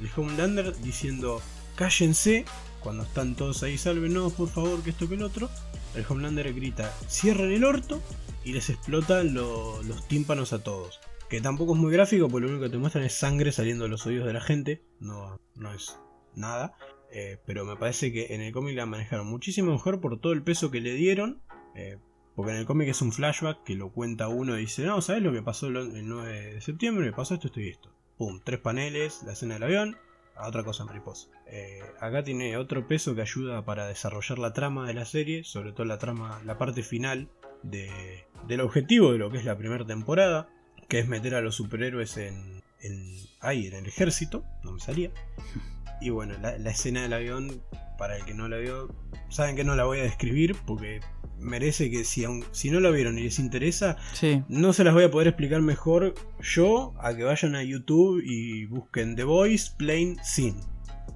el 0.00 0.10
Homelander 0.16 0.76
diciendo 0.80 1.40
cállense 1.76 2.44
cuando 2.80 3.04
están 3.04 3.34
todos 3.36 3.62
ahí, 3.62 3.78
sálvenos 3.78 4.32
por 4.32 4.48
favor, 4.48 4.82
que 4.82 4.90
esto 4.90 5.08
que 5.08 5.14
el 5.14 5.22
otro. 5.22 5.48
El 5.94 6.04
Homelander 6.08 6.52
grita 6.52 6.92
cierren 7.08 7.50
el 7.52 7.64
orto 7.64 8.02
y 8.44 8.52
les 8.52 8.68
explotan 8.70 9.34
lo- 9.34 9.82
los 9.82 10.06
tímpanos 10.06 10.52
a 10.52 10.62
todos. 10.62 11.00
Que 11.28 11.40
tampoco 11.40 11.74
es 11.74 11.78
muy 11.78 11.92
gráfico, 11.92 12.28
porque 12.28 12.46
lo 12.46 12.52
único 12.52 12.64
que 12.64 12.70
te 12.70 12.78
muestran 12.78 13.04
es 13.04 13.12
sangre 13.12 13.52
saliendo 13.52 13.84
de 13.84 13.90
los 13.90 14.06
oídos 14.06 14.26
de 14.26 14.32
la 14.32 14.40
gente. 14.40 14.82
No, 14.98 15.38
no 15.54 15.72
es 15.74 15.98
nada. 16.34 16.74
Eh, 17.10 17.38
pero 17.46 17.64
me 17.64 17.76
parece 17.76 18.12
que 18.12 18.34
en 18.34 18.40
el 18.40 18.52
cómic 18.52 18.76
la 18.76 18.86
manejaron 18.86 19.26
muchísimo 19.26 19.72
mejor 19.72 20.00
por 20.00 20.20
todo 20.20 20.32
el 20.32 20.42
peso 20.42 20.70
que 20.70 20.80
le 20.80 20.94
dieron. 20.94 21.42
eh, 21.74 21.98
porque 22.34 22.52
en 22.52 22.58
el 22.58 22.66
cómic 22.66 22.88
es 22.88 23.02
un 23.02 23.10
flashback 23.10 23.64
que 23.64 23.74
lo 23.74 23.90
cuenta 23.92 24.28
uno 24.28 24.56
y 24.56 24.60
dice, 24.60 24.84
no, 24.86 25.02
¿sabes 25.02 25.24
lo 25.24 25.32
que 25.32 25.42
pasó 25.42 25.66
el 25.66 25.76
el 25.76 26.08
9 26.08 26.54
de 26.54 26.60
septiembre? 26.60 27.06
Me 27.06 27.12
pasó 27.12 27.34
esto, 27.34 27.48
esto 27.48 27.60
y 27.60 27.68
esto. 27.68 27.92
Pum, 28.16 28.40
tres 28.44 28.60
paneles, 28.60 29.24
la 29.24 29.32
escena 29.32 29.54
del 29.54 29.64
avión, 29.64 29.96
a 30.36 30.46
otra 30.46 30.62
cosa 30.62 30.84
mariposa. 30.84 31.26
Eh, 31.48 31.80
acá 32.00 32.22
tiene 32.22 32.56
otro 32.56 32.86
peso 32.86 33.16
que 33.16 33.22
ayuda 33.22 33.64
para 33.64 33.88
desarrollar 33.88 34.38
la 34.38 34.52
trama 34.52 34.86
de 34.86 34.94
la 34.94 35.04
serie, 35.04 35.42
sobre 35.42 35.72
todo 35.72 35.84
la 35.84 35.98
trama, 35.98 36.40
la 36.44 36.58
parte 36.58 36.84
final 36.84 37.28
de, 37.64 37.90
del 38.46 38.60
objetivo 38.60 39.10
de 39.10 39.18
lo 39.18 39.32
que 39.32 39.38
es 39.38 39.44
la 39.44 39.58
primera 39.58 39.84
temporada, 39.84 40.48
que 40.88 40.98
es 41.00 41.08
meter 41.08 41.34
a 41.34 41.40
los 41.40 41.54
superhéroes 41.54 42.16
en, 42.16 42.62
en, 42.80 43.14
ahí, 43.40 43.66
en 43.66 43.74
el 43.74 43.86
ejército, 43.86 44.44
no 44.64 44.72
me 44.72 44.80
salía. 44.80 45.10
Y 46.00 46.10
bueno, 46.10 46.34
la, 46.40 46.56
la 46.58 46.70
escena 46.70 47.02
del 47.02 47.12
avión, 47.12 47.60
para 47.98 48.16
el 48.16 48.24
que 48.24 48.32
no 48.32 48.46
la 48.46 48.58
vio, 48.58 48.94
saben 49.30 49.56
que 49.56 49.64
no 49.64 49.74
la 49.74 49.82
voy 49.82 49.98
a 49.98 50.02
describir 50.04 50.54
porque 50.64 51.00
merece 51.40 51.90
que 51.90 52.04
si, 52.04 52.22
aun- 52.22 52.44
si 52.52 52.70
no 52.70 52.78
la 52.78 52.90
vieron 52.90 53.18
y 53.18 53.22
les 53.24 53.40
interesa, 53.40 53.96
Sí, 54.12 54.44
no 54.48 54.72
se 54.72 54.84
las 54.84 54.94
voy 54.94 55.02
a 55.02 55.10
poder 55.10 55.26
explicar 55.26 55.60
mejor 55.60 56.14
yo 56.40 56.94
a 57.00 57.16
que 57.16 57.24
vayan 57.24 57.56
a 57.56 57.64
YouTube 57.64 58.22
y 58.24 58.66
busquen 58.66 59.16
The 59.16 59.24
Voice 59.24 59.72
Plain 59.76 60.18
Scene. 60.22 60.60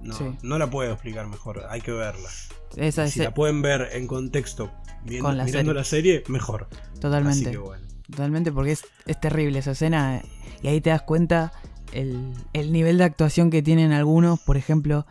No, 0.01 0.15
Sí. 0.15 0.25
no 0.43 0.59
la 0.59 0.69
puedo 0.69 0.91
explicar 0.93 1.29
mejor, 1.29 1.63
hay 1.69 1.81
que 1.81 1.93
verla. 1.93 2.29
esa 2.77 3.05
es 3.05 3.13
Si 3.13 3.21
la 3.21 3.33
pueden 3.33 3.63
ver 3.63 3.89
en 3.93 4.09
contexto 4.09 4.73
viendo, 5.05 5.31
la 5.31 5.45
mirando 5.45 5.71
serie. 5.71 5.75
la 5.75 5.85
serie, 5.85 6.25
mejor. 6.27 6.69
totalmente. 7.01 7.39
Así 7.43 7.51
que 7.53 7.59
bueno. 7.59 7.87
Totalmente, 8.13 8.53
porque 8.53 8.73
es, 8.73 8.85
es 9.07 9.19
terrible 9.21 9.59
esa 9.59 9.73
escena. 9.73 10.23
Y 10.63 10.69
ahí 10.69 10.81
te 10.81 10.91
das 10.91 11.03
cuenta 11.03 11.53
el, 11.93 12.33
el 12.53 12.71
nivel 12.73 12.99
de 12.99 13.05
actuación 13.05 13.51
que 13.51 13.63
tienen 13.63 13.93
algunos. 13.93 14.39
Por 14.41 14.57
ejemplo, 14.57 15.07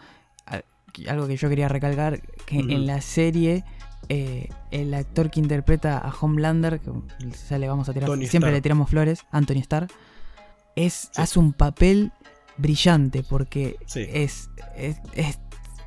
algo 1.08 1.28
que 1.28 1.38
yo 1.38 1.50
quería 1.50 1.68
recalcar, 1.68 2.22
que 2.46 2.60
en 2.60 2.86
la 2.86 3.02
serie 3.02 3.64
eh, 4.10 4.50
el 4.72 4.94
actor 4.94 5.30
que 5.32 5.40
interpreta 5.40 5.98
a 5.98 6.14
Homelander, 6.14 6.80
que 6.80 6.92
ya 7.50 7.58
le 7.58 7.68
vamos 7.68 7.88
a 7.90 7.94
tirar, 7.94 8.08
Tony 8.10 8.28
siempre 8.28 8.52
le 8.52 8.62
tiramos 8.62 8.90
flores, 8.90 9.22
Anthony 9.32 9.60
Starr, 9.60 9.88
es, 10.76 11.10
Sí. 11.14 11.22
hace 11.22 11.40
un 11.40 11.54
papel 11.54 12.12
brillante 12.58 13.24
porque 13.24 13.78
Sí. 13.86 14.06
es, 14.12 14.50
es, 14.76 14.98
es- 15.14 15.40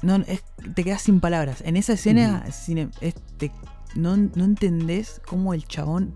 no, 0.02 0.16
es- 0.26 0.42
te 0.74 0.84
quedas 0.84 1.02
sin 1.02 1.20
palabras. 1.20 1.62
En 1.66 1.76
esa 1.76 1.92
escena 1.94 2.44
cine- 2.50 2.88
es- 3.00 3.14
te- 3.36 3.52
no, 3.94 4.16
no 4.16 4.44
entendés 4.44 5.20
cómo 5.26 5.54
el 5.54 5.66
chabón 5.66 6.14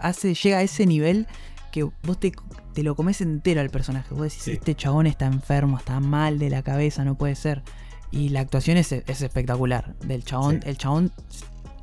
hace, 0.00 0.34
llega 0.34 0.58
a 0.58 0.62
ese 0.62 0.86
nivel 0.86 1.26
que 1.72 1.82
vos 1.84 2.18
te, 2.18 2.32
te 2.72 2.82
lo 2.82 2.94
comes 2.96 3.20
entero 3.20 3.60
al 3.60 3.70
personaje. 3.70 4.08
Vos 4.14 4.22
decís, 4.24 4.42
Sí. 4.42 4.52
este 4.52 4.74
chabón 4.74 5.06
está 5.06 5.26
enfermo, 5.26 5.78
está 5.78 6.00
mal 6.00 6.38
de 6.38 6.50
la 6.50 6.62
cabeza, 6.62 7.04
no 7.04 7.16
puede 7.16 7.34
ser. 7.34 7.62
Y 8.10 8.30
la 8.30 8.40
actuación 8.40 8.76
es, 8.78 8.92
es 8.92 9.20
espectacular. 9.20 9.94
Del 10.00 10.24
chabón, 10.24 10.60
Sí. 10.62 10.68
el 10.70 10.78
chabón, 10.78 11.12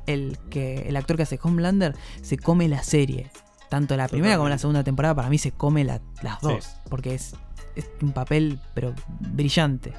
el 0.06 0.38
que 0.50 0.88
el 0.88 0.96
actor 0.96 1.16
que 1.16 1.22
hace 1.24 1.38
Homelander, 1.42 1.94
se 2.22 2.36
come 2.38 2.68
la 2.68 2.82
serie. 2.82 3.30
Tanto 3.68 3.96
la 3.96 4.08
primera 4.08 4.36
como 4.36 4.48
la 4.48 4.58
segunda 4.58 4.84
temporada, 4.84 5.14
para 5.14 5.28
mí 5.30 5.38
se 5.38 5.52
come 5.52 5.84
la- 5.84 6.00
las 6.22 6.40
Sí. 6.40 6.46
dos. 6.48 6.76
Porque 6.88 7.14
es, 7.14 7.34
es 7.76 7.88
un 8.02 8.12
papel, 8.12 8.58
pero 8.74 8.94
brillante. 9.20 9.92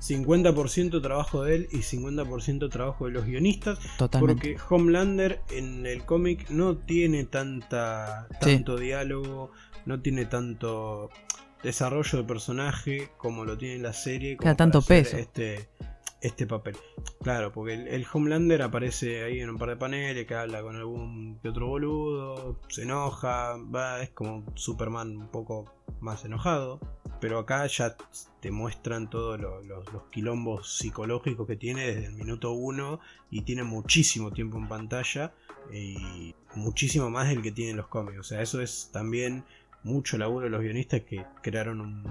50% 0.00 1.00
trabajo 1.02 1.42
de 1.44 1.54
él 1.56 1.68
y 1.72 1.78
50% 1.78 2.70
trabajo 2.70 3.06
de 3.06 3.12
los 3.12 3.24
guionistas. 3.26 3.78
Totalmente. 3.98 4.34
Porque 4.56 4.56
Homelander 4.68 5.40
en 5.50 5.86
el 5.86 6.04
cómic 6.04 6.48
no 6.50 6.76
tiene 6.76 7.24
tanta 7.24 8.28
Sí. 8.42 8.54
tanto 8.56 8.76
diálogo, 8.76 9.50
no 9.84 10.00
tiene 10.00 10.26
tanto 10.26 11.10
desarrollo 11.62 12.18
de 12.18 12.24
personaje 12.24 13.08
como 13.16 13.44
lo 13.44 13.56
tiene 13.56 13.76
en 13.76 13.82
la 13.82 13.92
serie. 13.92 14.36
como 14.36 14.54
tanto 14.56 14.82
peso. 14.82 15.16
Este, 15.16 15.68
este 16.26 16.46
papel. 16.46 16.76
Claro, 17.22 17.52
porque 17.52 17.74
el, 17.74 17.88
el 17.88 18.06
Homelander 18.12 18.62
aparece 18.62 19.24
ahí 19.24 19.40
en 19.40 19.50
un 19.50 19.58
par 19.58 19.68
de 19.70 19.76
paneles 19.76 20.26
que 20.26 20.34
habla 20.34 20.62
con 20.62 20.76
algún 20.76 21.38
que 21.42 21.48
otro 21.48 21.66
boludo, 21.68 22.60
se 22.68 22.82
enoja, 22.82 23.56
va, 23.74 24.02
es 24.02 24.10
como 24.10 24.44
Superman 24.54 25.16
un 25.16 25.28
poco 25.28 25.72
más 26.00 26.24
enojado. 26.24 26.80
Pero 27.18 27.38
acá 27.38 27.66
ya 27.66 27.96
te 28.40 28.50
muestran 28.50 29.08
todos 29.08 29.40
lo- 29.40 29.62
los, 29.62 29.90
los 29.90 30.02
quilombos 30.10 30.76
psicológicos 30.76 31.46
que 31.46 31.56
tiene 31.56 31.86
desde 31.86 32.06
el 32.06 32.12
minuto 32.12 32.52
uno 32.52 33.00
y 33.30 33.40
tiene 33.42 33.64
muchísimo 33.64 34.32
tiempo 34.32 34.58
en 34.58 34.68
pantalla 34.68 35.32
y 35.72 36.34
muchísimo 36.54 37.08
más 37.08 37.28
del 37.28 37.40
que 37.40 37.52
tienen 37.52 37.76
los 37.78 37.86
cómics. 37.88 38.18
O 38.18 38.22
sea, 38.22 38.42
eso 38.42 38.60
es 38.60 38.90
también 38.92 39.44
mucho 39.82 40.18
laburo 40.18 40.44
de 40.44 40.50
los 40.50 40.60
guionistas 40.60 41.00
que 41.02 41.24
crearon 41.42 41.80
un, 41.80 42.04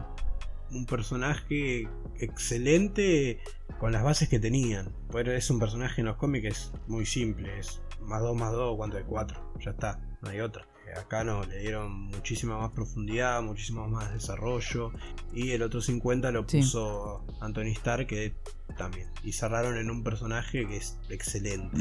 un 0.75 0.85
personaje 0.85 1.87
excelente 2.19 3.39
con 3.79 3.91
las 3.91 4.03
bases 4.03 4.29
que 4.29 4.39
tenían. 4.39 4.93
Pero 5.11 5.31
es 5.33 5.49
un 5.49 5.59
personaje 5.59 6.01
en 6.01 6.07
los 6.07 6.17
cómics 6.17 6.71
muy 6.87 7.05
simple, 7.05 7.59
es 7.59 7.81
más 8.01 8.21
2 8.21 8.35
más 8.37 8.51
2, 8.51 8.75
¿cuánto 8.77 8.97
es 8.97 9.05
4? 9.05 9.53
Ya 9.63 9.71
está, 9.71 9.99
no 10.21 10.29
hay 10.29 10.39
otra. 10.41 10.67
Eh, 10.87 10.99
Acá 10.99 11.23
no, 11.23 11.43
le 11.43 11.57
dieron 11.59 11.91
muchísima 12.07 12.57
más 12.59 12.71
profundidad, 12.71 13.41
muchísimo 13.41 13.87
más 13.87 14.13
desarrollo. 14.13 14.91
Y 15.33 15.51
el 15.51 15.61
otro 15.63 15.81
50 15.81 16.31
lo 16.31 16.47
Sí. 16.47 16.59
puso 16.59 17.25
Anthony 17.41 17.71
Starr, 17.73 18.05
que 18.05 18.35
también. 18.77 19.07
Y 19.23 19.31
cerraron 19.33 19.77
en 19.77 19.89
un 19.89 20.03
personaje 20.03 20.67
que 20.67 20.77
es 20.77 20.97
excelente. 21.09 21.77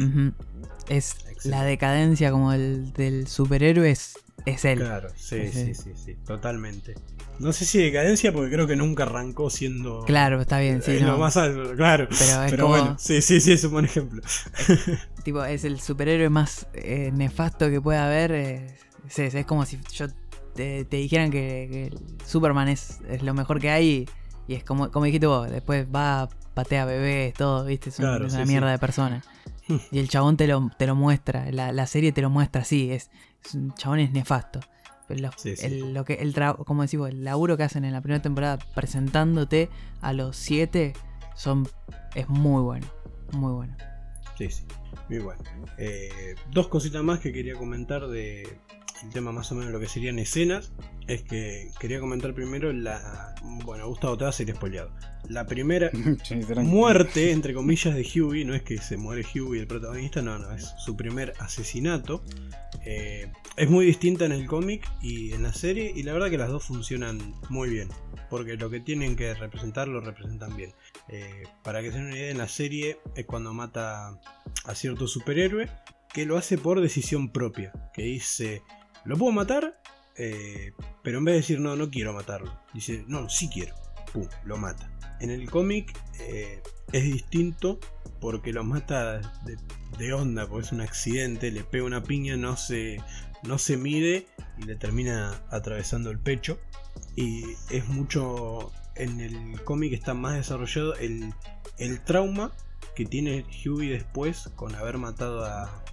Es 0.88 1.12
Excelente. 1.12 1.48
la 1.48 1.64
decadencia 1.64 2.30
como 2.30 2.52
el 2.52 2.92
del 2.92 3.26
superhéroe 3.26 3.90
es, 3.90 4.14
es 4.46 4.64
él. 4.64 4.78
Claro, 4.80 5.08
sí, 5.16 5.48
Sí, 5.52 5.74
sí, 5.74 5.74
sí, 5.74 5.90
sí, 5.96 6.14
totalmente. 6.26 6.94
No 7.40 7.52
sé 7.52 7.64
si 7.64 7.82
decadencia 7.82 8.32
porque 8.32 8.50
creo 8.52 8.66
que 8.66 8.76
nunca 8.76 9.02
arrancó 9.02 9.50
siendo 9.50 10.04
Claro, 10.04 10.40
está 10.40 10.60
bien, 10.60 10.82
sí, 10.82 10.92
eh, 10.92 11.00
no. 11.00 11.08
lo 11.12 11.18
más 11.18 11.36
alto, 11.36 11.74
claro. 11.76 12.06
Pero 12.08 12.42
es 12.44 12.50
Pero 12.50 12.64
como- 12.64 12.78
bueno, 12.78 12.96
sí, 12.98 13.20
sí, 13.22 13.40
sí, 13.40 13.52
es 13.52 13.64
un 13.64 13.72
buen 13.72 13.84
ejemplo. 13.86 14.22
Tipo, 15.24 15.44
es 15.44 15.64
el 15.64 15.80
superhéroe 15.80 16.28
más 16.30 16.66
eh, 16.74 17.10
nefasto 17.12 17.68
que 17.70 17.80
puede 17.80 17.98
haber. 17.98 18.32
eh, 18.32 18.76
es, 19.08 19.18
es- 19.18 19.46
como 19.46 19.66
si 19.66 19.80
yo 19.92 20.06
te, 20.54 20.84
te 20.84 20.96
dijeran 20.96 21.30
que, 21.30 21.68
que 21.90 21.98
Superman 22.26 22.68
es, 22.68 23.00
es 23.08 23.22
lo 23.22 23.34
mejor 23.34 23.60
que 23.60 23.70
hay. 23.70 24.08
Y 24.46 24.54
es 24.54 24.62
como, 24.62 24.90
como 24.90 25.06
dijiste 25.06 25.26
vos, 25.26 25.50
después 25.50 25.86
va, 25.92 26.28
patea 26.54 26.84
bebés, 26.84 27.34
todo, 27.34 27.64
¿viste? 27.64 27.90
Es, 27.90 27.98
un- 27.98 28.04
Claro, 28.06 28.26
es 28.26 28.32
sí, 28.32 28.36
una 28.36 28.46
sí. 28.46 28.52
mierda 28.52 28.70
de 28.70 28.78
persona. 28.78 29.22
Y 29.90 29.98
el 29.98 30.08
chabón 30.08 30.36
te 30.36 30.46
lo, 30.46 30.70
te 30.78 30.86
lo 30.86 30.94
muestra, 30.94 31.50
la, 31.50 31.72
la 31.72 31.86
serie 31.86 32.12
te 32.12 32.20
lo 32.20 32.28
muestra 32.30 32.62
así, 32.62 32.90
es, 32.90 33.10
es 33.44 33.54
un 33.54 33.72
chabón 33.74 33.98
es 34.00 34.12
nefasto. 34.12 34.60
Pero 35.08 35.20
los- 35.20 35.34
Sí, 35.36 35.56
sí. 35.56 35.66
El, 35.66 35.94
lo 35.94 36.04
que, 36.04 36.14
el 36.14 36.34
como 36.66 36.82
decimos, 36.82 37.08
el 37.10 37.24
laburo 37.24 37.56
que 37.56 37.62
hacen 37.62 37.84
en 37.84 37.92
la 37.92 38.00
primera 38.00 38.20
temporada 38.22 38.58
presentándote 38.74 39.68
a 40.02 40.12
los 40.12 40.36
siete 40.36 40.92
son, 41.34 41.66
es 42.14 42.28
muy 42.28 42.62
bueno, 42.62 42.86
muy 43.32 43.52
bueno. 43.52 43.74
Sí, 44.38 44.50
sí. 44.50 44.64
Muy 45.08 45.18
bueno. 45.18 45.42
Eh, 45.78 46.34
dos 46.50 46.68
cositas 46.68 47.02
más 47.02 47.20
que 47.20 47.32
quería 47.32 47.54
comentar 47.56 48.06
de, 48.06 48.58
el 49.02 49.10
tema 49.10 49.32
más 49.32 49.50
o 49.52 49.54
menos 49.54 49.72
lo 49.72 49.80
que 49.80 49.88
serían 49.88 50.18
escenas, 50.18 50.72
es 51.06 51.22
que 51.22 51.70
quería 51.78 52.00
comentar 52.00 52.34
primero 52.34 52.72
la... 52.72 53.34
Bueno, 53.64 53.88
Gustavo 53.88 54.16
te 54.16 54.24
va 54.24 54.30
a 54.30 54.32
ser 54.32 54.54
spoileado. 54.54 54.90
La 55.28 55.46
primera 55.46 55.90
Sí, 56.24 56.36
muerte, 56.62 57.32
entre 57.32 57.54
comillas, 57.54 57.94
de 57.94 58.02
Huey, 58.02 58.44
no 58.44 58.54
es 58.54 58.62
que 58.62 58.78
se 58.78 58.96
muere 58.96 59.24
Huey 59.34 59.60
el 59.60 59.66
protagonista, 59.66 60.22
no, 60.22 60.38
no, 60.38 60.50
es 60.52 60.74
su 60.78 60.96
primer 60.96 61.34
asesinato. 61.38 62.22
Eh, 62.84 63.30
es 63.56 63.70
muy 63.70 63.86
distinta 63.86 64.24
en 64.24 64.32
el 64.32 64.46
cómic 64.46 64.88
y 65.00 65.32
en 65.32 65.42
la 65.42 65.52
serie, 65.52 65.92
y 65.94 66.02
la 66.02 66.12
verdad 66.12 66.30
que 66.30 66.38
las 66.38 66.50
dos 66.50 66.64
funcionan 66.64 67.18
muy 67.48 67.70
bien, 67.70 67.88
porque 68.28 68.56
lo 68.56 68.68
que 68.70 68.80
tienen 68.80 69.16
que 69.16 69.34
representar 69.34 69.88
lo 69.88 70.00
representan 70.00 70.56
bien. 70.56 70.72
Eh, 71.08 71.44
para 71.62 71.82
que 71.82 71.90
se 71.90 71.98
den 71.98 72.06
una 72.06 72.16
idea, 72.16 72.30
en 72.30 72.38
la 72.38 72.48
serie 72.48 72.98
es 73.16 73.26
cuando 73.26 73.52
mata 73.52 74.18
a 74.64 74.74
cierto 74.74 75.06
superhéroe, 75.06 75.68
que 76.12 76.26
lo 76.26 76.36
hace 76.36 76.58
por 76.58 76.80
decisión 76.80 77.30
propia, 77.30 77.72
que 77.92 78.02
dice, 78.02 78.62
¿lo 79.04 79.16
puedo 79.16 79.32
matar? 79.32 79.80
Eh, 80.16 80.72
pero 81.02 81.18
en 81.18 81.24
vez 81.24 81.34
de 81.34 81.40
decir, 81.40 81.60
no, 81.60 81.76
no 81.76 81.90
quiero 81.90 82.12
matarlo, 82.12 82.52
dice, 82.72 83.04
no, 83.08 83.28
sí 83.28 83.48
quiero, 83.48 83.74
pum, 84.12 84.26
lo 84.44 84.56
mata. 84.56 84.90
En 85.20 85.30
el 85.30 85.50
cómic 85.50 85.96
eh, 86.20 86.62
es 86.92 87.04
distinto 87.04 87.78
porque 88.20 88.52
lo 88.52 88.64
mata 88.64 89.20
de, 89.98 90.12
onda, 90.12 90.46
porque 90.48 90.66
es 90.66 90.72
un 90.72 90.80
accidente, 90.80 91.50
le 91.50 91.64
pega 91.64 91.84
una 91.84 92.02
piña, 92.02 92.36
no 92.36 92.56
se, 92.56 92.98
no 93.42 93.58
se 93.58 93.76
mide 93.76 94.26
y 94.58 94.64
le 94.64 94.76
termina 94.76 95.42
atravesando 95.50 96.10
el 96.10 96.18
pecho. 96.18 96.58
Y 97.16 97.44
es 97.70 97.86
mucho, 97.88 98.72
en 98.96 99.20
el 99.20 99.62
cómic 99.64 99.92
está 99.92 100.14
más 100.14 100.34
desarrollado 100.34 100.94
el, 100.96 101.32
el 101.78 102.00
trauma 102.00 102.52
que 102.94 103.04
tiene 103.04 103.44
Huey 103.64 103.88
después 103.88 104.50
con 104.56 104.74
haber 104.74 104.98
matado 104.98 105.44
a 105.44 105.84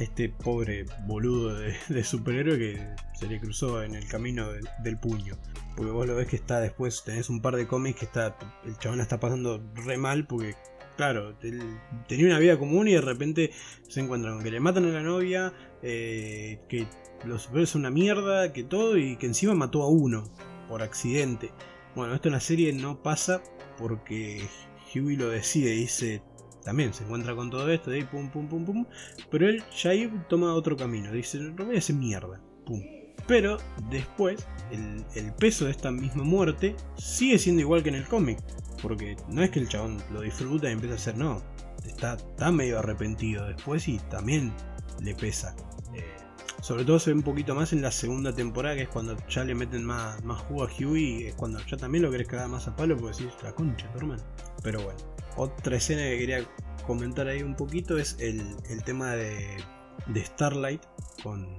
este 0.00 0.28
pobre 0.28 0.86
boludo 1.06 1.54
de, 1.88 2.04
superhéroe 2.04 2.58
que 2.58 2.80
se 3.18 3.26
le 3.26 3.38
cruzó 3.38 3.82
en 3.82 3.94
el 3.94 4.06
camino 4.08 4.50
del- 4.82 4.98
puño. 4.98 5.36
Porque 5.76 5.92
vos 5.92 6.06
lo 6.06 6.16
ves 6.16 6.26
que 6.26 6.36
está 6.36 6.60
después, 6.60 7.04
tenés 7.04 7.30
un 7.30 7.40
par 7.40 7.56
de 7.56 7.66
cómics 7.66 8.00
que 8.00 8.06
está, 8.06 8.36
el 8.64 8.76
chabón 8.78 9.00
está 9.00 9.20
pasando 9.20 9.62
re 9.74 9.96
mal 9.96 10.26
porque, 10.26 10.54
claro, 10.96 11.36
él 11.42 11.62
tenía 12.08 12.26
una 12.26 12.38
vida 12.38 12.58
común 12.58 12.88
y 12.88 12.92
de 12.92 13.00
repente 13.00 13.52
se 13.88 14.00
encuentra 14.00 14.32
con 14.32 14.42
que 14.42 14.50
le 14.50 14.60
matan 14.60 14.86
a 14.86 14.88
la 14.88 15.02
novia, 15.02 15.52
eh, 15.82 16.60
que 16.68 16.86
los 17.24 17.42
superhéroes 17.42 17.70
son 17.70 17.82
una 17.82 17.90
mierda, 17.90 18.52
que 18.52 18.64
todo 18.64 18.96
y 18.98 19.16
que 19.16 19.26
encima 19.26 19.54
mató 19.54 19.82
a 19.82 19.88
uno 19.88 20.24
por 20.68 20.82
accidente. 20.82 21.50
Bueno, 21.94 22.14
esto 22.14 22.28
en 22.28 22.34
la 22.34 22.40
serie 22.40 22.72
no 22.72 23.02
pasa 23.02 23.42
porque 23.78 24.42
Huey 24.94 25.16
lo 25.16 25.28
decide, 25.28 25.70
dice, 25.70 26.22
también 26.64 26.92
se 26.92 27.04
encuentra 27.04 27.34
con 27.34 27.50
todo 27.50 27.70
esto, 27.70 27.90
de 27.90 28.04
pum 28.04 28.30
pum 28.30 28.48
pum 28.48 28.64
pum, 28.64 28.86
pero 29.30 29.48
él 29.48 29.62
ya 29.76 29.90
ahí 29.90 30.12
toma 30.28 30.54
otro 30.54 30.76
camino, 30.76 31.10
dice, 31.12 31.38
no 31.38 31.64
voy 31.64 31.76
a 31.76 31.78
hacer 31.78 31.96
mierda, 31.96 32.40
pum. 32.64 32.82
Pero 33.26 33.58
después, 33.90 34.44
el, 34.70 35.04
el 35.14 35.32
peso 35.34 35.66
de 35.66 35.70
esta 35.70 35.90
misma 35.90 36.24
muerte 36.24 36.74
sigue 36.96 37.38
siendo 37.38 37.62
igual 37.62 37.82
que 37.82 37.90
en 37.90 37.96
el 37.96 38.08
cómic. 38.08 38.38
Porque 38.82 39.16
no 39.28 39.42
es 39.42 39.50
que 39.50 39.60
el 39.60 39.68
chabón 39.68 39.98
lo 40.12 40.22
disfruta 40.22 40.68
y 40.68 40.72
empieza 40.72 40.94
a 40.94 40.98
hacer, 40.98 41.16
no. 41.16 41.42
Está, 41.86 42.14
está 42.14 42.50
medio 42.50 42.78
arrepentido 42.78 43.46
después 43.46 43.86
y 43.88 43.98
también 44.10 44.52
le 45.02 45.14
pesa. 45.14 45.54
Eh, 45.94 46.04
sobre 46.60 46.84
todo 46.84 46.98
se 46.98 47.10
ve 47.10 47.16
un 47.16 47.22
poquito 47.22 47.54
más 47.54 47.72
en 47.72 47.82
la 47.82 47.90
segunda 47.90 48.34
temporada, 48.34 48.76
que 48.76 48.82
es 48.82 48.88
cuando 48.88 49.16
ya 49.28 49.44
le 49.44 49.54
meten 49.54 49.84
más, 49.84 50.22
más 50.24 50.40
jugo 50.42 50.64
a 50.64 50.68
Huey, 50.68 51.26
es 51.26 51.34
cuando 51.34 51.60
ya 51.66 51.76
también 51.76 52.02
lo 52.02 52.10
querés 52.10 52.26
cagar 52.26 52.48
más 52.48 52.68
a 52.68 52.76
palo 52.76 52.96
porque 52.96 53.18
decís, 53.18 53.34
la 53.42 53.52
concha, 53.52 53.90
tu 53.92 53.98
hermano. 53.98 54.22
Pero 54.62 54.82
bueno, 54.82 54.98
otra 55.40 55.76
escena 55.76 56.02
que 56.02 56.18
quería 56.18 56.44
comentar 56.86 57.28
ahí 57.28 57.42
un 57.42 57.56
poquito 57.56 57.98
es 57.98 58.16
el, 58.20 58.56
tema 58.84 59.14
de, 59.14 59.56
Starlight, 60.16 60.82
en- 61.24 61.56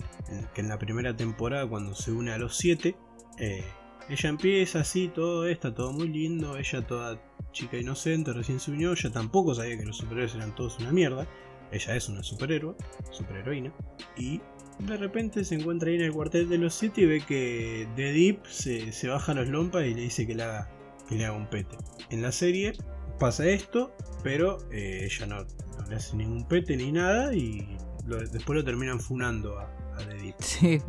que 0.53 0.61
en 0.61 0.69
la 0.69 0.77
primera 0.77 1.15
temporada 1.15 1.67
cuando 1.67 1.95
se 1.95 2.11
une 2.11 2.31
a 2.31 2.37
los 2.37 2.57
siete, 2.57 2.95
eh, 3.39 3.63
ella 4.09 4.29
empieza 4.29 4.81
así, 4.81 5.07
todo 5.07 5.47
está 5.47 5.73
todo 5.73 5.93
muy 5.93 6.07
lindo, 6.07 6.57
ella 6.57 6.85
toda 6.85 7.21
chica 7.51 7.77
inocente, 7.77 8.33
recién 8.33 8.59
se 8.59 8.71
unió, 8.71 8.91
ella 8.91 9.11
tampoco 9.11 9.55
sabía 9.55 9.77
que 9.77 9.85
los 9.85 9.97
superhéroes 9.97 10.35
eran 10.35 10.53
todos 10.55 10.79
una 10.79 10.91
mierda, 10.91 11.27
ella 11.71 11.95
es 11.95 12.09
una 12.09 12.23
superhéroe, 12.23 12.75
superheroína, 13.11 13.73
y 14.17 14.41
de 14.79 14.97
repente 14.97 15.43
se 15.43 15.55
encuentra 15.55 15.89
ahí 15.89 15.95
en 15.95 16.01
el 16.01 16.11
cuartel 16.11 16.49
de 16.49 16.57
los 16.57 16.73
siete 16.73 17.01
y 17.01 17.05
ve 17.05 17.21
que 17.21 17.87
The 17.95 18.13
Deep 18.13 18.45
se, 18.45 19.07
baja 19.07 19.33
los 19.33 19.47
lompas 19.47 19.85
y 19.85 19.93
le 19.93 20.01
dice 20.01 20.27
que 20.27 20.35
que 20.35 21.15
le 21.15 21.25
haga 21.25 21.35
un 21.35 21.49
pete. 21.49 21.77
En 22.09 22.21
la 22.21 22.31
serie 22.31 22.73
pasa 23.21 23.45
esto, 23.47 23.95
pero 24.23 24.57
eh, 24.71 25.01
ella 25.09 25.25
no, 25.27 25.43
no 25.43 25.87
le 25.89 25.95
hace 25.95 26.17
ningún 26.17 26.45
pete 26.47 26.75
ni 26.75 26.91
nada 26.91 27.33
y 27.33 27.77
lo- 28.05 28.17
después 28.17 28.57
lo 28.57 28.65
terminan 28.65 28.99
funando 28.99 29.57
a, 29.59 29.63
a. 29.65 29.99
Sí, 30.39 30.81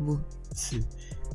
Sí. 0.53 0.81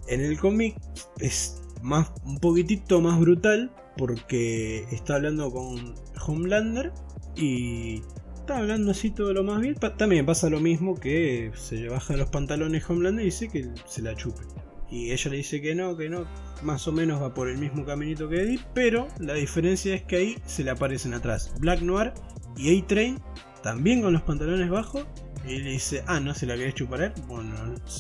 En 0.09 0.21
el 0.21 0.39
cómic 0.39 0.77
es 1.21 1.63
más, 1.83 2.11
un 2.25 2.39
poquitito 2.39 3.01
más 3.01 3.19
brutal 3.21 3.71
porque 3.97 4.85
está 4.93 5.15
hablando 5.17 5.51
con 5.51 5.95
Homelander 6.27 6.93
y 7.37 8.03
está 8.37 8.59
hablando 8.59 8.91
así 8.93 9.11
todo 9.11 9.33
lo 9.33 9.45
más 9.45 9.61
bien. 9.61 9.75
Pa- 9.75 9.97
también 9.97 10.25
pasa 10.27 10.49
lo 10.51 10.61
mismo 10.61 10.95
que 10.95 11.51
se 11.57 11.77
le 11.77 11.89
baja 11.89 12.17
los 12.17 12.29
pantalones 12.31 12.89
Homelander 12.89 13.23
y 13.23 13.27
dice 13.27 13.49
que 13.49 13.69
se 13.87 14.03
la 14.03 14.15
chupe. 14.17 14.43
Y 14.91 15.13
ella 15.13 15.31
le 15.31 15.37
dice 15.39 15.61
que 15.61 15.75
no, 15.75 15.97
que 15.97 16.09
no, 16.09 16.27
más 16.63 16.89
o 16.89 16.93
menos 16.93 17.23
va 17.23 17.35
por 17.35 17.49
el 17.49 17.59
mismo 17.59 17.85
caminito 17.85 18.29
que 18.29 18.43
Eddie, 18.43 18.61
pero 18.75 19.09
la 19.19 19.35
diferencia 19.35 19.95
es 19.95 20.03
que 20.03 20.17
ahí 20.17 20.39
se 20.47 20.65
le 20.65 20.71
aparecen 20.71 21.13
atrás 21.15 21.53
Black 21.59 21.83
Noir 21.83 22.15
y 22.57 22.79
A-Train, 22.79 23.21
también 23.63 24.01
con 24.03 24.13
los 24.13 24.23
pantalones 24.23 24.71
bajos, 24.71 25.07
y 25.47 25.59
le 25.59 25.71
dice, 25.71 26.05
ah, 26.07 26.21
¿no 26.21 26.35
se 26.35 26.47
la 26.47 26.57
querés 26.57 26.75
chupar 26.75 27.03
a 27.03 27.07
él? 27.07 27.13
Bueno, 27.27 27.55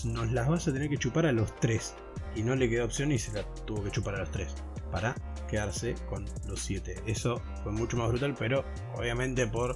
nos 0.04 0.32
las 0.32 0.48
vas 0.48 0.68
a 0.68 0.72
tener 0.72 0.88
que 0.88 0.98
chupar 0.98 1.26
a 1.26 1.32
los 1.32 1.54
tres. 1.60 1.94
Y 2.34 2.42
no 2.42 2.54
le 2.54 2.68
quedó 2.68 2.84
opción 2.84 3.10
y 3.12 3.18
se 3.18 3.32
la 3.32 3.42
tuvo 3.64 3.84
que 3.84 3.90
chupar 3.90 4.16
a 4.16 4.18
los 4.20 4.30
tres. 4.30 4.54
Para 4.90 5.14
quedarse 5.48 5.94
con 6.08 6.26
los 6.46 6.60
siete. 6.60 6.96
Eso 7.06 7.40
fue 7.62 7.72
mucho 7.72 7.96
más 7.96 8.08
brutal, 8.08 8.34
pero 8.38 8.64
obviamente 8.96 9.46
por 9.46 9.74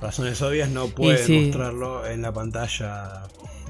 razones 0.00 0.42
obvias 0.42 0.68
no 0.70 0.88
puede 0.88 1.18
sí. 1.18 1.38
mostrarlo 1.38 2.06
en 2.06 2.22
la 2.22 2.32
pantalla 2.32 3.22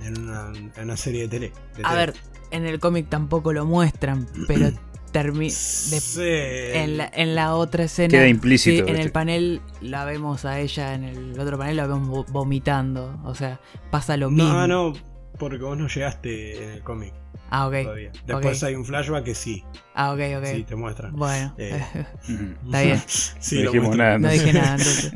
en 0.05 0.19
una, 0.21 0.53
en 0.77 0.85
una 0.85 0.97
serie 0.97 1.23
de 1.23 1.29
tele. 1.29 1.53
de 1.77 1.83
A 1.85 1.89
tele. 1.91 1.95
ver, 2.07 2.15
en 2.51 2.65
el 2.67 2.79
cómic 2.81 3.09
tampoco 3.09 3.53
lo 3.53 3.65
muestran, 3.65 4.27
pero 4.47 4.71
termina. 5.13 5.51
Sí. 5.55 6.21
En 6.23 6.97
la, 6.99 7.11
en 7.15 7.35
la 7.35 7.55
otra 7.55 7.85
escena. 7.85 8.11
Queda 8.11 8.29
implícito, 8.29 8.85
sí, 8.87 8.91
en 8.91 8.97
el 8.99 9.11
panel 9.13 9.61
la 9.81 10.05
vemos 10.05 10.45
a 10.45 10.61
ella, 10.61 10.95
en 10.95 11.05
el 11.05 11.39
otro 11.41 11.59
panel 11.59 11.77
la 11.77 11.87
vemos 11.87 12.09
vo- 12.09 12.33
vomitando. 12.33 13.21
O 13.25 13.35
sea, 13.35 13.61
pasa 13.91 14.17
lo 14.17 14.31
mismo. 14.31 14.53
No, 14.53 14.67
no, 14.67 14.93
porque 15.39 15.59
vos 15.59 15.77
no 15.77 15.89
llegaste 15.89 16.63
en 16.65 16.71
el 16.71 16.83
cómic 16.83 17.13
Ah, 17.49 17.69
ok. 17.69 17.75
todavía. 17.85 18.11
Después 18.27 18.63
hay 18.65 18.75
un 18.75 18.85
flashback 18.85 19.23
que 19.25 19.35
sí, 19.37 19.63
Ah, 19.95 20.13
ok, 20.13 20.21
ok. 20.39 20.45
sí, 20.47 20.65
te 20.65 20.75
muestra. 20.77 21.11
Bueno, 21.13 21.55
Eh. 21.59 21.81
Está 22.67 22.81
bien. 22.83 23.03
sí, 23.07 23.63
no 23.63 23.73
lo 23.73 23.95
nada. 23.95 24.19
no 24.19 24.29
dije 24.31 24.53
nada 24.53 24.71
entonces. 24.79 25.13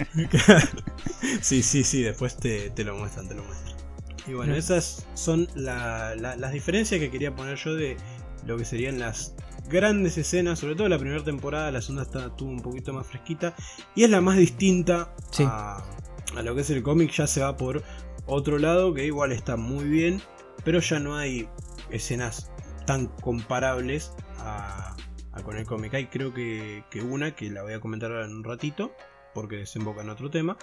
sí, 1.42 1.62
sí, 1.62 1.82
sí, 1.84 2.02
después 2.02 2.36
te, 2.36 2.70
te 2.70 2.84
lo 2.84 2.96
muestran, 2.96 3.28
te 3.28 3.34
lo 3.34 3.42
muestran. 3.44 3.74
Y 4.26 4.32
bueno, 4.34 4.54
esas 4.54 5.06
son 5.14 5.48
la- 5.54 6.14
la- 6.16 6.36
las 6.36 6.52
diferencias 6.52 7.00
que 7.00 7.10
quería 7.10 7.34
poner 7.34 7.56
yo 7.56 7.74
de 7.74 7.96
lo 8.46 8.56
que 8.56 8.64
serían 8.64 8.98
las 8.98 9.34
grandes 9.68 10.18
escenas, 10.18 10.58
sobre 10.58 10.74
todo 10.74 10.88
la 10.88 10.98
primera 10.98 11.22
temporada, 11.22 11.70
la 11.70 11.80
segunda 11.80 12.02
está, 12.02 12.26
estuvo 12.26 12.50
un 12.50 12.60
poquito 12.62 12.92
más 12.92 13.06
fresquita 13.06 13.54
y 13.94 14.04
es 14.04 14.11
la 14.11 14.20
más 14.20 14.36
distinta 14.36 15.14
Sí. 15.30 15.45
a, 15.46 15.76
a 16.36 16.42
lo 16.42 16.54
que 16.54 16.62
es 16.62 16.70
el 16.70 16.82
cómic, 16.82 17.11
ya 17.12 17.26
se 17.26 17.40
va 17.42 17.57
por 17.57 17.82
otro 18.26 18.58
lado 18.58 18.95
que 18.95 19.04
igual 19.07 19.32
está 19.32 19.57
muy 19.57 19.84
bien, 19.84 20.20
pero 20.64 20.80
ya 20.80 20.99
no 20.99 21.16
hay 21.16 21.49
escenas 21.90 22.50
tan 22.86 23.07
comparables 23.07 24.12
a, 24.38 24.96
a 25.32 25.42
con 25.42 25.57
el 25.57 25.66
cómic. 25.66 25.95
Hay 25.95 26.07
creo 26.07 26.32
que, 26.34 26.84
que 26.90 27.03
una 27.03 27.34
que 27.34 27.50
la 27.50 27.62
voy 27.62 27.72
a 27.74 27.80
comentar 27.80 28.11
ahora 28.11 28.24
en 28.26 28.32
un 28.34 28.45
ratito, 28.45 28.92
porque 29.34 29.57
desemboca 29.57 30.03
en 30.03 30.11
otro 30.11 30.30
tema, 30.30 30.57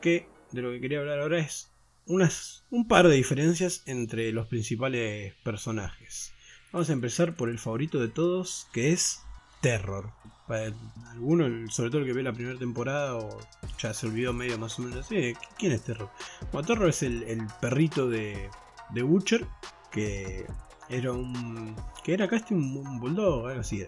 que 0.00 0.28
de 0.52 0.62
lo 0.62 0.70
que 0.70 0.80
quería 0.80 1.00
hablar 1.00 1.20
ahora 1.20 1.38
es 1.38 1.71
unas, 2.06 2.64
un 2.70 2.86
par 2.88 3.08
de 3.08 3.14
diferencias 3.14 3.82
entre 3.86 4.32
los 4.32 4.46
principales 4.48 5.34
personajes. 5.42 6.32
Vamos 6.72 6.90
a 6.90 6.94
empezar 6.94 7.36
por 7.36 7.48
el 7.48 7.58
favorito 7.58 8.00
de 8.00 8.08
todos, 8.08 8.66
que 8.72 8.92
es 8.92 9.20
Terror. 9.60 10.10
Para 10.48 10.72
alguno, 11.10 11.70
sobre 11.70 11.90
todo 11.90 12.00
el 12.00 12.06
que 12.06 12.12
ve 12.12 12.22
la 12.22 12.32
primera 12.32 12.58
temporada 12.58 13.16
o 13.16 13.38
ya 13.78 13.94
se 13.94 14.06
olvidó 14.06 14.32
medio 14.32 14.58
más 14.58 14.78
o 14.78 14.82
menos, 14.82 15.10
eh, 15.12 15.34
¿quién 15.58 15.72
es 15.72 15.82
Terror? 15.82 16.10
Bueno, 16.50 16.66
Terror 16.66 16.88
es 16.88 17.02
el, 17.02 17.22
el 17.24 17.46
perrito 17.60 18.08
de, 18.08 18.50
de 18.90 19.02
Butcher, 19.02 19.46
que 19.90 20.46
era 20.88 21.12
un... 21.12 21.76
que 22.04 22.14
era 22.14 22.28
casi 22.28 22.54
un, 22.54 22.76
un 22.76 23.00
bulldog, 23.00 23.48
algo 23.48 23.60
así 23.60 23.86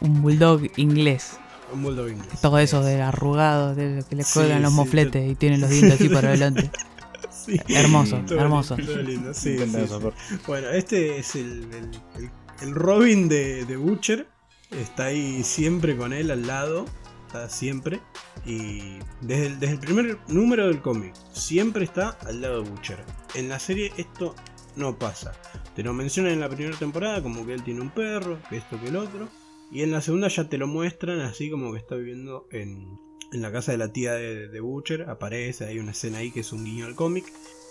Un 0.00 0.22
bulldog 0.22 0.62
inglés. 0.76 1.38
Un 1.72 1.82
bulldog 1.82 2.08
inglés. 2.08 2.40
Todo 2.40 2.58
eso 2.58 2.82
de 2.82 3.00
arrugado, 3.02 3.74
de 3.74 3.96
lo 3.96 4.08
que 4.08 4.16
le 4.16 4.22
Sí, 4.24 4.34
cuelgan 4.34 4.62
los 4.62 4.72
sí, 4.72 4.76
mofletes 4.76 5.30
y 5.30 5.34
tienen 5.34 5.60
los 5.60 5.70
dientes 5.70 5.94
así 5.94 6.08
para 6.08 6.28
adelante. 6.28 6.70
Sí. 7.30 7.60
Hermoso, 7.68 8.22
Todo 8.26 8.38
hermoso. 8.40 8.74
lindo, 8.76 8.92
todo 8.94 9.02
lindo, 9.02 9.34
sí, 9.34 9.56
Bueno, 10.46 10.70
este 10.70 11.18
es 11.18 11.34
el, 11.34 11.68
el- 11.74 12.00
el- 12.22 12.30
el 12.62 12.74
Robin 12.74 13.28
de, 13.28 13.66
de 13.66 13.76
Butcher. 13.76 14.26
Está 14.70 15.06
ahí 15.06 15.42
siempre 15.44 15.94
con 15.94 16.14
él 16.14 16.30
al 16.30 16.46
lado. 16.46 16.86
Está 17.26 17.50
siempre. 17.50 18.00
Y 18.46 18.98
desde 19.20 19.46
el, 19.48 19.60
desde 19.60 19.74
el 19.74 19.80
primer 19.80 20.18
número 20.28 20.68
del 20.68 20.80
cómic, 20.80 21.12
siempre 21.34 21.84
está 21.84 22.16
al 22.26 22.40
lado 22.40 22.62
de 22.62 22.70
Butcher. 22.70 23.04
En 23.34 23.50
la 23.50 23.58
serie 23.58 23.92
esto 23.98 24.34
no 24.76 24.98
pasa. 24.98 25.32
Te 25.76 25.82
lo 25.82 25.92
mencionan 25.92 26.32
en 26.32 26.40
la 26.40 26.48
primera 26.48 26.78
temporada 26.78 27.22
como 27.22 27.44
que 27.44 27.52
él 27.52 27.62
tiene 27.62 27.82
un 27.82 27.90
perro, 27.90 28.38
que 28.48 28.56
esto, 28.56 28.80
que 28.80 28.88
el 28.88 28.96
otro. 28.96 29.28
Y 29.74 29.82
en 29.82 29.90
la 29.90 30.00
segunda 30.00 30.28
ya 30.28 30.48
te 30.48 30.56
lo 30.56 30.68
muestran 30.68 31.20
así 31.20 31.50
como 31.50 31.72
que 31.72 31.78
está 31.78 31.96
viviendo 31.96 32.46
en, 32.52 32.96
en 33.32 33.42
la 33.42 33.50
casa 33.50 33.72
de 33.72 33.78
la 33.78 33.92
tía 33.92 34.12
de, 34.12 34.48
de 34.48 34.60
Butcher. 34.60 35.10
Aparece, 35.10 35.66
hay 35.66 35.80
una 35.80 35.90
escena 35.90 36.18
ahí 36.18 36.30
que 36.30 36.40
es 36.40 36.52
un 36.52 36.64
guiño 36.64 36.86
al 36.86 36.94
cómic. 36.94 37.24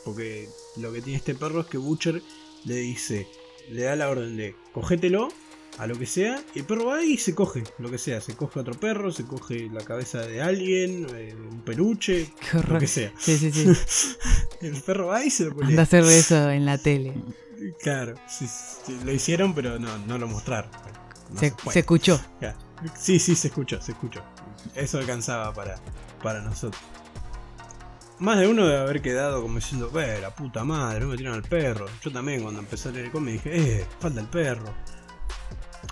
Porque 0.04 0.50
lo 0.76 0.92
que 0.92 1.02
tiene 1.02 1.18
este 1.18 1.34
perro 1.34 1.62
es 1.62 1.68
que 1.68 1.78
Butcher 1.78 2.22
le 2.66 2.76
dice, 2.76 3.26
le 3.72 3.84
da 3.84 3.96
la 3.96 4.10
orden 4.10 4.36
de 4.36 4.54
cogételo 4.74 5.30
a 5.78 5.88
lo 5.88 5.98
que 5.98 6.06
sea, 6.06 6.44
y 6.54 6.60
el 6.60 6.66
perro 6.66 6.88
va 6.88 7.04
y 7.04 7.18
se 7.18 7.34
coge 7.34 7.64
lo 7.80 7.90
que 7.90 7.98
sea, 7.98 8.22
se 8.22 8.36
coge 8.36 8.60
otro 8.60 8.76
perro, 8.76 9.12
se 9.12 9.26
coge 9.26 9.70
la 9.72 9.84
cabeza 9.84 10.20
de 10.20 10.42
alguien, 10.42 11.08
eh, 11.16 11.34
un 11.36 11.62
peluche, 11.62 12.32
lo 12.70 12.80
que 12.80 12.88
sea. 12.88 13.12
Sí, 13.18 13.38
sí, 13.38 13.52
sí. 13.52 13.66
el 14.62 14.82
perro 14.82 15.08
va 15.08 15.26
y 15.26 15.30
se 15.30 15.46
lo 15.46 15.64
Anda 15.64 15.82
a 15.82 15.84
hacer 15.84 16.04
eso 16.04 16.52
en 16.52 16.66
la 16.66 16.78
tele. 16.78 17.14
Claro, 17.82 18.16
sí, 18.28 18.46
sí, 18.48 18.98
lo 19.06 19.14
hicieron, 19.14 19.56
pero 19.56 19.80
no, 19.80 19.98
no 20.00 20.18
lo 20.18 20.28
mostraron. 20.28 20.70
No 21.34 21.40
Se, 21.40 21.50
se 21.50 21.56
puede. 21.56 21.74
se 21.74 21.80
escuchó. 21.80 22.22
Sí, 22.98 23.20
sí, 23.20 23.36
se 23.36 23.48
escuchó, 23.48 23.82
se 23.82 23.92
escuchó. 23.94 24.24
Eso 24.76 24.98
alcanzaba 24.98 25.54
para, 25.54 25.76
para 26.22 26.42
nosotros. 26.42 26.82
Más 28.20 28.40
de 28.40 28.48
uno 28.48 28.66
debe 28.66 28.80
haber 28.80 29.02
quedado 29.02 29.42
como 29.42 29.56
diciendo, 29.56 29.90
ve, 29.92 30.22
la 30.22 30.34
puta 30.34 30.64
madre, 30.64 31.02
no 31.02 31.08
metieron 31.08 31.34
al 31.36 31.44
perro. 31.44 31.88
Yo 32.02 32.12
también 32.12 32.42
cuando 32.42 32.60
empecé 32.62 32.90
a 32.90 32.92
leer 32.92 33.06
el 33.06 33.12
cómic 33.12 33.44
dije, 33.44 33.82
eh, 33.82 33.86
falta 34.00 34.22
el 34.22 34.28
perro. 34.28 34.74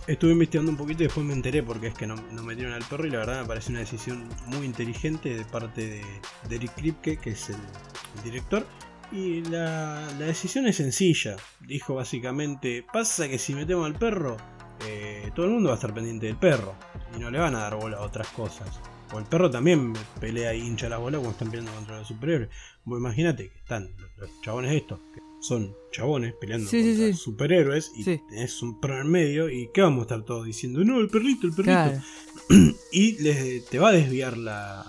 Estuve 0.08 0.32
investigando 0.32 0.72
un 0.72 0.78
poquito 0.78 1.04
y 1.04 1.08
después 1.08 1.26
me 1.26 1.34
enteré 1.34 1.62
porque 1.64 1.88
es 1.88 1.94
que 1.94 2.08
no, 2.08 2.16
no 2.16 2.44
metieron 2.44 2.74
al 2.74 2.84
perro 2.84 3.06
y 3.06 3.10
la 3.10 3.20
verdad 3.20 3.42
me 3.42 3.48
parece 3.48 3.72
una 3.72 3.80
decisión 3.80 4.28
muy 4.48 4.66
inteligente 4.66 5.36
de 5.36 5.46
parte 5.46 5.82
de, 5.88 6.06
de 6.48 6.56
Eric 6.56 6.74
Kripke, 6.76 7.18
que 7.18 7.32
es 7.32 7.50
el, 7.50 7.56
el 7.56 8.24
director. 8.24 8.66
Y 9.12 9.42
la, 9.46 10.08
la 10.18 10.26
decisión 10.26 10.68
es 10.68 10.78
sencilla. 10.78 11.36
Dijo 11.60 11.96
básicamente, 11.96 12.86
pasa 12.94 13.28
que 13.28 13.38
si 13.38 13.54
metemos 13.54 13.86
al 13.86 13.96
perro, 13.96 14.38
eh, 14.88 15.32
todo 15.36 15.46
el 15.48 15.52
mundo 15.54 15.70
va 15.70 15.76
a 15.76 15.78
estar 15.78 15.94
pendiente 15.94 16.26
del 16.28 16.38
perro 16.38 16.74
y 17.16 17.20
no 17.20 17.30
le 17.32 17.40
van 17.40 17.56
a 17.56 17.60
dar 17.60 17.76
bola 17.76 17.98
a 17.98 18.02
otras 18.02 18.28
cosas. 18.30 18.68
O 19.14 19.20
el 19.20 19.26
perro 19.26 19.52
también 19.52 19.94
pelea 20.22 20.54
y 20.54 20.62
hincha 20.66 20.88
la 20.88 20.98
bola 20.98 21.18
cuando 21.18 21.32
están 21.32 21.50
peleando 21.50 21.74
contra 21.74 21.98
los 22.00 22.08
superhéroes. 22.08 22.50
Vos 22.86 22.98
imagínate 23.00 23.50
que 23.50 23.58
están 23.60 23.90
los, 24.18 24.30
chabones 24.42 24.72
estos, 24.74 25.00
que 25.14 25.20
son 25.42 25.76
chabones 25.92 26.34
peleando 26.40 26.70
Sí, 26.70 26.82
contra 26.82 27.08
sí. 27.08 27.14
superhéroes 27.14 27.92
y 27.96 28.04
tenés 28.06 28.62
un 28.62 28.80
perro 28.80 29.02
en 29.02 29.10
medio 29.10 29.50
y 29.50 29.70
¿qué 29.74 29.82
vamos 29.82 30.00
a 30.00 30.02
estar 30.04 30.22
todos 30.24 30.46
diciendo? 30.46 30.84
No, 30.86 31.00
el 31.00 31.10
perrito, 31.10 31.48
el 31.48 31.54
perrito. 31.54 31.72
Claro. 31.74 32.02
Y 32.94 33.22
les- 33.22 33.66
te 33.66 33.80
va 33.80 33.90
a 33.90 33.92
desviar 33.94 34.38
la... 34.38 34.86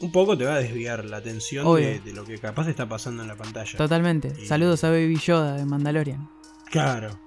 Un 0.00 0.10
poco 0.12 0.36
te 0.36 0.44
va 0.44 0.54
a 0.54 0.58
desviar 0.58 1.04
la 1.04 1.16
atención 1.18 1.74
de, 1.76 2.00
de 2.00 2.12
lo 2.12 2.24
que 2.24 2.38
capaz 2.38 2.68
está 2.68 2.88
pasando 2.88 3.22
en 3.22 3.28
la 3.28 3.36
pantalla. 3.36 3.76
Totalmente. 3.78 4.32
Y- 4.40 4.46
Saludos 4.46 4.84
a 4.84 4.90
Baby 4.90 5.16
Yoda 5.18 5.56
de 5.56 5.64
Mandalorian. 5.64 6.28
Claro. 6.70 7.18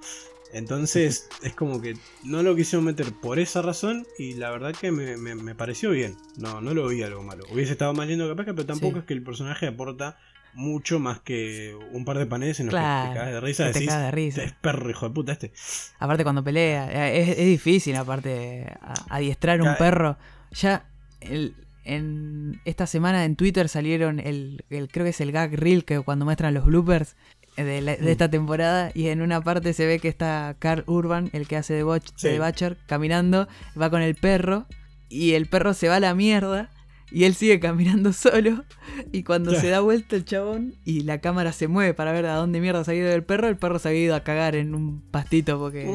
Entonces 0.54 1.28
es 1.44 1.54
como 1.54 1.82
que 1.82 1.96
no 2.24 2.42
lo 2.44 2.56
quisieron 2.56 2.86
meter 2.86 3.12
por 3.14 3.40
esa 3.40 3.62
razón 3.62 4.06
y 4.18 4.34
la 4.36 4.50
verdad 4.52 4.74
que 4.74 4.92
me, 4.92 5.18
me- 5.18 5.36
me 5.36 5.56
pareció 5.56 5.92
bien. 5.92 6.16
No, 6.38 6.62
no 6.62 6.74
lo 6.74 6.88
vi 6.88 7.04
algo 7.04 7.22
malo. 7.24 7.44
Hubiese 7.52 7.74
estado 7.74 7.94
más 7.94 8.08
lindo 8.08 8.28
capaz, 8.28 8.46
que, 8.46 8.54
pero 8.54 8.66
tampoco 8.66 8.94
Sí. 8.94 9.00
es 9.00 9.06
que 9.06 9.14
el 9.14 9.24
personaje 9.24 9.68
aporta 9.68 10.18
mucho 10.54 10.98
más 11.00 11.20
que 11.20 11.78
un 11.92 12.04
par 12.06 12.18
de 12.18 12.26
paneles 12.26 12.60
en 12.60 12.68
los 12.68 12.74
que 12.76 12.80
Claro, 12.80 13.12
te 13.12 13.18
cagas 13.20 13.34
de 13.34 13.42
risa. 13.42 13.72
que 13.72 13.80
te 13.80 13.86
de 13.86 14.12
risa. 14.12 14.44
Es 14.44 14.54
perro, 14.54 14.90
hijo 14.90 15.08
de 15.08 15.14
puta 15.14 15.32
este. 15.34 15.52
Aparte 16.00 16.24
cuando 16.24 16.44
pelea, 16.44 17.12
es, 17.14 17.30
es 17.38 17.46
difícil 17.46 17.96
aparte 17.96 18.66
adiestrar 19.10 19.62
un 19.62 19.76
perro. 19.78 20.18
Ya 20.52 20.86
el- 21.22 21.54
en 21.84 22.60
esta 22.66 22.86
semana 22.88 23.24
en 23.24 23.36
Twitter 23.38 23.70
salieron 23.70 24.20
el, 24.20 24.66
el- 24.70 24.90
creo 24.90 25.06
que 25.06 25.12
es 25.12 25.22
el 25.22 25.32
gag 25.32 25.54
reel 25.54 25.86
que 25.86 26.00
cuando 26.02 26.26
muestran 26.26 26.54
los 26.54 26.66
bloopers 26.66 27.16
de, 27.64 27.82
la- 27.82 27.96
de 27.96 28.04
Mm. 28.04 28.08
esta 28.08 28.30
temporada 28.30 28.92
y 28.94 29.08
en 29.08 29.22
una 29.22 29.42
parte 29.42 29.74
se 29.74 29.86
ve 29.86 30.00
que 30.00 30.08
está 30.08 30.56
Carl 30.60 30.84
Urban, 30.88 31.30
el 31.34 31.48
que 31.48 31.58
hace 31.58 31.74
de, 31.74 31.84
Butch- 31.84 32.14
Sí. 32.16 32.30
de 32.30 32.40
Butcher, 32.40 32.78
caminando, 32.88 33.48
va 33.80 33.90
con 33.90 34.02
el 34.02 34.16
perro 34.16 34.66
y 35.10 35.34
el 35.34 35.48
perro 35.48 35.74
se 35.74 35.88
va 35.90 35.96
a 35.98 36.00
la 36.00 36.14
mierda 36.16 36.70
y 37.10 37.24
él 37.24 37.36
sigue 37.36 37.60
caminando 37.62 38.12
solo 38.14 38.66
y 39.14 39.24
cuando 39.24 39.56
se 39.56 39.70
da 39.70 39.80
vuelta 39.80 40.18
el 40.18 40.26
chabón 40.26 40.76
y 40.84 41.02
la 41.04 41.22
cámara 41.22 41.54
se 41.54 41.70
mueve 41.70 41.94
para 41.94 42.12
ver 42.12 42.26
a 42.26 42.34
dónde 42.36 42.60
mierda 42.60 42.84
se 42.84 42.92
ha 42.92 42.96
ido 42.96 43.10
el 43.14 43.24
perro, 43.24 43.48
el 43.48 43.56
perro 43.56 43.80
se 43.80 43.88
había 43.88 44.04
ido 44.04 44.16
a 44.16 44.24
cagar 44.26 44.56
en 44.58 44.76
un 44.76 45.02
pastito 45.10 45.58
porque 45.58 45.90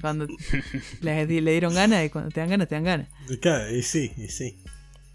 cuando 0.00 0.26
le, 1.00 1.26
le 1.26 1.50
dieron 1.52 1.72
ganas 1.74 2.04
y 2.04 2.10
cuando 2.10 2.30
te 2.30 2.40
dan 2.40 2.48
ganas 2.50 2.66
te 2.68 2.74
dan 2.74 2.84
ganas. 2.84 3.08
Claro, 3.40 3.70
y 3.74 3.82
sí, 3.82 4.10
y 4.16 4.28
sí. 4.28 4.58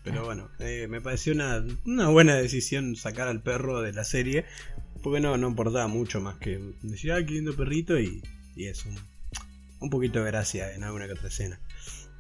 Pero 0.04 0.26
bueno, 0.26 0.50
eh, 0.60 0.88
me 0.90 1.00
pareció 1.02 1.34
una, 1.34 1.64
una 1.86 2.08
buena 2.10 2.34
decisión 2.36 2.96
sacar 2.96 3.28
al 3.28 3.44
perro 3.44 3.82
de 3.82 3.94
la 3.94 4.04
serie. 4.04 4.46
Porque 5.04 5.20
no, 5.20 5.38
no 5.38 5.48
importaba 5.48 5.88
mucho 5.88 6.22
más 6.22 6.38
que 6.38 6.60
decir, 6.82 7.12
ah, 7.12 7.26
qué 7.26 7.34
lindo 7.34 7.56
perrito 7.56 8.00
y, 8.00 8.22
y 8.56 8.66
eso. 8.66 8.90
Un, 9.80 9.90
poquito 9.90 10.20
de 10.20 10.26
gracia 10.26 10.74
en 10.74 10.84
alguna 10.84 11.08
que 11.08 11.14
otra 11.14 11.28
escena. 11.28 11.60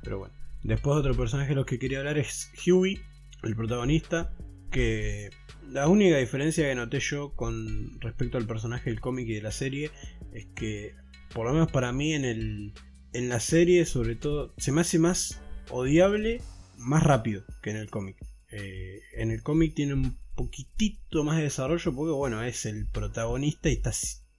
Pero 0.03 0.19
bueno. 0.19 0.33
Después 0.63 0.97
otro 0.97 1.15
personaje 1.15 1.49
de 1.49 1.55
los 1.55 1.65
que 1.65 1.79
quería 1.79 1.99
hablar 1.99 2.17
es 2.17 2.51
Huey, 2.65 2.99
el 3.43 3.55
protagonista. 3.55 4.33
Que 4.71 5.29
la 5.69 5.87
única 5.87 6.17
diferencia 6.17 6.67
que 6.67 6.75
noté 6.75 6.99
yo 6.99 7.33
con 7.35 7.99
respecto 7.99 8.37
al 8.37 8.47
personaje 8.47 8.89
del 8.89 9.01
cómic 9.01 9.27
y 9.27 9.35
de 9.35 9.41
la 9.41 9.51
serie 9.51 9.91
es 10.33 10.45
que, 10.55 10.95
por 11.33 11.45
lo 11.45 11.53
menos 11.53 11.71
para 11.71 11.91
mí 11.91 12.13
en, 12.13 12.25
el, 12.25 12.73
en 13.13 13.29
la 13.29 13.39
serie, 13.39 13.85
sobre 13.85 14.15
todo, 14.15 14.53
se 14.57 14.71
me 14.71 14.81
hace 14.81 14.97
más 14.97 15.41
odiable 15.69 16.41
más 16.77 17.03
rápido 17.03 17.43
que 17.61 17.69
en 17.69 17.77
el 17.77 17.89
cómic. 17.89 18.17
Eh, 18.51 19.01
en 19.15 19.31
el 19.31 19.43
cómic 19.43 19.73
tiene 19.73 19.93
un 19.93 20.17
poquitito 20.45 21.23
más 21.23 21.37
de 21.37 21.43
desarrollo 21.43 21.93
porque, 21.93 22.11
bueno, 22.11 22.43
es 22.43 22.65
el 22.65 22.87
protagonista 22.87 23.69
y 23.69 23.73
está, 23.73 23.91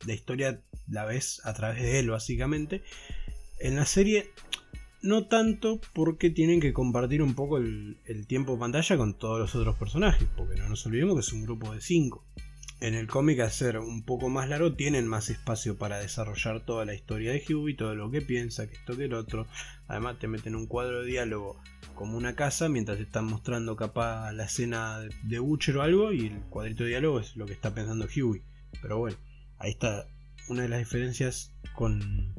la 0.07 0.15
historia 0.15 0.63
la 0.89 1.05
ves 1.05 1.41
a 1.45 1.55
través 1.55 1.83
de 1.83 1.99
él, 1.99 2.11
básicamente. 2.11 2.83
En 3.61 3.77
la 3.77 3.87
serie, 3.87 4.31
no 5.03 5.27
tanto 5.27 5.81
porque 5.93 6.31
tienen 6.31 6.61
que 6.61 6.73
compartir 6.73 7.23
un 7.23 7.35
poco 7.35 7.59
el, 7.59 8.27
tiempo 8.27 8.53
de 8.53 8.59
pantalla 8.59 8.97
con 8.97 9.15
todos 9.15 9.39
los 9.39 9.55
otros 9.55 9.77
personajes, 9.77 10.27
porque 10.37 10.57
no 10.57 10.69
nos 10.69 10.85
olvidemos 10.87 11.15
que 11.15 11.21
es 11.21 11.33
un 11.33 11.43
grupo 11.43 11.73
de 11.73 11.81
5. 11.81 12.25
En 12.83 12.95
el 12.95 13.07
cómic, 13.07 13.39
al 13.39 13.53
ser 13.53 13.79
un 13.79 14.03
poco 14.03 14.29
más 14.29 14.49
largo, 14.49 14.75
tienen 14.75 15.07
más 15.07 15.31
espacio 15.31 15.79
para 15.79 16.01
desarrollar 16.01 16.67
toda 16.67 16.85
la 16.85 16.95
historia 16.95 17.31
de 17.31 17.41
Hughie, 17.49 17.77
todo 17.77 17.95
lo 17.95 18.11
que 18.11 18.23
piensa, 18.23 18.67
que 18.67 18.75
esto 18.75 18.97
que 18.97 19.05
el 19.05 19.15
otro. 19.15 19.47
Además, 19.87 20.19
te 20.19 20.27
meten 20.27 20.57
un 20.57 20.67
cuadro 20.67 21.03
de 21.03 21.07
diálogo 21.07 21.63
como 21.95 22.17
una 22.17 22.35
casa 22.35 22.69
mientras 22.69 22.97
te 22.99 23.05
están 23.05 23.27
mostrando 23.27 23.77
capaz 23.77 24.33
la 24.33 24.47
escena 24.47 24.99
de- 24.99 25.15
de 25.23 25.39
o 25.39 25.57
algo 25.81 26.13
y 26.13 26.27
el 26.27 26.41
cuadrito 26.51 26.83
de 26.83 26.89
diálogo 26.91 27.21
es 27.21 27.37
lo 27.37 27.47
que 27.47 27.53
está 27.53 27.73
pensando 27.73 28.05
Huey. 28.07 28.43
Pero 28.81 28.99
bueno, 28.99 29.17
ahí 29.59 29.71
está 29.71 30.09
una 30.49 30.63
de 30.63 30.69
las 30.69 30.81
diferencias 30.81 31.55
con, 31.77 32.35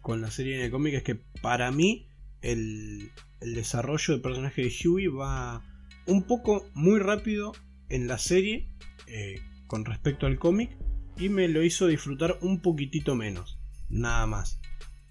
con 0.00 0.20
la 0.22 0.32
serie 0.32 0.56
en 0.56 0.62
el 0.62 0.70
cómic 0.72 0.94
es 0.94 1.02
que 1.04 1.14
para 1.40 1.70
mí 1.70 2.08
el, 2.40 3.12
el 3.40 3.54
desarrollo 3.54 4.14
del 4.14 4.22
personaje 4.22 4.62
de 4.62 4.74
Huey 4.88 5.06
va 5.06 5.62
un 6.06 6.24
poco 6.24 6.68
muy 6.74 6.98
rápido 6.98 7.52
en 7.90 8.08
la 8.08 8.18
serie 8.18 8.68
eh, 9.06 9.40
con 9.72 9.86
respecto 9.86 10.26
al 10.26 10.38
cómic 10.38 10.76
y 11.16 11.30
me 11.30 11.48
lo 11.48 11.62
hizo 11.62 11.86
disfrutar 11.86 12.36
un 12.42 12.60
poquitito 12.60 13.14
menos, 13.16 13.58
nada 13.88 14.26
más. 14.26 14.60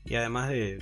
Y 0.06 0.14
además 0.14 0.50
de 0.50 0.78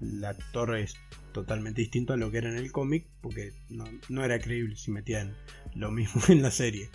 el 0.00 0.24
actor 0.24 0.78
es 0.78 0.94
totalmente 1.34 1.82
distinto 1.82 2.14
a 2.14 2.16
lo 2.16 2.30
que 2.30 2.38
era 2.38 2.48
en 2.48 2.56
el 2.56 2.72
cómic, 2.72 3.06
porque 3.20 3.52
no, 3.68 3.84
no 4.08 4.24
era 4.24 4.38
creíble 4.38 4.76
si 4.76 4.90
metían 4.90 5.36
lo 5.74 5.90
mismo 5.90 6.22
en 6.30 6.40
la 6.40 6.50
serie. 6.50 6.88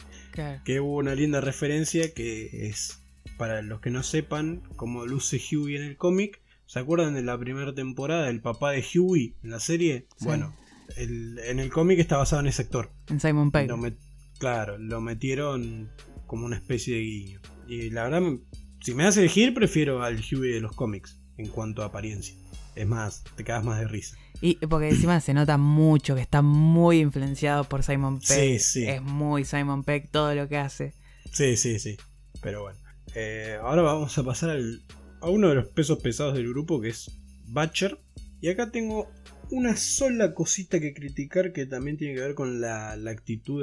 Que 0.66 0.80
hubo 0.80 0.98
una 0.98 1.14
linda 1.14 1.40
referencia 1.40 2.12
que 2.16 2.68
es, 2.68 3.04
para 3.38 3.62
los 3.62 3.80
que 3.80 3.92
no 3.92 4.02
sepan 4.02 4.64
cómo 4.76 5.06
luce 5.06 5.40
Huey 5.52 5.76
en 5.76 5.84
el 5.84 5.98
cómic, 5.98 6.42
¿se 6.66 6.80
acuerdan 6.80 7.14
de 7.14 7.22
la 7.22 7.38
primera 7.38 7.76
temporada 7.76 8.26
del 8.26 8.42
papá 8.42 8.72
de 8.72 8.84
Huey 8.96 9.36
en 9.44 9.52
la 9.52 9.60
serie? 9.60 10.08
Sí. 10.18 10.26
Bueno, 10.26 10.56
el- 10.96 11.38
en 11.46 11.60
el 11.60 11.70
cómic 11.72 12.00
está 12.00 12.18
basado 12.18 12.40
en 12.42 12.48
ese 12.48 12.64
actor. 12.64 12.92
En 13.08 13.20
Simon 13.20 13.52
Pegg. 13.52 13.68
Lo 13.68 13.78
met- 13.78 14.00
claro, 14.40 14.78
lo 14.78 15.02
metieron 15.02 15.90
como 16.28 16.46
una 16.46 16.58
especie 16.58 16.96
de 16.96 17.02
guiño. 17.02 17.42
Y 17.68 17.90
la 17.90 18.04
verdad, 18.04 18.22
si 18.82 18.94
me 18.94 19.06
hace 19.06 19.22
elegir, 19.22 19.54
prefiero 19.54 20.04
al 20.04 20.18
Huey 20.18 20.52
de 20.52 20.60
los 20.62 20.74
cómics 20.74 21.20
en 21.38 21.48
cuanto 21.48 21.82
a 21.82 21.86
apariencia. 21.88 22.36
Es 22.76 22.86
más, 22.88 23.24
te 23.36 23.44
cagas 23.44 23.64
más 23.66 23.80
de 23.80 23.88
risa. 23.88 24.16
Y 24.40 24.56
porque 24.68 24.90
encima 24.90 25.20
se 25.20 25.34
nota 25.34 25.58
mucho 25.58 26.14
que 26.14 26.22
está 26.22 26.44
muy 26.44 27.00
influenciado 27.00 27.64
por 27.64 27.82
Simon 27.82 28.20
Pegg. 28.20 28.60
Sí, 28.60 28.60
sí. 28.60 28.88
Es 28.88 29.02
muy 29.02 29.44
Simon 29.46 29.84
Pegg 29.84 30.12
todo 30.12 30.36
lo 30.36 30.48
que 30.48 30.58
hace. 30.58 30.94
Sí, 31.32 31.58
sí, 31.58 31.80
sí. 31.80 31.98
Pero 32.42 32.62
bueno. 32.62 32.78
Eh, 33.16 33.58
ahora 33.64 33.82
vamos 33.82 34.16
a 34.18 34.24
pasar 34.24 34.52
al- 34.52 34.84
a 35.22 35.30
uno 35.30 35.50
de 35.50 35.56
los 35.56 35.68
pesos 35.70 35.98
pesados 36.00 36.36
del 36.36 36.48
grupo 36.50 36.80
que 36.80 36.90
es 36.90 37.10
Butcher. 37.48 38.00
Y 38.40 38.50
acá 38.50 38.70
tengo 38.70 39.10
una 39.52 39.76
sola 39.78 40.34
cosita 40.34 40.80
que 40.80 40.94
criticar 40.94 41.54
que 41.54 41.66
también 41.66 41.98
tiene 41.98 42.16
que 42.16 42.22
ver 42.22 42.36
con 42.36 42.60
la, 42.62 42.92
actitud 42.94 43.62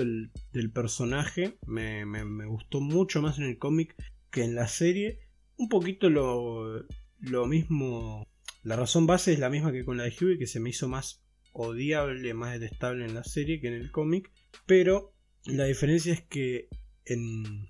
del, 0.53 0.71
personaje. 0.73 1.59
Me, 1.67 2.05
me- 2.07 2.25
me 2.25 2.47
gustó 2.47 2.81
mucho 2.81 3.21
más 3.23 3.39
en 3.39 3.45
el 3.45 3.59
cómic 3.59 3.95
que 4.31 4.45
en 4.45 4.55
la 4.55 4.69
serie. 4.69 5.21
Un 5.57 5.69
poquito 5.69 6.11
lo, 6.11 6.85
lo 7.21 7.47
mismo. 7.47 8.27
La 8.63 8.77
razón 8.77 9.07
base 9.07 9.33
es 9.33 9.39
la 9.39 9.51
misma 9.51 9.73
que 9.73 9.85
con 9.85 9.97
la 9.97 10.05
de 10.05 10.15
Huey, 10.19 10.39
que 10.39 10.47
se 10.47 10.61
me 10.61 10.71
hizo 10.71 10.89
más 10.89 11.23
odiable, 11.53 12.35
más 12.35 12.53
detestable 12.59 13.05
en 13.05 13.15
la 13.15 13.25
serie 13.25 13.61
que 13.61 13.69
en 13.69 13.75
el 13.75 13.91
cómic. 13.91 14.31
Pero 14.67 15.13
la 15.45 15.65
diferencia 15.65 16.13
es 16.13 16.23
que 16.23 16.69
en, 17.05 17.69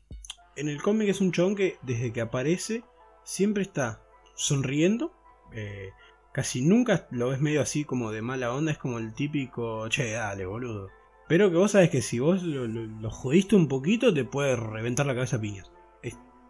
en 0.56 0.68
el 0.68 0.80
cómic 0.80 1.08
es 1.08 1.20
un 1.20 1.32
chabón 1.32 1.56
que 1.56 1.76
desde 1.82 2.12
que 2.12 2.20
aparece 2.20 2.84
siempre 3.24 3.62
está 3.64 4.02
sonriendo. 4.36 5.12
eh, 5.52 5.90
casi 6.34 6.60
nunca 6.60 7.06
lo 7.10 7.30
ves 7.30 7.40
medio 7.40 7.62
así 7.62 7.84
como 7.84 8.10
de 8.10 8.20
mala 8.20 8.52
onda. 8.52 8.72
Es 8.72 8.78
como 8.78 8.98
el 8.98 9.14
típico, 9.14 9.88
che, 9.88 10.10
dale, 10.10 10.44
boludo. 10.44 10.88
Pero 11.28 11.50
que 11.50 11.56
vos 11.56 11.70
sabes 11.70 11.88
que 11.88 12.02
si 12.02 12.18
vos 12.18 12.42
lo, 12.42 12.66
lo- 12.66 13.10
jodiste 13.10 13.56
un 13.56 13.68
poquito, 13.68 14.12
te 14.12 14.24
puede 14.26 14.56
reventar 14.56 15.06
la 15.06 15.14
cabeza 15.14 15.36
a 15.36 15.40
piñas. 15.40 15.70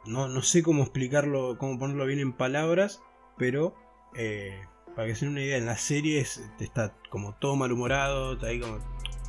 No, 0.06 0.28
no 0.28 0.42
sé 0.42 0.62
cómo 0.62 0.82
explicarlo, 0.82 1.56
cómo 1.56 1.78
ponerlo 1.78 2.04
bien 2.04 2.18
en 2.18 2.34
palabras, 2.34 3.00
pero 3.38 3.74
eh, 4.14 4.60
para 4.94 5.08
que 5.08 5.14
se 5.14 5.24
den 5.24 5.32
una 5.32 5.42
idea, 5.42 5.56
en 5.56 5.64
la 5.64 5.78
serie 5.78 6.20
es- 6.20 6.42
está 6.60 6.94
como 7.08 7.34
todo 7.36 7.56
malhumorado, 7.56 8.34
está 8.34 8.48
ahí 8.48 8.60
como, 8.60 8.80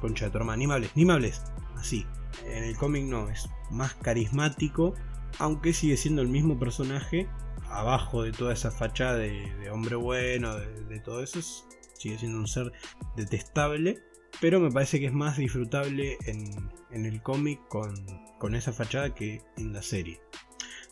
concha 0.01 0.25
de 0.25 0.31
tu 0.31 0.39
ni 0.43 0.67
ni 0.95 1.05
me 1.05 1.13
hables, 1.13 1.41
así. 1.77 2.05
En 2.45 2.65
el 2.65 2.75
cómic 2.75 3.05
no, 3.05 3.29
es 3.29 3.49
más 3.71 3.93
carismático, 3.93 4.93
aunque 5.39 5.71
sigue 5.71 5.95
siendo 5.95 6.21
el 6.21 6.27
mismo 6.27 6.59
personaje, 6.59 7.29
abajo 7.75 8.23
de 8.23 8.31
toda 8.31 8.53
esa 8.53 8.71
fachada 8.71 9.17
de, 9.17 9.69
hombre 9.71 9.95
bueno, 9.95 10.55
de, 10.55 10.99
todo 10.99 11.21
eso, 11.21 11.39
es- 11.39 11.65
sigue 11.97 12.17
siendo 12.17 12.37
un 12.37 12.47
ser 12.47 12.71
detestable, 13.15 13.99
pero 14.41 14.59
me 14.59 14.71
parece 14.71 14.99
que 14.99 15.07
es 15.07 15.13
más 15.13 15.37
disfrutable 15.37 16.17
en, 16.25 17.05
el 17.05 17.21
cómic 17.21 17.59
con, 17.67 17.93
con 18.39 18.55
esa 18.55 18.71
fachada 18.73 19.13
que 19.13 19.41
en 19.57 19.73
la 19.73 19.81
serie. 19.81 20.19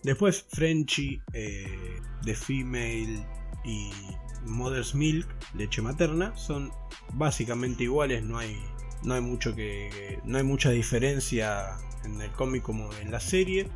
Después 0.04 0.46
Frenchy, 0.50 1.22
eh, 1.34 2.02
The 2.24 2.36
Female 2.36 3.26
y 3.64 3.90
Mother's 4.46 4.94
Milk, 4.94 5.28
leche 5.56 5.82
materna, 5.82 6.36
son 6.36 6.72
básicamente 7.14 7.84
iguales, 7.84 8.24
no 8.24 8.38
hay, 8.38 8.58
no 9.04 9.14
hay 9.14 9.22
mucho 9.22 9.56
que. 9.56 10.20
no 10.26 10.38
hay 10.38 10.44
mucha 10.44 10.72
diferencia 10.72 11.78
en 12.04 12.22
el 12.22 12.32
cómic 12.32 12.64
como 12.64 12.92
en 12.96 13.12
la 13.12 13.22
serie. 13.22 13.70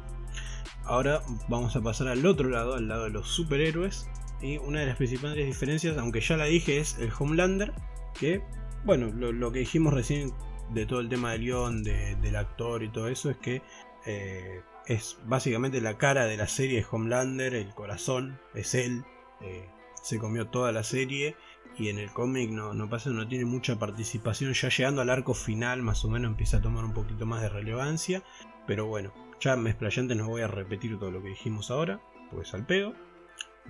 Ahora 0.87 1.21
vamos 1.49 1.75
a 1.75 1.81
pasar 1.81 2.07
al 2.07 2.25
otro 2.25 2.49
lado, 2.49 2.75
al 2.75 2.87
lado 2.87 3.03
de 3.05 3.09
los 3.11 3.27
superhéroes. 3.27 4.09
Y 4.41 4.57
una 4.57 4.79
de 4.81 4.85
las 4.85 4.97
principales 4.97 5.45
diferencias, 5.45 5.97
aunque 5.97 6.21
ya 6.21 6.37
la 6.37 6.45
dije, 6.45 6.77
es 6.79 6.97
el 6.99 7.11
Homelander. 7.17 7.73
Que, 8.19 8.41
bueno, 8.85 9.07
lo, 9.07 9.51
que 9.51 9.59
dijimos 9.59 9.93
recién 9.93 10.31
de 10.71 10.85
todo 10.85 10.99
el 10.99 11.09
tema 11.09 11.31
del 11.31 11.41
guion, 11.41 11.83
de- 11.83 12.15
del 12.17 12.35
actor 12.35 12.83
y 12.83 12.89
todo 12.89 13.07
eso, 13.07 13.29
es 13.29 13.37
que 13.37 13.61
eh, 14.05 14.61
es 14.85 15.17
básicamente 15.25 15.81
la 15.81 15.97
cara 15.97 16.25
de 16.25 16.37
la 16.37 16.47
serie 16.47 16.79
es 16.79 16.87
Homelander, 16.89 17.53
el 17.55 17.73
corazón, 17.73 18.39
es 18.53 18.73
él. 18.75 19.03
eh, 19.41 19.69
se 20.01 20.19
comió 20.19 20.47
toda 20.47 20.71
la 20.71 20.83
serie. 20.83 21.35
Y 21.77 21.89
en 21.89 21.99
el 21.99 22.11
cómic 22.11 22.49
no, 22.49 22.73
no 22.73 22.89
pasa, 22.89 23.09
no 23.11 23.27
tiene 23.27 23.45
mucha 23.45 23.77
participación. 23.77 24.53
Ya 24.53 24.69
llegando 24.69 25.01
al 25.01 25.09
arco 25.09 25.33
final, 25.33 25.81
más 25.83 26.03
o 26.05 26.09
menos 26.09 26.31
empieza 26.31 26.57
a 26.57 26.61
tomar 26.61 26.85
un 26.85 26.93
poquito 26.93 27.25
más 27.25 27.41
de 27.41 27.49
relevancia. 27.49 28.23
Pero 28.65 28.85
bueno, 28.87 29.11
ya 29.39 29.55
me 29.55 29.69
explayé 29.69 30.01
antes, 30.01 30.17
no 30.17 30.27
voy 30.27 30.41
a 30.41 30.47
repetir 30.47 30.97
todo 30.99 31.11
lo 31.11 31.21
que 31.21 31.29
dijimos 31.29 31.71
ahora, 31.71 32.01
pues 32.31 32.53
al 32.53 32.65
pedo. 32.65 32.93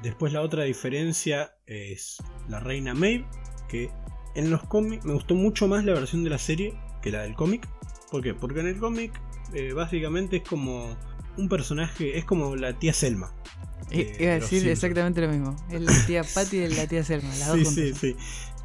Después 0.02 0.32
la 0.34 0.42
otra 0.42 0.64
diferencia 0.64 1.56
es 1.66 2.18
la 2.48 2.60
reina 2.60 2.94
Maeve, 2.94 3.26
que 3.68 3.90
en 4.36 4.52
los 4.52 4.64
cómics 4.64 5.04
me 5.06 5.14
gustó 5.14 5.34
mucho 5.36 5.68
más 5.68 5.84
la 5.86 5.94
versión 5.94 6.24
de 6.24 6.30
la 6.30 6.38
serie 6.38 6.78
que 7.02 7.12
la 7.12 7.24
del 7.24 7.34
cómic. 7.36 7.68
¿Por 8.12 8.22
qué? 8.22 8.34
Porque 8.34 8.60
en 8.60 8.68
el 8.68 8.78
cómic 8.78 9.12
eh, 9.54 9.74
básicamente 9.74 10.38
es 10.38 10.44
como 10.44 10.96
un 11.38 11.50
personaje, 11.50 12.18
es 12.18 12.26
como 12.26 12.56
la 12.56 12.78
tía 12.78 12.94
Selma. 12.94 13.34
Eh, 13.90 14.16
Iba 14.20 14.32
a 14.34 14.36
Los 14.36 14.44
decir 14.44 14.60
Simpsons. 14.62 14.72
exactamente 14.84 15.22
lo 15.22 15.30
mismo. 15.30 15.56
Es 15.72 15.82
la 15.82 16.06
tía 16.06 16.24
Patty 16.34 16.58
y 16.58 16.68
la 16.68 16.88
tía 16.88 17.04
Selma, 17.04 17.30
las 17.30 17.48
dos 17.48 17.58
Sí, 17.58 17.66
sí, 17.66 17.94
sí. 17.94 18.16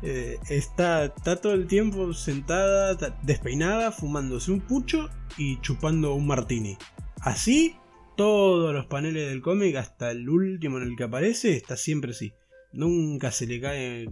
Eh, 0.03 0.39
está, 0.51 1.05
está 1.05 1.41
todo 1.41 1.53
el 1.55 1.67
tiempo 1.67 2.13
sentada, 2.13 2.97
ta- 2.99 3.21
despeinada, 3.23 3.93
fumándose 3.93 4.51
un 4.51 4.61
pucho 4.61 5.09
y 5.39 5.61
chupando 5.61 6.15
un 6.15 6.27
martini. 6.27 6.77
Así, 7.21 7.77
todos 8.17 8.75
los 8.75 8.87
paneles 8.87 9.29
del 9.29 9.43
cómic, 9.43 9.77
hasta 9.77 10.11
el 10.11 10.29
último 10.29 10.79
en 10.79 10.85
el 10.89 10.97
que 10.97 11.05
aparece, 11.05 11.57
está 11.57 11.77
siempre 11.77 12.11
así. 12.11 12.33
Nunca 12.73 13.31
se 13.31 13.47
le 13.47 13.61
cae 13.61 14.09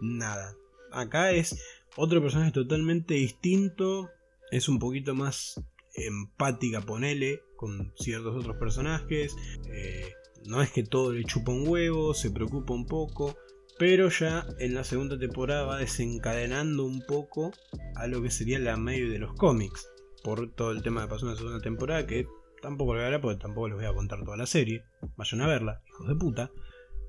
nada. 0.00 0.54
Acá 0.92 1.32
es 1.32 1.58
otro 1.96 2.22
personaje 2.22 2.52
totalmente 2.52 3.14
distinto. 3.14 4.08
Es 4.50 4.68
un 4.68 4.78
poquito 4.78 5.14
más 5.14 5.60
empática, 5.94 6.80
ponele, 6.80 7.42
con 7.56 7.92
ciertos 7.96 8.36
otros 8.36 8.56
personajes. 8.56 9.36
Eh, 9.70 10.12
no 10.46 10.62
es 10.62 10.70
que 10.70 10.84
todo 10.84 11.12
le 11.12 11.24
chupa 11.24 11.52
un 11.52 11.66
huevo, 11.68 12.14
se 12.14 12.30
preocupa 12.30 12.72
un 12.72 12.86
poco. 12.86 13.36
Pero 13.78 14.08
ya 14.08 14.46
en 14.58 14.74
la 14.74 14.84
segunda 14.84 15.18
temporada 15.18 15.64
va 15.64 15.78
desencadenando 15.78 16.84
un 16.84 17.02
poco 17.02 17.52
a 17.96 18.06
lo 18.06 18.22
que 18.22 18.30
sería 18.30 18.58
la 18.58 18.76
medio 18.76 19.10
de 19.10 19.18
los 19.18 19.34
cómics. 19.34 19.88
Por 20.22 20.52
todo 20.54 20.72
el 20.72 20.82
tema 20.82 21.02
que 21.02 21.08
pasó 21.08 21.26
en 21.26 21.32
la 21.32 21.38
segunda 21.38 21.60
temporada, 21.60 22.06
que 22.06 22.26
tampoco 22.62 22.94
lo 22.94 23.02
voy 23.02 23.18
porque 23.18 23.40
tampoco 23.40 23.68
les 23.68 23.76
voy 23.76 23.86
a 23.86 23.92
contar 23.92 24.24
toda 24.24 24.36
la 24.36 24.46
serie. 24.46 24.84
Vayan 25.16 25.42
a 25.42 25.46
verla, 25.46 25.82
hijos 25.88 26.08
de 26.08 26.14
puta. 26.14 26.50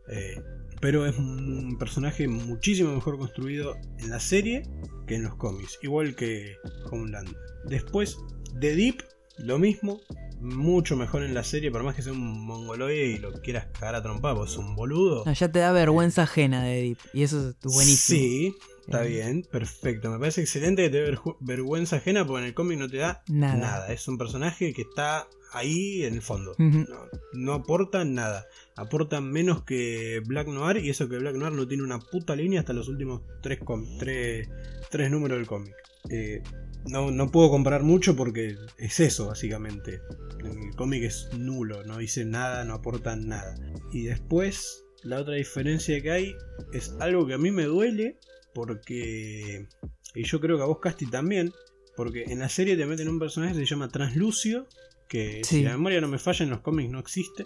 Eh, 0.10 0.42
pero 0.82 1.06
es 1.06 1.18
un 1.18 1.78
personaje 1.80 2.28
muchísimo 2.28 2.94
mejor 2.94 3.18
construido 3.18 3.76
en 4.00 4.10
la 4.10 4.20
serie 4.20 4.64
que 5.08 5.16
en 5.16 5.24
los 5.24 5.36
cómics. 5.36 5.80
Igual 5.82 6.16
que 6.16 6.56
Homelander. 6.92 7.36
Después, 7.66 8.18
The 8.60 8.76
Deep, 8.76 9.04
lo 9.38 9.60
mismo. 9.60 10.00
Mucho 10.42 10.96
mejor 10.98 11.24
en 11.24 11.34
la 11.34 11.44
serie, 11.44 11.72
por 11.72 11.82
más 11.84 11.96
que 11.96 12.02
sea 12.02 12.12
un 12.12 12.46
mongoloide 12.46 13.06
y 13.08 13.18
lo 13.18 13.32
quieras 13.42 13.68
cagar 13.72 13.96
a 13.96 14.04
trompar, 14.04 14.36
vos 14.36 14.52
es 14.52 14.58
un 14.58 14.76
boludo. 14.76 15.24
No, 15.26 15.34
ya 15.34 15.50
te 15.52 15.60
da 15.60 15.72
vergüenza 15.72 16.24
ajena 16.24 16.64
de 16.64 16.82
Deep. 16.82 16.98
Y 17.14 17.24
eso 17.24 17.50
es 17.50 17.56
buenísimo. 17.64 18.20
Sí, 18.20 18.56
está 18.86 19.06
Eh. 19.06 19.10
bien, 19.10 19.44
perfecto. 19.50 20.12
Me 20.12 20.20
parece 20.20 20.42
excelente 20.42 20.84
que 20.84 20.90
te 20.90 21.02
dé 21.02 21.18
vergüenza 21.40 21.96
ajena 21.96 22.28
porque 22.28 22.42
en 22.42 22.48
el 22.48 22.54
cómic 22.54 22.78
no 22.78 22.90
te 22.90 22.98
da 22.98 23.24
Nada. 23.30 23.56
nada. 23.56 23.94
Es 23.94 24.08
un 24.08 24.18
personaje 24.18 24.74
que 24.74 24.82
está 24.84 25.26
ahí 25.54 26.04
en 26.04 26.14
el 26.16 26.22
fondo. 26.22 26.54
No, 26.60 26.86
no 27.34 27.54
aporta 27.54 28.04
nada. 28.04 28.46
Aporta 28.76 29.22
menos 29.22 29.64
que 29.64 30.22
Black 30.28 30.48
Noir 30.50 30.78
y 30.84 30.90
eso 30.90 31.08
que 31.08 31.18
Black 31.18 31.36
Noir 31.38 31.54
no 31.54 31.66
tiene 31.66 31.82
una 31.84 32.00
puta 32.00 32.36
línea 32.36 32.60
hasta 32.60 32.74
los 32.74 32.90
últimos 32.90 33.22
tres, 33.42 33.60
tres, 33.98 34.50
tres 34.92 35.10
números 35.10 35.38
del 35.40 35.48
cómic. 35.48 35.74
Eh, 36.10 36.44
no, 36.88 37.12
no 37.12 37.32
puedo 37.32 37.50
comparar 37.50 37.84
mucho 37.84 38.16
porque 38.16 38.56
es 38.78 39.00
eso 39.00 39.28
básicamente. 39.28 40.02
El 40.44 40.76
cómic 40.76 41.04
es 41.04 41.30
nulo, 41.38 41.84
no 41.84 41.98
dice 41.98 42.26
nada, 42.26 42.64
no 42.66 42.76
aporta 42.76 43.16
nada. 43.16 43.56
Y 43.92 44.04
después, 44.04 44.84
la 45.04 45.20
otra 45.22 45.36
diferencia 45.36 46.00
que 46.02 46.12
hay 46.12 46.36
es 46.74 46.94
algo 47.00 47.26
que 47.28 47.34
a 47.34 47.38
mí 47.38 47.52
me 47.52 47.64
duele 47.64 48.18
porque... 48.54 49.68
Y 50.14 50.24
yo 50.24 50.40
creo 50.40 50.58
que 50.58 50.64
a 50.64 50.68
vos, 50.68 50.80
Casti, 50.80 51.08
también. 51.08 51.52
Porque 51.98 52.24
en 52.28 52.40
la 52.40 52.50
serie 52.50 52.78
te 52.78 52.86
meten 52.86 53.10
un 53.10 53.20
personaje 53.20 53.54
que 53.54 53.60
se 53.60 53.66
llama 53.66 53.90
Translucio. 53.90 54.68
Que 55.10 55.42
Sí. 55.44 55.58
si 55.58 55.64
la 55.64 55.72
memoria 55.72 56.02
no 56.02 56.08
me 56.08 56.20
falla 56.20 56.44
en 56.44 56.50
los 56.52 56.62
cómics 56.62 56.90
no 56.92 57.00
existe. 57.00 57.46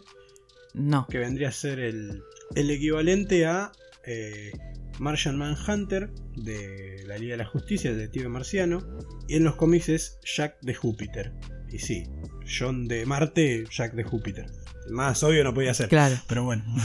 No. 0.73 1.07
Que 1.09 1.17
vendría 1.17 1.49
a 1.49 1.51
ser 1.51 1.79
el, 1.79 2.21
el 2.55 2.69
equivalente 2.71 3.45
a 3.45 3.71
eh, 4.05 4.51
Martian 4.99 5.37
Manhunter 5.37 6.11
de 6.35 7.03
la 7.07 7.17
Liga 7.17 7.31
de 7.31 7.37
la 7.37 7.45
Justicia, 7.45 7.93
detective 7.93 8.29
marciano. 8.29 8.81
Y 9.27 9.35
en 9.35 9.43
los 9.43 9.55
cómics 9.55 9.89
es 9.89 10.19
Jack 10.23 10.57
de 10.61 10.73
Júpiter. 10.73 11.33
Y 11.71 11.79
sí, 11.79 12.03
John 12.47 12.87
de 12.87 13.05
Marte, 13.05 13.65
Jack 13.69 13.93
de 13.93 14.03
Júpiter. 14.03 14.47
Más 14.89 15.23
obvio 15.23 15.43
no 15.43 15.53
podía 15.53 15.73
ser. 15.73 15.89
Claro. 15.89 16.15
Pero 16.27 16.43
bueno. 16.43 16.63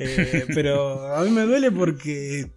Eh, 0.00 0.46
pero 0.54 1.16
a 1.16 1.24
mí 1.24 1.30
me 1.30 1.42
duele 1.42 1.72
porque 1.72 2.52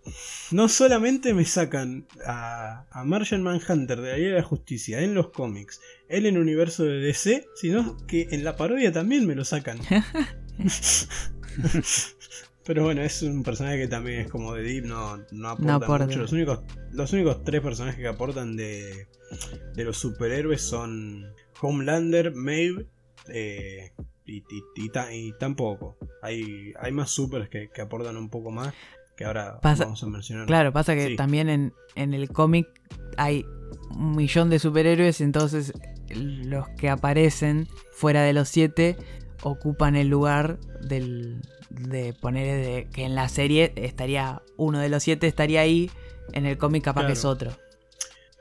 no 0.51 0.69
solamente 0.69 1.33
me 1.33 1.43
sacan 1.43 2.05
a, 2.23 2.85
a 2.91 3.03
Martian 3.03 3.41
Manhunter 3.41 3.99
de 3.99 4.11
la 4.11 4.17
Liga 4.17 4.29
de 4.29 4.35
la 4.35 4.43
Justicia 4.43 5.01
en 5.01 5.15
los 5.15 5.29
cómics, 5.29 5.81
él 6.07 6.27
en 6.27 6.35
el 6.35 6.41
universo 6.41 6.83
de 6.83 6.99
DC, 6.99 7.47
sino 7.55 7.97
que 8.05 8.27
en 8.29 8.43
la 8.43 8.57
parodia 8.57 8.91
también 8.91 9.25
me 9.25 9.33
lo 9.33 9.43
sacan. 9.43 9.79
pero 12.65 12.83
bueno, 12.83 13.01
es 13.01 13.21
un 13.23 13.43
personaje 13.43 13.77
que 13.77 13.87
también 13.87 14.21
es 14.21 14.29
como 14.29 14.53
de 14.53 14.63
Deep, 14.63 14.85
no, 14.85 15.17
no 15.31 15.49
aporta, 15.49 15.75
aporta. 15.75 16.05
mucho. 16.05 16.19
Los 16.19 16.31
únicos, 16.31 16.59
los 16.91 17.11
únicos 17.13 17.43
tres 17.43 17.61
personajes 17.61 17.99
que 17.99 18.07
aportan 18.07 18.55
de, 18.55 19.07
de 19.75 19.83
los 19.83 19.97
superhéroes 19.97 20.61
son 20.61 21.25
Homelander, 21.61 22.33
Maeve 22.35 22.85
eh, 23.29 23.91
y, 24.25 24.37
y- 24.37 24.43
y 24.75 24.89
ta- 24.89 25.13
y 25.13 25.33
tampoco. 25.39 25.97
Hay, 26.21 26.73
hay 26.79 26.91
más 26.91 27.09
supers 27.11 27.49
que, 27.49 27.69
que 27.69 27.81
aportan 27.81 28.17
un 28.17 28.29
poco 28.29 28.51
más 28.51 28.73
que 29.17 29.25
ahora 29.25 29.59
Pasa- 29.59 29.83
vamos 29.85 30.01
a 30.03 30.07
mencionar. 30.07 30.45
Claro, 30.47 30.71
pasa 30.71 30.95
que 30.95 31.07
Sí. 31.07 31.15
también 31.15 31.49
en, 31.49 31.73
en 31.95 32.13
el 32.13 32.29
cómic 32.31 32.67
hay 33.17 33.45
un 33.91 34.15
millón 34.15 34.49
de 34.49 34.59
superhéroes, 34.59 35.21
entonces 35.21 35.73
los 36.13 36.67
que 36.69 36.89
aparecen 36.89 37.67
fuera 37.93 38.23
de 38.23 38.33
los 38.33 38.49
siete 38.49 38.97
ocupan 39.41 39.95
el 39.95 40.07
lugar 40.07 40.59
del 40.81 41.41
de 41.69 42.13
poner 42.13 42.65
de 42.65 42.87
que 42.91 43.05
en 43.05 43.15
la 43.15 43.29
serie 43.29 43.71
estaría 43.75 44.41
uno 44.57 44.79
de 44.79 44.89
los 44.89 45.03
siete 45.03 45.27
estaría 45.27 45.61
ahí, 45.61 45.89
en 46.33 46.45
el 46.45 46.57
cómic 46.57 46.83
capaz 46.83 47.07
que 47.07 47.13
es 47.13 47.25
otro. 47.25 47.51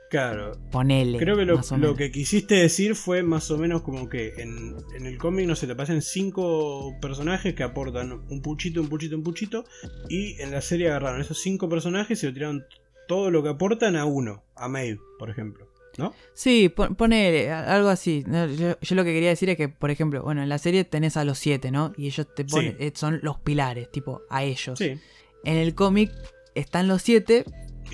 Claro. 0.09 0.51
Ponele. 0.71 1.17
Creo 1.17 1.37
que 1.37 1.45
lo, 1.45 1.61
lo 1.77 1.95
que 1.95 2.11
quisiste 2.11 2.55
decir 2.55 2.95
fue 2.95 3.23
más 3.23 3.49
o 3.49 3.57
menos 3.57 3.81
como 3.81 4.09
que 4.09 4.33
en, 4.39 4.75
en 4.93 5.05
el 5.05 5.17
cómic 5.17 5.47
no 5.47 5.55
se 5.55 5.67
te 5.67 5.75
pasan 5.75 6.01
cinco 6.01 6.97
personajes 7.01 7.55
que 7.55 7.63
aportan 7.63 8.11
un 8.11 8.41
puchito, 8.41 8.81
un 8.81 8.89
puchito, 8.89 9.15
un 9.15 9.23
puchito. 9.23 9.63
Y 10.09 10.39
en 10.41 10.51
la 10.51 10.59
serie 10.59 10.89
agarraron 10.89 11.21
esos 11.21 11.39
cinco 11.39 11.69
personajes 11.69 12.21
y 12.21 12.27
lo 12.27 12.33
tiraron 12.33 12.65
todo 13.07 13.31
lo 13.31 13.41
que 13.41 13.49
aportan 13.49 13.95
a 13.95 14.03
uno, 14.03 14.43
a 14.57 14.67
Maeve, 14.67 14.99
por 15.17 15.29
ejemplo. 15.29 15.70
¿No? 16.01 16.13
Sí, 16.33 16.69
pon- 16.69 16.95
pone 16.95 17.49
algo 17.51 17.89
así. 17.89 18.23
Yo, 18.27 18.77
yo 18.79 18.95
lo 18.95 19.03
que 19.03 19.13
quería 19.13 19.29
decir 19.29 19.49
es 19.49 19.57
que, 19.57 19.69
por 19.69 19.91
ejemplo, 19.91 20.21
bueno, 20.23 20.41
en 20.43 20.49
la 20.49 20.57
serie 20.57 20.83
tenés 20.83 21.17
a 21.17 21.23
los 21.25 21.37
siete, 21.39 21.71
¿no? 21.71 21.93
Y 21.97 22.07
ellos 22.07 22.27
te 22.35 22.43
ponen, 22.45 22.75
Sí. 22.77 22.85
eh, 22.85 22.91
son 22.95 23.19
los 23.23 23.39
pilares, 23.39 23.89
tipo, 23.91 24.21
a 24.29 24.43
ellos. 24.43 24.77
Sí. 24.79 24.99
En 25.43 25.57
el 25.57 25.73
cómic 25.75 26.11
están 26.55 26.87
los 26.87 27.01
siete, 27.01 27.45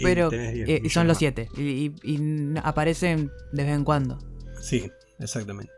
pero 0.01 0.29
tenés 0.29 0.53
10 0.53 0.69
eh, 0.69 0.81
y 0.83 0.89
son 0.89 1.07
los 1.07 1.17
siete. 1.17 1.49
Y, 1.57 1.61
y- 1.61 1.95
y 2.03 2.15
n- 2.15 2.59
aparecen 2.63 3.31
de 3.51 3.63
vez 3.63 3.73
en 3.73 3.83
cuando. 3.83 4.17
Sí, 4.61 4.89
exactamente. 5.19 5.71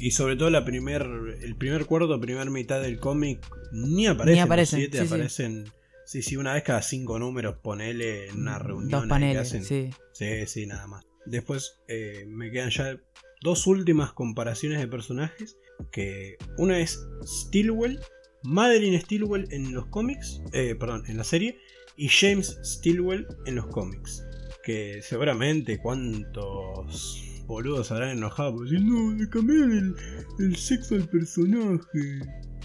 Y 0.00 0.12
sobre 0.12 0.36
todo 0.36 0.50
la 0.50 0.64
primer, 0.64 1.02
el 1.42 1.56
primer 1.56 1.84
cuarto, 1.86 2.20
primer 2.20 2.48
mitad 2.50 2.80
del 2.80 2.98
cómic, 3.00 3.40
ni 3.72 4.06
aparecen, 4.06 4.34
Ni 4.34 4.40
aparecen, 4.40 4.80
los 4.80 4.88
siete, 4.90 4.98
sí, 4.98 5.06
sí. 5.08 5.14
aparecen. 5.14 5.64
Sí, 6.06 6.22
sí, 6.22 6.36
una 6.36 6.52
vez 6.52 6.62
cada 6.62 6.82
cinco 6.82 7.18
números, 7.18 7.56
ponele 7.62 8.28
en 8.28 8.40
una 8.42 8.58
reunión. 8.58 8.90
Dos 8.90 9.06
paneles, 9.08 9.40
hacen. 9.48 9.64
sí. 9.64 9.90
Sí, 10.12 10.46
sí, 10.46 10.66
nada 10.66 10.86
más. 10.86 11.04
Después 11.26 11.80
eh, 11.88 12.24
me 12.28 12.50
quedan 12.50 12.70
ya 12.70 12.96
dos 13.42 13.66
últimas 13.66 14.12
comparaciones 14.12 14.78
de 14.80 14.88
personajes. 14.88 15.56
Que 15.90 16.36
una 16.58 16.78
es 16.78 17.04
Stilwell, 17.24 17.98
Madeline 18.44 19.00
Stilwell 19.00 19.46
en 19.50 19.72
los 19.74 19.86
cómics, 19.86 20.40
eh, 20.52 20.74
perdón, 20.78 21.02
en 21.08 21.16
la 21.16 21.24
serie, 21.24 21.58
y 21.96 22.08
James 22.08 22.58
Stilwell 22.64 23.26
en 23.46 23.56
los 23.56 23.66
cómics. 23.68 24.24
Que 24.64 25.00
seguramente 25.02 25.78
cuántos 25.78 27.22
boludos 27.46 27.90
habrán 27.92 28.10
enojado 28.10 28.54
por 28.54 28.64
decir, 28.64 28.80
no, 28.82 29.12
le 29.14 29.28
cambiaron 29.28 29.72
el, 29.72 30.44
el 30.46 30.56
sexo 30.56 30.94
al 30.94 31.08
personaje. 31.08 32.20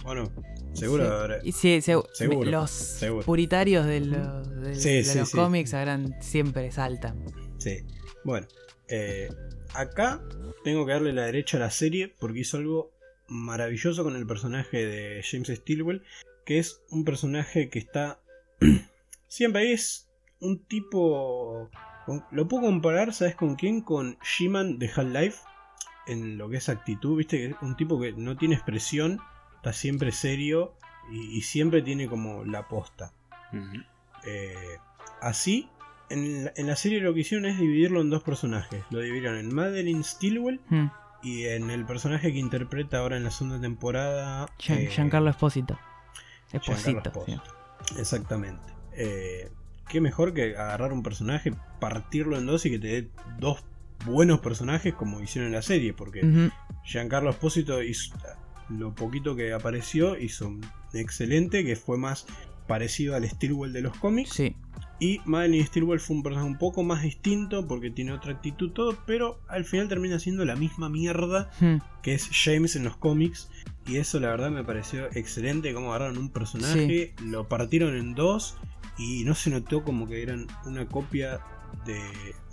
¿O 0.05 0.15
no? 0.15 0.31
Seguro 0.73 1.03
Sí. 1.05 1.11
habrá. 1.11 1.41
Sí, 1.41 1.81
se- 1.81 1.81
Seguro, 2.13 2.49
los 2.49 2.69
seguro. 2.71 3.25
puritarios 3.25 3.85
de 3.85 3.99
los, 4.01 4.61
de- 4.61 4.75
Sí, 4.75 4.89
de 4.89 5.03
sí, 5.03 5.17
los 5.19 5.31
cómics 5.31 5.73
habrán 5.73 6.15
siempre 6.21 6.71
saltan. 6.71 7.25
Sí. 7.57 7.79
Bueno, 8.29 8.45
eh, 8.89 9.27
acá 9.73 10.21
tengo 10.63 10.85
que 10.85 10.91
darle 10.91 11.13
la 11.13 11.23
derecha 11.23 11.57
a 11.57 11.61
la 11.61 11.71
serie 11.71 12.13
porque 12.19 12.41
hizo 12.41 12.57
algo 12.57 12.91
maravilloso 13.27 14.03
con 14.03 14.15
el 14.15 14.27
personaje 14.27 14.85
de 14.85 15.23
James 15.23 15.47
Stilwell, 15.47 16.03
que 16.45 16.59
es 16.59 16.83
un 16.91 17.05
personaje 17.05 17.71
que 17.71 17.79
está... 17.79 18.19
Siempre 19.27 19.73
es 19.73 20.11
un 20.41 20.63
tipo... 20.63 21.71
Lo 22.29 22.47
puedo 22.47 22.67
comparar, 22.67 23.15
¿sabes 23.15 23.33
con 23.33 23.55
quién? 23.55 23.81
Con 23.81 24.19
She-Man 24.21 24.77
de 24.77 24.91
Half-Life. 24.95 25.39
En 26.05 26.37
lo 26.37 26.51
que 26.51 26.57
es 26.57 26.69
actitud, 26.69 27.17
viste, 27.17 27.37
que 27.37 27.45
es 27.47 27.55
un 27.63 27.75
tipo 27.77 27.99
que 27.99 28.11
no 28.11 28.37
tiene 28.37 28.53
expresión, 28.53 29.19
está 29.55 29.73
siempre 29.73 30.11
serio 30.11 30.75
y, 31.11 31.35
y 31.35 31.41
siempre 31.41 31.81
tiene 31.81 32.07
como 32.07 32.45
la 32.45 32.67
posta. 32.67 33.11
Eh, 34.23 34.77
así, 35.19 35.67
en 36.09 36.45
la, 36.45 36.53
en 36.55 36.67
la 36.67 36.75
serie 36.75 36.99
lo 37.01 37.13
que 37.13 37.21
hicieron 37.21 37.45
es 37.45 37.57
dividirlo 37.59 38.01
en 38.01 38.09
dos 38.09 38.23
personajes. 38.23 38.83
Lo 38.89 38.99
dividieron 38.99 39.37
en 39.37 39.53
Madeline 39.53 40.03
Stilwell 40.03 40.59
Hmm. 40.69 40.87
y 41.23 41.45
en 41.45 41.69
el 41.69 41.85
personaje 41.85 42.31
que 42.31 42.39
interpreta 42.39 42.99
ahora 42.99 43.17
en 43.17 43.23
la 43.23 43.31
segunda 43.31 43.59
temporada. 43.61 44.47
Gian- 44.59 44.79
eh, 44.79 44.87
Giancarlo 44.87 45.29
Esposito. 45.29 45.77
Giancarlo 46.51 46.75
Esposito, 46.75 47.01
sí. 47.25 47.31
Esposito. 47.31 47.99
Exactamente. 47.99 48.73
Eh, 48.93 49.49
qué 49.87 50.01
mejor 50.01 50.33
que 50.33 50.55
agarrar 50.57 50.91
un 50.93 51.03
personaje, 51.03 51.53
partirlo 51.79 52.37
en 52.37 52.45
dos 52.45 52.65
y 52.65 52.71
que 52.71 52.79
te 52.79 52.87
dé 52.87 53.09
dos 53.39 53.63
buenos 54.05 54.39
personajes 54.39 54.93
como 54.93 55.21
hicieron 55.21 55.47
en 55.47 55.53
la 55.55 55.61
serie. 55.61 55.93
Porque. 55.93 56.49
Giancarlo 56.85 57.29
Espósito 57.29 57.83
hizo 57.83 58.15
lo 58.69 58.93
poquito 58.95 59.35
que 59.35 59.51
apareció, 59.53 60.17
hizo 60.17 60.47
un 60.47 60.61
excelente, 60.93 61.63
que 61.65 61.75
fue 61.75 61.97
más 61.97 62.25
parecido 62.67 63.15
al 63.15 63.27
Stilwell 63.27 63.73
de 63.73 63.81
los 63.81 63.97
cómics. 63.97 64.31
Sí. 64.31 64.55
Y 65.01 65.21
Madeline 65.25 65.65
Stilwell 65.65 65.99
fue 66.01 66.17
un 66.17 66.23
personaje 66.23 66.47
un 66.49 66.57
poco 66.57 66.83
más 66.83 67.03
distinto 67.03 67.65
porque 67.67 67.89
tiene 67.89 68.11
otra 68.11 68.33
actitud 68.33 68.71
todo, 68.71 68.97
pero 69.05 69.39
al 69.47 69.63
final 69.63 69.87
termina 69.87 70.19
siendo 70.19 70.43
la 70.43 70.55
misma 70.57 70.89
mierda 70.89 71.49
Hmm. 71.61 71.77
que 72.03 72.13
es 72.13 72.29
James 72.33 72.75
en 72.75 72.83
los 72.83 72.97
cómics. 72.97 73.49
Y 73.87 73.97
eso 73.97 74.19
la 74.19 74.27
verdad 74.29 74.51
me 74.51 74.63
pareció 74.63 75.05
excelente, 75.13 75.73
como 75.73 75.89
agarraron 75.93 76.17
un 76.17 76.29
personaje, 76.29 77.13
lo 77.23 77.47
partieron 77.47 77.95
en 77.95 78.13
dos 78.13 78.57
y 78.97 79.23
no 79.23 79.35
se 79.35 79.49
notó 79.49 79.83
como 79.83 80.07
que 80.07 80.21
eran 80.21 80.47
una 80.65 80.85
copia 80.85 81.39
de 81.85 81.99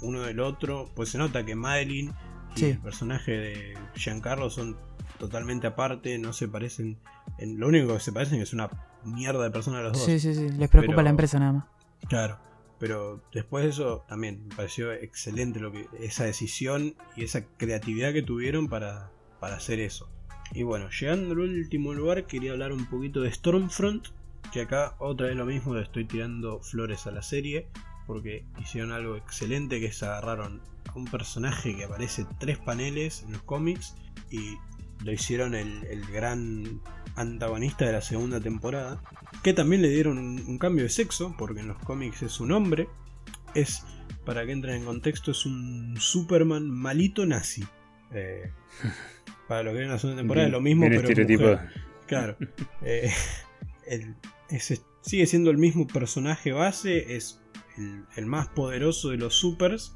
uno 0.00 0.22
del 0.22 0.38
otro. 0.40 0.88
Pues 0.94 1.08
se 1.10 1.18
nota 1.18 1.44
que 1.44 1.56
Madeline 1.56 2.12
y 2.54 2.60
Sí. 2.60 2.66
el 2.66 2.78
personaje 2.78 3.32
de 3.32 3.74
Giancarlo 3.96 4.50
son 4.50 4.76
totalmente 5.18 5.66
aparte, 5.66 6.16
no 6.18 6.32
se 6.32 6.46
parecen. 6.46 6.96
En, 7.38 7.58
lo 7.58 7.66
único 7.68 7.92
que 7.94 8.00
se 8.00 8.12
parecen 8.12 8.40
es 8.40 8.52
una 8.54 8.70
mierda 9.04 9.42
de 9.42 9.50
persona 9.50 9.80
los 9.82 9.94
dos. 9.94 10.04
Sí, 10.04 10.20
sí, 10.20 10.32
sí. 10.34 10.48
Les 10.50 10.70
preocupa 10.70 10.94
Pero- 10.96 11.02
la 11.02 11.10
empresa 11.10 11.38
nada 11.40 11.52
más. 11.52 11.64
Claro, 12.08 12.38
pero 12.78 13.22
después 13.32 13.64
de 13.64 13.70
eso 13.70 14.04
también 14.08 14.46
me 14.48 14.54
pareció 14.54 14.92
excelente 14.92 15.60
lo 15.60 15.72
que 15.72 15.88
esa 16.00 16.24
decisión 16.24 16.94
y 17.16 17.24
esa 17.24 17.46
creatividad 17.56 18.12
que 18.12 18.22
tuvieron 18.22 18.68
para, 18.68 19.10
para 19.40 19.56
hacer 19.56 19.80
eso. 19.80 20.08
Y 20.52 20.62
bueno, 20.62 20.88
llegando 20.90 21.32
al 21.32 21.40
último 21.40 21.94
lugar 21.94 22.26
quería 22.26 22.52
hablar 22.52 22.72
un 22.72 22.86
poquito 22.86 23.20
de 23.20 23.32
Stormfront, 23.32 24.08
que 24.52 24.60
acá 24.62 24.94
otra 24.98 25.26
vez 25.26 25.36
lo 25.36 25.44
mismo, 25.44 25.76
estoy 25.76 26.04
tirando 26.04 26.60
flores 26.60 27.06
a 27.06 27.10
la 27.10 27.22
serie, 27.22 27.68
porque 28.06 28.44
hicieron 28.60 28.92
algo 28.92 29.16
excelente 29.16 29.80
que 29.80 29.86
es 29.86 30.02
agarraron 30.02 30.62
a 30.88 30.96
un 30.96 31.06
personaje 31.06 31.76
que 31.76 31.84
aparece 31.84 32.26
tres 32.38 32.58
paneles 32.58 33.22
en 33.24 33.32
los 33.32 33.42
cómics 33.42 33.96
y 34.30 34.56
lo 35.04 35.12
hicieron 35.12 35.54
el, 35.54 35.84
el 35.84 36.04
gran 36.06 36.80
antagonista 37.16 37.86
de 37.86 37.92
la 37.92 38.02
segunda 38.02 38.40
temporada 38.40 39.00
que 39.42 39.52
también 39.52 39.82
le 39.82 39.88
dieron 39.88 40.18
un, 40.18 40.42
un 40.46 40.58
cambio 40.58 40.84
de 40.84 40.90
sexo, 40.90 41.34
porque 41.38 41.60
en 41.60 41.68
los 41.68 41.78
cómics 41.78 42.22
es 42.22 42.40
un 42.40 42.52
hombre. 42.52 42.88
Es, 43.54 43.84
para 44.24 44.44
que 44.44 44.52
entren 44.52 44.76
en 44.76 44.84
contexto, 44.84 45.30
es 45.30 45.46
un 45.46 45.94
Superman 45.98 46.68
malito 46.70 47.24
nazi. 47.26 47.64
Eh, 48.12 48.50
para 49.48 49.62
lo 49.62 49.70
que 49.70 49.78
era 49.78 49.86
en 49.86 49.92
la 49.92 49.98
segunda 49.98 50.20
temporada, 50.22 50.46
es 50.48 50.52
lo 50.52 50.60
mismo, 50.60 50.86
pero 50.88 51.02
mujer. 51.56 51.68
Claro. 52.06 52.36
Eh, 52.82 53.10
el- 53.86 54.16
sigue 55.00 55.26
siendo 55.26 55.50
el 55.50 55.58
mismo 55.58 55.86
personaje 55.86 56.52
base, 56.52 57.16
es 57.16 57.40
el, 57.76 58.04
el 58.16 58.26
más 58.26 58.48
poderoso 58.48 59.10
de 59.10 59.16
los 59.18 59.34
supers, 59.34 59.94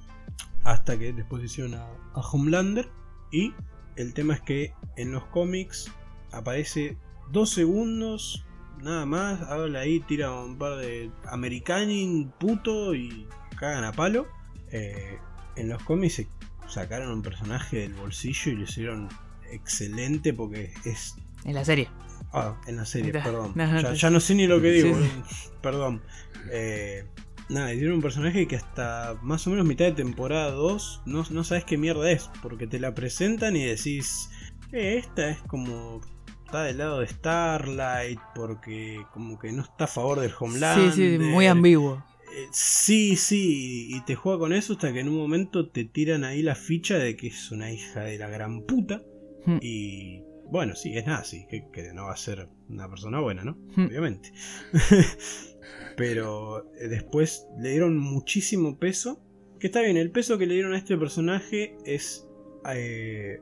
hasta 0.65 0.99
que 0.99 1.13
después 1.13 1.43
hicieron 1.43 1.75
a, 1.75 1.87
a 2.15 2.21
Homelander. 2.21 2.89
Y 3.33 3.53
el 4.01 4.15
tema 4.15 4.35
es 4.35 4.41
que 4.41 4.75
en 4.97 5.13
los 5.13 5.25
cómics 5.27 5.91
aparece 6.33 6.97
dos 7.31 7.51
segundos, 7.51 8.45
nada 8.83 9.07
más, 9.07 9.43
habla 9.43 9.81
ahí, 9.81 10.01
tira 10.01 10.33
un 10.33 10.59
par 10.59 10.77
de 10.77 11.11
americanin, 11.27 12.31
puto 12.39 12.95
y 12.95 13.27
cagan 13.59 13.85
a 13.85 13.93
palo. 13.93 14.27
Eh, 14.73 15.19
en 15.57 15.69
los 15.69 15.83
cómics 15.83 16.15
se 16.15 16.29
sacaron 16.69 17.11
un 17.11 17.23
personaje 17.23 17.79
del 17.79 17.95
bolsillo 17.95 18.53
y 18.53 18.57
lo 18.57 18.63
hicieron 18.63 19.09
excelente 19.51 20.33
porque 20.33 20.73
es 20.85 21.17
En 21.45 21.55
la 21.55 21.65
serie. 21.65 21.89
Ah, 22.33 22.61
en 22.67 22.77
la 22.77 22.87
serie, 22.87 23.13
perdón. 23.13 23.53
no, 23.55 23.67
no, 23.67 23.81
ya, 23.81 23.89
no. 23.91 23.95
ya 23.95 24.11
no 24.11 24.21
sé 24.21 24.35
ni 24.35 24.47
lo 24.47 24.61
que 24.61 24.71
digo, 24.71 24.97
Sí, 24.97 25.51
perdón. 25.63 26.03
Eh, 26.51 27.07
nada, 27.51 27.69
dieron 27.69 27.97
un 27.97 28.03
personaje 28.03 28.47
que 28.47 28.57
hasta 28.57 29.19
más 29.23 29.47
o 29.47 29.51
menos 29.51 29.67
mitad 29.67 29.87
de 29.87 29.93
temporada 29.93 30.51
2 30.53 31.03
no, 31.07 31.25
no 31.31 31.45
sabes 31.45 31.65
qué 31.65 31.77
mierda 31.77 32.11
es, 32.11 32.31
porque 32.43 32.67
te 32.67 32.79
la 32.79 32.95
presentan 32.95 33.57
y 33.57 33.65
decís, 33.65 34.31
eh, 34.73 34.99
esta 34.99 35.31
es 35.31 35.39
como... 35.43 36.01
Está 36.47 36.65
del 36.65 36.79
lado 36.79 36.99
de 36.99 37.07
Starlight 37.07 38.19
porque 38.35 39.01
como 39.13 39.39
que 39.39 39.53
no 39.53 39.63
está 39.63 39.85
a 39.85 39.87
favor 39.87 40.19
del 40.19 40.33
Homeland. 40.37 40.93
Sí, 40.93 41.17
sí, 41.17 41.19
muy 41.21 41.47
ambiguo. 41.47 42.05
Eh, 42.35 42.49
sí, 42.51 43.15
sí, 43.15 43.87
y 43.89 44.01
te 44.01 44.17
juega 44.17 44.41
con 44.41 44.53
eso 44.53 44.73
hasta 44.73 44.93
que 44.93 44.99
en 44.99 45.09
un 45.09 45.17
momento 45.17 45.69
te 45.69 45.85
tiran 45.85 46.25
ahí 46.25 46.43
la 46.43 46.57
ficha 46.57 46.99
de 46.99 47.17
que 47.17 47.29
es 47.29 47.53
una 47.53 47.71
hija 47.71 48.01
de 48.01 48.19
la 48.19 48.29
gran 48.29 48.63
puta. 48.63 49.01
Hmm. 49.47 49.59
Y 49.63 50.25
bueno, 50.51 50.75
sí, 50.75 50.97
es 50.97 51.07
nazi, 51.07 51.47
que, 51.49 51.69
que 51.73 51.93
no 51.93 52.07
va 52.07 52.13
a 52.13 52.17
ser 52.17 52.49
una 52.69 52.89
persona 52.89 53.21
buena, 53.21 53.45
¿no? 53.45 53.57
Hmm. 53.77 53.87
Obviamente. 53.87 54.33
Pero 55.97 56.73
eh, 56.75 56.89
después 56.89 57.47
le 57.59 57.71
dieron 57.71 57.97
muchísimo 57.97 58.79
peso. 58.79 59.23
Que 59.59 59.69
está 59.69 59.83
bien, 59.83 59.97
el 59.97 60.11
peso 60.11 60.39
que 60.39 60.47
le 60.47 60.55
dieron 60.55 60.73
a 60.73 60.79
este 60.79 60.97
personaje 60.97 61.77
es 61.85 62.27
eh, 62.73 63.41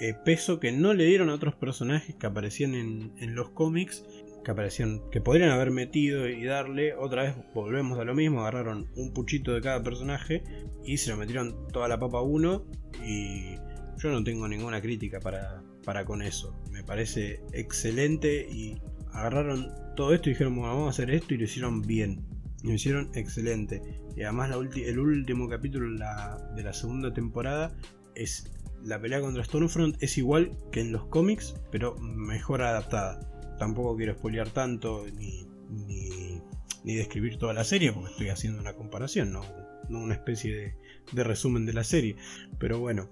eh, 0.00 0.14
peso 0.24 0.58
que 0.58 0.72
no 0.72 0.94
le 0.94 1.04
dieron 1.04 1.28
a 1.28 1.34
otros 1.34 1.54
personajes 1.54 2.16
que 2.16 2.26
aparecían 2.26 2.74
en, 2.74 3.12
en 3.18 3.34
los 3.34 3.50
cómics. 3.50 4.04
Que 4.44 4.50
aparecían, 4.50 5.02
que 5.10 5.20
podrían 5.20 5.50
haber 5.50 5.70
metido 5.70 6.28
y 6.28 6.42
darle. 6.44 6.94
Otra 6.94 7.24
vez 7.24 7.34
volvemos 7.54 7.98
a 7.98 8.04
lo 8.04 8.14
mismo. 8.14 8.40
Agarraron 8.40 8.88
un 8.96 9.12
puchito 9.12 9.52
de 9.52 9.60
cada 9.60 9.82
personaje 9.82 10.42
y 10.84 10.96
se 10.96 11.10
lo 11.10 11.16
metieron 11.18 11.68
toda 11.68 11.86
la 11.86 11.98
papa 12.00 12.18
a 12.18 12.22
uno. 12.22 12.64
Y 13.04 13.56
yo 13.98 14.10
no 14.10 14.24
tengo 14.24 14.48
ninguna 14.48 14.80
crítica 14.80 15.20
para, 15.20 15.62
para 15.84 16.04
con 16.04 16.22
eso. 16.22 16.56
Me 16.70 16.82
parece 16.82 17.40
excelente 17.52 18.46
y 18.50 18.80
agarraron 19.12 19.72
todo 19.96 20.14
esto 20.14 20.28
y 20.28 20.32
dijeron, 20.32 20.60
vamos 20.60 20.86
a 20.86 20.90
hacer 20.90 21.10
esto 21.10 21.34
y 21.34 21.38
lo 21.38 21.44
hicieron 21.44 21.82
bien. 21.82 22.24
Lo 22.62 22.72
hicieron 22.72 23.10
excelente. 23.14 23.82
Y 24.16 24.22
además 24.22 24.50
el 24.50 24.98
último 24.98 25.48
capítulo 25.48 25.90
de 25.92 26.62
la, 26.62 26.72
segunda 26.72 27.12
temporada 27.12 27.74
es 28.14 28.52
la 28.82 29.00
pelea 29.00 29.20
contra 29.20 29.44
Stormfront 29.44 30.02
es 30.02 30.16
igual 30.16 30.56
que 30.72 30.80
en 30.80 30.92
los 30.92 31.06
cómics, 31.06 31.54
pero 31.70 31.96
mejor 31.96 32.62
adaptada. 32.62 33.20
Tampoco 33.58 33.96
quiero 33.96 34.14
spoilear 34.14 34.48
tanto 34.50 35.06
ni, 35.18 35.46
ni, 35.68 36.94
describir 36.94 37.38
toda 37.38 37.52
la 37.52 37.64
serie 37.64 37.92
porque 37.92 38.10
estoy 38.10 38.28
haciendo 38.30 38.60
una 38.60 38.72
comparación, 38.72 39.32
no, 39.32 39.42
una 39.90 40.14
especie 40.14 40.76
de 41.12 41.24
resumen 41.24 41.66
de 41.66 41.74
la 41.74 41.84
serie. 41.84 42.16
Pero 42.58 42.78
bueno, 42.78 43.10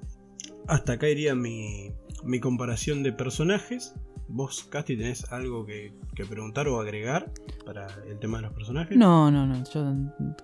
hasta 0.69 0.95
acá 0.95 1.09
iría 1.09 1.35
mi, 1.35 1.93
mi 2.25 2.41
comparación 2.41 3.03
de 3.03 3.13
personajes. 3.13 3.95
¿Vos, 4.31 4.65
Casti, 4.65 4.95
tenés 4.97 5.33
algo 5.33 5.65
que, 5.65 5.95
que 6.15 6.27
preguntar 6.27 6.69
o 6.69 6.79
agregar 6.81 7.33
para 7.65 7.87
el 8.07 8.19
tema 8.19 8.37
de 8.39 8.43
los 8.43 8.53
personajes? 8.53 8.95
No, 8.97 9.31
no, 9.31 9.47
no. 9.47 9.65
Yo 9.73 9.91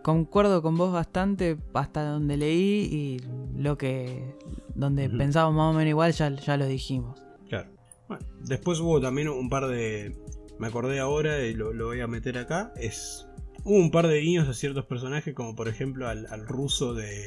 concuerdo 0.03 0.63
con 0.63 0.79
vos 0.79 0.91
bastante 0.91 1.59
hasta 1.75 2.03
donde 2.09 2.39
leí 2.39 2.89
y 2.91 3.21
lo 3.61 3.77
que. 3.77 4.35
donde 4.75 5.09
Ujú. 5.09 5.19
pensábamos 5.19 5.57
más 5.59 5.75
o 5.75 5.79
menos 5.79 5.91
igual 5.91 6.13
ya, 6.13 6.31
ya 6.31 6.57
lo 6.57 6.67
dijimos. 6.67 7.21
Claro. 7.49 7.69
Bueno, 8.09 8.25
después 8.41 8.81
hubo 8.81 9.01
también 9.03 9.29
un 9.29 9.51
par 9.51 9.67
de. 9.67 10.17
Me 10.59 10.69
acordé 10.69 10.99
ahora 11.01 11.45
y 11.45 11.53
lo, 11.53 11.75
lo 11.75 11.87
voy 11.87 12.01
a 12.01 12.07
meter 12.07 12.39
acá. 12.39 12.73
Es. 12.77 13.27
Hubo 13.65 13.77
un 13.77 13.91
par 13.91 14.07
de 14.09 14.19
guiños 14.21 14.49
a 14.49 14.55
ciertos 14.55 14.87
personajes, 14.87 15.35
como 15.35 15.55
por 15.55 15.69
ejemplo 15.69 16.09
al, 16.09 16.27
al 16.31 16.47
ruso 16.47 16.95
de. 16.95 17.23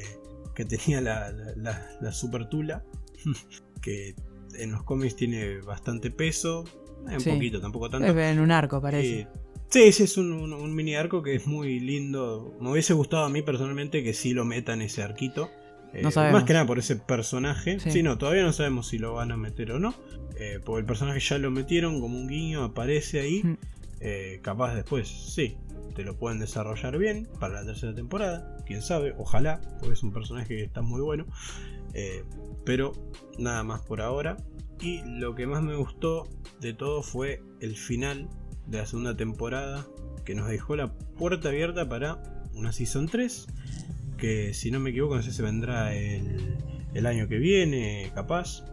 que 0.55 0.65
tenía 0.65 1.01
la, 1.01 1.31
la, 1.31 1.53
la- 1.55 1.87
la 2.01 2.11
super 2.11 2.49
tula. 2.49 2.83
que 3.81 4.15
en 4.57 4.71
los 4.71 4.83
cómics 4.83 5.15
tiene 5.15 5.59
bastante 5.61 6.11
peso. 6.11 6.63
eh, 7.09 7.13
un 7.13 7.21
Sí. 7.21 7.29
poquito, 7.31 7.61
tampoco 7.61 7.89
tanto. 7.89 8.07
En 8.19 8.39
un 8.39 8.51
arco, 8.51 8.81
parece. 8.81 9.19
Eh, 9.21 9.27
sí, 9.69 9.91
sí, 9.93 10.03
es 10.03 10.17
un, 10.17 10.33
un- 10.33 10.51
un 10.53 10.75
mini 10.75 10.95
arco 10.95 11.23
que 11.23 11.35
es 11.35 11.47
muy 11.47 11.79
lindo. 11.79 12.57
Me 12.59 12.71
hubiese 12.71 12.93
gustado 12.93 13.23
a 13.23 13.29
mí 13.29 13.41
personalmente 13.43 14.03
que 14.03 14.13
sí 14.13 14.33
lo 14.33 14.43
metan 14.43 14.81
ese 14.81 15.03
arquito. 15.03 15.49
Eh, 15.93 16.01
No 16.03 16.11
sabemos. 16.11 16.41
Más 16.41 16.47
que 16.47 16.51
nada 16.53 16.65
por 16.67 16.79
ese 16.79 16.97
personaje. 16.97 17.79
Sí. 17.79 17.91
Sí. 17.91 18.03
no, 18.03 18.17
todavía 18.17 18.43
no 18.43 18.51
sabemos 18.51 18.87
si 18.87 18.97
lo 18.97 19.13
van 19.13 19.31
a 19.31 19.37
meter 19.37 19.71
o 19.71 19.79
no. 19.79 19.93
Eh, 20.37 20.59
porque 20.65 20.81
el 20.81 20.85
personaje 20.85 21.19
ya 21.21 21.37
lo 21.37 21.49
metieron 21.49 22.01
como 22.01 22.19
un 22.19 22.27
guiño, 22.27 22.63
aparece 22.63 23.21
ahí. 23.21 23.41
Mm. 23.43 23.57
Eh, 24.01 24.39
capaz 24.43 24.75
después, 24.75 25.07
sí, 25.07 25.55
te 25.95 26.03
lo 26.03 26.17
pueden 26.17 26.39
desarrollar 26.39 26.97
bien 26.97 27.27
para 27.39 27.53
la 27.61 27.65
tercera 27.65 27.95
temporada. 27.95 28.57
Quién 28.65 28.81
sabe, 28.81 29.15
ojalá, 29.17 29.61
porque 29.79 29.93
es 29.93 30.03
un 30.03 30.11
personaje 30.11 30.47
que 30.57 30.63
está 30.63 30.81
muy 30.81 30.99
bueno. 31.01 31.25
Eh, 31.97 32.23
pero 32.63 32.93
nada 33.39 33.63
más 33.63 33.81
por 33.81 34.01
ahora. 34.01 34.37
Y 34.79 35.01
lo 35.03 35.33
que 35.33 35.47
más 35.47 35.63
me 35.63 35.75
gustó 35.75 36.29
de 36.61 36.73
todo 36.73 37.01
fue 37.01 37.41
el 37.59 37.75
final 37.75 38.29
de 38.67 38.77
la 38.77 38.85
segunda 38.85 39.17
temporada, 39.17 39.87
que 40.23 40.35
nos 40.35 40.47
dejó 40.47 40.75
la 40.75 40.93
puerta 40.93 41.49
abierta 41.49 41.89
para 41.89 42.21
una 42.53 42.71
Season 42.71 43.07
3, 43.07 43.47
que 44.17 44.53
si 44.53 44.69
no 44.69 44.79
me 44.79 44.91
equivoco, 44.91 45.15
no 45.15 45.23
sé 45.23 45.31
si 45.31 45.41
vendrá 45.41 45.95
el, 45.95 46.57
el 46.93 47.05
año 47.07 47.27
que 47.27 47.37
viene, 47.37 48.11
capaz, 48.13 48.63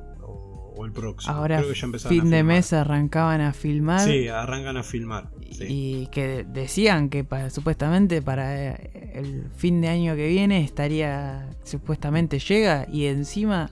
o, 0.76 0.84
el 0.86 0.92
próximo. 0.92 1.34
Ahora, 1.34 1.58
Creo 1.58 1.70
que 1.72 1.78
ya 1.78 1.86
empezaron 1.86 2.18
a 2.18 2.22
fin 2.22 2.30
de 2.30 2.42
mes 2.42 2.72
arrancaban 2.72 3.40
a 3.40 3.52
filmar. 3.52 4.00
Sí, 4.00 4.28
arrancan 4.28 4.76
a 4.76 4.82
filmar. 4.82 5.28
sí. 5.50 5.64
Y 5.68 6.06
que 6.08 6.44
decían 6.48 7.08
que 7.08 7.24
para, 7.24 7.50
supuestamente 7.50 8.22
para 8.22 8.72
eh, 8.74 9.12
el 9.14 9.44
fin 9.56 9.80
de 9.80 9.88
año 9.88 10.16
que 10.16 10.26
viene 10.28 10.62
estaría, 10.64 11.48
supuestamente 11.64 12.38
llega 12.38 12.86
y 12.90 13.06
encima, 13.06 13.70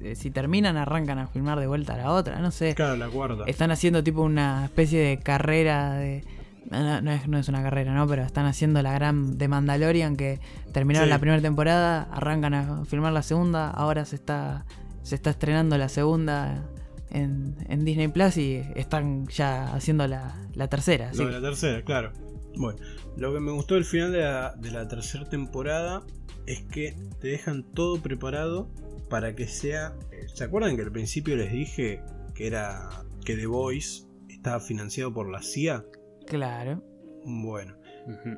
eh, 0.00 0.14
si 0.16 0.30
terminan, 0.30 0.76
arrancan 0.76 1.18
a 1.18 1.26
filmar 1.26 1.58
de 1.60 1.66
vuelta 1.66 1.94
a 1.94 1.98
la 1.98 2.10
otra, 2.12 2.38
no 2.40 2.50
sé. 2.50 2.74
Claro, 2.74 2.96
la 2.96 3.08
cuarta. 3.08 3.44
Están 3.46 3.70
haciendo 3.70 4.02
tipo 4.02 4.22
una 4.22 4.64
especie 4.66 4.98
de 5.00 5.18
carrera 5.18 5.94
de... 5.94 6.22
No, 6.70 6.82
no- 6.82 7.00
no 7.02 7.10
es, 7.12 7.28
no 7.28 7.38
es 7.38 7.48
una 7.48 7.62
carrera, 7.62 7.92
¿no? 7.92 8.06
Pero 8.08 8.22
están 8.22 8.46
haciendo 8.46 8.80
la 8.82 8.92
gran 8.94 9.36
de 9.36 9.48
Mandalorian 9.48 10.16
que 10.16 10.40
terminaron 10.72 11.06
Sí. 11.08 11.10
la 11.10 11.18
primera 11.18 11.42
temporada, 11.42 12.08
arrancan 12.10 12.54
a 12.54 12.84
filmar 12.86 13.12
la 13.12 13.22
segunda, 13.22 13.68
ahora 13.70 14.06
se 14.06 14.16
está, 14.16 14.64
se 15.04 15.14
está 15.14 15.30
estrenando 15.30 15.78
la 15.78 15.88
segunda 15.88 16.68
en, 17.10 17.54
en 17.68 17.84
Disney 17.84 18.08
Plus 18.08 18.36
y 18.38 18.56
están 18.74 19.28
ya 19.28 19.72
haciendo 19.72 20.08
la, 20.08 20.34
la 20.54 20.66
tercera. 20.68 21.12
Lo 21.14 21.26
de 21.26 21.32
la 21.32 21.40
tercera, 21.40 21.82
claro. 21.84 22.12
Bueno, 22.56 22.78
lo 23.16 23.32
que 23.32 23.38
me 23.40 23.52
gustó 23.52 23.74
del 23.74 23.84
final 23.84 24.10
de 24.10 24.20
la, 24.22 24.54
de 24.56 24.70
la 24.72 24.88
tercera 24.88 25.28
temporada 25.28 26.02
es 26.46 26.62
que 26.64 26.96
te 27.20 27.28
dejan 27.28 27.62
todo 27.62 28.00
preparado 28.02 28.68
para 29.08 29.34
que 29.36 29.46
sea. 29.46 29.94
eh, 30.10 30.26
¿Se 30.34 30.44
acuerdan 30.44 30.76
que 30.76 30.82
al 30.82 30.92
principio 30.92 31.36
les 31.36 31.52
dije 31.52 32.02
que 32.34 32.46
era 32.48 32.88
que 33.24 33.36
The 33.36 33.46
Voice 33.46 34.04
estaba 34.28 34.58
financiado 34.60 35.12
por 35.14 35.30
la 35.30 35.40
CIA? 35.42 35.84
Claro. 36.26 36.82
Bueno, 37.24 37.76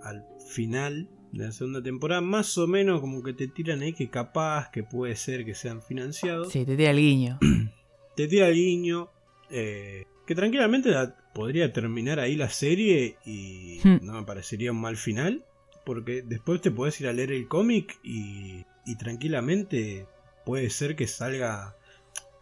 al 0.03 0.25
final 0.49 1.09
la 1.37 1.53
segunda 1.53 1.83
temporada, 1.83 2.21
más 2.21 2.57
o 2.59 2.67
menos 2.67 3.01
como 3.01 3.23
que 3.23 3.33
te 3.33 3.49
tiran 3.49 3.83
ahí 3.83 3.93
que 3.93 4.09
capaz, 4.11 4.71
que 4.71 4.83
puede 4.83 5.17
ser 5.17 5.45
que 5.45 5.55
sean 5.55 5.83
financiados. 5.83 6.53
Sí, 6.53 6.65
te 6.65 6.77
tira 6.77 6.91
el 6.91 6.97
guiño. 6.99 7.39
te 8.17 8.27
tira 8.29 8.49
el 8.49 8.55
guiño. 8.55 9.09
eh, 9.51 10.05
que 10.27 10.35
tranquilamente 10.35 10.91
la- 10.91 11.15
podría 11.33 11.73
terminar 11.73 12.19
ahí 12.19 12.35
la 12.35 12.49
serie 12.51 13.17
y 13.25 13.79
Hmm. 13.85 13.99
no 14.03 14.15
me 14.15 14.23
parecería 14.25 14.73
un 14.73 14.81
mal 14.81 14.97
final. 14.97 15.45
Porque 15.85 16.23
después 16.23 16.61
te 16.61 16.73
puedes 16.73 17.01
ir 17.01 17.07
a 17.07 17.13
leer 17.13 17.31
el 17.31 17.47
cómic 17.47 17.97
y, 18.03 18.65
y 18.85 18.97
tranquilamente 18.97 20.07
puede 20.45 20.69
ser 20.71 20.97
que 20.97 21.07
salga. 21.07 21.77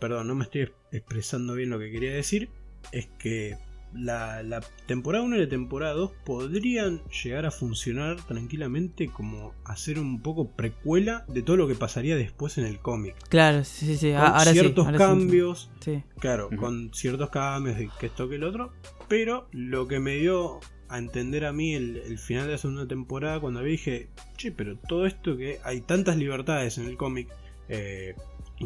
Perdón, 0.01 0.29
no 0.29 0.35
me 0.35 0.45
estoy 0.45 0.71
expresando 0.93 1.53
bien 1.55 1.69
lo 1.71 1.79
que 1.79 1.91
quería 1.91 2.13
decir. 2.15 2.49
Es 2.93 3.07
que 3.19 3.57
la, 3.95 4.43
la 4.43 4.61
temporada 4.87 5.25
1 5.25 5.37
y 5.37 5.41
la 5.41 5.49
temporada 5.49 5.95
2 5.95 6.13
podrían 6.25 7.03
llegar 7.23 7.47
a 7.47 7.51
funcionar 7.51 8.17
tranquilamente 8.27 9.09
como 9.09 9.55
hacer 9.65 9.99
un 9.99 10.21
poco 10.21 10.51
precuela 10.51 11.25
de 11.29 11.43
todo 11.43 11.57
lo 11.57 11.69
que 11.69 11.75
pasaría 11.75 12.17
después 12.17 12.59
en 12.59 12.67
el 12.67 12.79
cómic. 12.79 13.15
Claro, 13.29 13.65
sí, 13.65 13.87
sí, 13.87 13.97
sí. 13.97 14.13
Con 14.13 14.41
sí, 14.41 14.53
ciertos 14.53 14.87
ahora 14.87 14.99
cambios. 14.99 15.71
Sí. 15.81 16.03
Claro, 16.19 16.51
con 16.57 16.93
ciertos 16.93 17.31
cambios 17.31 17.77
de 17.79 17.89
que 17.99 18.07
esto 18.07 18.29
que 18.29 18.37
el 18.37 18.45
otro. 18.45 18.73
Pero 19.09 19.49
lo 19.53 19.87
que 19.87 20.01
me 20.01 20.17
dio 20.17 20.61
a 20.89 20.99
entender 20.99 21.45
a 21.45 21.53
mí 21.53 21.75
el, 21.75 21.97
el 21.97 22.19
final 22.19 22.47
de 22.47 22.53
la 22.53 22.59
segunda 22.59 22.87
temporada, 22.87 23.41
cuando 23.41 23.63
vi, 23.63 23.73
dije, 23.73 24.09
che, 24.37 24.53
pero 24.53 24.77
todo 24.77 25.07
esto 25.07 25.37
que 25.37 25.59
hay 25.65 25.81
tantas 25.81 26.17
libertades 26.17 26.79
en 26.79 26.87
el 26.87 26.97
cómic, 26.97 27.29
eh, 27.69 28.15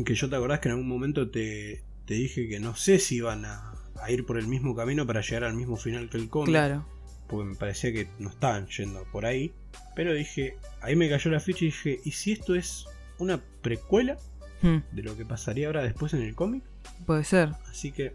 que 0.04 0.14
yo 0.14 0.28
te 0.28 0.36
acordás 0.36 0.60
que 0.60 0.68
en 0.68 0.72
algún 0.72 0.88
momento 0.88 1.30
te, 1.30 1.82
te 2.04 2.14
dije 2.14 2.48
que 2.48 2.60
no 2.60 2.76
sé 2.76 2.98
si 2.98 3.16
iban 3.16 3.44
a, 3.44 3.77
a 4.02 4.10
ir 4.10 4.24
por 4.26 4.38
el 4.38 4.46
mismo 4.46 4.74
camino 4.74 5.06
para 5.06 5.20
llegar 5.20 5.44
al 5.44 5.54
mismo 5.54 5.76
final 5.76 6.08
que 6.10 6.16
el 6.18 6.28
cómic. 6.28 6.48
Claro. 6.50 6.86
Porque 7.28 7.50
me 7.50 7.54
parecía 7.56 7.92
que 7.92 8.08
no 8.18 8.30
estaban 8.30 8.66
yendo 8.68 9.04
por 9.12 9.26
ahí. 9.26 9.52
Pero 9.94 10.14
dije, 10.14 10.56
ahí 10.80 10.96
me 10.96 11.08
cayó 11.10 11.30
la 11.30 11.40
ficha 11.40 11.64
y 11.64 11.66
dije, 11.66 12.00
¿y 12.04 12.12
si 12.12 12.32
esto 12.32 12.54
es 12.54 12.86
una 13.18 13.42
precuela 13.62 14.16
Hmm, 14.60 14.78
de 14.90 15.02
lo 15.02 15.16
que 15.16 15.24
pasaría 15.24 15.68
ahora 15.68 15.82
después 15.82 16.14
en 16.14 16.22
el 16.22 16.34
cómic? 16.34 16.64
Puede 17.06 17.22
ser. 17.24 17.50
Así 17.70 17.92
que 17.92 18.14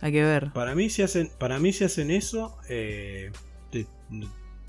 Hay 0.00 0.12
que 0.12 0.22
ver. 0.22 0.52
para 0.52 0.74
mí 0.74 0.88
si 0.90 1.02
hacen, 1.02 1.30
para 1.38 1.58
mí 1.58 1.72
si 1.72 1.82
hacen 1.84 2.10
eso, 2.12 2.56
eh, 2.68 3.32
te- 3.70 3.86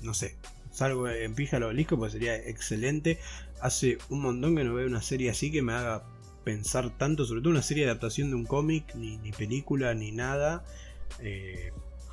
no 0.02 0.14
sé, 0.14 0.36
salgo 0.72 1.08
en 1.08 1.34
pija 1.34 1.58
lo 1.60 1.66
obelisco, 1.68 1.96
pues 1.96 2.12
sería 2.12 2.34
excelente. 2.36 3.18
Hace 3.60 3.98
un 4.08 4.20
montón 4.20 4.56
que 4.56 4.64
no 4.64 4.74
veo 4.74 4.86
una 4.88 5.00
serie 5.02 5.30
así 5.30 5.52
que 5.52 5.62
me 5.62 5.72
haga 5.74 6.02
pensar 6.46 6.96
tanto, 6.96 7.24
sobre 7.24 7.40
todo 7.40 7.50
una 7.50 7.62
serie 7.62 7.84
de 7.84 7.90
adaptación 7.90 8.30
de 8.30 8.36
un 8.36 8.44
cómic, 8.46 8.94
ni, 8.94 9.16
ni 9.18 9.32
película, 9.32 9.92
ni 9.94 10.12
nada. 10.12 10.62
Eh, 11.18 11.72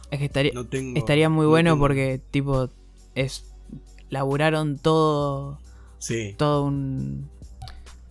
Es 0.10 0.18
que 0.18 0.26
estaría, 0.26 0.52
no 0.54 0.66
tengo, 0.66 0.98
estaría 0.98 1.30
muy 1.30 1.44
no 1.46 1.50
bueno 1.52 1.74
tengo- 1.74 1.80
porque, 1.84 2.20
tipo, 2.32 2.70
es. 3.14 3.46
Laburaron 4.10 4.80
todo. 4.80 5.60
Sí, 6.00 6.34
Todo 6.36 6.66
un. 6.66 7.30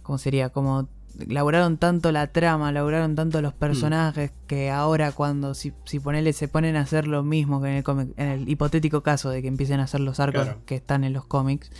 ¿Cómo 0.04 0.16
sería? 0.18 0.50
Como. 0.50 0.88
Laburaron 1.26 1.76
tanto 1.76 2.10
la 2.12 2.28
trama, 2.28 2.70
laburaron 2.72 3.14
tanto 3.16 3.42
los 3.42 3.52
personajes 3.52 4.30
que 4.46 4.70
ahora 4.70 5.10
cuando 5.12 5.54
si, 5.54 5.72
si 5.84 5.98
ponele 6.00 6.32
se 6.32 6.46
ponen 6.48 6.74
a 6.76 6.80
hacer 6.82 7.06
lo 7.06 7.22
mismo 7.22 7.60
que 7.60 7.68
en 7.68 7.74
el 7.78 7.84
cómic, 7.84 8.08
en 8.16 8.28
el 8.28 8.48
hipotético 8.48 9.02
caso 9.02 9.28
de 9.28 9.42
que 9.42 9.48
empiecen 9.48 9.80
a 9.80 9.84
hacer 9.84 10.00
los 10.00 10.20
arcos 10.20 10.44
Claro. 10.44 10.60
que 10.66 10.76
están 10.76 11.04
en 11.04 11.12
los 11.12 11.26
cómics, 11.26 11.70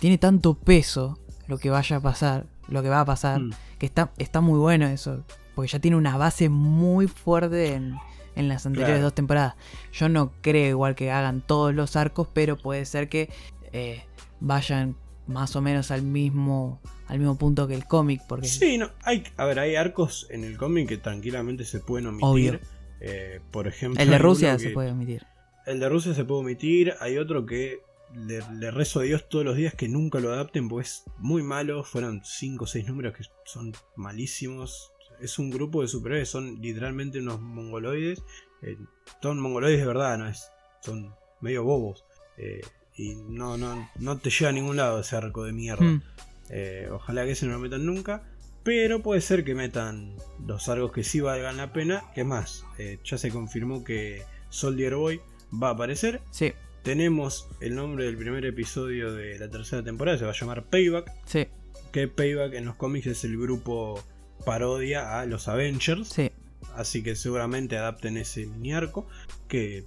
tiene 0.00 0.16
tanto 0.16 0.54
peso 0.54 1.18
lo 1.48 1.58
que 1.58 1.68
vaya 1.68 1.96
a 1.96 2.00
pasar, 2.00 2.46
lo 2.68 2.82
que 2.82 2.88
va 2.88 3.00
a 3.00 3.04
pasar, 3.04 3.40
Mm. 3.40 3.50
que 3.78 3.86
está, 3.86 4.12
está 4.18 4.40
muy 4.40 4.58
bueno 4.58 4.86
eso, 4.86 5.24
porque 5.54 5.70
ya 5.72 5.78
tiene 5.78 5.96
una 5.96 6.16
base 6.16 6.48
muy 6.48 7.06
fuerte 7.08 7.74
en, 7.74 7.94
en 8.36 8.48
las 8.48 8.66
anteriores 8.66 8.94
Claro. 8.96 9.04
dos 9.04 9.14
temporadas. 9.14 9.54
Yo 9.92 10.08
no 10.08 10.32
creo 10.42 10.68
igual 10.68 10.94
que 10.94 11.10
hagan 11.10 11.40
todos 11.40 11.74
los 11.74 11.96
arcos, 11.96 12.28
pero 12.32 12.56
puede 12.56 12.84
ser 12.84 13.08
que 13.08 13.30
eh, 13.72 14.04
vayan 14.40 14.96
más 15.26 15.56
o 15.56 15.60
menos 15.60 15.90
al 15.90 16.02
mismo 16.02 16.80
al 17.08 17.18
mismo 17.18 17.36
punto 17.38 17.66
que 17.66 17.74
el 17.74 17.86
cómic, 17.86 18.20
porque 18.28 18.46
Sí, 18.48 18.76
no, 18.76 18.90
hay, 19.02 19.24
a 19.38 19.46
ver, 19.46 19.58
hay 19.58 19.76
arcos 19.76 20.26
en 20.30 20.44
el 20.44 20.58
cómic 20.58 20.88
que 20.88 20.98
tranquilamente 20.98 21.64
se 21.64 21.80
pueden 21.80 22.06
omitir. 22.08 22.26
Obvio. 22.26 22.60
Eh, 23.00 23.40
por 23.50 23.66
ejemplo, 23.66 24.02
el 24.02 24.10
de 24.10 24.18
Rusia 24.18 24.58
se 24.58 24.70
puede 24.70 24.90
omitir. 24.92 25.24
El 25.66 25.80
de 25.80 25.88
Rusia 25.88 26.12
se 26.14 26.24
puede 26.26 26.40
omitir. 26.42 26.92
Hay 27.00 27.16
otro 27.16 27.46
que 27.46 27.78
le, 28.14 28.42
le 28.54 28.70
rezo 28.70 29.00
a 29.00 29.02
Dios 29.04 29.28
todos 29.28 29.44
los 29.44 29.56
días 29.56 29.74
que 29.74 29.88
nunca 29.88 30.20
lo 30.20 30.32
adapten 30.32 30.68
porque 30.68 30.88
es 30.88 31.04
muy 31.18 31.42
malo. 31.42 31.84
Fueron 31.84 32.22
5 32.24 32.64
o 32.64 32.66
6 32.66 32.86
números 32.88 33.16
que 33.16 33.24
son 33.44 33.72
malísimos. 33.96 34.92
Es 35.20 35.38
un 35.38 35.50
grupo 35.50 35.82
de 35.82 35.88
superhéroes, 35.88 36.28
son 36.28 36.60
literalmente 36.60 37.20
unos 37.20 37.40
mongoloides. 37.40 38.22
Eh, 38.62 38.76
son 39.20 39.40
mongoloides 39.40 39.80
de 39.80 39.86
verdad, 39.86 40.18
no 40.18 40.28
es. 40.28 40.50
Son 40.80 41.14
medio 41.40 41.64
bobos. 41.64 42.04
Eh, 42.36 42.60
y 42.96 43.14
no, 43.14 43.56
no, 43.56 43.88
no 43.98 44.18
te 44.18 44.30
lleva 44.30 44.50
a 44.50 44.52
ningún 44.52 44.76
lado 44.76 45.00
ese 45.00 45.16
arco 45.16 45.44
de 45.44 45.52
mierda. 45.52 45.84
Hmm. 45.84 46.02
Eh, 46.50 46.88
ojalá 46.90 47.24
que 47.24 47.32
ese 47.32 47.46
no 47.46 47.52
lo 47.52 47.58
metan 47.58 47.84
nunca. 47.86 48.22
Pero 48.64 49.02
puede 49.02 49.20
ser 49.20 49.44
que 49.44 49.54
metan 49.54 50.16
los 50.46 50.68
arcos 50.68 50.92
que 50.92 51.04
sí 51.04 51.20
valgan 51.20 51.56
la 51.56 51.72
pena. 51.72 52.04
Que 52.14 52.24
más, 52.24 52.64
eh, 52.78 52.98
ya 53.04 53.16
se 53.16 53.30
confirmó 53.30 53.84
que 53.84 54.24
Soldier 54.50 54.96
Boy 54.96 55.20
va 55.50 55.68
a 55.68 55.72
aparecer. 55.72 56.20
Sí, 56.30 56.52
tenemos 56.88 57.46
el 57.60 57.74
nombre 57.74 58.06
del 58.06 58.16
primer 58.16 58.46
episodio 58.46 59.12
de 59.12 59.38
la 59.38 59.50
tercera 59.50 59.84
temporada, 59.84 60.16
se 60.16 60.24
va 60.24 60.30
a 60.30 60.34
llamar 60.34 60.64
Payback. 60.70 61.12
Sí, 61.26 61.46
Que 61.92 62.08
Payback 62.08 62.54
en 62.54 62.64
los 62.64 62.76
cómics 62.76 63.06
es 63.08 63.24
el 63.24 63.36
grupo 63.38 64.02
parodia 64.46 65.20
a 65.20 65.26
los 65.26 65.48
Avengers. 65.48 66.08
sí. 66.08 66.30
Así 66.74 67.02
que 67.02 67.14
seguramente 67.14 67.76
adapten 67.76 68.16
ese 68.16 68.46
mini 68.46 68.72
arco. 68.72 69.06
Que 69.48 69.84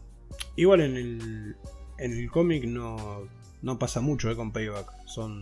igual 0.55 0.81
en 0.81 0.95
el, 0.95 1.55
en 1.97 2.11
el 2.13 2.29
cómic 2.29 2.65
no, 2.65 3.27
no 3.63 3.79
pasa 3.79 3.99
mucho 4.01 4.29
eh, 4.29 4.35
con 4.35 4.51
Payback. 4.51 4.87
Son 5.07 5.41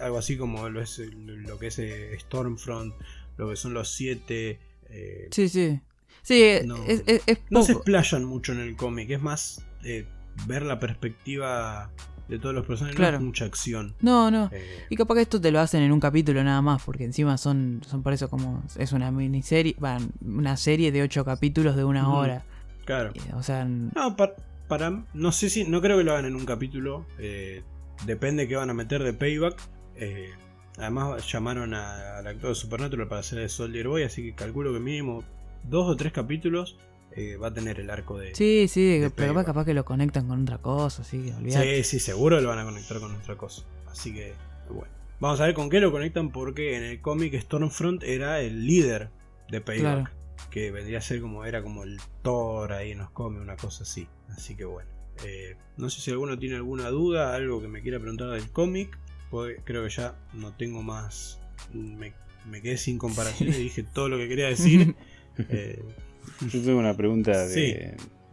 algo 0.00 0.16
así 0.16 0.38
como 0.38 0.70
lo, 0.70 0.80
es, 0.80 0.98
lo 0.98 1.58
que 1.58 1.66
es 1.66 1.78
eh, 1.80 2.16
Stormfront, 2.18 2.94
lo 3.36 3.50
que 3.50 3.56
son 3.56 3.74
los 3.74 3.90
siete. 3.90 4.58
eh, 4.88 5.28
Sí, 5.32 5.50
sí. 5.50 5.80
Sí, 6.22 6.60
No. 6.64 6.82
es, 6.86 7.02
es, 7.06 7.22
es 7.26 7.38
no 7.50 7.62
se 7.62 7.72
explayan 7.72 8.24
mucho 8.24 8.52
en 8.52 8.60
el 8.60 8.74
cómic, 8.76 9.10
es 9.10 9.20
más 9.20 9.62
eh, 9.84 10.06
ver 10.46 10.62
la 10.62 10.78
perspectiva 10.78 11.90
de 12.28 12.38
todos 12.38 12.54
los 12.54 12.66
personajes, 12.66 12.96
Claro. 12.96 13.18
no 13.18 13.18
es 13.18 13.26
mucha 13.26 13.44
acción. 13.44 13.94
No, 14.00 14.30
no. 14.30 14.48
Eh, 14.52 14.86
Y 14.88 14.96
capaz 14.96 15.14
que 15.16 15.20
esto 15.22 15.40
te 15.40 15.50
lo 15.50 15.60
hacen 15.60 15.82
en 15.82 15.92
un 15.92 16.00
capítulo 16.00 16.42
nada 16.42 16.62
más, 16.62 16.82
porque 16.82 17.04
encima 17.04 17.36
son, 17.36 17.82
son 17.86 18.02
por 18.02 18.12
eso 18.14 18.30
como. 18.30 18.62
Es 18.78 18.92
una 18.92 19.10
miniserie. 19.10 19.76
va, 19.82 19.98
una 20.24 20.56
serie 20.56 20.90
de 20.90 21.02
ocho 21.02 21.24
capítulos 21.24 21.76
de 21.76 21.84
una 21.84 22.08
hora. 22.12 22.44
claro. 22.86 23.12
Y, 23.14 23.32
O 23.34 23.42
sea, 23.42 23.64
No, 23.64 24.16
par- 24.16 24.36
para, 24.68 25.04
no 25.12 25.32
sé 25.32 25.50
si, 25.50 25.64
no 25.64 25.80
creo 25.82 25.98
que 25.98 26.04
lo 26.04 26.12
hagan 26.12 26.24
en 26.24 26.34
un 26.36 26.46
capítulo. 26.46 27.06
eh, 27.18 27.62
depende 28.06 28.48
qué 28.48 28.56
van 28.56 28.70
a 28.70 28.74
meter 28.74 29.02
de 29.02 29.12
payback. 29.12 29.56
eh, 29.96 30.30
además 30.78 31.30
llamaron 31.30 31.72
al 31.74 32.26
actor 32.26 32.48
de 32.48 32.54
Supernatural 32.56 33.06
para 33.06 33.20
hacer 33.20 33.38
de 33.38 33.48
Soldier 33.48 33.86
Boy, 33.86 34.02
así 34.02 34.22
que 34.22 34.34
calculo 34.34 34.72
que 34.72 34.80
mínimo 34.80 35.22
dos 35.62 35.88
o 35.88 35.94
tres 35.96 36.12
capítulos 36.12 36.76
eh, 37.16 37.36
va 37.36 37.48
a 37.48 37.54
tener 37.54 37.78
el 37.78 37.90
arco 37.90 38.18
de. 38.18 38.34
sí, 38.34 38.66
sí, 38.68 38.98
de 38.98 39.10
pero 39.10 39.32
capaz, 39.34 39.46
capaz 39.46 39.64
que 39.66 39.74
lo 39.74 39.84
conectan 39.84 40.26
con 40.26 40.42
otra 40.42 40.58
cosa, 40.58 41.02
así 41.02 41.22
que 41.22 41.32
olvidate. 41.32 41.84
Sí, 41.84 41.98
sí, 41.98 42.00
seguro 42.00 42.40
lo 42.40 42.48
van 42.48 42.58
a 42.58 42.64
conectar 42.64 42.98
con 42.98 43.14
otra 43.14 43.36
cosa. 43.36 43.62
Así 43.86 44.12
que, 44.12 44.34
bueno. 44.68 44.92
Vamos 45.20 45.40
a 45.40 45.46
ver 45.46 45.54
con 45.54 45.70
qué 45.70 45.80
lo 45.80 45.92
conectan 45.92 46.30
porque 46.30 46.76
en 46.76 46.82
el 46.82 47.00
cómic 47.00 47.40
Stormfront 47.40 48.02
era 48.02 48.40
el 48.40 48.66
líder 48.66 49.10
de 49.48 49.60
Payback. 49.60 50.12
Que 50.50 50.72
vendría 50.72 50.98
a 50.98 51.00
ser 51.00 51.20
como, 51.20 51.44
era 51.44 51.62
como 51.62 51.84
el 51.84 52.00
Thor 52.22 52.72
ahí 52.72 52.90
en 52.90 52.98
los 52.98 53.10
cómics, 53.10 53.42
una 53.42 53.56
cosa 53.56 53.84
así. 53.84 54.08
Así 54.30 54.56
que 54.56 54.64
bueno. 54.64 54.90
Eh, 55.24 55.56
no 55.76 55.90
sé 55.90 56.00
si 56.00 56.10
alguno 56.10 56.36
tiene 56.36 56.56
alguna 56.56 56.88
duda, 56.88 57.34
algo 57.34 57.60
que 57.60 57.68
me 57.68 57.80
quiera 57.82 58.00
preguntar 58.00 58.30
del 58.30 58.50
cómic. 58.50 58.98
porque 59.30 59.60
Creo 59.64 59.84
que 59.84 59.90
ya 59.90 60.16
no 60.32 60.52
tengo 60.52 60.82
más. 60.82 61.40
Me, 61.72 62.12
me 62.50 62.60
quedé 62.60 62.76
sin 62.76 62.98
comparaciones, 62.98 63.56
dije 63.58 63.84
todo 63.84 64.08
lo 64.08 64.18
que 64.18 64.28
quería 64.28 64.48
decir. 64.48 64.96
Eh, 65.38 65.80
Yo 66.48 66.62
tengo 66.62 66.78
una 66.78 66.96
pregunta 66.96 67.46
Sí. 67.48 67.74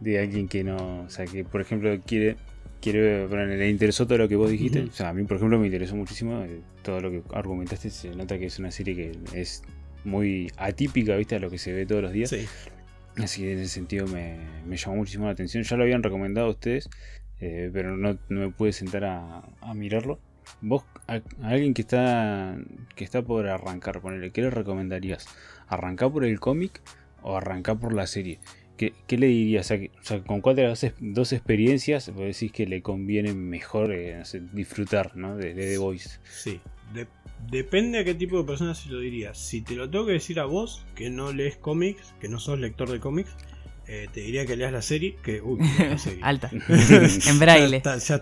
de, 0.00 0.18
alguien 0.18 0.48
que 0.48 0.64
no. 0.64 1.02
O 1.02 1.10
sea, 1.10 1.26
que 1.26 1.44
por 1.44 1.60
ejemplo 1.60 1.90
quiere. 2.06 2.36
quiere 2.80 3.28
le 3.28 3.68
interesó 3.70 4.06
todo 4.06 4.18
lo 4.18 4.28
que 4.28 4.36
vos 4.36 4.50
dijiste. 4.50 4.80
O 4.82 4.92
sea, 4.92 5.10
a 5.10 5.14
mí, 5.14 5.24
por 5.24 5.36
ejemplo, 5.36 5.58
me 5.58 5.66
interesó 5.66 5.94
muchísimo 5.96 6.42
eh, 6.44 6.60
todo 6.82 7.00
lo 7.00 7.10
que 7.10 7.22
argumentaste. 7.34 7.90
Se 7.90 8.14
nota 8.14 8.38
que 8.38 8.46
es 8.46 8.58
una 8.58 8.70
serie 8.70 8.94
que 8.96 9.12
es 9.40 9.62
muy 10.04 10.50
atípica, 10.56 11.16
¿viste? 11.16 11.36
A 11.36 11.38
lo 11.38 11.48
que 11.50 11.58
se 11.58 11.72
ve 11.72 11.86
todos 11.86 12.02
los 12.02 12.12
días. 12.12 12.30
sí. 12.30 12.46
Así 13.16 13.42
que 13.42 13.52
en 13.52 13.58
ese 13.58 13.68
sentido 13.68 14.06
me, 14.06 14.38
me 14.66 14.78
llamó 14.78 14.96
muchísimo 14.96 15.26
la 15.26 15.32
atención. 15.32 15.62
Ya 15.64 15.76
lo 15.76 15.82
habían 15.82 16.02
recomendado 16.02 16.48
ustedes, 16.48 16.88
eh, 17.40 17.68
pero 17.70 17.94
no, 17.94 18.18
no 18.30 18.40
me 18.40 18.48
pude 18.48 18.72
sentar 18.72 19.04
a, 19.04 19.42
a 19.60 19.74
mirarlo. 19.74 20.18
Vos, 20.62 20.82
a, 21.08 21.16
a 21.42 21.48
alguien 21.48 21.74
que 21.74 21.82
está 21.82 22.56
que 22.96 23.04
está 23.04 23.20
por 23.20 23.46
arrancar, 23.48 24.00
ponele, 24.00 24.30
¿qué 24.30 24.40
le 24.40 24.48
recomendarías? 24.50 25.26
¿Arrancar 25.68 26.10
por 26.10 26.24
el 26.24 26.40
cómic 26.40 26.80
o 27.22 27.36
arrancar 27.36 27.78
por 27.78 27.92
la 27.94 28.06
serie? 28.06 28.38
¿Qué, 28.76 28.94
qué 29.06 29.16
le 29.18 29.26
dirías? 29.28 29.66
O 29.66 29.68
sea, 29.68 29.78
que- 29.78 29.90
o 30.00 30.04
sea, 30.04 30.20
¿con 30.24 30.40
cuál 30.40 30.56
de 30.56 30.64
las 30.64 30.84
dos- 31.00 31.32
experiencias 31.32 32.08
vos 32.14 32.24
decís 32.24 32.50
que 32.52 32.66
le 32.66 32.82
conviene 32.82 33.32
mejor 33.34 33.92
eh, 33.92 34.16
no 34.18 34.24
sé, 34.24 34.42
disfrutar 34.52 35.16
¿no? 35.16 35.36
de, 35.36 35.54
de 35.54 35.66
The 35.68 35.78
Voice? 35.78 36.18
Sí, 36.28 36.60
de- 36.94 37.06
depende 37.50 37.98
a 37.98 38.04
qué 38.04 38.14
tipo 38.14 38.38
de 38.38 38.44
persona 38.44 38.74
se 38.74 38.88
lo 38.88 38.98
diría. 38.98 39.34
Si 39.34 39.60
te 39.60 39.74
lo 39.74 39.88
tengo 39.90 40.06
que 40.06 40.12
decir 40.12 40.40
a 40.40 40.46
vos, 40.46 40.84
que 40.94 41.10
no 41.10 41.32
lees 41.32 41.56
cómics, 41.56 42.14
que 42.20 42.28
no 42.28 42.38
sos 42.40 42.58
lector 42.58 42.90
de 42.90 42.98
cómics, 42.98 43.30
eh, 43.88 44.06
te 44.12 44.20
diría 44.20 44.46
que 44.46 44.56
leas 44.56 44.72
la 44.72 44.80
serie, 44.82 45.16
que... 45.22 45.42
Uy, 45.42 45.58
la 45.78 45.98
serie. 45.98 46.20
Alta. 46.22 46.50
en 47.28 47.38
braille. 47.38 47.82
Sí, 47.98 48.00
sí. 48.00 48.12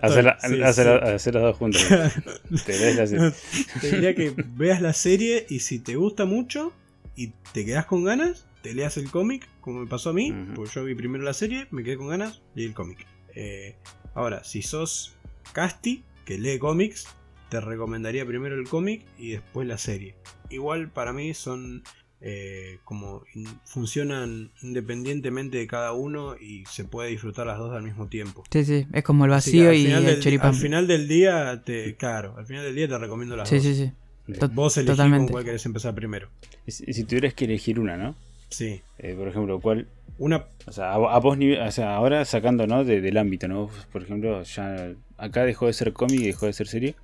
hacer 0.61 1.33
las 1.33 1.43
dos 1.43 1.57
juntas. 1.57 1.87
Te 2.65 2.77
lees 2.79 2.95
la 2.97 3.07
serie. 3.07 3.31
te 3.79 3.91
diría 3.91 4.15
que 4.15 4.33
veas 4.55 4.81
la 4.81 4.93
serie 4.93 5.45
y 5.49 5.59
si 5.59 5.79
te 5.79 5.95
gusta 5.95 6.25
mucho 6.25 6.73
y 7.15 7.27
te 7.53 7.63
quedas 7.65 7.85
con 7.85 8.03
ganas, 8.03 8.45
te 8.61 8.73
leas 8.73 8.97
el 8.97 9.09
cómic, 9.09 9.47
como 9.61 9.81
me 9.81 9.87
pasó 9.87 10.11
a 10.11 10.13
mí, 10.13 10.33
porque 10.55 10.71
yo 10.75 10.83
vi 10.85 10.95
primero 10.95 11.23
la 11.23 11.33
serie, 11.33 11.67
me 11.71 11.83
quedé 11.83 11.97
con 11.97 12.07
ganas, 12.09 12.41
leí 12.55 12.65
el 12.65 12.73
cómic. 12.73 13.05
Eh, 13.35 13.75
ahora, 14.13 14.43
si 14.43 14.61
sos 14.61 15.13
Casti, 15.53 16.03
que 16.25 16.37
lee 16.37 16.59
cómics, 16.59 17.07
te 17.49 17.59
recomendaría 17.59 18.25
primero 18.25 18.55
el 18.55 18.67
cómic 18.67 19.03
y 19.17 19.31
después 19.31 19.67
la 19.67 19.77
serie. 19.77 20.15
Igual 20.49 20.89
para 20.89 21.11
mí 21.13 21.33
son 21.33 21.83
eh, 22.23 22.77
como 22.83 23.23
in- 23.33 23.47
funcionan 23.65 24.51
independientemente 24.61 25.57
de 25.57 25.65
cada 25.67 25.91
uno 25.93 26.35
y 26.39 26.63
se 26.69 26.83
puede 26.85 27.09
disfrutar 27.09 27.47
las 27.47 27.57
dos 27.57 27.73
al 27.73 27.81
mismo 27.83 28.07
tiempo. 28.07 28.43
Sí, 28.51 28.63
sí, 28.63 28.85
es 28.93 29.03
como 29.03 29.25
el 29.25 29.31
vacío 29.31 29.73
y 29.73 29.87
el 29.87 30.05
del- 30.05 30.19
choripán. 30.21 30.49
Al 30.49 30.55
final 30.55 30.87
del 30.87 31.07
día, 31.07 31.63
te, 31.65 31.95
claro, 31.95 32.35
al 32.37 32.45
final 32.45 32.63
del 32.63 32.75
día 32.75 32.87
te 32.87 32.97
recomiendo 32.99 33.35
las 33.35 33.49
Sí, 33.49 33.55
dos. 33.55 33.63
sí, 33.65 33.75
sí. 33.75 33.91
To- 34.39 34.49
Vos 34.49 34.77
elegís 34.77 34.97
con 35.01 35.27
cuál 35.27 35.43
querés 35.43 35.65
empezar 35.65 35.95
primero. 35.95 36.29
Y 36.67 36.71
si, 36.71 36.83
y 36.87 36.93
si 36.93 37.03
tuvieras 37.05 37.33
que 37.33 37.45
elegir 37.45 37.79
una, 37.79 37.97
¿no? 37.97 38.15
Sí. 38.51 38.81
Eh, 38.99 39.15
por 39.17 39.27
ejemplo, 39.27 39.59
¿cuál, 39.59 39.87
Una. 40.19 40.45
O 40.67 40.71
sea, 40.71 40.91
a, 40.91 40.95
a 40.95 41.19
vos 41.19 41.35
o 41.39 41.71
sea, 41.71 41.95
ahora 41.95 42.23
sacando 42.25 42.67
¿no? 42.67 42.83
de- 42.83 43.01
del 43.01 43.17
ámbito, 43.17 43.47
¿no? 43.47 43.65
Vos, 43.67 43.87
Por 43.91 44.03
ejemplo, 44.03 44.43
ya 44.43 44.91
acá 45.17 45.43
dejó 45.45 45.65
de 45.65 45.73
ser 45.73 45.93
cómic 45.93 46.19
y 46.19 46.25
dejó 46.27 46.45
de 46.45 46.53
ser 46.53 46.67
serie, 46.67 46.95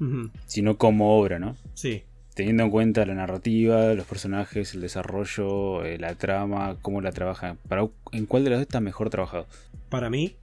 sino 0.45 0.78
como 0.78 1.18
obra, 1.19 1.40
¿no? 1.40 1.56
Sí. 1.74 2.03
Teniendo 2.36 2.61
en 2.64 2.69
cuenta 2.69 3.03
la 3.07 3.15
narrativa, 3.15 3.94
los 3.95 4.06
personajes, 4.06 4.76
el 4.76 4.82
desarrollo, 4.82 5.84
eh, 5.84 5.98
la 5.98 6.14
trama, 6.14 6.78
cómo 6.84 7.02
la 7.02 7.11
trabaja. 7.11 7.56
Para, 7.68 7.88
¿En 8.11 8.28
cuál 8.28 8.44
de 8.44 8.52
las 8.52 8.60
dos 8.60 8.68
está 8.68 8.80
mejor 8.80 9.10
trabajado? 9.10 9.48
Para 9.90 10.10
mí. 10.11 10.36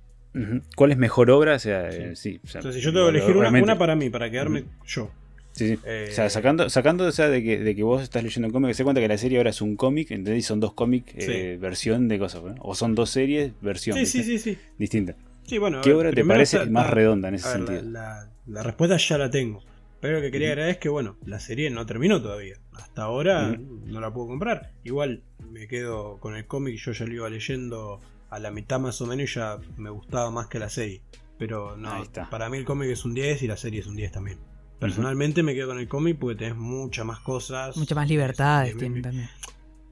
¿Cuál 0.74 0.90
es 0.90 0.98
mejor 0.98 1.30
obra? 1.30 1.54
O 1.54 1.58
sea, 1.60 1.88
eh, 1.90 2.16
sí. 2.16 2.40
o 2.42 2.48
sea, 2.48 2.58
Entonces, 2.58 2.80
si 2.80 2.84
yo 2.84 2.92
tengo 2.92 3.06
que 3.06 3.18
elegir 3.18 3.36
una 3.36 3.78
para 3.78 3.94
mí, 3.94 4.10
para 4.10 4.28
quedarme 4.28 4.64
yo. 4.84 5.10
Sí, 5.54 5.68
sí. 5.68 5.78
Eh, 5.84 6.08
O 6.10 6.12
sea, 6.14 6.28
sacando, 6.30 6.68
sacando 6.68 7.04
o 7.06 7.12
sea, 7.12 7.28
de, 7.28 7.42
que, 7.42 7.58
de 7.58 7.74
que 7.76 7.82
vos 7.82 8.02
estás 8.02 8.22
leyendo 8.24 8.48
un 8.48 8.52
cómic, 8.52 8.74
se 8.74 8.82
cuenta 8.84 9.00
que 9.00 9.08
la 9.08 9.16
serie 9.18 9.38
ahora 9.38 9.50
es 9.50 9.60
un 9.62 9.76
cómic, 9.76 10.10
¿entendés? 10.10 10.44
Son 10.46 10.58
dos 10.60 10.72
cómics, 10.74 11.12
eh, 11.16 11.56
versión 11.60 12.08
de 12.08 12.18
cosas, 12.18 12.42
¿no? 12.42 12.54
O 12.58 12.74
son 12.74 12.94
dos 12.94 13.10
series, 13.10 13.52
versión 13.62 13.96
Sí, 13.96 14.04
sí, 14.06 14.22
sí, 14.24 14.38
sí. 14.38 14.58
distinta. 14.78 15.14
Sí, 15.46 15.58
bueno. 15.58 15.78
a 15.78 15.82
¿Qué 15.82 15.92
obra 15.94 16.10
te 16.12 16.24
parece 16.24 16.56
está- 16.58 16.70
más 16.70 16.90
redonda 16.90 17.28
en 17.28 17.34
ese 17.36 17.46
ver, 17.48 17.56
sentido? 17.58 17.82
La, 17.82 18.00
la- 18.00 18.30
la 18.46 18.62
respuesta 18.62 18.96
ya 18.96 19.16
la 19.18 19.30
tengo. 19.30 19.62
Pero 20.00 20.16
lo 20.16 20.20
que 20.22 20.30
quería 20.30 20.48
agregar 20.48 20.70
es 20.70 20.76
que, 20.78 20.88
bueno, 20.90 21.16
la 21.24 21.40
serie 21.40 21.70
no 21.70 21.86
terminó 21.86 22.20
todavía. 22.20 22.56
Hasta 22.74 23.04
ahora 23.04 23.56
no 23.56 24.00
la 24.00 24.12
puedo 24.12 24.26
comprar. 24.26 24.72
Igual 24.84 25.22
me 25.50 25.66
quedo 25.66 26.18
con 26.18 26.36
el 26.36 26.46
cómic, 26.46 26.76
yo 26.76 26.92
ya 26.92 27.06
lo 27.06 27.14
iba 27.14 27.30
leyendo 27.30 28.00
a 28.28 28.38
la 28.38 28.50
mitad 28.50 28.80
más 28.80 29.00
o 29.00 29.06
menos 29.06 29.30
y 29.30 29.34
ya 29.34 29.56
me 29.78 29.88
gustaba 29.88 30.30
más 30.30 30.48
que 30.48 30.58
la 30.58 30.68
serie. 30.68 31.00
Pero 31.38 31.76
no, 31.78 32.04
para 32.30 32.50
mí 32.50 32.58
el 32.58 32.64
cómic 32.66 32.90
es 32.90 33.04
un 33.06 33.14
10 33.14 33.42
y 33.44 33.46
la 33.46 33.56
serie 33.56 33.80
es 33.80 33.86
un 33.86 33.96
10 33.96 34.12
también. 34.12 34.38
Personalmente 34.88 35.42
me 35.42 35.54
quedo 35.54 35.68
con 35.68 35.78
el 35.78 35.88
cómic 35.88 36.18
porque 36.18 36.36
tenés 36.36 36.56
muchas 36.56 37.04
más 37.06 37.20
cosas. 37.20 37.76
Muchas 37.76 37.96
más 37.96 38.08
libertades 38.08 38.68
Es- 38.70 38.74
es- 38.74 38.78
tienen 38.80 39.02
también. 39.02 39.28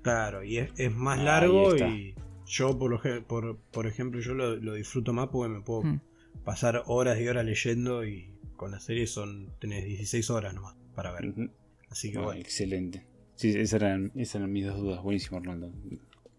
Claro, 0.03 0.43
y 0.45 0.59
es, 0.59 0.71
es 0.77 0.95
más 0.95 1.19
largo 1.23 1.77
y 1.77 2.15
yo, 2.47 2.79
por, 2.79 2.91
lo, 2.91 3.27
por, 3.27 3.57
por 3.57 3.87
ejemplo, 3.87 4.21
yo 4.21 4.35
lo, 4.35 4.57
lo 4.57 4.75
disfruto 4.75 5.13
más 5.13 5.29
porque 5.29 5.49
me 5.55 5.61
puedo 5.61 5.83
Mm. 5.85 6.01
pasar 6.45 6.83
horas 6.87 7.21
y 7.21 7.29
horas 7.29 7.45
leyendo 7.45 8.05
y 8.05 8.29
con 8.57 8.71
la 8.73 8.81
serie 8.81 9.07
son 9.07 9.49
tenés 9.61 9.85
16 9.85 10.29
horas 10.31 10.53
nomás 10.55 10.75
para 10.95 11.13
ver. 11.13 11.33
Así 11.89 12.11
que 12.13 12.19
Ah, 12.19 12.23
bueno, 12.23 12.41
Excelente. 12.41 13.07
Sí, 13.35 13.49
esas 13.51 13.81
eran, 13.83 14.13
esas 14.15 14.37
eran 14.37 14.53
mis 14.53 14.67
dos 14.67 14.77
dudas. 14.79 15.03
Buenísimo, 15.03 15.39
Orlando. 15.39 15.73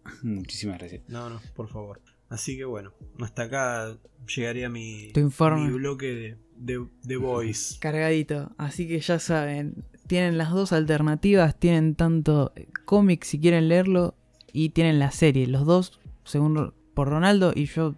Muchísimas 0.22 0.78
gracias. 0.78 1.02
no, 1.08 1.28
no, 1.30 1.40
por 1.54 1.68
favor. 1.68 2.00
Así 2.28 2.56
que 2.56 2.64
bueno, 2.64 2.92
hasta 3.20 3.42
acá 3.44 3.96
llegaría 4.34 4.68
mi, 4.68 5.10
Tu 5.12 5.20
informe. 5.20 5.66
mi 5.68 5.72
bloque 5.74 6.06
de, 6.14 6.36
de, 6.56 6.86
de 7.02 7.16
Voice. 7.16 7.78
Cargadito. 7.80 8.52
Así 8.58 8.88
que 8.88 9.00
ya 9.00 9.18
saben, 9.18 9.84
tienen 10.06 10.38
las 10.38 10.50
dos 10.50 10.72
alternativas, 10.72 11.58
tienen 11.58 11.94
tanto 11.94 12.52
cómic 12.84 13.24
si 13.24 13.40
quieren 13.40 13.68
leerlo 13.68 14.14
y 14.52 14.70
tienen 14.70 14.98
la 14.98 15.10
serie. 15.10 15.46
Los 15.46 15.66
dos, 15.66 16.00
según 16.24 16.72
por 16.94 17.08
Ronaldo, 17.08 17.52
y 17.54 17.66
yo 17.66 17.94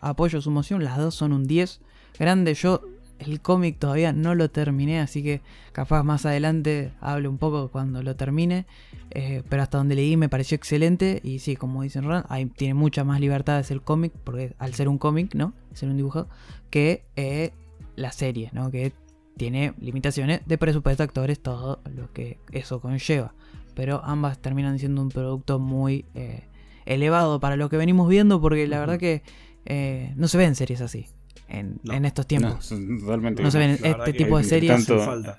apoyo 0.00 0.40
su 0.40 0.50
moción, 0.50 0.84
las 0.84 0.98
dos 0.98 1.14
son 1.14 1.32
un 1.32 1.44
10. 1.44 1.80
Grande, 2.18 2.54
yo 2.54 2.82
el 3.26 3.40
cómic 3.40 3.78
todavía 3.78 4.12
no 4.12 4.34
lo 4.34 4.50
terminé, 4.50 5.00
así 5.00 5.22
que 5.22 5.40
capaz 5.72 6.02
más 6.02 6.26
adelante 6.26 6.92
hable 7.00 7.28
un 7.28 7.38
poco 7.38 7.68
cuando 7.68 8.02
lo 8.02 8.16
termine. 8.16 8.66
Eh, 9.10 9.42
pero 9.48 9.62
hasta 9.62 9.78
donde 9.78 9.94
leí 9.94 10.16
me 10.16 10.28
pareció 10.28 10.56
excelente. 10.56 11.20
Y 11.22 11.38
sí, 11.38 11.56
como 11.56 11.82
dicen 11.82 12.04
Ron, 12.04 12.24
ahí 12.28 12.46
tiene 12.46 12.74
muchas 12.74 13.06
más 13.06 13.20
libertades 13.20 13.70
el 13.70 13.82
cómic, 13.82 14.12
porque 14.24 14.54
al 14.58 14.74
ser 14.74 14.88
un 14.88 14.98
cómic, 14.98 15.34
¿no? 15.34 15.54
Ser 15.72 15.88
un 15.88 15.96
dibujo, 15.96 16.26
que 16.70 17.04
eh, 17.16 17.52
la 17.96 18.12
serie, 18.12 18.50
¿no? 18.52 18.70
Que 18.70 18.92
tiene 19.36 19.74
limitaciones 19.80 20.40
de 20.46 20.58
presupuesto, 20.58 21.02
actores, 21.02 21.40
todo 21.40 21.80
lo 21.94 22.12
que 22.12 22.38
eso 22.52 22.80
conlleva. 22.80 23.34
Pero 23.74 24.02
ambas 24.04 24.38
terminan 24.38 24.78
siendo 24.78 25.02
un 25.02 25.08
producto 25.08 25.58
muy 25.58 26.04
eh, 26.14 26.44
elevado 26.86 27.40
para 27.40 27.56
lo 27.56 27.68
que 27.68 27.76
venimos 27.76 28.08
viendo, 28.08 28.40
porque 28.40 28.66
la 28.66 28.78
verdad 28.78 28.98
que 28.98 29.22
eh, 29.64 30.12
no 30.16 30.28
se 30.28 30.38
ven 30.38 30.54
series 30.54 30.80
así. 30.80 31.06
En, 31.48 31.78
No. 31.82 31.92
en 31.94 32.04
estos 32.04 32.26
tiempos. 32.26 32.68
totalmente. 33.00 33.42
No, 33.42 33.50
se 33.50 33.58
ven 33.58 33.70
este 33.82 34.12
tipo 34.12 34.38
de 34.38 34.44
series. 34.44 34.72
tanto- 34.86 35.04
falta. 35.04 35.36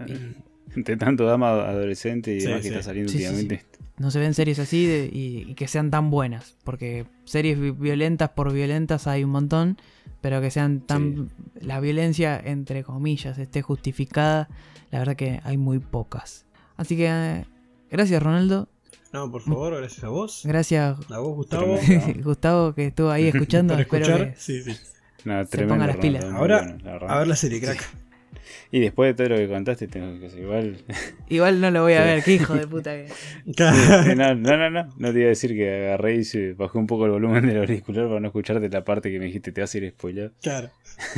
Entre 0.75 0.97
tanto 0.97 1.25
dama 1.25 1.49
adolescente 1.51 2.35
y 2.35 2.41
Sí, 2.41 2.47
demás 2.47 2.61
que 2.61 2.67
está 2.67 2.83
saliendo 2.83 3.11
Sí, 3.11 3.19
sí, 3.19 3.23
sí. 3.23 3.29
últimamente. 3.33 3.65
No 3.97 4.11
se 4.11 4.19
ven 4.19 4.33
series 4.33 4.59
así 4.59 4.85
de- 4.85 5.09
y, 5.11 5.49
y 5.49 5.53
que 5.55 5.67
sean 5.69 5.89
tan 5.89 6.11
buenas. 6.11 6.57
Porque 6.65 7.05
series 7.23 7.57
vi- 7.59 7.71
violentas 7.71 8.29
por 8.31 8.51
violentas 8.51 9.07
hay 9.07 9.23
un 9.23 9.29
montón. 9.29 9.77
Pero 10.21 10.41
que 10.41 10.51
sean 10.51 10.81
tan. 10.81 11.29
La 11.61 11.79
violencia, 11.79 12.41
entre 12.43 12.83
comillas, 12.83 13.37
esté 13.37 13.61
justificada. 13.61 14.49
La 14.91 14.99
verdad 14.99 15.15
que 15.15 15.39
hay 15.43 15.55
muy 15.57 15.79
pocas. 15.79 16.45
Así 16.77 16.97
que. 16.97 17.07
eh, 17.07 17.45
gracias, 17.91 18.21
Ronaldo. 18.21 18.67
No, 19.13 19.31
por 19.31 19.41
favor, 19.43 19.77
gracias 19.77 20.03
a 20.03 20.09
vos. 20.09 20.41
Gracias, 20.43 20.97
A 21.09 21.19
vos, 21.19 21.35
Gustavo. 21.35 21.77
Gustavo, 22.23 22.73
que 22.73 22.87
estuvo 22.87 23.11
ahí 23.11 23.27
escuchando. 23.33 23.75
Espero 23.79 24.17
que 24.17 24.33
Sí, 24.35 24.61
sí. 24.61 24.71
No, 25.25 25.45
Se 25.45 25.65
las 25.65 25.97
pilas. 25.97 26.23
Ahora, 26.25 26.61
bueno, 26.61 26.77
la 26.83 26.91
verdad. 26.93 27.09
A 27.11 27.19
ver 27.19 27.27
la 27.27 27.35
serie, 27.35 27.59
crack. 27.59 27.83
Y 28.71 28.79
después 28.79 29.09
de 29.09 29.13
todo 29.15 29.29
lo 29.35 29.37
que 29.41 29.47
contaste, 29.47 29.87
tengo 29.87 30.19
que 30.19 30.27
hacer 30.27 30.39
igual. 30.41 30.77
Igual 31.29 31.61
no 31.61 31.71
lo 31.71 31.83
voy 31.83 31.93
a 31.93 32.01
Sí. 32.01 32.03
ver, 32.03 32.23
qué 32.23 32.33
hijo 32.33 32.53
de 32.55 32.67
puta 32.67 32.91
que. 32.91 33.07
Sí, 33.45 34.15
no, 34.15 34.35
no, 34.35 34.57
no, 34.57 34.69
no. 34.69 34.93
No 34.97 35.11
te 35.13 35.19
iba 35.19 35.25
a 35.27 35.29
decir 35.29 35.51
que 35.55 35.85
agarré 35.85 36.15
y 36.15 36.23
se 36.23 36.53
bajé 36.53 36.77
un 36.77 36.85
poco 36.87 37.05
el 37.05 37.11
volumen 37.11 37.45
del 37.47 37.57
auricular 37.57 38.07
para 38.07 38.19
no 38.19 38.27
escucharte 38.27 38.69
la 38.69 38.83
parte 38.83 39.11
que 39.11 39.19
me 39.19 39.25
dijiste 39.25 39.51
te 39.51 39.61
vas 39.61 39.73
a 39.73 39.77
ir 39.77 39.89
spoiler. 39.91 40.31
claro. 40.41 40.69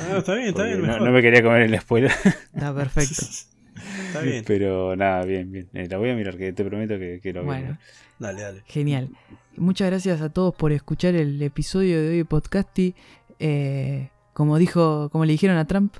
Ah, 0.00 0.18
está 0.18 0.34
bien, 0.34 0.48
está 0.48 0.62
Porque 0.62 0.68
bien, 0.74 0.80
no, 0.82 0.86
mejor. 0.88 1.02
no 1.02 1.12
me 1.12 1.22
quería 1.22 1.42
comer 1.42 1.62
el 1.62 1.78
spoiler. 1.80 2.10
Está 2.54 2.74
perfecto. 2.74 3.24
Está 4.08 4.20
bien. 4.22 4.44
Pero 4.46 4.96
nada, 4.96 5.24
bien, 5.24 5.52
bien. 5.52 5.68
Eh, 5.74 5.86
la 5.88 5.98
voy 5.98 6.10
a 6.10 6.14
mirar, 6.14 6.36
que 6.36 6.52
te 6.52 6.64
prometo 6.64 6.98
que, 6.98 7.20
que 7.22 7.32
lo 7.32 7.44
voy 7.44 7.58
Bueno. 7.60 7.78
Dale, 8.18 8.42
dale. 8.42 8.62
genial. 8.66 9.08
Muchas 9.56 9.88
gracias 9.90 10.20
a 10.20 10.28
todos 10.30 10.54
por 10.54 10.72
escuchar 10.72 11.14
el 11.14 11.40
episodio 11.42 12.00
de 12.00 12.08
hoy 12.10 12.16
de 12.18 12.24
Podcasty. 12.24 12.94
Eh, 13.38 14.10
como 14.32 14.58
dijo, 14.58 15.08
como 15.10 15.24
le 15.24 15.32
dijeron 15.32 15.56
a 15.56 15.66
Trump, 15.66 15.94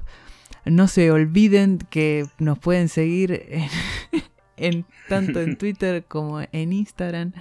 no 0.65 0.87
se 0.89 1.11
olviden 1.11 1.79
que 1.91 2.27
nos 2.39 2.59
pueden 2.59 2.89
seguir 2.89 3.43
en, 3.49 3.69
en- 4.57 4.87
tanto 5.09 5.41
en 5.41 5.57
Twitter 5.59 6.05
como 6.05 6.41
en 6.53 6.73
Instagram, 6.73 7.33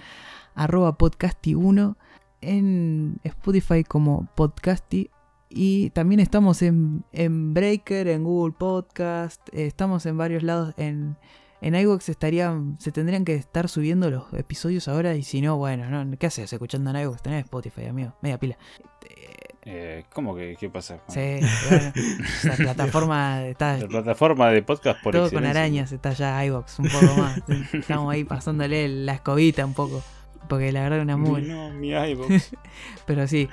arroba 0.55 0.97
podcasty1, 0.97 1.95
en 2.41 3.19
Spotify 3.23 3.83
como 3.83 4.27
podcasty. 4.35 5.09
Y 5.49 5.91
también 5.91 6.19
estamos 6.19 6.61
en, 6.61 7.05
en 7.13 7.53
Breaker, 7.53 8.07
en 8.09 8.23
Google 8.23 8.53
Podcast, 8.57 9.41
eh, 9.53 9.65
estamos 9.65 10.05
en 10.05 10.17
varios 10.17 10.43
lados. 10.43 10.73
En, 10.77 11.15
en 11.61 11.73
iVoox 11.73 12.09
estarían, 12.09 12.75
se 12.79 12.91
tendrían 12.91 13.23
que 13.23 13.33
estar 13.35 13.69
subiendo 13.69 14.11
los 14.11 14.31
episodios 14.33 14.87
ahora 14.89 15.15
y 15.15 15.23
si 15.23 15.41
no, 15.41 15.57
bueno, 15.57 15.89
¿no? 15.89 16.17
¿qué 16.17 16.27
haces 16.27 16.51
escuchando 16.51 16.89
en 16.91 16.97
iVoox? 16.97 17.21
Tenés 17.21 17.45
Spotify, 17.45 17.85
amigo, 17.85 18.13
media 18.21 18.37
pila. 18.39 18.57
Eh, 19.69 20.05
¿Cómo 20.13 20.33
que 20.33 20.55
qué 20.57 20.69
pasa? 20.69 20.99
Sí, 21.09 21.39
bueno, 21.69 21.91
la 22.45 22.55
plataforma 22.55 23.43
está 23.47 23.77
La 23.77 23.87
plataforma 23.87 24.49
de 24.49 24.63
podcast 24.63 25.03
por 25.03 25.13
todo 25.13 25.29
con 25.29 25.45
arañas, 25.45 25.91
está 25.91 26.13
ya 26.13 26.45
iVoox 26.45 26.79
un 26.79 26.87
poco 26.87 27.13
más. 27.17 27.41
Estamos 27.73 28.13
ahí 28.13 28.23
pasándole 28.23 28.87
la 28.87 29.15
escobita 29.15 29.65
un 29.65 29.73
poco, 29.73 30.01
porque 30.47 30.71
la 30.71 30.83
verdad 30.83 30.99
es 30.99 31.03
una 31.03 31.17
muy... 31.17 31.41
No, 31.41 31.69
mi 31.71 31.89
iVoox. 31.89 32.53
Pero 33.05 33.27
sí, 33.27 33.49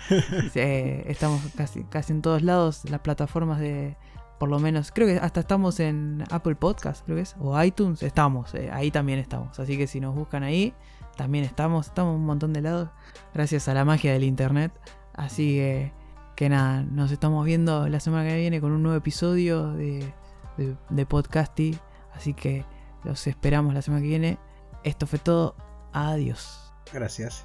sí, 0.53 0.61
eh, 0.61 1.05
estamos 1.09 1.43
casi, 1.57 1.83
casi 1.83 2.13
en 2.13 2.23
todos 2.23 2.43
lados, 2.43 2.89
las 2.89 3.01
plataformas 3.01 3.59
de, 3.59 3.97
por 4.39 4.49
lo 4.49 4.61
menos, 4.61 4.93
creo 4.93 5.09
que 5.09 5.17
hasta 5.17 5.41
estamos 5.41 5.81
en 5.81 6.23
Apple 6.31 6.55
Podcast, 6.55 7.05
creo 7.05 7.17
que 7.17 7.23
es, 7.23 7.35
o 7.41 7.61
iTunes, 7.61 8.05
estamos, 8.05 8.55
eh, 8.55 8.71
ahí 8.73 8.93
también 8.93 9.19
estamos. 9.19 9.59
Así 9.59 9.77
que 9.77 9.89
si 9.89 9.99
nos 9.99 10.15
buscan 10.15 10.45
ahí, 10.45 10.75
también 11.17 11.45
estamos, 11.45 11.89
estamos 11.89 12.15
en 12.15 12.21
un 12.21 12.27
montón 12.27 12.53
de 12.53 12.61
lados, 12.61 12.91
gracias 13.35 13.67
a 13.67 13.75
la 13.75 13.85
magia 13.85 14.13
del 14.13 14.23
Internet. 14.23 14.71
Así 15.13 15.55
que, 15.55 16.04
que 16.35 16.49
nada, 16.49 16.83
nos 16.83 17.11
estamos 17.11 17.45
viendo 17.45 17.89
la 17.89 18.01
semana 18.01 18.29
que 18.29 18.37
viene 18.37 18.61
con 18.61 18.73
un 18.73 18.83
nuevo 18.83 18.97
episodio 18.97 19.73
de, 19.73 20.13
de, 20.57 20.77
de 20.91 21.07
Podcasty. 21.07 21.79
Así 22.15 22.35
que 22.35 22.65
los 23.05 23.27
esperamos 23.27 23.75
la 23.75 23.83
semana 23.83 24.03
que 24.03 24.09
viene. 24.09 24.39
Esto 24.83 25.07
fue 25.07 25.19
todo, 25.19 25.57
adiós. 25.93 26.73
Gracias. 26.93 27.45